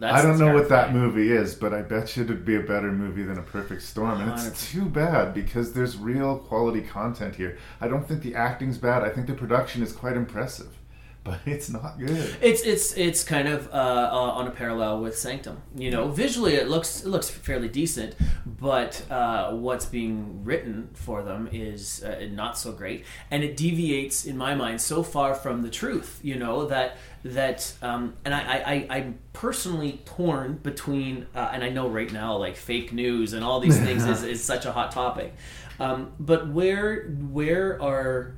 I 0.01 0.23
don't 0.23 0.39
know 0.39 0.55
what 0.55 0.69
that 0.69 0.93
movie 0.93 1.33
is, 1.33 1.55
but 1.55 1.75
I 1.75 1.83
bet 1.83 2.17
you 2.17 2.23
it'd 2.23 2.45
be 2.45 2.55
a 2.55 2.61
better 2.61 2.93
movie 2.93 3.25
than 3.25 3.39
A 3.39 3.43
Perfect 3.43 3.83
Storm. 3.83 4.21
And 4.21 4.31
it's 4.31 4.71
too 4.71 4.85
bad 4.85 5.35
because 5.35 5.73
there's 5.73 5.97
real 5.97 6.39
quality 6.39 6.83
content 6.83 7.35
here. 7.35 7.59
I 7.81 7.89
don't 7.89 8.07
think 8.07 8.23
the 8.23 8.35
acting's 8.35 8.79
bad. 8.79 9.03
I 9.03 9.11
think 9.11 9.27
the 9.27 9.35
production 9.35 9.83
is 9.83 9.93
quite 9.93 10.17
impressive, 10.17 10.69
but 11.25 11.41
it's 11.47 11.69
not 11.69 11.99
good. 11.99 12.37
It's 12.41 12.63
it's 12.63 12.97
it's 12.97 13.25
kind 13.25 13.49
of 13.49 13.69
uh, 13.69 14.11
uh, 14.13 14.17
on 14.17 14.47
a 14.47 14.53
parallel 14.53 15.01
with 15.01 15.19
Sanctum. 15.19 15.63
You 15.75 15.91
know, 15.91 16.09
visually 16.09 16.55
it 16.55 16.69
looks 16.69 17.03
it 17.03 17.09
looks 17.09 17.29
fairly 17.29 17.69
decent, 17.69 18.15
but 18.47 19.03
uh, 19.11 19.51
what's 19.53 19.85
being 19.85 20.45
written 20.45 20.91
for 20.95 21.23
them 21.23 21.49
is 21.51 22.05
uh, 22.05 22.29
not 22.31 22.57
so 22.57 22.71
great, 22.71 23.05
and 23.33 23.43
it 23.43 23.57
deviates 23.57 24.25
in 24.25 24.37
my 24.37 24.55
mind 24.55 24.81
so 24.81 25.03
far 25.03 25.35
from 25.35 25.63
the 25.63 25.71
truth. 25.71 26.21
You 26.23 26.37
know 26.37 26.67
that 26.67 26.99
that 27.25 27.73
um, 27.83 28.15
and 28.25 28.35
I, 28.35 28.41
I, 28.41 28.57
I 28.57 28.87
I'm 28.91 29.19
personally 29.33 30.01
torn 30.05 30.55
between 30.63 31.27
uh, 31.35 31.51
and 31.53 31.65
I 31.65 31.69
know 31.69 31.89
right 31.89 32.11
now 32.11 32.37
like 32.37 32.57
fake 32.57 32.93
news 32.93 33.33
and 33.33 33.45
all 33.45 33.61
these 33.61 33.79
things 33.79 34.05
is, 34.05 34.23
is 34.25 34.45
such 34.45 34.67
a 34.67 34.73
hot 34.73 34.93
topic, 34.93 35.35
um, 35.81 36.13
but 36.19 36.49
where 36.49 37.09
where 37.09 37.81
are 37.83 38.35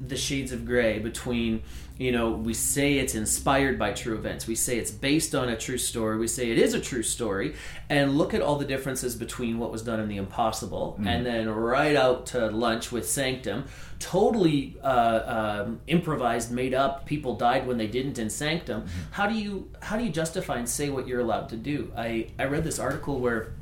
the 0.00 0.16
shades 0.16 0.52
of 0.52 0.64
gray 0.64 0.98
between 0.98 1.62
you 1.98 2.12
know 2.12 2.30
we 2.30 2.54
say 2.54 2.98
it's 2.98 3.14
inspired 3.14 3.78
by 3.78 3.92
true 3.92 4.14
events. 4.16 4.46
We 4.46 4.54
say 4.54 4.78
it's 4.78 4.90
based 4.90 5.34
on 5.34 5.48
a 5.48 5.56
true 5.56 5.78
story. 5.78 6.16
We 6.18 6.28
say 6.28 6.50
it 6.50 6.58
is 6.58 6.72
a 6.74 6.80
true 6.80 7.02
story. 7.02 7.54
And 7.90 8.16
look 8.18 8.34
at 8.34 8.40
all 8.42 8.56
the 8.56 8.64
differences 8.64 9.16
between 9.16 9.58
what 9.58 9.72
was 9.72 9.82
done 9.82 9.98
in 10.00 10.08
the 10.08 10.16
impossible 10.18 10.96
Mhm. 11.00 11.06
and 11.06 11.26
then 11.26 11.48
right 11.48 11.96
out 11.96 12.26
to 12.26 12.46
lunch 12.50 12.92
with 12.92 13.08
sanctum. 13.08 13.64
Totally 13.98 14.76
uh, 14.82 15.64
um, 15.66 15.80
improvised 15.86 16.52
made 16.52 16.72
up. 16.72 17.04
People 17.04 17.34
died 17.36 17.66
when 17.66 17.78
they 17.78 17.88
didn't 17.88 18.18
in 18.18 18.30
sanctum. 18.30 18.84
How 19.10 19.26
do 19.26 19.34
you 19.34 19.68
how 19.80 19.96
do 19.98 20.04
you 20.04 20.10
justify 20.10 20.56
and 20.58 20.68
say 20.68 20.88
what 20.88 21.08
you're 21.08 21.20
allowed 21.20 21.48
to 21.50 21.56
do? 21.56 21.90
I 21.96 22.28
i 22.38 22.44
read 22.44 22.62
this 22.64 22.78
article 22.78 23.18
where 23.18 23.52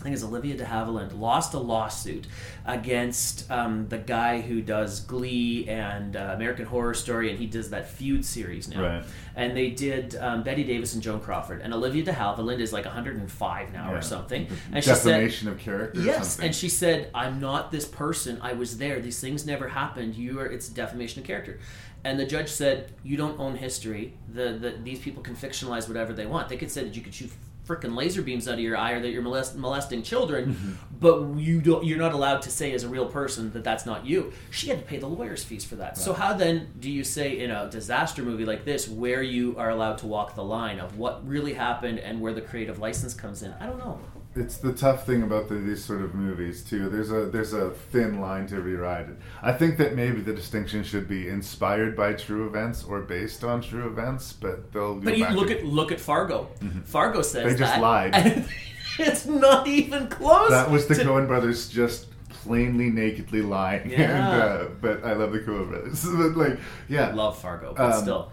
I 0.00 0.02
think 0.04 0.14
it's 0.14 0.24
Olivia 0.24 0.56
de 0.56 0.64
Havilland 0.64 1.18
lost 1.18 1.54
a 1.54 1.58
lawsuit 1.58 2.26
against 2.64 3.50
um, 3.50 3.88
the 3.88 3.98
guy 3.98 4.40
who 4.40 4.60
does 4.60 5.00
Glee 5.00 5.66
and 5.68 6.16
uh, 6.16 6.32
American 6.34 6.66
Horror 6.66 6.94
Story, 6.94 7.30
and 7.30 7.38
he 7.38 7.46
does 7.46 7.70
that 7.70 7.88
feud 7.88 8.24
series 8.24 8.68
now. 8.68 8.82
Right. 8.82 9.04
And 9.34 9.56
they 9.56 9.70
did 9.70 10.16
um, 10.16 10.42
Bette 10.42 10.64
Davis 10.64 10.94
and 10.94 11.02
Joan 11.02 11.20
Crawford, 11.20 11.60
and 11.62 11.72
Olivia 11.72 12.04
de 12.04 12.12
Havilland 12.12 12.60
is 12.60 12.72
like 12.72 12.84
105 12.84 13.72
now 13.72 13.90
Yeah. 13.90 13.96
or 13.98 14.02
something. 14.02 14.46
And 14.72 14.84
she 14.84 14.90
said, 14.90 15.04
Defamation 15.12 15.48
of 15.48 15.58
character 15.58 16.00
or 16.00 16.02
Yes, 16.04 16.28
something. 16.32 16.46
and 16.46 16.54
she 16.54 16.68
said, 16.68 17.10
"I'm 17.14 17.40
not 17.40 17.70
this 17.70 17.86
person. 17.86 18.38
I 18.42 18.52
was 18.52 18.78
there. 18.78 19.00
These 19.00 19.20
things 19.20 19.46
never 19.46 19.68
happened. 19.68 20.14
You 20.14 20.40
are. 20.40 20.46
It's 20.46 20.68
defamation 20.68 21.20
of 21.22 21.26
character." 21.26 21.58
And 22.04 22.18
the 22.20 22.26
judge 22.26 22.48
said, 22.50 22.92
"You 23.02 23.16
don't 23.16 23.38
own 23.40 23.56
history. 23.56 24.14
The, 24.32 24.52
the 24.52 24.74
these 24.82 24.98
people 25.00 25.22
can 25.22 25.34
fictionalize 25.34 25.88
whatever 25.88 26.12
they 26.12 26.26
want. 26.26 26.48
They 26.48 26.56
could 26.56 26.70
say 26.70 26.84
that 26.84 26.94
you 26.96 27.02
could 27.02 27.14
shoot 27.14 27.30
freaking 27.66 27.96
laser 27.96 28.22
beams 28.22 28.46
out 28.48 28.54
of 28.54 28.60
your 28.60 28.76
eye 28.76 28.92
or 28.92 29.00
that 29.00 29.10
you're 29.10 29.22
molest, 29.22 29.56
molesting 29.56 30.02
children, 30.02 30.54
Mm-hmm. 30.54 30.72
but 31.00 31.36
you 31.38 31.60
don't. 31.60 31.84
You're 31.84 31.98
not 31.98 32.12
allowed 32.12 32.42
to 32.42 32.50
say 32.50 32.72
as 32.72 32.84
a 32.84 32.88
real 32.88 33.06
person 33.06 33.52
that 33.52 33.64
that's 33.64 33.84
not 33.84 34.06
you. 34.06 34.32
She 34.50 34.68
had 34.68 34.78
to 34.78 34.84
pay 34.84 34.98
the 34.98 35.08
lawyers' 35.08 35.42
fees 35.44 35.64
for 35.64 35.76
that. 35.76 35.98
So 35.98 36.12
how 36.12 36.32
then 36.34 36.68
do 36.78 36.90
you 36.90 37.02
say 37.04 37.38
in 37.40 37.50
a 37.50 37.68
disaster 37.70 38.22
movie 38.22 38.44
like 38.44 38.64
this 38.64 38.88
where 38.88 39.22
you 39.22 39.56
are 39.58 39.70
allowed 39.70 39.98
to 39.98 40.06
walk 40.06 40.34
the 40.36 40.44
line 40.44 40.78
of 40.80 40.96
what 40.98 41.26
really 41.26 41.54
happened 41.54 41.98
and 41.98 42.20
where 42.20 42.32
the 42.32 42.40
creative 42.40 42.78
license 42.78 43.14
comes 43.14 43.42
in? 43.42 43.52
I 43.60 43.66
don't 43.66 43.78
know. 43.78 43.98
It's 44.36 44.58
the 44.58 44.72
tough 44.72 45.06
thing 45.06 45.22
about 45.22 45.48
the, 45.48 45.54
these 45.56 45.82
sort 45.84 46.02
of 46.02 46.14
movies 46.14 46.62
too. 46.62 46.88
There's 46.88 47.10
a 47.10 47.26
there's 47.26 47.52
a 47.52 47.70
thin 47.70 48.20
line 48.20 48.46
to 48.48 48.60
rewrite 48.60 49.08
it. 49.08 49.16
I 49.42 49.52
think 49.52 49.78
that 49.78 49.94
maybe 49.96 50.20
the 50.20 50.32
distinction 50.34 50.84
should 50.84 51.08
be 51.08 51.28
inspired 51.28 51.96
by 51.96 52.12
true 52.12 52.46
events 52.46 52.84
or 52.84 53.00
based 53.00 53.42
on 53.44 53.62
true 53.62 53.86
events, 53.86 54.32
but 54.32 54.72
they'll. 54.72 54.96
But 54.96 55.16
you 55.18 55.26
look 55.30 55.48
to- 55.48 55.58
at 55.60 55.64
look 55.64 55.90
at 55.92 56.00
Fargo. 56.00 56.48
Mhm. 56.60 56.84
Fargo 56.84 57.22
says 57.22 57.44
They 57.52 57.58
just 57.58 57.74
that, 57.74 57.80
lied. 57.80 58.46
it's 58.98 59.26
not 59.26 59.66
even 59.66 60.08
close. 60.08 60.50
That 60.50 60.70
was 60.70 60.86
the 60.86 60.94
to- 60.96 61.04
Coen 61.04 61.26
brothers 61.26 61.68
just 61.68 62.06
plainly 62.30 62.90
nakedly 62.90 63.42
lying. 63.42 63.90
Yeah. 63.90 63.98
and, 64.00 64.42
uh, 64.42 64.64
but 64.80 65.04
I 65.04 65.14
love 65.14 65.32
the 65.32 65.40
Coen 65.40 65.68
brothers. 65.68 66.04
Like, 66.36 66.58
yeah, 66.88 67.08
I 67.08 67.12
Love 67.12 67.38
Fargo, 67.40 67.74
but 67.76 67.92
Um, 67.92 68.02
still. 68.02 68.32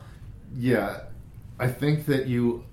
Yeah, 0.56 1.00
I 1.60 1.68
think 1.68 2.06
that 2.08 2.28
you 2.28 2.64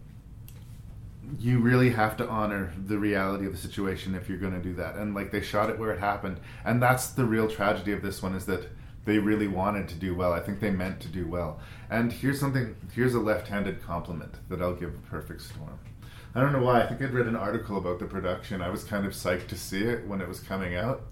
you 1.38 1.58
really 1.60 1.90
have 1.90 2.16
to 2.18 2.28
honor 2.28 2.72
the 2.86 2.98
reality 2.98 3.46
of 3.46 3.52
the 3.52 3.58
situation 3.58 4.14
if 4.14 4.28
you're 4.28 4.38
going 4.38 4.52
to 4.54 4.62
do 4.62 4.74
that. 4.74 4.96
And 4.96 5.14
like 5.14 5.30
they 5.30 5.40
shot 5.40 5.70
it 5.70 5.78
where 5.78 5.92
it 5.92 6.00
happened, 6.00 6.40
and 6.64 6.82
that's 6.82 7.10
the 7.10 7.24
real 7.24 7.48
tragedy 7.48 7.92
of 7.92 8.02
this 8.02 8.22
one 8.22 8.34
is 8.34 8.46
that 8.46 8.68
they 9.04 9.18
really 9.18 9.48
wanted 9.48 9.88
to 9.88 9.94
do 9.94 10.14
well. 10.14 10.32
I 10.32 10.40
think 10.40 10.60
they 10.60 10.70
meant 10.70 11.00
to 11.00 11.08
do 11.08 11.26
well. 11.26 11.58
And 11.88 12.12
here's 12.12 12.38
something. 12.38 12.76
Here's 12.92 13.14
a 13.14 13.20
left-handed 13.20 13.82
compliment 13.82 14.34
that 14.48 14.60
I'll 14.60 14.74
give 14.74 14.90
a 14.90 15.08
Perfect 15.10 15.42
Storm. 15.42 15.78
I 16.34 16.40
don't 16.40 16.52
know 16.52 16.62
why. 16.62 16.82
I 16.82 16.86
think 16.86 17.02
I'd 17.02 17.12
read 17.12 17.26
an 17.26 17.34
article 17.34 17.76
about 17.78 17.98
the 17.98 18.04
production. 18.06 18.62
I 18.62 18.68
was 18.68 18.84
kind 18.84 19.04
of 19.06 19.12
psyched 19.12 19.48
to 19.48 19.56
see 19.56 19.82
it 19.82 20.06
when 20.06 20.20
it 20.20 20.28
was 20.28 20.38
coming 20.40 20.76
out. 20.76 21.02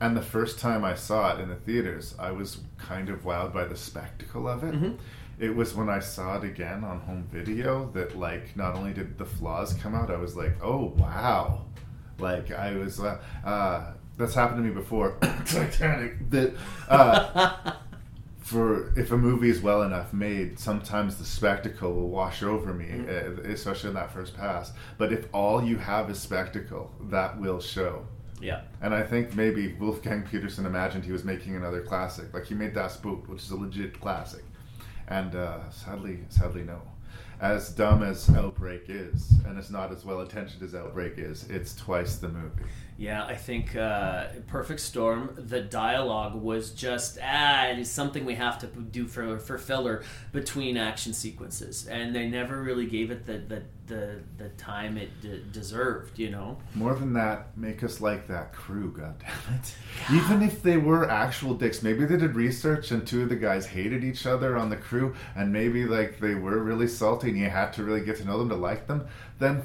And 0.00 0.16
the 0.16 0.22
first 0.22 0.58
time 0.58 0.84
I 0.84 0.94
saw 0.94 1.36
it 1.36 1.40
in 1.40 1.48
the 1.48 1.56
theaters, 1.56 2.14
I 2.18 2.30
was 2.30 2.58
kind 2.78 3.08
of 3.08 3.22
wowed 3.24 3.52
by 3.52 3.64
the 3.64 3.76
spectacle 3.76 4.46
of 4.48 4.62
it. 4.64 4.74
Mhm. 4.74 4.98
It 5.40 5.56
was 5.56 5.74
when 5.74 5.88
I 5.88 6.00
saw 6.00 6.36
it 6.36 6.44
again 6.44 6.84
on 6.84 7.00
home 7.00 7.26
video 7.32 7.90
that, 7.94 8.16
like, 8.16 8.54
not 8.56 8.76
only 8.76 8.92
did 8.92 9.16
the 9.16 9.24
flaws 9.24 9.72
come 9.72 9.94
out, 9.94 10.10
I 10.10 10.18
was 10.18 10.36
like, 10.36 10.52
oh, 10.62 10.92
wow. 10.98 11.64
Like, 12.18 12.52
I 12.52 12.76
was, 12.76 13.00
uh, 13.00 13.18
uh, 13.42 13.92
that's 14.18 14.34
happened 14.34 14.58
to 14.58 14.68
me 14.68 14.74
before. 14.74 15.16
Titanic. 15.46 16.28
That, 16.28 16.54
uh, 16.88 17.72
for 18.50 18.92
if 18.98 19.12
a 19.12 19.16
movie 19.16 19.48
is 19.48 19.62
well 19.62 19.82
enough 19.82 20.12
made, 20.12 20.58
sometimes 20.58 21.16
the 21.16 21.24
spectacle 21.24 21.94
will 21.94 22.10
wash 22.10 22.42
over 22.42 22.74
me, 22.74 23.04
uh, 23.08 23.40
especially 23.44 23.88
in 23.88 23.94
that 23.94 24.12
first 24.12 24.36
pass. 24.36 24.72
But 24.98 25.12
if 25.12 25.26
all 25.32 25.64
you 25.64 25.78
have 25.78 26.10
is 26.10 26.18
spectacle, 26.18 26.90
that 27.08 27.40
will 27.40 27.60
show. 27.60 28.06
Yeah. 28.40 28.62
And 28.82 28.94
I 28.94 29.02
think 29.04 29.34
maybe 29.34 29.74
Wolfgang 29.74 30.22
Petersen 30.22 30.66
imagined 30.66 31.04
he 31.04 31.12
was 31.12 31.24
making 31.24 31.56
another 31.56 31.80
classic. 31.80 32.34
Like 32.34 32.46
he 32.46 32.54
made 32.54 32.74
Das 32.74 32.96
Boot, 32.96 33.28
which 33.28 33.42
is 33.42 33.50
a 33.50 33.56
legit 33.56 34.00
classic. 34.00 34.42
And 35.10 35.34
uh, 35.34 35.68
sadly, 35.70 36.20
sadly, 36.28 36.62
no. 36.62 36.80
As 37.40 37.70
dumb 37.70 38.02
as 38.02 38.28
Outbreak 38.30 38.84
is, 38.88 39.32
and 39.46 39.58
it's 39.58 39.70
not 39.70 39.90
as 39.90 40.04
well 40.04 40.20
attentioned 40.20 40.62
as 40.62 40.74
Outbreak 40.74 41.14
is, 41.16 41.48
it's 41.48 41.74
twice 41.74 42.16
the 42.16 42.28
movie. 42.28 42.64
Yeah, 42.98 43.24
I 43.24 43.34
think 43.34 43.74
uh, 43.74 44.26
Perfect 44.46 44.80
Storm. 44.80 45.34
The 45.36 45.62
dialogue 45.62 46.34
was 46.34 46.70
just 46.70 47.18
ah, 47.22 47.68
it 47.68 47.78
is 47.78 47.90
something 47.90 48.26
we 48.26 48.34
have 48.34 48.58
to 48.58 48.66
do 48.66 49.06
for 49.06 49.38
for 49.38 49.56
filler 49.56 50.04
between 50.32 50.76
action 50.76 51.14
sequences, 51.14 51.86
and 51.86 52.14
they 52.14 52.28
never 52.28 52.62
really 52.62 52.86
gave 52.86 53.10
it 53.10 53.24
the 53.24 53.38
the 53.38 53.62
the, 53.90 54.20
the 54.38 54.48
time 54.50 54.96
it 54.96 55.20
de- 55.20 55.40
deserved. 55.40 56.18
You 56.18 56.30
know. 56.30 56.56
More 56.74 56.94
than 56.94 57.12
that, 57.12 57.58
make 57.58 57.84
us 57.84 58.00
like 58.00 58.26
that 58.28 58.54
crew, 58.54 58.92
goddammit. 58.92 59.74
Even 60.10 60.40
if 60.40 60.62
they 60.62 60.78
were 60.78 61.10
actual 61.10 61.52
dicks, 61.52 61.82
maybe 61.82 62.06
they 62.06 62.16
did 62.16 62.34
research 62.34 62.90
and 62.90 63.06
two 63.06 63.24
of 63.24 63.28
the 63.28 63.36
guys 63.36 63.66
hated 63.66 64.02
each 64.02 64.24
other 64.24 64.56
on 64.56 64.70
the 64.70 64.76
crew, 64.76 65.14
and 65.36 65.52
maybe 65.52 65.84
like 65.84 66.20
they 66.20 66.34
were 66.34 66.58
really 66.58 66.88
salty 66.88 67.28
and 67.28 67.38
you 67.38 67.50
had 67.50 67.72
to 67.74 67.84
really 67.84 68.00
get 68.00 68.16
to 68.16 68.24
know 68.24 68.38
them 68.38 68.48
to 68.48 68.54
like 68.54 68.86
them, 68.86 69.06
then 69.38 69.62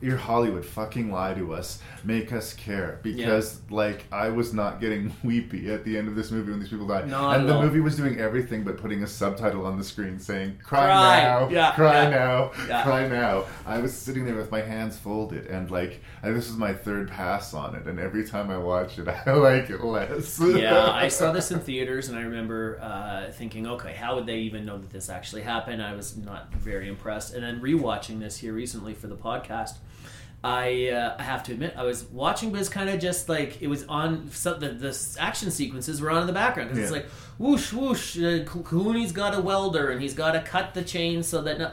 you're 0.00 0.16
Hollywood, 0.16 0.64
fucking 0.64 1.12
lie 1.12 1.34
to 1.34 1.52
us. 1.52 1.80
Make 2.04 2.32
us 2.32 2.54
care. 2.54 2.98
Because, 3.02 3.60
like, 3.70 4.04
I 4.10 4.30
was 4.30 4.54
not 4.54 4.80
getting 4.80 5.12
weepy 5.22 5.70
at 5.70 5.84
the 5.84 5.98
end 5.98 6.08
of 6.08 6.14
this 6.14 6.30
movie 6.30 6.50
when 6.50 6.60
these 6.60 6.70
people 6.70 6.86
died. 6.86 7.08
Not 7.08 7.36
and 7.38 7.48
the 7.48 7.54
all. 7.54 7.62
movie 7.62 7.80
was 7.80 7.96
doing 7.96 8.18
everything 8.18 8.64
but 8.64 8.78
putting 8.78 9.02
a 9.02 9.06
subtitle 9.06 9.66
on 9.66 9.76
the 9.76 9.84
screen 9.84 10.18
saying, 10.18 10.58
Cry, 10.64 10.86
Cry. 10.86 11.20
now, 11.22 11.48
Yeah, 11.50 11.72
cry 11.72 12.02
yeah. 12.04 12.10
now, 12.10 12.52
Yeah. 12.68 12.82
cry 12.82 13.06
now. 13.08 13.44
I 13.66 13.78
was 13.78 13.92
sitting 13.92 14.24
there 14.24 14.36
with 14.36 14.50
my 14.50 14.62
hands 14.62 14.96
folded, 14.96 15.46
and, 15.46 15.70
like, 15.70 16.00
and 16.22 16.34
this 16.34 16.48
was 16.48 16.56
my 16.56 16.72
third 16.72 17.10
pass 17.10 17.52
on 17.52 17.74
it, 17.74 17.84
and 17.86 17.98
every 18.00 18.26
time 18.26 18.50
I 18.50 18.56
watch 18.58 18.98
it, 18.98 19.06
I 19.26 19.32
like 19.32 19.68
it 19.70 19.84
less. 19.84 20.40
yeah, 20.40 20.90
I 20.90 21.08
saw 21.20 21.32
this 21.32 21.50
in 21.50 21.60
theaters, 21.60 22.08
and 22.08 22.16
I 22.18 22.22
remember 22.22 22.78
uh, 22.80 23.30
thinking, 23.32 23.66
okay, 23.66 23.92
how 23.92 24.14
would 24.14 24.24
they 24.26 24.38
even 24.38 24.64
know 24.64 24.78
that 24.78 24.90
this 24.90 25.10
actually 25.10 25.42
happened? 25.42 25.82
I 25.82 25.94
was 25.94 26.16
not 26.16 26.52
very 26.54 26.88
impressed. 26.88 27.34
And 27.34 27.42
then 27.44 27.60
rewatching 27.60 28.18
this 28.20 28.38
here 28.38 28.52
recently 28.54 28.94
for 28.94 29.06
the 29.06 29.16
podcast, 29.16 29.76
I, 30.42 30.88
uh, 30.88 31.16
I 31.18 31.22
have 31.22 31.42
to 31.44 31.52
admit, 31.52 31.74
I 31.76 31.82
was 31.82 32.04
watching, 32.04 32.50
but 32.50 32.60
it's 32.60 32.70
kind 32.70 32.88
of 32.88 32.98
just 32.98 33.28
like 33.28 33.60
it 33.60 33.66
was 33.66 33.84
on. 33.84 34.30
So 34.30 34.54
the, 34.54 34.70
the 34.70 35.16
action 35.18 35.50
sequences 35.50 36.00
were 36.00 36.10
on 36.10 36.22
in 36.22 36.26
the 36.26 36.32
background 36.32 36.70
because 36.70 36.84
it's 36.84 36.92
like 36.92 37.06
whoosh 37.38 37.72
whoosh. 37.72 38.16
Uh, 38.16 38.44
Clooney's 38.44 39.12
got 39.12 39.36
a 39.36 39.40
welder, 39.40 39.90
and 39.90 40.00
he's 40.00 40.14
got 40.14 40.32
to 40.32 40.40
cut 40.40 40.72
the 40.72 40.82
chain 40.82 41.22
so 41.22 41.42
that 41.42 41.58
no. 41.58 41.72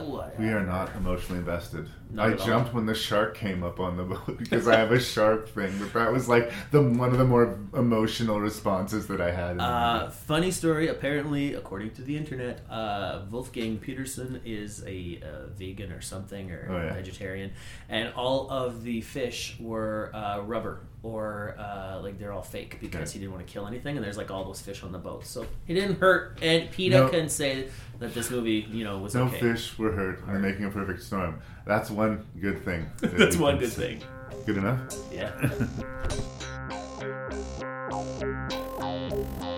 What? 0.00 0.38
We 0.40 0.48
are 0.48 0.64
not 0.64 0.94
emotionally 0.96 1.38
invested. 1.38 1.88
I 2.16 2.30
at 2.32 2.40
all. 2.40 2.46
jumped 2.46 2.74
when 2.74 2.86
the 2.86 2.94
shark 2.94 3.34
came 3.36 3.64
up 3.64 3.80
on 3.80 3.96
the 3.96 4.04
boat 4.04 4.38
because 4.38 4.68
I 4.68 4.76
have 4.76 4.92
a 4.92 5.00
shark 5.00 5.48
thing, 5.48 5.72
but 5.78 5.92
that 5.94 6.12
was 6.12 6.28
like 6.28 6.52
the 6.70 6.80
one 6.80 7.10
of 7.10 7.18
the 7.18 7.24
more 7.24 7.58
emotional 7.74 8.40
responses 8.40 9.06
that 9.08 9.20
I 9.20 9.30
had. 9.32 9.58
Uh, 9.58 10.10
funny 10.10 10.50
story. 10.50 10.88
Apparently, 10.88 11.54
according 11.54 11.90
to 11.92 12.02
the 12.02 12.16
internet, 12.16 12.60
uh, 12.70 13.22
Wolfgang 13.30 13.78
Petersen 13.78 14.40
is 14.44 14.84
a 14.86 15.20
uh, 15.24 15.46
vegan 15.56 15.90
or 15.92 16.00
something 16.00 16.50
or 16.52 16.68
Oh, 16.70 16.76
yeah. 16.76 16.92
vegetarian, 16.94 17.50
and 17.88 18.12
all 18.14 18.48
of 18.50 18.84
the 18.84 19.00
fish 19.00 19.56
were 19.58 20.10
uh, 20.14 20.40
rubber 20.40 20.80
or 21.02 21.54
uh, 21.58 22.00
like 22.02 22.18
they're 22.18 22.32
all 22.32 22.42
fake 22.42 22.78
because 22.80 23.12
he 23.12 23.18
didn't 23.18 23.32
want 23.34 23.46
to 23.46 23.52
kill 23.52 23.66
anything. 23.66 23.96
And 23.96 24.04
there's 24.04 24.16
like 24.16 24.30
all 24.30 24.44
those 24.44 24.60
fish 24.60 24.82
on 24.82 24.92
the 24.92 24.98
boat, 24.98 25.26
so 25.26 25.46
he 25.66 25.74
didn't 25.74 26.00
hurt. 26.00 26.38
And 26.40 26.70
PETA 26.70 26.96
No. 26.96 27.08
can 27.08 27.28
say 27.28 27.68
that 27.98 28.14
this 28.14 28.30
movie, 28.30 28.66
you 28.70 28.84
know, 28.84 28.98
was 28.98 29.14
no 29.14 29.24
okay. 29.24 29.38
fish 29.40 29.76
were 29.78 29.92
hurt 29.92 30.20
in 30.28 30.40
making 30.40 30.64
a 30.64 30.70
perfect 30.70 31.02
storm. 31.02 31.40
That's 31.64 31.90
one 31.90 32.26
good 32.40 32.64
thing. 32.64 32.86
that 33.00 33.16
That's 33.16 33.36
one 33.36 33.58
good 33.58 33.72
thing. 33.72 34.02
Good 34.46 34.58
enough. 34.58 34.80
Yeah. 35.10 35.32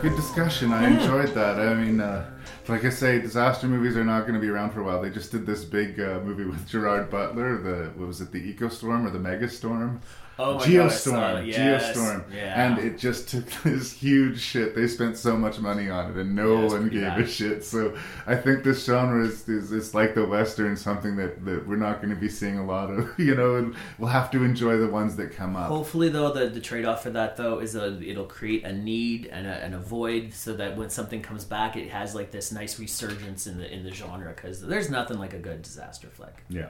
good 0.00 0.16
discussion. 0.16 0.72
I 0.72 0.88
enjoyed 0.88 1.34
that. 1.34 1.60
I 1.60 1.74
mean, 1.74 2.00
uh, 2.00 2.24
like 2.68 2.84
I 2.86 2.90
say, 2.90 3.20
disaster 3.20 3.66
movies 3.66 3.98
are 3.98 4.04
not 4.04 4.22
going 4.22 4.32
to 4.34 4.40
be 4.40 4.48
around 4.48 4.70
for 4.70 4.80
a 4.80 4.84
while. 4.84 5.02
They 5.02 5.10
just 5.10 5.30
did 5.30 5.44
this 5.44 5.62
big 5.64 6.00
uh, 6.00 6.20
movie 6.20 6.44
with 6.44 6.66
Gerard 6.66 7.10
Butler. 7.10 7.58
The 7.58 7.90
what 7.96 8.08
was 8.08 8.22
it, 8.22 8.32
the 8.32 8.38
Eco 8.38 8.68
Storm 8.68 9.06
or 9.06 9.10
the 9.10 9.18
Megastorm? 9.18 10.00
Oh 10.42 10.54
my 10.54 10.58
God, 10.60 10.68
Geostorm, 10.68 11.42
it. 11.42 11.46
Yes. 11.48 11.96
Geostorm, 11.96 12.24
Yeah. 12.34 12.66
and 12.66 12.78
it 12.78 12.98
just 12.98 13.28
took 13.28 13.46
this 13.64 13.92
huge 13.92 14.40
shit. 14.40 14.74
They 14.74 14.86
spent 14.86 15.16
so 15.16 15.36
much 15.36 15.58
money 15.58 15.90
on 15.90 16.10
it, 16.10 16.16
and 16.16 16.34
no 16.34 16.62
Yeah, 16.62 16.66
one 16.68 16.88
gave 16.88 17.02
bad. 17.02 17.20
a 17.20 17.26
shit. 17.26 17.64
So 17.64 17.96
I 18.26 18.36
think 18.36 18.64
this 18.64 18.84
genre 18.84 19.24
is, 19.24 19.48
is 19.48 19.70
it's 19.72 19.94
like 19.94 20.14
the 20.14 20.24
western, 20.26 20.76
something 20.76 21.16
that, 21.16 21.44
that 21.44 21.68
we're 21.68 21.76
not 21.76 22.00
going 22.02 22.14
to 22.14 22.20
be 22.20 22.28
seeing 22.28 22.58
a 22.58 22.64
lot 22.64 22.90
of, 22.90 23.10
you 23.18 23.34
know, 23.34 23.56
and 23.56 23.74
we'll 23.98 24.08
have 24.10 24.30
to 24.30 24.42
enjoy 24.42 24.76
the 24.78 24.88
ones 24.88 25.16
that 25.16 25.32
come 25.32 25.56
up. 25.56 25.68
Hopefully, 25.68 26.08
though, 26.08 26.32
the, 26.32 26.46
the 26.48 26.60
trade 26.60 26.84
off 26.84 27.02
for 27.02 27.10
that 27.10 27.36
though 27.36 27.58
is 27.58 27.74
a, 27.76 28.00
it'll 28.02 28.24
create 28.24 28.64
a 28.64 28.72
need 28.72 29.26
and 29.26 29.46
a, 29.46 29.50
and 29.64 29.74
a 29.74 29.78
void, 29.78 30.32
so 30.32 30.54
that 30.54 30.76
when 30.76 30.88
something 30.90 31.20
comes 31.22 31.44
back, 31.44 31.76
it 31.76 31.90
has 31.90 32.14
like 32.14 32.30
this 32.30 32.50
nice 32.52 32.78
resurgence 32.78 33.46
in 33.46 33.58
the 33.58 33.70
in 33.72 33.84
the 33.84 33.90
genre. 33.92 34.32
Because 34.34 34.60
there's 34.62 34.88
nothing 34.90 35.18
like 35.18 35.34
a 35.34 35.38
good 35.38 35.62
disaster 35.62 36.08
flick. 36.08 36.44
Yeah. 36.48 36.68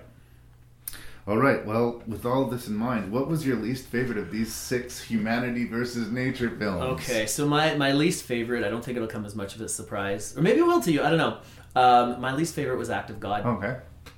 All 1.27 1.37
right. 1.37 1.65
Well, 1.65 2.03
with 2.07 2.25
all 2.25 2.45
of 2.45 2.51
this 2.51 2.67
in 2.69 2.75
mind, 2.75 3.13
what 3.13 3.29
was 3.29 3.47
your 3.47 3.57
least 3.57 3.87
favorite 3.87 4.19
of 4.19 4.31
these 4.31 4.53
six 4.53 5.01
humanity 5.03 5.67
versus 5.67 6.11
nature 6.11 6.51
films? 6.51 6.83
Okay, 6.83 7.27
so 7.27 7.47
my, 7.47 7.75
my 7.75 7.93
least 7.93 8.25
favorite, 8.25 8.65
I 8.65 8.71
don't 8.71 8.85
think 8.85 8.97
it'll 8.97 9.09
come 9.09 9.25
as 9.25 9.35
much 9.35 9.55
of 9.55 9.61
a 9.61 9.69
surprise, 9.69 10.37
or 10.37 10.43
maybe 10.43 10.61
it 10.61 10.67
will 10.67 10.81
to 10.81 10.91
you. 10.91 11.03
I 11.03 11.11
don't 11.11 11.19
know. 11.19 11.39
Um, 11.77 12.21
my 12.21 12.35
least 12.35 12.55
favorite 12.55 12.79
was 12.79 12.91
Act 12.91 13.11
of 13.11 13.21
God. 13.21 13.47
Okay. 13.47 13.77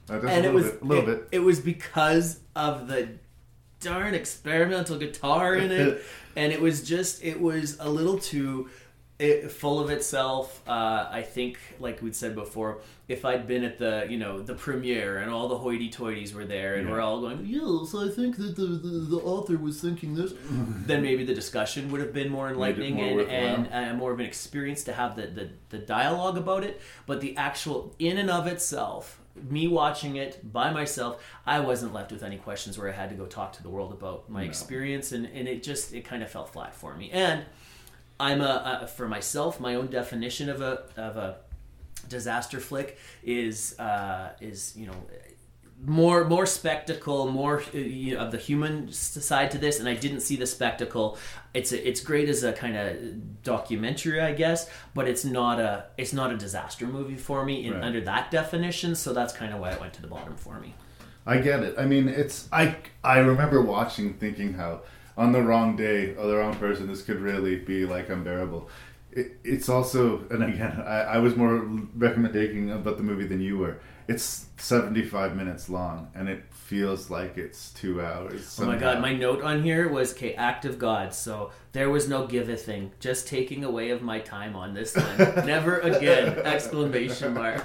Uh, 0.08 0.20
just 0.20 0.32
and 0.32 0.46
a 0.46 0.48
it 0.48 0.54
was 0.54 0.70
bit. 0.70 0.82
A 0.82 0.84
little 0.84 1.08
it, 1.08 1.30
bit. 1.30 1.38
it 1.38 1.38
was 1.40 1.60
because 1.60 2.40
of 2.56 2.88
the 2.88 3.08
darn 3.80 4.14
experimental 4.14 4.96
guitar 4.96 5.54
in 5.54 5.70
it, 5.70 6.02
and 6.36 6.52
it 6.52 6.60
was 6.60 6.82
just 6.82 7.22
it 7.22 7.40
was 7.40 7.76
a 7.80 7.88
little 7.88 8.18
too. 8.18 8.70
It, 9.22 9.50
full 9.50 9.78
of 9.80 9.88
itself. 9.90 10.60
Uh, 10.66 11.08
I 11.10 11.22
think, 11.22 11.58
like 11.78 12.02
we'd 12.02 12.16
said 12.16 12.34
before, 12.34 12.80
if 13.08 13.24
I'd 13.24 13.46
been 13.46 13.64
at 13.64 13.76
the 13.78 14.06
you 14.08 14.18
know 14.18 14.40
the 14.40 14.54
premiere 14.54 15.18
and 15.18 15.30
all 15.30 15.48
the 15.48 15.58
hoity-toities 15.58 16.34
were 16.34 16.44
there 16.44 16.74
and 16.76 16.86
Yeah. 16.86 16.92
we're 16.92 17.00
all 17.00 17.20
going, 17.20 17.40
yes, 17.46 17.94
I 17.94 18.08
think 18.08 18.36
that 18.36 18.56
the, 18.56 18.66
the, 18.66 18.88
the 19.14 19.16
author 19.18 19.56
was 19.56 19.80
thinking 19.80 20.14
this, 20.14 20.32
then 20.88 21.02
maybe 21.02 21.24
the 21.24 21.34
discussion 21.34 21.90
would 21.90 22.00
have 22.00 22.12
been 22.12 22.30
more 22.30 22.48
enlightening 22.48 22.94
more 22.96 23.06
and, 23.06 23.16
worthwhile. 23.16 23.36
and 23.72 23.90
uh, 23.92 23.94
more 23.94 24.12
of 24.12 24.20
an 24.20 24.26
experience 24.26 24.84
to 24.84 24.92
have 24.92 25.16
the, 25.16 25.26
the 25.28 25.50
the 25.70 25.78
dialogue 25.78 26.36
about 26.36 26.64
it. 26.64 26.80
But 27.06 27.20
the 27.20 27.36
actual 27.36 27.94
in 27.98 28.18
and 28.18 28.30
of 28.30 28.46
itself. 28.46 29.18
Me 29.34 29.66
watching 29.66 30.16
it 30.16 30.52
by 30.52 30.70
myself, 30.70 31.12
I 31.46 31.60
wasn't 31.60 31.94
left 31.94 32.12
with 32.12 32.22
any 32.22 32.36
questions 32.36 32.76
where 32.76 32.90
I 32.90 32.92
had 32.92 33.08
to 33.08 33.16
go 33.16 33.24
talk 33.24 33.54
to 33.54 33.62
the 33.62 33.70
world 33.70 33.90
about 33.90 34.28
my 34.28 34.42
No. 34.42 34.46
experience, 34.46 35.10
and, 35.12 35.24
and 35.24 35.48
it 35.48 35.62
just 35.62 35.94
it 35.94 36.04
kind 36.04 36.22
of 36.22 36.30
fell 36.30 36.44
flat 36.44 36.74
for 36.74 36.94
me. 36.94 37.08
And 37.10 37.46
I'm 38.28 38.40
a, 38.52 38.54
a 38.82 38.86
for 38.96 39.06
myself, 39.16 39.60
my 39.68 39.74
own 39.78 39.88
definition 40.00 40.46
of 40.54 40.58
a 40.60 40.74
of 41.08 41.16
a 41.16 41.28
disaster 42.08 42.60
flick 42.68 42.88
is 43.24 43.78
uh, 43.78 44.30
is 44.40 44.60
you 44.76 44.86
know 44.88 44.96
more 45.84 46.24
more 46.34 46.46
spectacle, 46.46 47.20
more 47.40 47.56
uh, 47.74 47.78
you 47.78 48.14
know, 48.14 48.20
of 48.24 48.30
the 48.30 48.38
human 48.38 48.92
side 48.92 49.50
to 49.50 49.58
this, 49.58 49.80
and 49.80 49.88
I 49.88 49.94
didn't 50.04 50.20
see 50.20 50.36
the 50.36 50.46
spectacle. 50.46 51.18
It's 51.54 51.72
a, 51.72 51.88
it's 51.88 52.00
great 52.00 52.28
as 52.28 52.44
a 52.44 52.52
kind 52.52 52.76
of 52.76 53.42
documentary, 53.42 54.20
I 54.20 54.32
guess, 54.32 54.70
but 54.94 55.08
it's 55.08 55.24
not 55.24 55.58
a 55.60 55.72
it's 55.98 56.12
not 56.12 56.32
a 56.32 56.36
disaster 56.36 56.86
movie 56.86 57.16
for 57.16 57.44
me 57.44 57.54
in, 57.66 57.72
Right. 57.74 57.82
under 57.88 58.00
that 58.02 58.30
definition. 58.30 58.94
So 58.94 59.12
that's 59.12 59.32
kind 59.32 59.52
of 59.52 59.58
why 59.60 59.70
it 59.72 59.80
went 59.80 59.92
to 59.94 60.02
the 60.02 60.08
bottom 60.16 60.36
for 60.36 60.60
me. 60.60 60.74
I 61.26 61.38
get 61.38 61.62
it. 61.62 61.74
I 61.78 61.84
mean, 61.86 62.08
it's 62.08 62.48
I 62.52 62.76
I 63.02 63.18
remember 63.18 63.60
watching, 63.60 64.14
thinking 64.14 64.54
how 64.54 64.82
on 65.22 65.30
the 65.30 65.40
wrong 65.40 65.76
day 65.76 66.16
or 66.16 66.26
the 66.26 66.36
wrong 66.36 66.54
person, 66.56 66.88
this 66.88 67.02
could 67.02 67.20
really 67.20 67.56
be 67.56 67.86
like 67.86 68.08
unbearable. 68.08 68.68
It, 69.12 69.38
it's 69.44 69.68
also, 69.68 70.24
and 70.30 70.42
again, 70.42 70.82
I, 70.84 71.02
I 71.02 71.18
was 71.18 71.36
more 71.36 71.58
recommending 71.96 72.72
about 72.72 72.96
the 72.96 73.04
movie 73.04 73.26
than 73.26 73.40
you 73.40 73.58
were. 73.58 73.78
It's 74.08 74.46
seventy 74.56 75.04
five 75.04 75.36
minutes 75.36 75.68
long, 75.68 76.08
and 76.12 76.28
it 76.28 76.42
feels 76.50 77.08
like 77.08 77.38
it's 77.38 77.70
two 77.70 78.02
hours. 78.02 78.58
Oh 78.60 78.66
my 78.66 78.76
god, 78.76 79.00
my 79.00 79.14
note 79.14 79.42
on 79.42 79.62
here 79.62 79.88
was 79.88 80.12
okay, 80.12 80.34
act 80.34 80.64
of 80.64 80.76
God. 80.76 81.14
So 81.14 81.52
there 81.70 81.88
was 81.88 82.08
no 82.08 82.26
give 82.26 82.48
a 82.48 82.56
thing, 82.56 82.90
just 82.98 83.28
taking 83.28 83.62
away 83.62 83.90
of 83.90 84.02
my 84.02 84.18
time 84.18 84.56
on 84.56 84.74
this 84.74 84.96
one. 84.96 85.16
Never 85.46 85.78
again! 85.78 86.36
Exclamation 86.40 87.34
mark. 87.34 87.64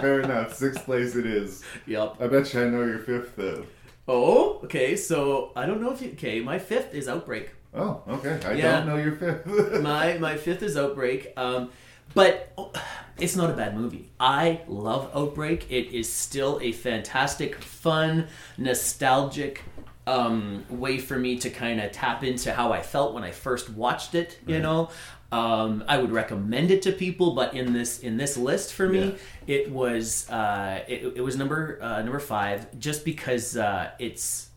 Fair 0.00 0.22
enough. 0.22 0.54
Sixth 0.54 0.84
place 0.84 1.14
it 1.14 1.26
is. 1.26 1.62
Yep. 1.86 2.16
I 2.18 2.26
bet 2.26 2.52
you 2.52 2.60
I 2.60 2.68
know 2.68 2.84
your 2.84 2.98
fifth 2.98 3.36
though. 3.36 3.64
Oh, 4.06 4.60
okay. 4.64 4.96
So 4.96 5.52
I 5.56 5.66
don't 5.66 5.80
know 5.80 5.92
if 5.92 6.02
you. 6.02 6.10
Okay, 6.12 6.40
my 6.40 6.58
fifth 6.58 6.94
is 6.94 7.08
Outbreak. 7.08 7.50
Oh, 7.72 8.02
okay. 8.08 8.38
I 8.46 8.52
Yeah. 8.52 8.78
don't 8.78 8.86
know 8.86 8.96
your 8.96 9.12
fifth. 9.12 9.46
my 9.82 10.18
my 10.18 10.36
fifth 10.36 10.62
is 10.62 10.76
Outbreak. 10.76 11.32
Um, 11.36 11.70
but 12.14 12.52
oh, 12.58 12.70
it's 13.18 13.34
not 13.34 13.50
a 13.50 13.54
bad 13.54 13.76
movie. 13.76 14.10
I 14.20 14.60
love 14.68 15.10
Outbreak. 15.14 15.70
It 15.70 15.92
is 15.92 16.12
still 16.12 16.60
a 16.62 16.72
fantastic, 16.72 17.56
fun, 17.56 18.28
nostalgic 18.58 19.62
um, 20.06 20.64
way 20.68 20.98
for 20.98 21.18
me 21.18 21.38
to 21.38 21.48
kind 21.48 21.80
of 21.80 21.90
tap 21.90 22.22
into 22.22 22.52
how 22.52 22.72
I 22.72 22.82
felt 22.82 23.14
when 23.14 23.24
I 23.24 23.30
first 23.30 23.70
watched 23.70 24.14
it. 24.14 24.38
You 24.46 24.58
know, 24.60 24.90
um, 25.34 25.82
I 25.88 25.98
would 25.98 26.12
recommend 26.12 26.70
it 26.70 26.80
to 26.82 26.92
people, 26.92 27.34
but 27.34 27.54
in 27.54 27.72
this 27.72 27.98
in 27.98 28.16
this 28.16 28.36
list 28.36 28.72
for 28.72 28.88
me, 28.88 29.16
it 29.48 29.68
was 29.68 30.30
uh, 30.30 30.84
it, 30.86 31.14
it 31.16 31.20
was 31.22 31.36
number 31.36 31.78
uh, 31.82 32.02
number 32.02 32.20
five, 32.20 32.78
just 32.78 33.04
because 33.04 33.56
uh, 33.56 33.90
it's 33.98 34.50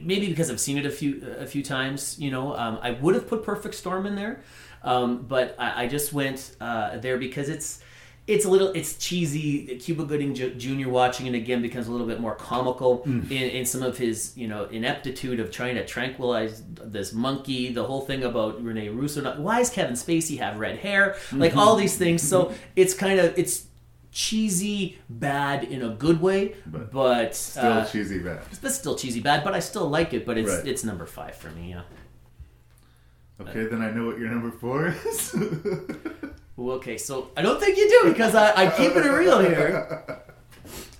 maybe 0.00 0.28
because 0.28 0.50
I've 0.50 0.60
seen 0.60 0.78
it 0.78 0.86
a 0.86 0.90
few 0.90 1.36
a 1.38 1.44
few 1.46 1.62
times. 1.62 2.18
You 2.18 2.30
know, 2.30 2.56
um, 2.56 2.78
I 2.80 2.92
would 2.92 3.16
have 3.16 3.28
put 3.28 3.42
Perfect 3.42 3.74
Storm 3.74 4.06
in 4.06 4.14
there, 4.14 4.40
um, 4.82 5.26
but 5.28 5.54
I, 5.58 5.84
I 5.84 5.88
just 5.88 6.14
went 6.14 6.56
uh, 6.58 6.96
there 6.96 7.18
because 7.18 7.50
it's 7.50 7.82
it's 8.28 8.44
a 8.44 8.48
little 8.50 8.68
it's 8.68 8.96
cheesy. 8.98 9.76
Cuba 9.78 10.04
Gooding 10.04 10.34
Jr. 10.34 10.88
watching 10.88 11.26
it 11.26 11.34
again 11.34 11.60
becomes 11.62 11.88
a 11.88 11.90
little 11.90 12.06
bit 12.06 12.20
more 12.20 12.34
comical 12.36 12.98
Mm. 13.06 13.30
in, 13.30 13.50
in 13.58 13.64
some 13.66 13.82
of 13.82 13.98
his 13.98 14.36
you 14.36 14.46
know 14.46 14.64
ineptitude 14.66 15.40
of 15.40 15.50
trying 15.50 15.74
to 15.76 15.84
tranquilize 15.84 16.62
this 16.96 17.12
monkey. 17.12 17.72
The 17.72 17.84
whole 17.84 18.02
thing 18.02 18.22
about 18.24 18.62
Rene 18.62 18.90
Russo. 18.90 19.20
Not, 19.22 19.40
why 19.40 19.58
does 19.58 19.70
Kevin 19.70 19.94
Spacey 19.94 20.38
have 20.38 20.58
red 20.58 20.78
hair? 20.78 21.16
Like 21.32 21.52
Mhm. 21.54 21.56
all 21.56 21.74
these 21.76 21.96
things. 21.96 22.22
So 22.22 22.52
it's 22.76 22.94
kind 22.94 23.18
of 23.18 23.36
it's 23.38 23.64
cheesy 24.12 24.98
bad 25.08 25.64
in 25.64 25.82
a 25.82 25.90
good 25.90 26.20
way, 26.20 26.54
but, 26.66 27.34
Still 27.36 27.72
uh, 27.72 27.84
cheesy 27.84 28.18
bad. 28.20 28.40
It's 28.62 28.74
still 28.74 28.96
cheesy 28.96 29.20
bad, 29.20 29.44
but 29.44 29.54
I 29.54 29.60
still 29.60 29.88
like 29.88 30.12
it. 30.14 30.24
But 30.26 30.38
it's 30.38 30.50
Right. 30.50 30.66
it's 30.66 30.82
number 30.84 31.06
five 31.06 31.34
for 31.36 31.50
me. 31.50 31.70
Yeah. 31.70 31.82
Okay, 33.40 33.66
then 33.66 33.80
I 33.82 33.90
know 33.92 34.06
what 34.06 34.18
your 34.18 34.28
number 34.30 34.50
four 34.50 34.94
is. 35.06 35.34
Well, 36.58 36.74
okay, 36.78 36.98
so 36.98 37.30
I 37.36 37.42
don't 37.42 37.60
think 37.60 37.78
you 37.78 37.88
do 37.88 38.10
because 38.10 38.34
I, 38.34 38.64
I 38.64 38.70
keep 38.70 38.96
it 38.96 39.08
real 39.08 39.38
here. 39.38 40.04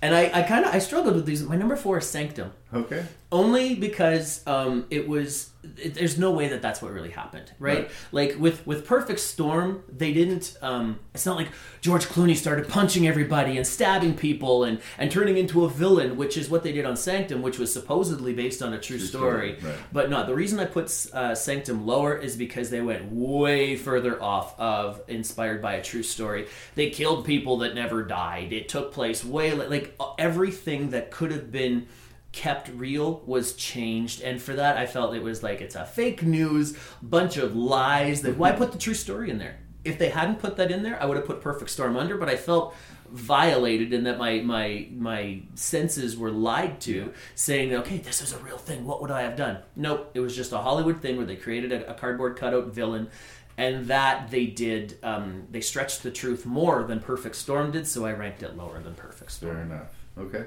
And 0.01 0.15
I, 0.15 0.31
I 0.33 0.43
kind 0.43 0.63
of 0.63 0.73
I 0.73 0.79
struggled 0.79 1.15
with 1.15 1.25
these. 1.25 1.43
My 1.43 1.57
number 1.57 1.75
four 1.75 1.97
is 1.97 2.07
Sanctum. 2.07 2.53
Okay. 2.73 3.05
Only 3.33 3.75
because 3.75 4.41
um, 4.47 4.85
it 4.89 5.09
was. 5.09 5.49
It, 5.77 5.95
there's 5.95 6.17
no 6.17 6.31
way 6.31 6.47
that 6.47 6.61
that's 6.61 6.81
what 6.81 6.93
really 6.93 7.09
happened, 7.09 7.51
right? 7.59 7.79
Right. 7.79 7.91
Like 8.11 8.39
with 8.39 8.65
with 8.65 8.85
Perfect 8.85 9.19
Storm, 9.19 9.83
they 9.89 10.13
didn't. 10.13 10.57
Um, 10.61 10.99
it's 11.13 11.25
not 11.25 11.35
like 11.35 11.49
George 11.81 12.05
Clooney 12.05 12.35
started 12.35 12.69
punching 12.69 13.05
everybody 13.07 13.57
and 13.57 13.67
stabbing 13.67 14.15
people 14.15 14.63
and 14.63 14.79
and 14.97 15.11
turning 15.11 15.37
into 15.37 15.65
a 15.65 15.69
villain, 15.69 16.15
which 16.15 16.37
is 16.37 16.49
what 16.49 16.63
they 16.63 16.71
did 16.71 16.85
on 16.85 16.95
Sanctum, 16.95 17.41
which 17.41 17.59
was 17.59 17.73
supposedly 17.73 18.33
based 18.33 18.61
on 18.61 18.73
a 18.73 18.79
true, 18.79 18.97
True 18.97 19.05
story. 19.05 19.57
story, 19.57 19.71
right. 19.73 19.79
But 19.91 20.09
no, 20.09 20.25
the 20.25 20.33
reason 20.33 20.59
I 20.59 20.65
put 20.65 20.85
uh, 21.13 21.35
Sanctum 21.35 21.85
lower 21.85 22.17
is 22.17 22.37
because 22.37 22.69
they 22.69 22.81
went 22.81 23.11
way 23.11 23.75
further 23.75 24.21
off 24.23 24.57
of 24.59 25.01
inspired 25.09 25.61
by 25.61 25.73
a 25.73 25.83
true 25.83 26.03
story. 26.03 26.47
They 26.75 26.89
killed 26.89 27.25
people 27.25 27.57
that 27.57 27.75
never 27.75 28.03
died. 28.03 28.53
It 28.53 28.69
took 28.69 28.93
place 28.93 29.25
way 29.25 29.51
like 29.53 29.99
everything 30.17 30.91
that 30.91 31.11
could 31.11 31.31
have 31.31 31.51
been 31.51 31.87
kept 32.31 32.69
real 32.69 33.21
was 33.25 33.53
changed. 33.55 34.21
And 34.21 34.41
for 34.41 34.53
that 34.53 34.77
I 34.77 34.85
felt 34.85 35.15
it 35.15 35.23
was 35.23 35.41
like 35.43 35.61
it's 35.61 35.75
a 35.75 35.85
fake 35.85 36.23
news 36.23 36.77
bunch 37.01 37.37
of 37.37 37.55
lies 37.55 38.21
that 38.21 38.37
why 38.37 38.51
put 38.51 38.71
the 38.71 38.77
true 38.77 38.93
story 38.93 39.29
in 39.29 39.39
there? 39.39 39.59
If 39.83 39.97
they 39.97 40.09
hadn't 40.09 40.39
put 40.39 40.55
that 40.57 40.71
in 40.71 40.83
there 40.83 41.01
I 41.01 41.05
would 41.05 41.17
have 41.17 41.25
put 41.25 41.41
Perfect 41.41 41.71
Storm 41.71 41.97
under 41.97 42.17
but 42.17 42.29
I 42.29 42.35
felt 42.35 42.75
violated 43.09 43.91
in 43.91 44.03
that 44.03 44.19
my 44.19 44.39
my 44.41 44.87
my 44.91 45.41
senses 45.55 46.15
were 46.15 46.29
lied 46.29 46.79
to 46.79 47.11
saying 47.33 47.73
okay 47.73 47.97
this 47.97 48.21
is 48.21 48.33
a 48.33 48.37
real 48.39 48.57
thing. 48.57 48.85
What 48.85 49.01
would 49.01 49.11
I 49.11 49.23
have 49.23 49.35
done? 49.35 49.59
Nope. 49.75 50.11
It 50.13 50.19
was 50.19 50.35
just 50.35 50.51
a 50.51 50.59
Hollywood 50.59 51.01
thing 51.01 51.17
where 51.17 51.25
they 51.25 51.35
created 51.35 51.71
a, 51.71 51.89
a 51.89 51.93
cardboard 51.95 52.37
cutout 52.37 52.67
villain 52.67 53.09
and 53.57 53.87
that 53.87 54.29
they 54.29 54.45
did 54.45 54.99
um, 55.01 55.47
they 55.49 55.61
stretched 55.61 56.03
the 56.03 56.11
truth 56.11 56.45
more 56.45 56.83
than 56.83 56.99
Perfect 56.99 57.35
Storm 57.35 57.71
did 57.71 57.87
so 57.87 58.05
I 58.05 58.11
ranked 58.13 58.43
it 58.43 58.55
lower 58.55 58.79
than 58.81 58.93
Perfect 58.93 59.31
Storm. 59.31 59.55
Fair 59.55 59.63
enough. 59.63 59.95
Okay. 60.17 60.45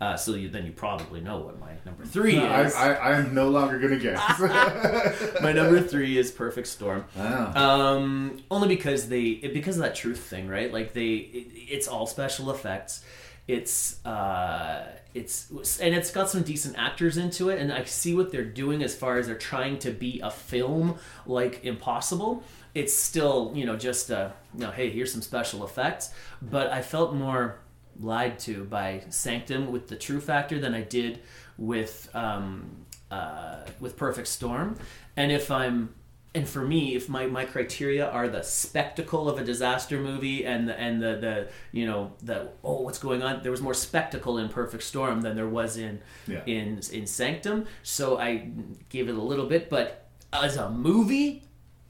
Uh, 0.00 0.16
so 0.16 0.34
you, 0.34 0.48
then 0.48 0.66
you 0.66 0.72
probably 0.72 1.20
know 1.20 1.38
what 1.38 1.58
my 1.60 1.70
number 1.86 2.04
three 2.04 2.36
No, 2.36 2.60
is. 2.62 2.74
I, 2.74 2.96
I'm 3.12 3.34
no 3.34 3.48
longer 3.48 3.78
gonna 3.78 3.98
guess. 3.98 4.20
my 5.40 5.52
number 5.52 5.80
three 5.80 6.18
is 6.18 6.30
Perfect 6.30 6.66
Storm. 6.66 7.04
Wow. 7.16 7.52
Um, 7.54 8.42
only 8.50 8.68
because 8.68 9.08
they 9.08 9.22
it- 9.22 9.54
because 9.54 9.76
of 9.76 9.82
that 9.82 9.94
truth 9.94 10.20
thing, 10.20 10.48
right? 10.48 10.72
Like 10.72 10.92
they, 10.92 11.14
it, 11.14 11.46
it's 11.54 11.88
all 11.88 12.06
special 12.06 12.50
effects. 12.50 13.04
It's 13.46 14.04
uh, 14.06 14.86
it's 15.12 15.50
and 15.78 15.94
it's 15.94 16.10
got 16.10 16.30
some 16.30 16.42
decent 16.42 16.76
actors 16.78 17.16
into 17.18 17.50
it, 17.50 17.60
and 17.60 17.70
I 17.72 17.84
see 17.84 18.14
what 18.14 18.32
they're 18.32 18.42
doing 18.44 18.82
as 18.82 18.94
far 18.96 19.18
as 19.18 19.26
they're 19.26 19.36
trying 19.36 19.78
to 19.80 19.90
be 19.90 20.20
a 20.20 20.30
film 20.30 20.96
like 21.26 21.64
Impossible. 21.64 22.42
It's 22.74 22.94
still 22.94 23.52
you 23.54 23.66
know 23.66 23.76
just 23.76 24.10
uh, 24.10 24.30
you 24.54 24.60
know 24.60 24.70
hey 24.70 24.88
here's 24.90 25.12
some 25.12 25.20
special 25.22 25.62
effects, 25.64 26.10
but 26.40 26.70
I 26.72 26.80
felt 26.82 27.14
more 27.14 27.58
lied 28.00 28.38
to 28.40 28.64
by 28.64 29.02
Sanctum 29.08 29.70
with 29.72 29.88
the 29.88 29.96
True 29.96 30.20
Factor 30.20 30.58
than 30.58 30.74
I 30.74 30.82
did 30.82 31.20
with 31.58 32.08
um, 32.14 32.84
uh, 33.10 33.58
with 33.80 33.96
Perfect 33.96 34.28
Storm. 34.28 34.76
And 35.16 35.30
if 35.32 35.50
I'm 35.50 35.94
and 36.36 36.48
for 36.48 36.62
me, 36.66 36.96
if 36.96 37.08
my, 37.08 37.26
my 37.26 37.44
criteria 37.44 38.10
are 38.10 38.26
the 38.28 38.42
spectacle 38.42 39.28
of 39.28 39.38
a 39.38 39.44
disaster 39.44 40.00
movie 40.00 40.44
and 40.44 40.68
the, 40.68 40.76
and 40.80 41.00
the, 41.00 41.14
the 41.20 41.48
you 41.70 41.86
know 41.86 42.12
the 42.22 42.48
oh 42.64 42.80
what's 42.82 42.98
going 42.98 43.22
on, 43.22 43.42
there 43.42 43.52
was 43.52 43.62
more 43.62 43.74
spectacle 43.74 44.38
in 44.38 44.48
Perfect 44.48 44.82
Storm 44.82 45.20
than 45.20 45.36
there 45.36 45.48
was 45.48 45.76
in 45.76 46.00
Yeah. 46.26 46.42
in 46.46 46.80
in 46.92 47.06
Sanctum. 47.06 47.66
So 47.84 48.18
I 48.18 48.48
gave 48.88 49.08
it 49.08 49.14
a 49.14 49.22
little 49.22 49.46
bit, 49.46 49.70
but 49.70 50.08
as 50.32 50.56
a 50.56 50.68
movie, 50.70 51.44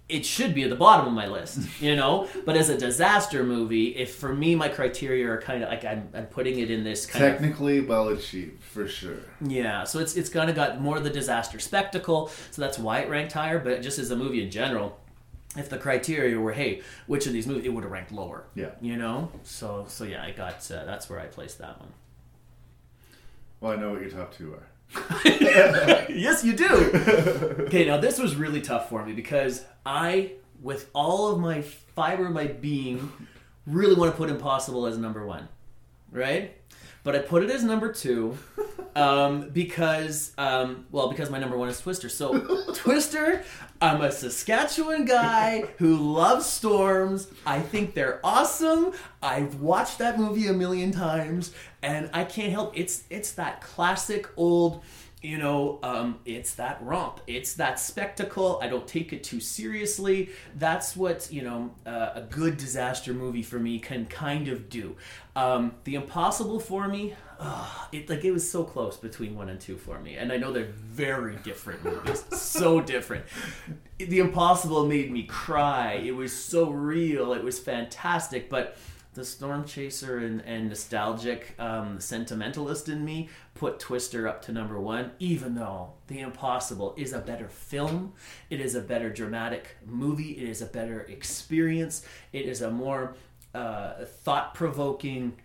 it 0.08 0.26
should 0.26 0.54
be 0.54 0.62
at 0.64 0.70
the 0.70 0.76
bottom 0.76 1.06
of 1.06 1.12
my 1.14 1.26
list, 1.26 1.60
you 1.80 1.96
know. 1.96 2.28
but 2.44 2.56
as 2.56 2.68
a 2.68 2.76
disaster 2.76 3.42
movie, 3.42 3.96
if 3.96 4.14
for 4.16 4.34
me 4.34 4.54
my 4.54 4.68
criteria 4.68 5.26
are 5.30 5.40
kind 5.40 5.62
of 5.62 5.70
like 5.70 5.84
I'm, 5.84 6.08
I'm 6.12 6.26
putting 6.26 6.58
it 6.58 6.70
in 6.70 6.84
this 6.84 7.06
kind 7.06 7.24
of 7.24 7.32
Technically 7.32 7.80
well 7.80 8.08
achieved, 8.08 8.62
for 8.62 8.86
sure. 8.86 9.18
yeah, 9.40 9.84
so 9.84 9.98
it's 9.98 10.14
it's 10.16 10.28
kind 10.28 10.50
of 10.50 10.56
got 10.56 10.80
more 10.80 10.96
of 10.96 11.04
the 11.04 11.10
disaster 11.10 11.58
spectacle, 11.58 12.30
so 12.50 12.60
that's 12.60 12.78
why 12.78 12.98
it 13.00 13.08
ranked 13.08 13.32
higher. 13.32 13.58
But 13.58 13.80
just 13.82 13.98
as 13.98 14.10
a 14.10 14.16
movie 14.16 14.42
in 14.42 14.50
general, 14.50 15.00
if 15.56 15.70
the 15.70 15.78
criteria 15.78 16.38
were, 16.38 16.52
hey, 16.52 16.82
which 17.06 17.26
of 17.26 17.32
these 17.32 17.46
movies, 17.46 17.64
it 17.64 17.70
would 17.70 17.84
have 17.84 17.92
ranked 17.92 18.12
lower. 18.12 18.44
Yeah. 18.54 18.72
you 18.82 18.96
know. 18.96 19.30
So 19.42 19.86
so 19.88 20.04
yeah, 20.04 20.22
I 20.22 20.32
got 20.32 20.70
uh, 20.70 20.84
that's 20.84 21.08
where 21.08 21.18
I 21.20 21.26
placed 21.26 21.58
that 21.58 21.80
one. 21.80 21.92
Well, 23.60 23.72
I 23.72 23.76
know 23.76 23.92
what 23.92 24.02
your 24.02 24.10
top 24.10 24.34
two 24.36 24.52
are. 24.52 24.66
yes, 25.24 26.44
you 26.44 26.52
do. 26.54 27.64
Okay, 27.64 27.86
now 27.86 27.96
this 27.96 28.18
was 28.18 28.36
really 28.36 28.60
tough 28.60 28.88
for 28.88 29.04
me 29.04 29.12
because 29.14 29.64
I, 29.84 30.32
with 30.62 30.90
all 30.94 31.32
of 31.32 31.40
my 31.40 31.62
fiber 31.62 32.26
of 32.26 32.32
my 32.32 32.46
being, 32.46 33.10
really 33.66 33.94
want 33.94 34.12
to 34.12 34.16
put 34.16 34.30
Impossible 34.30 34.86
as 34.86 34.96
number 34.98 35.26
one, 35.26 35.48
right? 36.14 36.56
But 37.02 37.14
I 37.14 37.18
put 37.18 37.42
it 37.42 37.50
as 37.50 37.62
number 37.62 37.92
two 37.92 38.38
um, 38.96 39.50
because, 39.50 40.32
um, 40.38 40.86
well, 40.90 41.10
because 41.10 41.28
my 41.28 41.38
number 41.38 41.58
one 41.58 41.68
is 41.68 41.78
Twister. 41.78 42.08
So 42.08 42.72
Twister, 42.74 43.44
I'm 43.82 44.00
a 44.00 44.10
Saskatchewan 44.10 45.04
guy 45.04 45.64
who 45.76 45.96
loves 45.96 46.46
storms. 46.46 47.28
I 47.44 47.60
think 47.60 47.92
they're 47.92 48.20
awesome. 48.24 48.92
I've 49.22 49.60
watched 49.60 49.98
that 49.98 50.18
movie 50.18 50.46
a 50.46 50.54
million 50.54 50.92
times, 50.92 51.52
and 51.82 52.08
I 52.14 52.24
can't 52.24 52.52
help. 52.52 52.72
It's 52.78 53.04
it's 53.10 53.32
that 53.32 53.60
classic 53.60 54.26
old 54.38 54.82
you 55.24 55.38
know, 55.38 55.78
um, 55.82 56.18
it's 56.26 56.54
that 56.56 56.78
romp, 56.82 57.18
it's 57.26 57.54
that 57.54 57.80
spectacle. 57.80 58.58
I 58.62 58.68
don't 58.68 58.86
take 58.86 59.10
it 59.14 59.24
too 59.24 59.40
seriously. 59.40 60.28
That's 60.56 60.94
what 60.94 61.28
you 61.32 61.40
know 61.40 61.74
uh, 61.86 62.10
a 62.16 62.20
good 62.20 62.58
disaster 62.58 63.14
movie 63.14 63.42
for 63.42 63.58
me 63.58 63.78
can 63.78 64.04
kind 64.04 64.48
of 64.48 64.68
do. 64.68 64.96
Um, 65.34 65.76
the 65.84 65.94
Impossible 65.94 66.60
for 66.60 66.88
me, 66.88 67.14
uh, 67.40 67.86
it 67.90 68.10
like 68.10 68.22
it 68.22 68.32
was 68.32 68.48
so 68.48 68.64
close 68.64 68.98
between 68.98 69.34
one 69.34 69.48
and 69.48 69.58
two 69.58 69.78
for 69.78 69.98
me, 69.98 70.16
and 70.16 70.30
I 70.30 70.36
know 70.36 70.52
they're 70.52 70.64
very 70.66 71.36
different 71.36 71.82
movies, 71.82 72.22
so 72.38 72.82
different. 72.82 73.24
The 73.96 74.18
Impossible 74.18 74.86
made 74.86 75.10
me 75.10 75.22
cry. 75.22 75.94
It 75.94 76.14
was 76.14 76.34
so 76.34 76.68
real. 76.68 77.32
It 77.32 77.42
was 77.42 77.58
fantastic, 77.58 78.50
but 78.50 78.76
the 79.14 79.24
storm 79.24 79.64
chaser 79.64 80.18
and, 80.18 80.42
and 80.42 80.68
nostalgic 80.68 81.54
um, 81.58 82.00
sentimentalist 82.00 82.88
in 82.88 83.04
me 83.04 83.28
put 83.54 83.78
Twister 83.78 84.26
up 84.26 84.42
to 84.42 84.52
number 84.52 84.80
one, 84.80 85.12
even 85.18 85.54
though 85.54 85.92
The 86.08 86.20
Impossible 86.20 86.92
is 86.96 87.12
a 87.12 87.20
better 87.20 87.48
film. 87.48 88.12
It 88.50 88.60
is 88.60 88.74
a 88.74 88.80
better 88.80 89.10
dramatic 89.10 89.76
movie. 89.86 90.32
It 90.32 90.48
is 90.48 90.60
a 90.60 90.66
better 90.66 91.02
experience. 91.02 92.04
It 92.32 92.46
is 92.46 92.62
a 92.62 92.70
more 92.70 93.14
uh, 93.54 94.04
thought 94.04 94.54
provoking, 94.54 95.36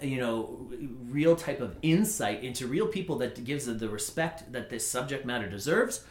you 0.00 0.18
know, 0.20 0.70
real 1.08 1.34
type 1.34 1.60
of 1.60 1.76
insight 1.82 2.44
into 2.44 2.68
real 2.68 2.86
people 2.86 3.18
that 3.18 3.42
gives 3.44 3.66
it 3.66 3.80
the 3.80 3.88
respect 3.88 4.52
that 4.52 4.70
this 4.70 4.88
subject 4.88 5.26
matter 5.26 5.48
deserves. 5.48 6.04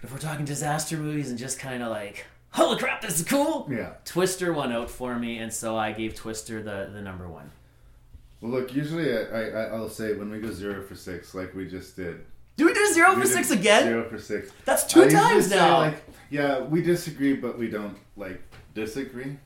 But 0.00 0.06
if 0.06 0.12
we're 0.12 0.20
talking 0.20 0.44
disaster 0.44 0.96
movies 0.96 1.30
and 1.30 1.38
just 1.38 1.58
kind 1.58 1.82
of 1.82 1.90
like, 1.90 2.26
holy 2.50 2.78
crap, 2.78 3.00
this 3.00 3.18
is 3.18 3.26
cool. 3.26 3.68
Yeah. 3.68 3.94
Twister 4.04 4.52
won 4.52 4.70
out 4.70 4.88
for 4.88 5.18
me, 5.18 5.38
and 5.38 5.52
so 5.52 5.76
I 5.76 5.90
gave 5.90 6.14
Twister 6.14 6.62
the, 6.62 6.90
the 6.92 7.02
number 7.02 7.28
one. 7.28 7.50
Well, 8.44 8.52
look, 8.52 8.74
usually 8.74 9.10
I, 9.16 9.48
I, 9.48 9.62
I'll 9.68 9.88
say 9.88 10.12
when 10.12 10.30
we 10.30 10.38
go 10.38 10.52
zero 10.52 10.82
for 10.82 10.94
six, 10.94 11.34
like 11.34 11.54
we 11.54 11.66
just 11.66 11.96
did. 11.96 12.26
Do 12.58 12.66
we 12.66 12.74
do 12.74 12.92
zero 12.92 13.14
We 13.14 13.22
for 13.22 13.26
six 13.26 13.50
again? 13.50 13.84
Zero 13.84 14.06
for 14.06 14.18
six. 14.18 14.52
That's 14.66 14.84
two 14.84 15.04
I 15.04 15.08
times 15.08 15.48
say, 15.48 15.56
now. 15.56 15.78
like, 15.78 16.04
yeah, 16.28 16.60
we 16.60 16.82
disagree, 16.82 17.32
but 17.32 17.56
we 17.58 17.68
don't 17.68 17.96
like 18.18 18.42
disagree. 18.74 19.38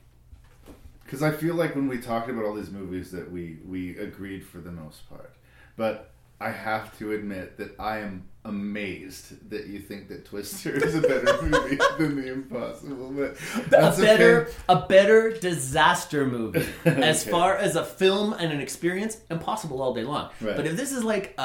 Because 1.05 1.23
I 1.23 1.31
feel 1.31 1.55
like 1.55 1.75
when 1.75 1.87
we 1.87 1.97
talked 1.97 2.29
about 2.29 2.43
all 2.43 2.53
these 2.53 2.71
movies, 2.71 3.09
that 3.11 3.31
we 3.31 3.59
we 3.65 3.97
agreed 3.97 4.45
for 4.45 4.57
the 4.57 4.71
most 4.73 5.09
part. 5.09 5.33
But 5.77 6.11
I 6.41 6.49
have 6.51 6.97
to 6.97 7.13
admit 7.13 7.55
that 7.55 7.79
I 7.79 7.99
am 7.99 8.27
amazed 8.45 9.49
that 9.49 9.67
you 9.67 9.79
think 9.79 10.07
that 10.07 10.25
Twister 10.25 10.71
is 10.75 10.95
a 10.95 11.01
better 11.01 11.41
movie 11.43 11.77
than 11.97 12.15
The 12.15 12.31
Impossible. 12.31 13.11
But 13.11 13.37
a 13.73 14.01
better 14.01 14.41
okay. 14.43 14.51
a 14.69 14.75
better 14.87 15.31
disaster 15.31 16.25
movie 16.25 16.65
as 16.85 17.27
far 17.27 17.55
as 17.57 17.75
a 17.75 17.83
film 17.83 18.33
and 18.33 18.51
an 18.51 18.61
experience 18.61 19.17
impossible 19.29 19.81
all 19.81 19.93
day 19.93 20.03
long 20.03 20.29
Right. 20.41 20.55
but 20.55 20.65
if 20.65 20.77
this 20.77 20.91
is 20.91 21.03
like 21.03 21.35
a, 21.37 21.41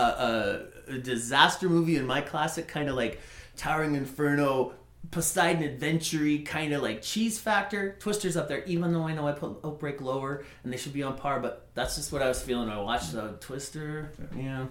a, 0.89 0.93
a 0.95 0.99
disaster 0.99 1.69
movie 1.69 1.97
in 1.97 2.07
my 2.07 2.21
classic 2.21 2.69
kind 2.69 2.89
of 2.89 2.95
like 2.95 3.21
towering 3.57 3.95
inferno 3.97 4.73
poseidon 5.11 5.63
adventure 5.63 6.39
kind 6.45 6.73
of 6.73 6.83
like 6.83 7.03
cheese 7.03 7.39
factor 7.39 7.97
twister's 8.01 8.37
up 8.37 8.49
there 8.49 8.65
even 8.65 8.93
though 8.93 9.07
i 9.07 9.13
know 9.15 9.29
i 9.29 9.33
put 9.33 9.59
outbreak 9.65 10.01
lower 10.01 10.45
and 10.63 10.73
they 10.73 10.77
should 10.77 10.93
be 10.95 11.03
on 11.03 11.17
par 11.17 11.41
but 11.41 11.67
that's 11.75 11.97
just 11.97 12.11
what 12.13 12.23
i 12.23 12.29
was 12.29 12.41
feeling 12.41 12.69
when 12.69 12.77
i 12.77 12.81
watched 12.81 13.15
uh, 13.15 13.29
twister 13.41 14.13
yeah 14.37 14.65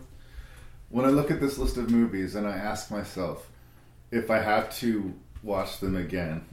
When 0.93 1.05
I 1.05 1.09
look 1.09 1.31
at 1.31 1.39
this 1.41 1.57
list 1.57 1.77
of 1.77 1.89
movies 1.89 2.35
and 2.35 2.45
I 2.45 2.51
ask 2.55 2.91
myself 2.91 3.49
if 4.11 4.29
I 4.29 4.37
have 4.37 4.71
to 4.77 5.11
watch 5.41 5.79
them 5.79 5.95
again, 5.95 6.45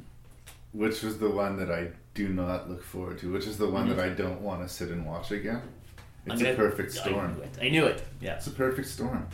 which 0.73 1.05
is 1.05 1.19
the 1.19 1.29
one 1.29 1.59
that 1.59 1.71
I 1.71 1.89
do 2.15 2.31
not 2.31 2.71
look 2.71 2.83
forward 2.83 3.19
to, 3.19 3.31
which 3.31 3.47
is 3.47 3.59
the 3.59 3.69
one 3.69 3.87
Mhm. 3.91 3.97
that 3.97 4.01
I 4.07 4.09
don't 4.09 4.41
want 4.41 4.63
to 4.67 4.69
sit 4.75 4.89
and 4.89 5.05
watch 5.05 5.31
again. 5.31 5.61
It's 6.25 6.41
gonna- 6.41 6.55
a 6.55 6.57
perfect 6.57 6.97
I 6.97 7.01
storm. 7.03 7.35
knew 7.35 7.43
it. 7.43 7.59
I 7.61 7.69
knew 7.69 7.85
it. 7.85 8.03
Yeah. 8.19 8.37
It's 8.37 8.47
a 8.47 8.51
perfect 8.53 8.89
storm. 8.89 9.27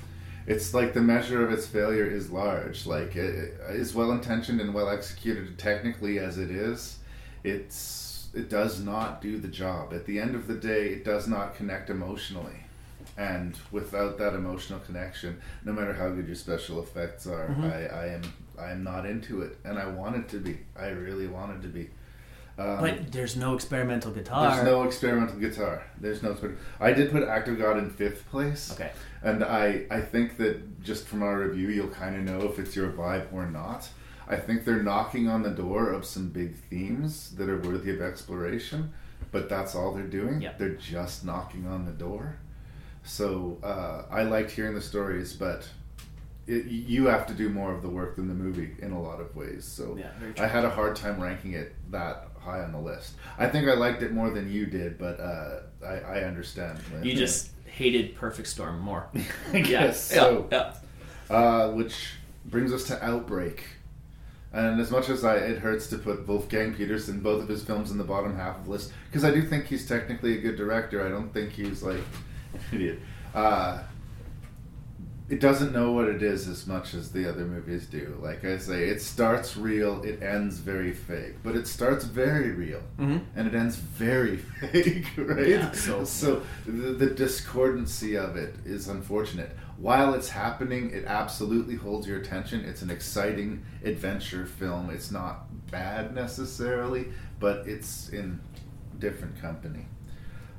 It's 0.45 0.75
like 0.75 0.93
the 0.93 1.03
measure 1.03 1.47
of 1.47 1.53
its 1.53 1.69
failure 1.69 2.05
is 2.07 2.33
large. 2.33 2.85
Like 2.85 3.15
it, 3.15 3.61
as 3.65 3.95
well 3.95 4.11
intentioned 4.11 4.61
and 4.61 4.75
well 4.75 4.89
executed 4.91 5.57
technically 5.57 6.19
as 6.19 6.37
it 6.37 6.51
is, 6.51 6.99
it's 7.45 8.27
it 8.35 8.51
does 8.51 8.81
not 8.83 9.23
do 9.23 9.39
the 9.39 9.47
job. 9.47 9.95
At 9.95 10.05
the 10.05 10.19
end 10.19 10.35
of 10.35 10.49
the 10.49 10.55
day, 10.57 10.89
it 10.89 11.05
does 11.05 11.29
not 11.29 11.55
connect 11.55 11.91
emotionally. 11.91 12.65
And 13.19 13.57
without 13.73 14.19
that 14.19 14.35
emotional 14.35 14.79
connection, 14.81 15.41
no 15.65 15.73
matter 15.73 15.95
how 15.95 16.11
good 16.11 16.27
your 16.27 16.37
special 16.37 16.83
effects 16.83 17.27
are, 17.27 17.49
Mhm. 17.49 17.73
I, 17.73 17.87
I 17.87 18.07
am 18.09 18.23
I 18.59 18.71
am 18.71 18.83
not 18.83 19.05
into 19.07 19.43
it, 19.43 19.59
and 19.65 19.79
I 19.79 19.87
want 19.87 20.17
it 20.17 20.29
to 20.31 20.39
be. 20.39 20.59
I 20.75 20.89
really 20.89 21.27
wanted 21.27 21.63
to 21.63 21.69
be. 21.69 21.91
Um, 22.59 22.81
but 22.81 23.13
there's 23.13 23.37
no 23.37 23.55
experimental 23.55 24.11
guitar 24.13 24.51
there's 24.55 24.65
no 24.65 24.85
experimental 24.85 25.37
guitar. 25.39 25.83
There's 26.01 26.23
no. 26.23 26.35
I 26.81 26.93
did 26.93 27.11
put 27.11 27.23
Act 27.23 27.49
of 27.49 27.59
God 27.59 27.77
in 27.77 27.91
fifth 27.91 28.29
place. 28.31 28.73
Okay. 28.73 28.93
And 29.23 29.45
I 29.45 29.85
I 29.91 30.01
think 30.01 30.37
that 30.39 30.83
just 30.83 31.07
from 31.07 31.23
our 31.23 31.39
review, 31.41 31.69
you'll 31.69 31.89
kind 31.89 32.17
of 32.17 32.23
know 32.23 32.47
if 32.49 32.59
it's 32.59 32.75
your 32.75 32.91
vibe 32.91 33.31
or 33.33 33.47
not. 33.47 33.89
I 34.29 34.37
think 34.37 34.65
they're 34.65 34.83
knocking 34.83 35.29
on 35.29 35.43
the 35.43 35.51
door 35.51 35.91
of 35.93 36.05
some 36.05 36.29
big 36.31 36.57
themes 36.57 37.35
that 37.37 37.49
are 37.49 37.61
worthy 37.61 37.91
of 37.95 38.01
exploration, 38.01 38.93
but 39.31 39.49
that's 39.49 39.75
all 39.75 39.93
they're 39.93 40.07
doing. 40.07 40.41
Yeah. 40.41 40.53
They're 40.59 40.71
just 40.95 41.25
knocking 41.25 41.67
on 41.67 41.85
the 41.85 41.93
door. 41.93 42.37
So 43.07 43.59
uh, 43.63 44.03
I 44.11 44.25
liked 44.25 44.51
hearing 44.51 44.75
the 44.75 44.81
stories, 44.83 45.33
but 45.33 45.67
it, 46.47 46.67
you 46.67 47.07
have 47.07 47.27
to 47.29 47.35
do 47.35 47.49
more 47.49 47.73
of 47.73 47.83
the 47.83 47.89
work 47.89 48.17
than 48.17 48.29
the 48.29 48.35
movie 48.35 48.75
in 48.81 48.93
a 48.93 49.01
lot 49.01 49.21
of 49.21 49.35
ways. 49.35 49.65
So 49.65 49.97
Yeah. 49.99 50.11
I 50.43 50.47
had 50.47 50.65
a 50.65 50.71
hard 50.71 50.97
time 50.97 51.21
ranking 51.21 51.53
it 51.53 51.75
that 51.91 52.29
high 52.41 52.61
on 52.63 52.73
the 52.73 52.81
list. 52.81 53.15
I 53.39 53.49
think 53.49 53.69
I 53.69 53.75
liked 53.75 54.03
it 54.03 54.13
more 54.13 54.31
than 54.31 54.51
you 54.51 54.67
did, 54.67 54.99
but 54.99 55.19
uh, 55.21 55.61
I, 55.85 55.95
I 55.95 56.25
understand. 56.25 56.79
You 57.03 57.15
just 57.15 57.51
hated 57.67 58.15
Perfect 58.17 58.49
Storm 58.49 58.81
more. 58.81 59.09
I 59.53 59.61
guess 59.61 60.03
so. 60.03 60.49
Yeah. 60.51 60.75
Uh, 61.29 61.71
which 61.73 62.13
brings 62.45 62.73
us 62.73 62.85
to 62.85 63.05
Outbreak. 63.05 63.65
And 64.53 64.81
as 64.81 64.91
much 64.91 65.09
as 65.11 65.25
I, 65.25 65.37
it 65.37 65.59
hurts 65.59 65.89
to 65.89 65.99
put 65.99 66.27
Wolfgang 66.27 66.73
Petersen, 66.75 67.21
both 67.21 67.43
of 67.43 67.49
his 67.49 67.63
films, 67.63 67.91
in 67.91 67.99
the 67.99 68.05
bottom 68.05 68.35
half 68.37 68.57
of 68.59 68.65
the 68.65 68.71
list, 68.71 68.93
because 69.11 69.25
I 69.25 69.31
do 69.31 69.43
think 69.43 69.67
he's 69.67 69.87
technically 69.87 70.39
a 70.39 70.41
good 70.41 70.57
director. 70.57 71.05
I 71.05 71.11
don't 71.11 71.33
think 71.35 71.51
he's 71.53 71.83
like 71.83 72.01
idiot. 72.73 72.99
Uh, 73.35 73.79
it 75.29 75.41
doesn't 75.41 75.73
know 75.73 75.91
what 75.91 76.07
it 76.07 76.23
is 76.23 76.47
as 76.47 76.69
much 76.69 76.95
as 76.95 77.11
the 77.11 77.29
other 77.29 77.45
movies 77.45 77.87
do. 77.87 78.17
Like 78.23 78.45
I 78.45 78.59
say, 78.59 78.85
it 78.91 79.03
starts 79.03 79.57
real, 79.57 80.01
it 80.05 80.23
ends 80.23 80.59
very 80.59 80.93
fake, 80.93 81.35
but 81.43 81.57
it 81.57 81.67
starts 81.67 82.05
very 82.05 82.53
real, 82.53 82.81
Mhm. 82.97 83.23
and 83.35 83.49
it 83.49 83.55
ends 83.55 83.75
very 83.75 84.37
fake, 84.61 85.07
right? 85.17 85.49
Yeah, 85.49 85.73
so- 85.73 86.05
so 86.05 86.43
the, 86.65 86.93
the 86.93 87.07
discordancy 87.11 88.17
of 88.17 88.37
it 88.37 88.55
is 88.65 88.87
unfortunate. 88.87 89.51
While 89.79 90.15
it's 90.15 90.29
happening, 90.29 90.91
it 90.93 91.05
absolutely 91.07 91.75
holds 91.75 92.07
your 92.07 92.19
attention. 92.21 92.65
It's 92.65 92.83
an 92.83 92.91
exciting 92.91 93.63
adventure 93.85 94.47
film. 94.47 94.91
It's 94.91 95.11
not 95.11 95.47
bad 95.73 96.15
necessarily, 96.15 97.07
but 97.41 97.67
it's 97.67 98.09
in 98.11 98.39
different 99.01 99.39
company. 99.43 99.87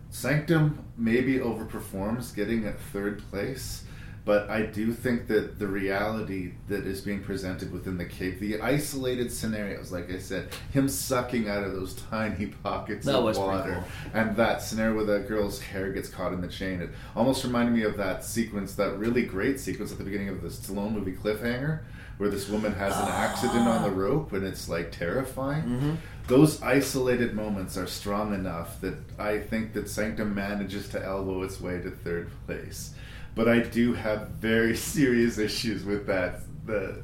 Sanctum 0.09 0.79
maybe 0.97 1.39
overperforms, 1.39 2.33
getting 2.35 2.65
at 2.65 2.79
third 2.79 3.21
place, 3.29 3.83
but 4.27 4.49
I 4.49 4.63
do 4.63 4.91
think 4.91 5.27
that 5.27 5.57
the 5.57 5.67
reality 5.67 6.51
that 6.67 6.85
is 6.85 6.99
being 6.99 7.23
presented 7.23 7.71
within 7.71 7.97
the 7.97 8.03
cave, 8.03 8.41
the 8.41 8.59
isolated 8.59 9.31
scenarios, 9.31 9.89
like 9.93 10.11
I 10.11 10.19
said, 10.19 10.49
him 10.73 10.89
sucking 10.89 11.47
out 11.47 11.63
of 11.63 11.71
those 11.71 11.93
tiny 11.95 12.47
pockets 12.61 13.05
That 13.05 13.15
of 13.15 13.37
water, 13.37 13.75
cool. 13.75 14.11
and 14.13 14.35
that 14.35 14.61
scenario 14.61 14.97
where 14.97 15.05
that 15.05 15.29
girl's 15.29 15.61
hair 15.61 15.93
gets 15.93 16.09
caught 16.09 16.33
in 16.33 16.41
the 16.41 16.49
chain, 16.49 16.81
it 16.81 16.89
almost 17.15 17.45
reminded 17.45 17.73
me 17.73 17.83
of 17.83 17.95
that 17.95 18.25
sequence, 18.25 18.75
that 18.75 18.97
really 18.99 19.23
great 19.23 19.61
sequence 19.61 19.93
at 19.93 19.97
the 19.97 20.03
beginning 20.03 20.27
of 20.27 20.41
the 20.41 20.49
Stallone 20.49 20.91
movie 20.91 21.13
Cliffhanger, 21.13 21.79
where 22.17 22.29
this 22.29 22.49
woman 22.49 22.73
has 22.73 22.97
an 22.97 23.07
accident 23.07 23.65
on 23.65 23.81
the 23.83 23.91
rope, 23.91 24.33
and 24.33 24.43
it's 24.43 24.67
like 24.67 24.91
terrifying 24.91 25.63
Mhm. 25.63 25.97
those 26.27 26.61
isolated 26.61 27.33
moments 27.33 27.77
are 27.77 27.87
strong 27.87 28.33
enough 28.33 28.81
that 28.81 28.95
I 29.17 29.39
think 29.39 29.71
that 29.73 29.87
Sanctum 29.87 30.35
manages 30.35 30.89
to 30.89 31.01
elbow 31.01 31.43
its 31.43 31.61
way 31.61 31.79
to 31.79 31.89
third 31.91 32.29
place. 32.45 32.93
But 33.37 33.47
I 33.47 33.59
do 33.59 33.93
have 33.93 34.29
very 34.29 34.75
serious 34.95 35.37
issues 35.37 35.85
with 35.85 36.07
that 36.07 36.41
the 36.65 37.01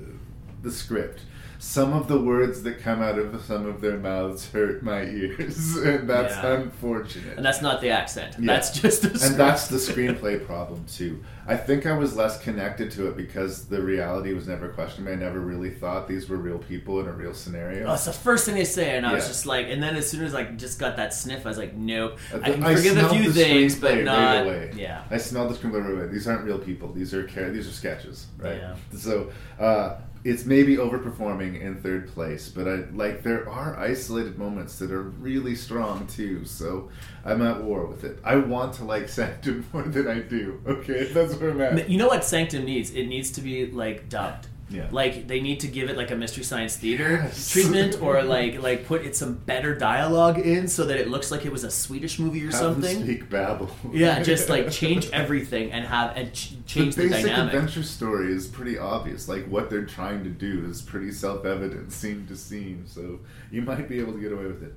the 0.63 0.71
script. 0.71 1.21
Some 1.65 1.93
of 1.93 2.09
the 2.09 2.19
words 2.19 2.61
that 2.63 2.79
come 2.79 3.01
out 3.01 3.17
of 3.17 3.41
some 3.45 3.65
of 3.65 3.79
their 3.79 3.97
mouths 3.97 4.51
hurt 4.51 4.83
my 4.83 5.03
ears, 5.03 5.75
and 5.77 6.09
that's 6.09 6.35
Yeah. 6.35 6.55
unfortunate. 6.59 7.37
And 7.37 7.45
that's 7.45 7.61
not 7.61 7.79
the 7.79 7.89
accent. 7.89 8.35
Yeah. 8.37 8.47
That's 8.53 8.77
just 8.77 9.01
the 9.01 9.07
and 9.25 9.35
that's 9.37 9.69
the 9.69 9.77
screenplay 9.91 10.45
problem 10.45 10.83
too. 10.85 11.23
I 11.47 11.55
think 11.55 11.85
I 11.85 11.93
was 11.97 12.17
less 12.17 12.37
connected 12.41 12.91
to 12.91 13.07
it 13.07 13.15
because 13.15 13.65
the 13.65 13.81
reality 13.81 14.33
was 14.33 14.45
never 14.47 14.69
questioned. 14.69 15.07
I 15.07 15.15
never 15.15 15.39
really 15.39 15.69
thought 15.71 16.07
these 16.07 16.27
were 16.27 16.35
real 16.37 16.59
people 16.59 16.99
in 16.99 17.07
a 17.07 17.13
real 17.13 17.33
scenario. 17.33 17.87
Oh, 17.87 17.93
it's 17.93 18.05
the 18.05 18.13
first 18.13 18.45
thing 18.45 18.55
they 18.55 18.65
say, 18.65 18.97
and 18.97 19.05
I 19.05 19.13
was 19.13 19.27
just 19.27 19.45
like, 19.45 19.67
and 19.69 19.81
then 19.81 19.95
as 19.95 20.09
soon 20.09 20.25
as 20.25 20.35
I 20.35 20.43
just 20.43 20.79
got 20.79 20.97
that 20.97 21.13
sniff, 21.13 21.45
I 21.45 21.49
was 21.49 21.57
like, 21.57 21.73
nope. 21.75 22.19
I 22.33 22.37
I, 22.37 22.39
can 22.51 22.63
I 22.63 22.75
forgive 22.75 22.97
a 22.97 23.09
few 23.09 23.31
things, 23.31 23.79
but 23.79 24.03
not. 24.03 24.17
Right 24.17 24.37
away. 24.41 24.71
Yeah. 24.75 25.03
I 25.09 25.17
smelled 25.17 25.49
the 25.49 25.55
screenplay 25.57 25.81
right 25.81 25.93
away. 25.93 26.07
These 26.07 26.27
aren't 26.27 26.43
real 26.43 26.59
people. 26.59 26.91
These 26.91 27.13
are 27.13 27.25
char- 27.25 27.49
these 27.51 27.67
are 27.69 27.71
sketches, 27.71 28.27
right? 28.37 28.57
Yeah. 28.57 28.75
So 28.97 29.31
uh, 29.59 29.95
it's 30.23 30.45
maybe 30.45 30.77
overperforming 30.77 31.59
in 31.59 31.81
third 31.81 32.07
place, 32.13 32.47
but 32.49 32.67
I 32.67 32.85
like 32.93 33.23
there 33.23 33.49
are 33.49 33.77
isolated 33.77 34.37
moments 34.37 34.79
that 34.79 34.91
are 34.91 35.03
really 35.03 35.55
strong 35.55 36.07
too. 36.07 36.45
So 36.45 36.89
I'm 37.25 37.41
at 37.41 37.63
war 37.63 37.85
with 37.85 38.03
it. 38.03 38.19
I 38.23 38.37
want 38.37 38.73
to 38.75 38.85
like 38.85 39.09
Sanctum 39.09 39.65
more 39.73 39.83
than 39.83 40.07
I 40.07 40.19
do. 40.19 40.61
Okay, 40.65 41.11
that's 41.11 41.35
where 41.35 41.51
I'm 41.51 41.61
at. 41.61 41.89
You 41.89 41.97
know 41.97 42.07
what 42.07 42.23
Sanctum 42.23 42.63
needs? 42.63 42.91
It 42.91 43.07
needs 43.07 43.31
to 43.31 43.41
be 43.41 43.65
like 43.67 44.07
dubbed. 44.07 44.47
Yeah. 44.73 44.87
Like 44.91 45.27
they 45.27 45.39
need 45.39 45.59
to 45.59 45.67
give 45.67 45.89
it 45.89 45.95
like 45.97 46.09
a 46.11 46.15
mystery 46.15 46.43
science 46.43 46.75
theater 46.75 47.21
Yes. 47.23 47.51
treatment, 47.51 48.01
or 48.01 48.23
like 48.37 48.61
like 48.61 48.87
put 48.87 49.05
it 49.05 49.15
some 49.15 49.35
better 49.35 49.75
dialogue 49.75 50.39
in 50.39 50.67
so 50.67 50.85
that 50.85 50.97
it 50.97 51.07
looks 51.09 51.29
like 51.31 51.45
it 51.45 51.51
was 51.51 51.63
a 51.63 51.69
Swedish 51.71 52.17
movie 52.17 52.41
or 52.41 52.47
Have 52.51 52.55
something. 52.55 53.03
Speak 53.03 53.29
babble. 53.29 53.69
Yeah, 53.91 54.23
just 54.23 54.49
like 54.49 54.71
change 54.81 55.09
everything 55.11 55.71
and 55.71 55.85
have 55.85 56.17
and 56.17 56.33
ch- 56.33 56.53
change 56.65 56.95
the 56.95 57.03
the, 57.03 57.09
basic 57.09 57.25
dynamic. 57.27 57.53
adventure 57.53 57.83
story 57.83 58.33
is 58.33 58.47
pretty 58.47 58.77
obvious. 58.79 59.29
Like 59.29 59.45
what 59.47 59.69
they're 59.69 59.85
trying 59.85 60.23
to 60.23 60.29
do 60.31 60.65
is 60.67 60.81
pretty 60.81 61.11
self-evident, 61.11 61.91
scene 61.93 62.25
to 62.27 62.35
scene. 62.35 62.85
So 62.87 63.19
you 63.51 63.61
might 63.61 63.87
be 63.87 63.99
able 63.99 64.13
to 64.13 64.19
get 64.19 64.31
away 64.31 64.45
with 64.47 64.63
it. 64.63 64.73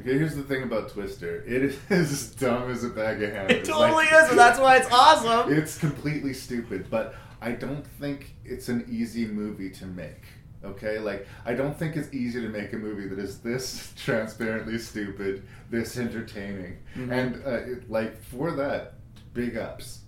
Okay, 0.00 0.14
here's 0.18 0.34
the 0.34 0.42
thing 0.42 0.64
about 0.64 0.88
Twister. 0.90 1.44
It 1.46 1.62
is 1.62 1.76
as 1.88 2.30
dumb 2.40 2.68
as 2.70 2.82
a 2.82 2.88
bag 2.88 3.22
of 3.22 3.30
hammers. 3.32 3.52
It 3.52 3.64
totally 3.64 4.06
is, 4.06 4.30
and 4.30 4.36
that's 4.38 4.58
why 4.58 4.78
it's 4.78 4.90
awesome. 4.90 5.52
It's 5.52 5.78
completely 5.78 6.32
stupid, 6.32 6.86
but 6.90 7.14
I 7.48 7.52
don't 7.52 7.86
think 8.00 8.34
it's 8.44 8.68
an 8.68 8.80
easy 8.88 9.26
movie 9.26 9.70
to 9.80 9.86
make. 9.86 10.24
Okay, 10.64 10.98
like 10.98 11.28
I 11.44 11.52
don't 11.54 11.78
think 11.78 11.94
it's 11.94 12.12
easy 12.14 12.40
to 12.40 12.48
make 12.48 12.72
a 12.72 12.76
movie 12.78 13.06
that 13.08 13.18
is 13.18 13.38
this 13.40 13.92
transparently 14.06 14.78
stupid, 14.78 15.42
this 15.70 15.98
entertaining, 15.98 16.78
Mhm. 16.96 17.10
and 17.12 17.30
uh, 17.46 17.50
it, 17.72 17.90
like 17.90 18.12
for 18.32 18.50
that, 18.52 18.94
big 19.34 19.56
ups. 19.58 20.00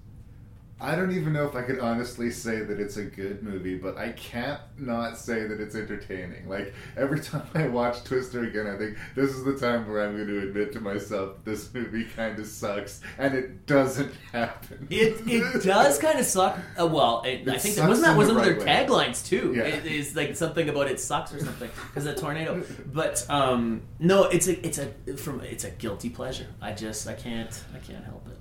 I 0.78 0.94
don't 0.94 1.12
even 1.12 1.32
know 1.32 1.46
if 1.46 1.54
I 1.54 1.62
could 1.62 1.80
honestly 1.80 2.30
say 2.30 2.60
that 2.60 2.78
it's 2.78 2.98
a 2.98 3.04
good 3.04 3.42
movie, 3.42 3.78
but 3.78 3.96
I 3.96 4.10
can't 4.12 4.60
not 4.76 5.16
say 5.16 5.46
that 5.46 5.58
it's 5.58 5.74
entertaining. 5.74 6.46
Like 6.48 6.74
every 6.98 7.20
time 7.22 7.48
I 7.54 7.66
watch 7.68 8.04
Twister 8.04 8.44
again, 8.44 8.66
I 8.66 8.76
think 8.76 8.98
this 9.14 9.30
is 9.30 9.42
the 9.42 9.58
time 9.58 9.88
where 9.88 10.06
I'm 10.06 10.14
going 10.16 10.28
to 10.28 10.48
admit 10.48 10.72
to 10.74 10.80
myself 10.80 11.42
this 11.44 11.72
movie 11.72 12.04
kind 12.04 12.38
of 12.38 12.46
sucks, 12.46 13.00
and 13.16 13.34
it 13.34 13.66
doesn't 13.66 14.12
happen. 14.32 14.86
It, 14.90 15.26
it 15.26 15.62
does 15.64 15.98
kind 15.98 16.18
of 16.18 16.26
suck. 16.26 16.58
Uh, 16.78 16.86
well, 16.86 17.22
it, 17.22 17.48
I 17.48 17.56
think 17.56 17.76
sucks 17.76 17.88
wasn't 17.88 18.08
that 18.08 18.16
was 18.18 18.28
the 18.28 18.34
one 18.34 18.46
of 18.46 18.58
their 18.58 18.66
taglines 18.66 19.26
too. 19.26 19.54
Yeah. 19.56 19.62
It 19.62 19.86
is 19.86 20.14
like 20.14 20.36
something 20.36 20.68
about 20.68 20.88
it 20.88 21.00
sucks 21.00 21.32
or 21.32 21.38
something 21.38 21.70
because 21.88 22.04
of 22.04 22.14
the 22.14 22.20
tornado. 22.20 22.62
But 22.92 23.24
um, 23.30 23.80
no, 23.98 24.24
it's 24.24 24.46
a 24.46 24.66
it's 24.66 24.76
a 24.76 24.88
from 25.16 25.40
it's 25.40 25.64
a 25.64 25.70
guilty 25.70 26.10
pleasure. 26.10 26.48
I 26.60 26.72
just 26.72 27.08
I 27.08 27.14
can't 27.14 27.64
I 27.74 27.78
can't 27.78 28.04
help 28.04 28.28
it. 28.28 28.36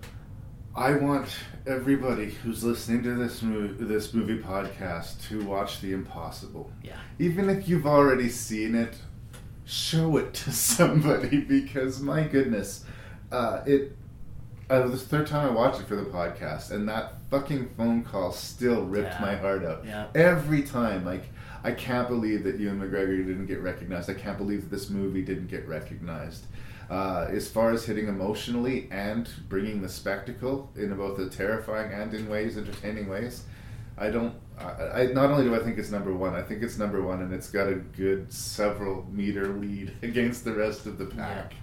I 0.76 0.94
want 0.94 1.30
everybody 1.66 2.32
who's 2.32 2.64
listening 2.64 3.04
to 3.04 3.16
this 3.16 3.42
movie, 3.42 3.86
this 3.86 4.14
movie 4.14 4.40
podcast 4.40 5.26
to 5.30 5.44
watch 5.46 5.80
The 5.80 5.94
Impossible. 5.94 6.70
Yeah. 6.84 6.98
Even 7.18 7.50
if 7.50 7.68
you've 7.70 7.88
already 7.88 8.28
seen 8.30 8.76
it, 8.76 8.96
show 9.66 10.18
it 10.18 10.34
to 10.34 10.52
somebody 10.78 11.40
because 11.42 12.02
my 12.02 12.24
goodness, 12.24 12.84
uh, 13.32 13.62
it. 13.66 13.96
Uh, 14.68 14.88
this 14.88 15.04
third 15.04 15.28
time 15.28 15.48
I 15.48 15.52
watched 15.54 15.80
it 15.80 15.88
for 15.88 15.96
the 15.96 16.06
podcast, 16.06 16.72
and 16.72 16.90
that 16.90 17.14
fucking 17.30 17.70
phone 17.78 18.04
call 18.04 18.32
still 18.32 18.84
ripped 18.84 19.14
Yeah. 19.14 19.22
my 19.22 19.36
heart 19.36 19.64
out. 19.64 19.86
Yeah. 19.86 20.08
Every 20.16 20.64
time, 20.64 21.06
like, 21.06 21.26
I 21.64 21.72
can't 21.72 22.08
believe 22.08 22.44
that 22.46 22.60
Ewan 22.60 22.80
McGregor 22.80 23.24
didn't 23.28 23.46
get 23.46 23.62
recognized. 23.62 24.10
I 24.10 24.16
can't 24.16 24.40
believe 24.40 24.62
that 24.62 24.76
this 24.76 24.90
movie 24.90 25.22
didn't 25.22 25.48
get 25.50 25.68
recognized. 25.68 26.46
Uh, 26.90 27.28
as 27.30 27.50
far 27.50 27.72
as 27.72 27.86
hitting 27.86 28.08
emotionally 28.08 28.88
and 28.92 29.28
bringing 29.50 29.82
the 29.82 29.90
spectacle 29.90 30.72
in 30.76 30.96
both 30.96 31.18
the 31.18 31.30
terrifying 31.30 31.92
and 31.92 32.14
in 32.14 32.30
ways 32.30 32.58
entertaining 32.58 33.10
ways, 33.10 33.44
I 33.98 34.10
don't. 34.10 34.36
I, 34.58 35.02
I 35.02 35.06
not 35.08 35.32
only 35.32 35.46
do 35.46 35.56
I 35.56 35.60
think 35.60 35.78
it's 35.78 35.92
number 35.92 36.14
one, 36.14 36.36
I 36.36 36.42
think 36.42 36.62
it's 36.64 36.78
number 36.78 37.02
one, 37.02 37.22
and 37.22 37.34
it's 37.34 37.50
got 37.50 37.68
a 37.68 37.76
good 37.76 38.32
several 38.32 39.06
meter 39.12 39.48
lead 39.48 39.94
against 40.02 40.46
the 40.46 40.54
rest 40.54 40.86
of 40.86 40.98
the 40.98 41.06
pack. 41.06 41.54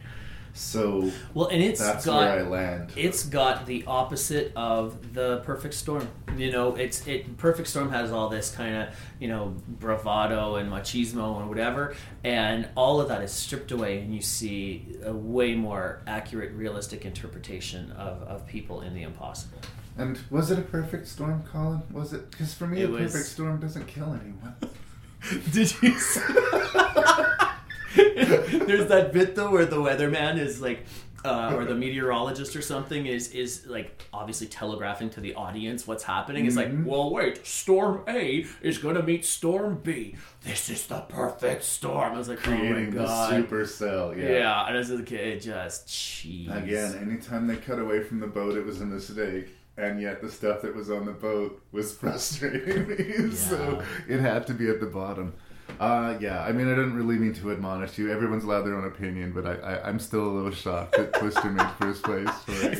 So 0.54 1.10
Well, 1.32 1.46
and 1.48 1.62
it's 1.62 1.80
that's 1.80 2.04
got 2.04 2.18
where 2.20 2.40
I 2.40 2.42
land. 2.48 2.92
it's 2.94 3.24
got 3.24 3.64
the 3.64 3.84
opposite 3.86 4.52
of 4.54 5.14
the 5.14 5.38
perfect 5.44 5.72
storm. 5.74 6.06
You 6.36 6.50
know, 6.52 6.76
it's 6.76 7.06
it 7.06 7.38
perfect 7.38 7.68
storm 7.68 7.90
has 7.90 8.12
all 8.12 8.28
this 8.28 8.50
kind 8.54 8.74
of 8.76 8.88
you 9.18 9.28
know 9.28 9.54
bravado 9.66 10.56
and 10.56 10.70
machismo 10.70 11.40
and 11.40 11.48
whatever, 11.48 11.94
and 12.22 12.68
all 12.76 13.00
of 13.00 13.08
that 13.08 13.22
is 13.22 13.32
stripped 13.32 13.70
away, 13.72 14.00
and 14.00 14.14
you 14.14 14.20
see 14.20 14.96
a 15.04 15.12
way 15.12 15.54
more 15.54 16.02
accurate, 16.06 16.52
realistic 16.52 17.04
interpretation 17.06 17.90
of, 17.92 18.22
of 18.24 18.46
people 18.46 18.82
in 18.82 18.92
the 18.94 19.02
impossible. 19.02 19.58
And 19.96 20.18
was 20.30 20.50
it 20.50 20.58
a 20.58 20.62
perfect 20.62 21.06
storm, 21.08 21.42
Collin? 21.50 21.82
Was 21.92 22.12
it? 22.12 22.30
Because 22.30 22.52
for 22.54 22.66
me, 22.66 22.80
It 22.82 22.88
a 22.88 22.92
was- 22.92 23.12
perfect 23.12 23.30
storm 23.30 23.58
doesn't 23.60 23.86
kill 23.86 24.12
anyone. 24.22 24.54
Did 25.52 25.74
you? 25.82 25.94
There's 28.66 28.88
that 28.88 29.10
bit 29.12 29.34
though 29.34 29.50
where 29.50 29.66
the 29.66 29.76
weatherman 29.76 30.38
is 30.38 30.60
like, 30.60 30.84
uh, 31.24 31.54
or 31.54 31.64
the 31.64 31.74
meteorologist 31.74 32.56
or 32.56 32.62
something 32.62 33.06
is 33.06 33.28
is 33.28 33.66
like 33.66 34.02
obviously 34.12 34.46
telegraphing 34.46 35.08
to 35.10 35.20
the 35.20 35.34
audience 35.34 35.86
what's 35.86 36.02
happening. 36.02 36.46
It's 36.46 36.56
like, 36.56 36.72
well, 36.84 37.10
wait, 37.12 37.46
Storm 37.46 38.02
A 38.08 38.44
is 38.60 38.78
gonna 38.78 39.02
meet 39.02 39.24
Storm 39.24 39.80
B. 39.82 40.16
This 40.42 40.68
is 40.68 40.86
the 40.86 41.00
perfect 41.02 41.62
storm. 41.62 42.14
I 42.14 42.18
was 42.18 42.28
like, 42.28 42.38
Creating 42.38 42.98
oh 42.98 43.02
my 43.02 43.40
the 43.40 43.46
supercell. 43.46 44.16
Yeah. 44.16 44.30
yeah. 44.30 44.66
And 44.66 44.76
as 44.76 44.90
a 44.90 45.02
kid, 45.02 45.20
it 45.20 45.40
just 45.40 45.88
cheese 45.88 46.50
Again, 46.50 46.94
anytime 47.00 47.46
they 47.46 47.56
cut 47.56 47.78
away 47.78 48.02
from 48.02 48.18
the 48.20 48.26
boat, 48.26 48.56
it 48.56 48.64
was 48.64 48.80
a 48.80 48.86
mistake. 48.86 49.48
And 49.76 50.02
yet, 50.02 50.20
the 50.20 50.30
stuff 50.30 50.60
that 50.62 50.74
was 50.74 50.90
on 50.90 51.06
the 51.06 51.12
boat 51.12 51.62
was 51.72 51.92
frustrating 51.96 52.88
me. 52.88 53.30
so 53.30 53.82
it 54.08 54.20
had 54.20 54.46
to 54.48 54.54
be 54.54 54.68
at 54.68 54.80
the 54.80 54.86
bottom. 54.86 55.34
Uh, 55.82 56.16
yeah, 56.20 56.44
I 56.44 56.52
mean, 56.52 56.68
I 56.68 56.76
didn't 56.76 56.94
really 56.94 57.16
mean 57.16 57.34
to 57.34 57.50
admonish 57.50 57.98
you. 57.98 58.12
Everyone's 58.12 58.44
allowed 58.44 58.62
their 58.62 58.76
own 58.76 58.84
opinion, 58.84 59.32
but 59.32 59.44
I, 59.44 59.54
I, 59.54 59.88
I'm 59.88 59.98
still 59.98 60.24
a 60.24 60.30
little 60.30 60.52
shocked 60.52 60.96
that 60.96 61.12
Twister 61.14 61.50
made 61.50 61.68
first 61.72 62.04
place. 62.04 62.30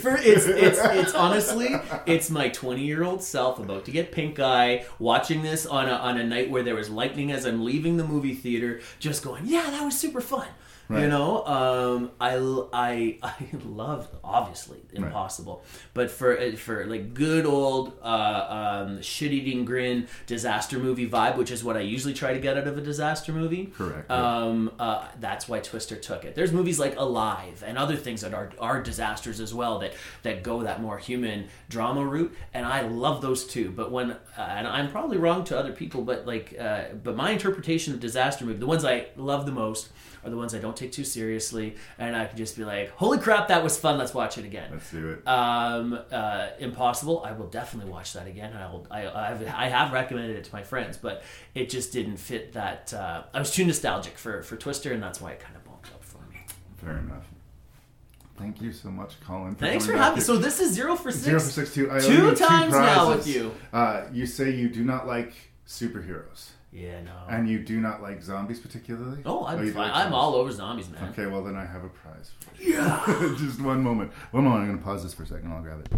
For, 0.01 0.17
it's 0.17 0.47
it's 0.47 0.79
it's 0.79 1.13
honestly 1.13 1.75
it's 2.07 2.31
my 2.31 2.49
20 2.49 2.85
year 2.85 3.03
old 3.03 3.21
self 3.21 3.59
about 3.59 3.87
to 3.87 3.91
get 3.91 4.13
pink 4.13 4.39
eye 4.39 4.87
watching 5.01 5.43
this 5.43 5.67
on 5.67 5.89
a 5.89 5.95
on 5.95 6.17
a 6.17 6.23
night 6.23 6.49
where 6.49 6.63
there 6.63 6.77
was 6.77 6.91
lightning 6.91 7.33
as 7.33 7.45
I'm 7.45 7.65
leaving 7.65 7.97
the 7.97 8.05
movie 8.05 8.35
theater 8.35 8.81
just 9.01 9.25
going 9.25 9.47
yeah 9.47 9.69
that 9.71 9.85
was 9.85 9.99
super 9.99 10.21
fun 10.21 10.47
you 10.91 11.09
know 11.09 11.45
um, 11.47 12.11
I 12.21 12.37
I 12.73 13.19
I 13.23 13.35
loved 13.65 14.15
obviously 14.23 14.81
impossible 14.93 15.65
but 15.95 16.11
for 16.11 16.39
uh, 16.39 16.53
for 16.57 16.85
like 16.87 17.15
good 17.15 17.47
old 17.47 17.99
uh, 18.03 18.85
um, 18.87 19.03
shit 19.03 19.33
eating 19.33 19.65
grin 19.65 20.07
disaster 20.27 20.79
movie 20.79 21.09
vibe 21.09 21.37
which 21.37 21.51
is 21.51 21.65
what 21.65 21.77
I 21.77 21.81
usually 21.81 22.15
try 22.15 22.35
to 22.35 22.41
get 22.41 22.59
out 22.59 22.67
of 22.67 22.77
a 22.77 22.81
disaster 22.83 23.33
movie 23.33 23.67
Correct. 23.67 24.11
um, 24.11 24.71
uh, 24.79 25.07
that's 25.21 25.49
why 25.49 25.61
Twister 25.61 25.97
took 25.97 26.25
it. 26.25 26.35
There's 26.35 26.53
movies 26.53 26.79
like 26.79 26.97
Alive 26.97 27.63
and 27.67 27.79
other 27.79 27.97
things 27.97 28.21
that 28.21 28.35
are 28.35 28.51
are 28.59 28.83
disasters 28.83 29.41
as 29.41 29.55
well 29.55 29.79
that 29.79 29.95
that 30.23 30.43
go 30.43 30.63
that 30.63 30.81
more 30.83 30.99
human 30.99 31.49
drama 31.69 32.05
route, 32.05 32.35
and 32.53 32.67
I 32.67 32.83
love 32.83 33.23
those 33.23 33.47
too. 33.47 33.71
But 33.71 33.91
when 33.91 34.11
uh, 34.11 34.19
and 34.37 34.67
I'm 34.67 34.91
probably 34.91 35.17
wrong 35.17 35.45
to 35.45 35.59
other 35.59 35.73
people, 35.73 36.03
but 36.03 36.27
like 36.27 36.55
uh, 36.59 36.85
but 37.03 37.17
my 37.17 37.31
interpretation 37.31 37.95
of 37.95 38.01
disaster 38.01 38.45
movie, 38.45 38.59
the 38.59 38.67
ones 38.67 38.85
I 38.85 39.07
love 39.17 39.47
the 39.47 39.53
most 39.53 39.89
are 40.25 40.31
the 40.31 40.37
ones 40.37 40.55
I 40.55 40.59
don't 40.59 40.77
take 40.77 40.93
too 40.93 41.05
seriously, 41.05 41.77
and 41.99 42.17
I 42.17 42.27
can 42.27 42.37
just 42.37 42.57
be 42.57 42.65
like, 42.65 42.91
"Holy 42.91 43.19
crap, 43.19 43.49
that 43.49 43.63
was 43.63 43.79
fun! 43.79 43.99
Let's 43.99 44.15
watch 44.15 44.39
it 44.39 44.45
again." 44.45 44.71
Let's 44.73 44.91
do 44.91 45.11
it. 45.11 45.29
Um, 45.29 45.99
uh, 46.11 46.49
Impossible. 46.59 47.23
I 47.25 47.33
will 47.33 47.49
definitely 47.49 47.91
watch 47.91 48.13
that 48.13 48.27
again. 48.27 48.53
I 48.57 48.71
will. 48.71 48.87
I 48.91 49.09
I've, 49.09 49.47
I 49.49 49.69
have 49.69 49.93
recommended 49.93 50.37
it 50.37 50.45
to 50.45 50.55
my 50.55 50.63
friends, 50.63 50.97
but 50.97 51.23
it 51.55 51.71
just 51.71 51.93
didn't 51.93 52.17
fit 52.19 52.53
that. 52.53 52.93
Uh, 52.95 53.25
I 53.35 53.39
was 53.39 53.51
too 53.51 53.65
nostalgic 53.65 54.19
for 54.19 54.43
for 54.43 54.57
Twister, 54.57 54.93
and 54.93 55.03
that's 55.03 55.21
why 55.21 55.33
it 55.33 55.41
kind 55.41 55.57
of 55.57 55.65
bumped 55.65 55.91
up 55.93 56.05
for 56.05 56.19
me. 56.31 56.45
Fair 56.77 56.99
enough. 56.99 57.27
Thank 58.39 58.61
you 58.61 58.73
so 58.73 58.91
much, 58.91 59.21
Collin. 59.21 59.55
Thanks 59.55 59.87
for 59.87 59.97
having. 59.97 60.21
So 60.21 60.37
this 60.37 60.59
is 60.61 60.73
zero 60.73 60.97
for 60.97 61.13
six. 61.13 61.25
Zero 61.25 61.41
for 61.41 61.51
six 61.51 61.75
two. 61.75 61.91
I 61.91 62.01
Two 62.01 62.35
times 62.35 62.73
now 62.73 63.09
with 63.11 63.27
you. 63.27 63.55
Uh, 63.73 64.05
you 64.13 64.27
say 64.27 64.51
you 64.51 64.69
do 64.69 64.85
not 64.85 65.07
like 65.07 65.33
superheroes. 65.67 66.51
Yeah, 66.73 67.03
no. 67.03 67.13
And 67.29 67.49
you 67.49 67.59
do 67.59 67.81
not 67.81 68.03
like 68.03 68.23
zombies 68.23 68.59
particularly. 68.59 69.23
Oh, 69.27 69.45
I'm 69.45 69.75
like 69.75 69.93
I'm 69.93 70.15
all 70.15 70.35
over 70.35 70.51
zombies, 70.51 70.89
man. 70.89 71.11
Okay, 71.11 71.27
well 71.27 71.45
then 71.45 71.55
I 71.55 71.67
have 71.67 71.85
a 71.85 71.89
prize. 71.89 72.31
For 72.41 72.63
you. 72.63 72.75
Yeah. 72.75 73.35
Just 73.39 73.61
one 73.61 73.83
moment. 73.83 74.13
One 74.31 74.45
moment. 74.45 74.63
I'm 74.63 74.69
going 74.69 74.79
to 74.79 74.85
pause 74.85 75.03
this 75.03 75.13
for 75.13 75.25
a 75.25 75.27
second. 75.27 75.53
I'll 75.53 75.61
grab 75.63 75.81
it. 75.81 75.93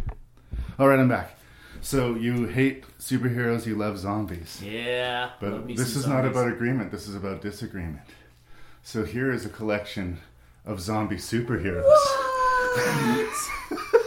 All 0.79 0.89
right, 0.89 0.99
I'm 0.99 1.09
back. 1.09 1.39
So 1.81 2.15
you 2.15 2.47
hate 2.47 2.85
superheroes, 2.99 3.67
you 3.67 3.77
love 3.77 3.99
zombies. 3.99 4.61
Yeah. 4.65 5.31
But 5.39 5.69
this 5.69 5.95
is 5.97 6.07
not 6.07 6.25
about 6.25 6.49
agreement, 6.49 6.91
this 6.91 7.07
is 7.07 7.15
about 7.15 7.43
disagreement. 7.43 8.01
So 8.83 9.05
here 9.05 9.31
is 9.31 9.45
a 9.45 9.51
collection 9.51 10.19
of 10.65 10.81
zombie 10.81 11.17
superheroes. 11.17 11.85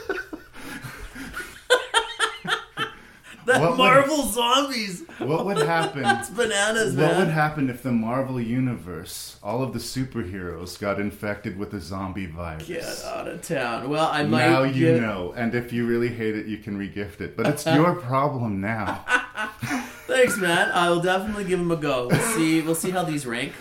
That 3.47 3.61
What 3.61 3.71
would- 3.71 3.77
Marvel 3.77 4.23
zombies. 4.27 5.03
What 5.19 5.45
would 5.45 5.57
happen? 5.57 6.03
It's 6.19 6.29
bananas, 6.29 6.95
What 6.95 7.01
man. 7.01 7.09
What 7.11 7.17
would 7.25 7.33
happen 7.33 7.69
if 7.69 7.81
the 7.81 7.91
Marvel 7.93 8.39
universe, 8.41 9.37
all 9.41 9.63
of 9.63 9.71
the 9.71 9.79
superheroes, 9.79 10.77
got 10.77 10.99
infected 10.99 11.57
with 11.57 11.71
the 11.71 11.79
zombie 11.79 12.25
virus? 12.25 12.67
Get 12.67 13.03
out 13.05 13.27
of 13.27 13.41
town. 13.41 13.89
Well, 13.89 14.09
I 14.11 14.23
might. 14.23 14.49
now 14.49 14.63
you 14.63 14.85
get- 14.93 15.01
know, 15.01 15.33
and 15.37 15.55
if 15.55 15.71
you 15.71 15.87
really 15.87 16.09
hate 16.09 16.35
it, 16.35 16.45
you 16.45 16.57
can 16.57 16.77
regift 16.77 17.21
it. 17.21 17.37
But 17.37 17.47
it's 17.47 17.65
your 17.65 17.95
problem 18.11 18.59
now. 18.59 19.05
Thanks, 20.07 20.37
man. 20.37 20.69
I 20.71 20.89
will 20.89 21.01
definitely 21.01 21.45
give 21.45 21.59
them 21.59 21.71
a 21.71 21.77
go. 21.77 22.07
We'll 22.09 22.19
see. 22.35 22.61
We'll 22.61 22.75
see 22.75 22.91
how 22.91 23.03
these 23.03 23.25
rank. 23.25 23.53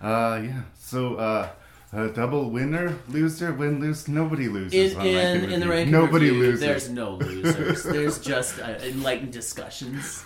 Uh, 0.00 0.40
yeah. 0.44 0.60
So, 0.78 1.14
uh, 1.16 1.48
uh, 1.94 2.08
double 2.08 2.50
winner, 2.50 2.96
loser, 3.08 3.52
win, 3.52 3.80
lose. 3.80 4.08
Nobody 4.08 4.48
loses 4.48 4.92
In 4.92 4.98
on 5.00 5.06
in, 5.06 5.50
in 5.50 5.60
the 5.60 5.68
ranking 5.68 5.92
Nobody 5.92 6.26
review, 6.30 6.40
loses. 6.42 6.60
There's 6.60 6.88
no 6.90 7.14
losers. 7.20 7.82
there's 7.84 8.18
just 8.18 8.58
uh, 8.60 8.74
enlightened 8.82 9.32
discussions. 9.32 10.24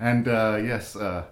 And 0.00 0.26
uh, 0.26 0.58
yes, 0.64 0.96
uh, 0.96 1.24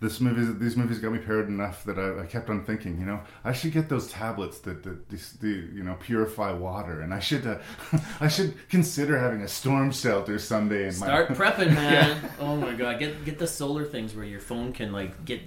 this 0.00 0.20
movie, 0.20 0.52
these 0.58 0.76
movies 0.76 0.98
got 1.00 1.12
me 1.12 1.18
paranoid 1.18 1.48
enough 1.48 1.82
that 1.84 1.98
I, 1.98 2.22
I 2.22 2.26
kept 2.26 2.48
on 2.50 2.64
thinking, 2.64 3.00
you 3.00 3.04
know, 3.06 3.20
I 3.44 3.52
should 3.52 3.72
get 3.72 3.88
those 3.88 4.08
tablets 4.10 4.60
that, 4.60 4.84
that 4.84 5.08
these- 5.08 5.32
the 5.40 5.48
you 5.48 5.82
know 5.82 5.96
purify 5.98 6.52
water, 6.52 7.00
and 7.00 7.12
I 7.12 7.18
should 7.18 7.46
uh, 7.46 7.58
I 8.20 8.28
should 8.28 8.54
consider 8.68 9.18
having 9.18 9.42
a 9.42 9.48
storm 9.48 9.90
shelter 9.90 10.38
someday. 10.38 10.86
In 10.86 10.92
Start 10.92 11.30
my... 11.30 11.36
prepping, 11.40 11.74
man. 11.74 11.92
Yeah. 12.22 12.28
Oh 12.40 12.54
my 12.56 12.72
god, 12.74 12.98
get 13.00 13.24
get 13.24 13.38
the 13.38 13.46
solar 13.46 13.84
things 13.84 14.14
where 14.14 14.24
your 14.24 14.40
phone 14.40 14.72
can 14.72 14.92
like 14.92 15.24
get 15.24 15.40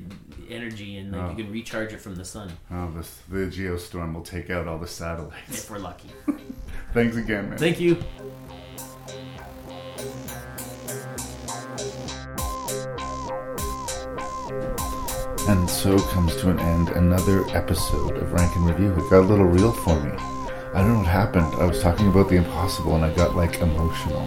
energy 0.50 0.98
and 0.98 1.12
like 1.14 1.22
Oh. 1.22 1.30
you 1.38 1.44
can 1.44 1.52
recharge 1.54 1.94
it 1.94 2.02
from 2.02 2.16
the 2.16 2.26
sun 2.26 2.52
Oh, 2.70 2.92
this, 2.92 3.22
the 3.30 3.48
geostorm 3.48 4.14
will 4.14 4.22
take 4.24 4.50
out 4.50 4.68
all 4.68 4.78
the 4.78 4.88
satellites. 4.88 5.64
if 5.64 5.72
we're 5.72 5.78
lucky. 5.80 6.10
Thanks 6.94 7.16
again, 7.16 7.50
man. 7.50 7.58
Thank 7.58 7.80
you. 7.80 7.98
And 15.48 15.70
so 15.70 15.98
comes 15.98 16.36
to 16.38 16.50
an 16.50 16.60
end 16.60 16.90
another 16.90 17.46
episode 17.50 18.18
of 18.18 18.32
Rank 18.32 18.56
N 18.56 18.64
Review. 18.66 18.94
It 18.94 19.10
got 19.10 19.22
a 19.22 19.28
little 19.28 19.46
real 19.46 19.72
for 19.72 20.00
me. 20.00 20.12
I 20.74 20.82
don't 20.82 20.94
know 20.94 20.98
what 21.00 21.08
happened. 21.08 21.54
I 21.56 21.66
was 21.66 21.82
talking 21.82 22.08
about 22.08 22.30
the 22.30 22.36
impossible 22.36 22.96
and 22.96 23.04
I 23.04 23.14
got 23.14 23.36
like 23.36 23.60
emotional. 23.60 24.26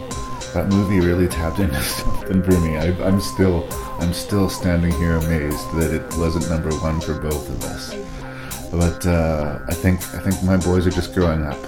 That 0.53 0.69
movie 0.69 1.01
really 1.01 1.27
tapped 1.27 1.59
into 1.59 1.81
something 1.83 2.43
for 2.43 2.59
me. 2.61 2.77
I, 2.77 2.89
I'm 3.07 3.21
still, 3.21 3.67
I'm 3.99 4.13
still 4.13 4.51
standing 4.51 4.93
here 4.93 5.17
amazed 5.17 5.73
that 5.77 5.95
it 5.95 6.03
wasn't 6.19 6.51
number 6.51 6.71
one 6.79 7.01
for 7.01 7.19
both 7.19 7.49
of 7.49 7.65
us. 7.65 7.95
But 8.71 9.07
uh, 9.07 9.61
I 9.69 9.75
think, 9.75 10.01
I 10.15 10.19
think 10.19 10.43
my 10.43 10.57
boys 10.57 10.87
are 10.87 10.91
just 10.91 11.15
growing 11.15 11.45
up, 11.45 11.59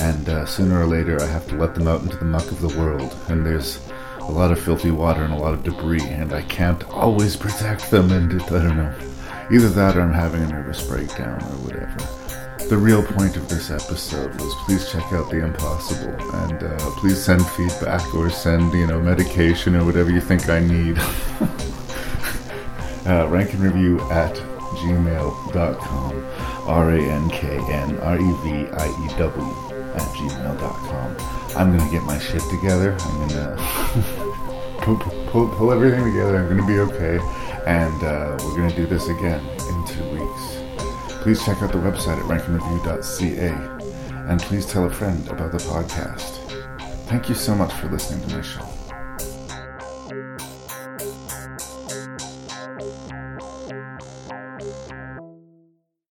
and 0.00 0.28
uh, 0.28 0.46
sooner 0.46 0.80
or 0.80 0.86
later 0.86 1.20
I 1.20 1.26
have 1.26 1.46
to 1.48 1.56
let 1.56 1.74
them 1.74 1.88
out 1.88 2.02
into 2.02 2.16
the 2.16 2.24
muck 2.24 2.50
of 2.50 2.60
the 2.60 2.78
world. 2.78 3.14
And 3.28 3.44
there's 3.44 3.80
a 4.28 4.30
lot 4.30 4.52
of 4.52 4.60
filthy 4.60 4.90
water 4.90 5.24
and 5.24 5.32
a 5.32 5.36
lot 5.36 5.54
of 5.54 5.64
debris, 5.64 6.02
and 6.02 6.32
I 6.32 6.42
can't 6.42 6.84
always 6.90 7.36
protect 7.36 7.90
them. 7.90 8.10
And 8.10 8.32
it, 8.32 8.42
I 8.52 8.62
don't 8.62 8.76
know, 8.76 8.94
either 9.50 9.70
that 9.70 9.96
or 9.96 10.02
I'm 10.02 10.12
having 10.12 10.42
a 10.42 10.48
nervous 10.48 10.86
breakdown 10.86 11.42
or 11.42 11.56
whatever. 11.64 11.96
The 12.68 12.76
real 12.78 13.02
point 13.02 13.36
of 13.36 13.48
this 13.48 13.70
episode 13.70 14.40
was 14.40 14.54
please 14.64 14.88
check 14.90 15.12
out 15.12 15.30
The 15.30 15.44
Impossible 15.44 16.14
and 16.36 16.62
uh, 16.62 16.78
please 16.96 17.22
send 17.22 17.46
feedback 17.48 18.14
or 18.14 18.30
send, 18.30 18.72
you 18.72 18.86
know, 18.86 19.00
medication 19.00 19.76
or 19.76 19.84
whatever 19.84 20.10
you 20.10 20.20
think 20.20 20.48
I 20.48 20.60
need. 20.60 20.98
uh, 23.06 23.26
rank 23.28 23.52
and 23.52 23.60
review 23.60 24.00
at 24.10 24.34
gmail.com. 24.76 26.24
R 26.66 26.92
A 26.92 27.02
N 27.02 27.28
K 27.28 27.58
N 27.70 27.98
R 27.98 28.16
E 28.16 28.32
V 28.42 28.68
I 28.72 28.86
E 28.86 29.08
W 29.18 29.54
at 29.94 30.08
gmail.com. 30.16 31.41
I'm 31.56 31.76
to 31.84 31.90
get 31.90 32.02
my 32.04 32.18
shit 32.18 32.42
together. 32.50 32.96
I'm 32.98 33.28
to 33.28 33.56
pull, 34.82 34.96
pull, 35.26 35.48
pull 35.48 35.72
everything 35.72 36.04
together. 36.04 36.38
I'm 36.38 36.48
to 36.60 36.66
be 36.66 36.78
okay. 36.80 37.18
And 37.66 38.02
uh, 38.02 38.38
we're 38.42 38.56
to 38.70 38.76
do 38.76 38.86
this 38.86 39.08
again 39.08 39.44
in 39.68 39.86
two 39.86 40.04
weeks. 40.10 40.62
Please 41.22 41.44
check 41.44 41.62
out 41.62 41.70
the 41.72 41.78
website 41.78 42.18
at 42.18 42.24
rankandreview.ca 42.24 43.82
and 44.28 44.40
please 44.40 44.66
tell 44.66 44.86
a 44.86 44.90
friend 44.90 45.28
about 45.28 45.52
the 45.52 45.58
podcast. 45.58 46.38
Thank 47.06 47.28
you 47.28 47.34
so 47.34 47.54
much 47.54 47.72
for 47.74 47.88
listening 47.88 48.26
to 48.28 48.36
my 48.36 48.42
show. 48.42 48.71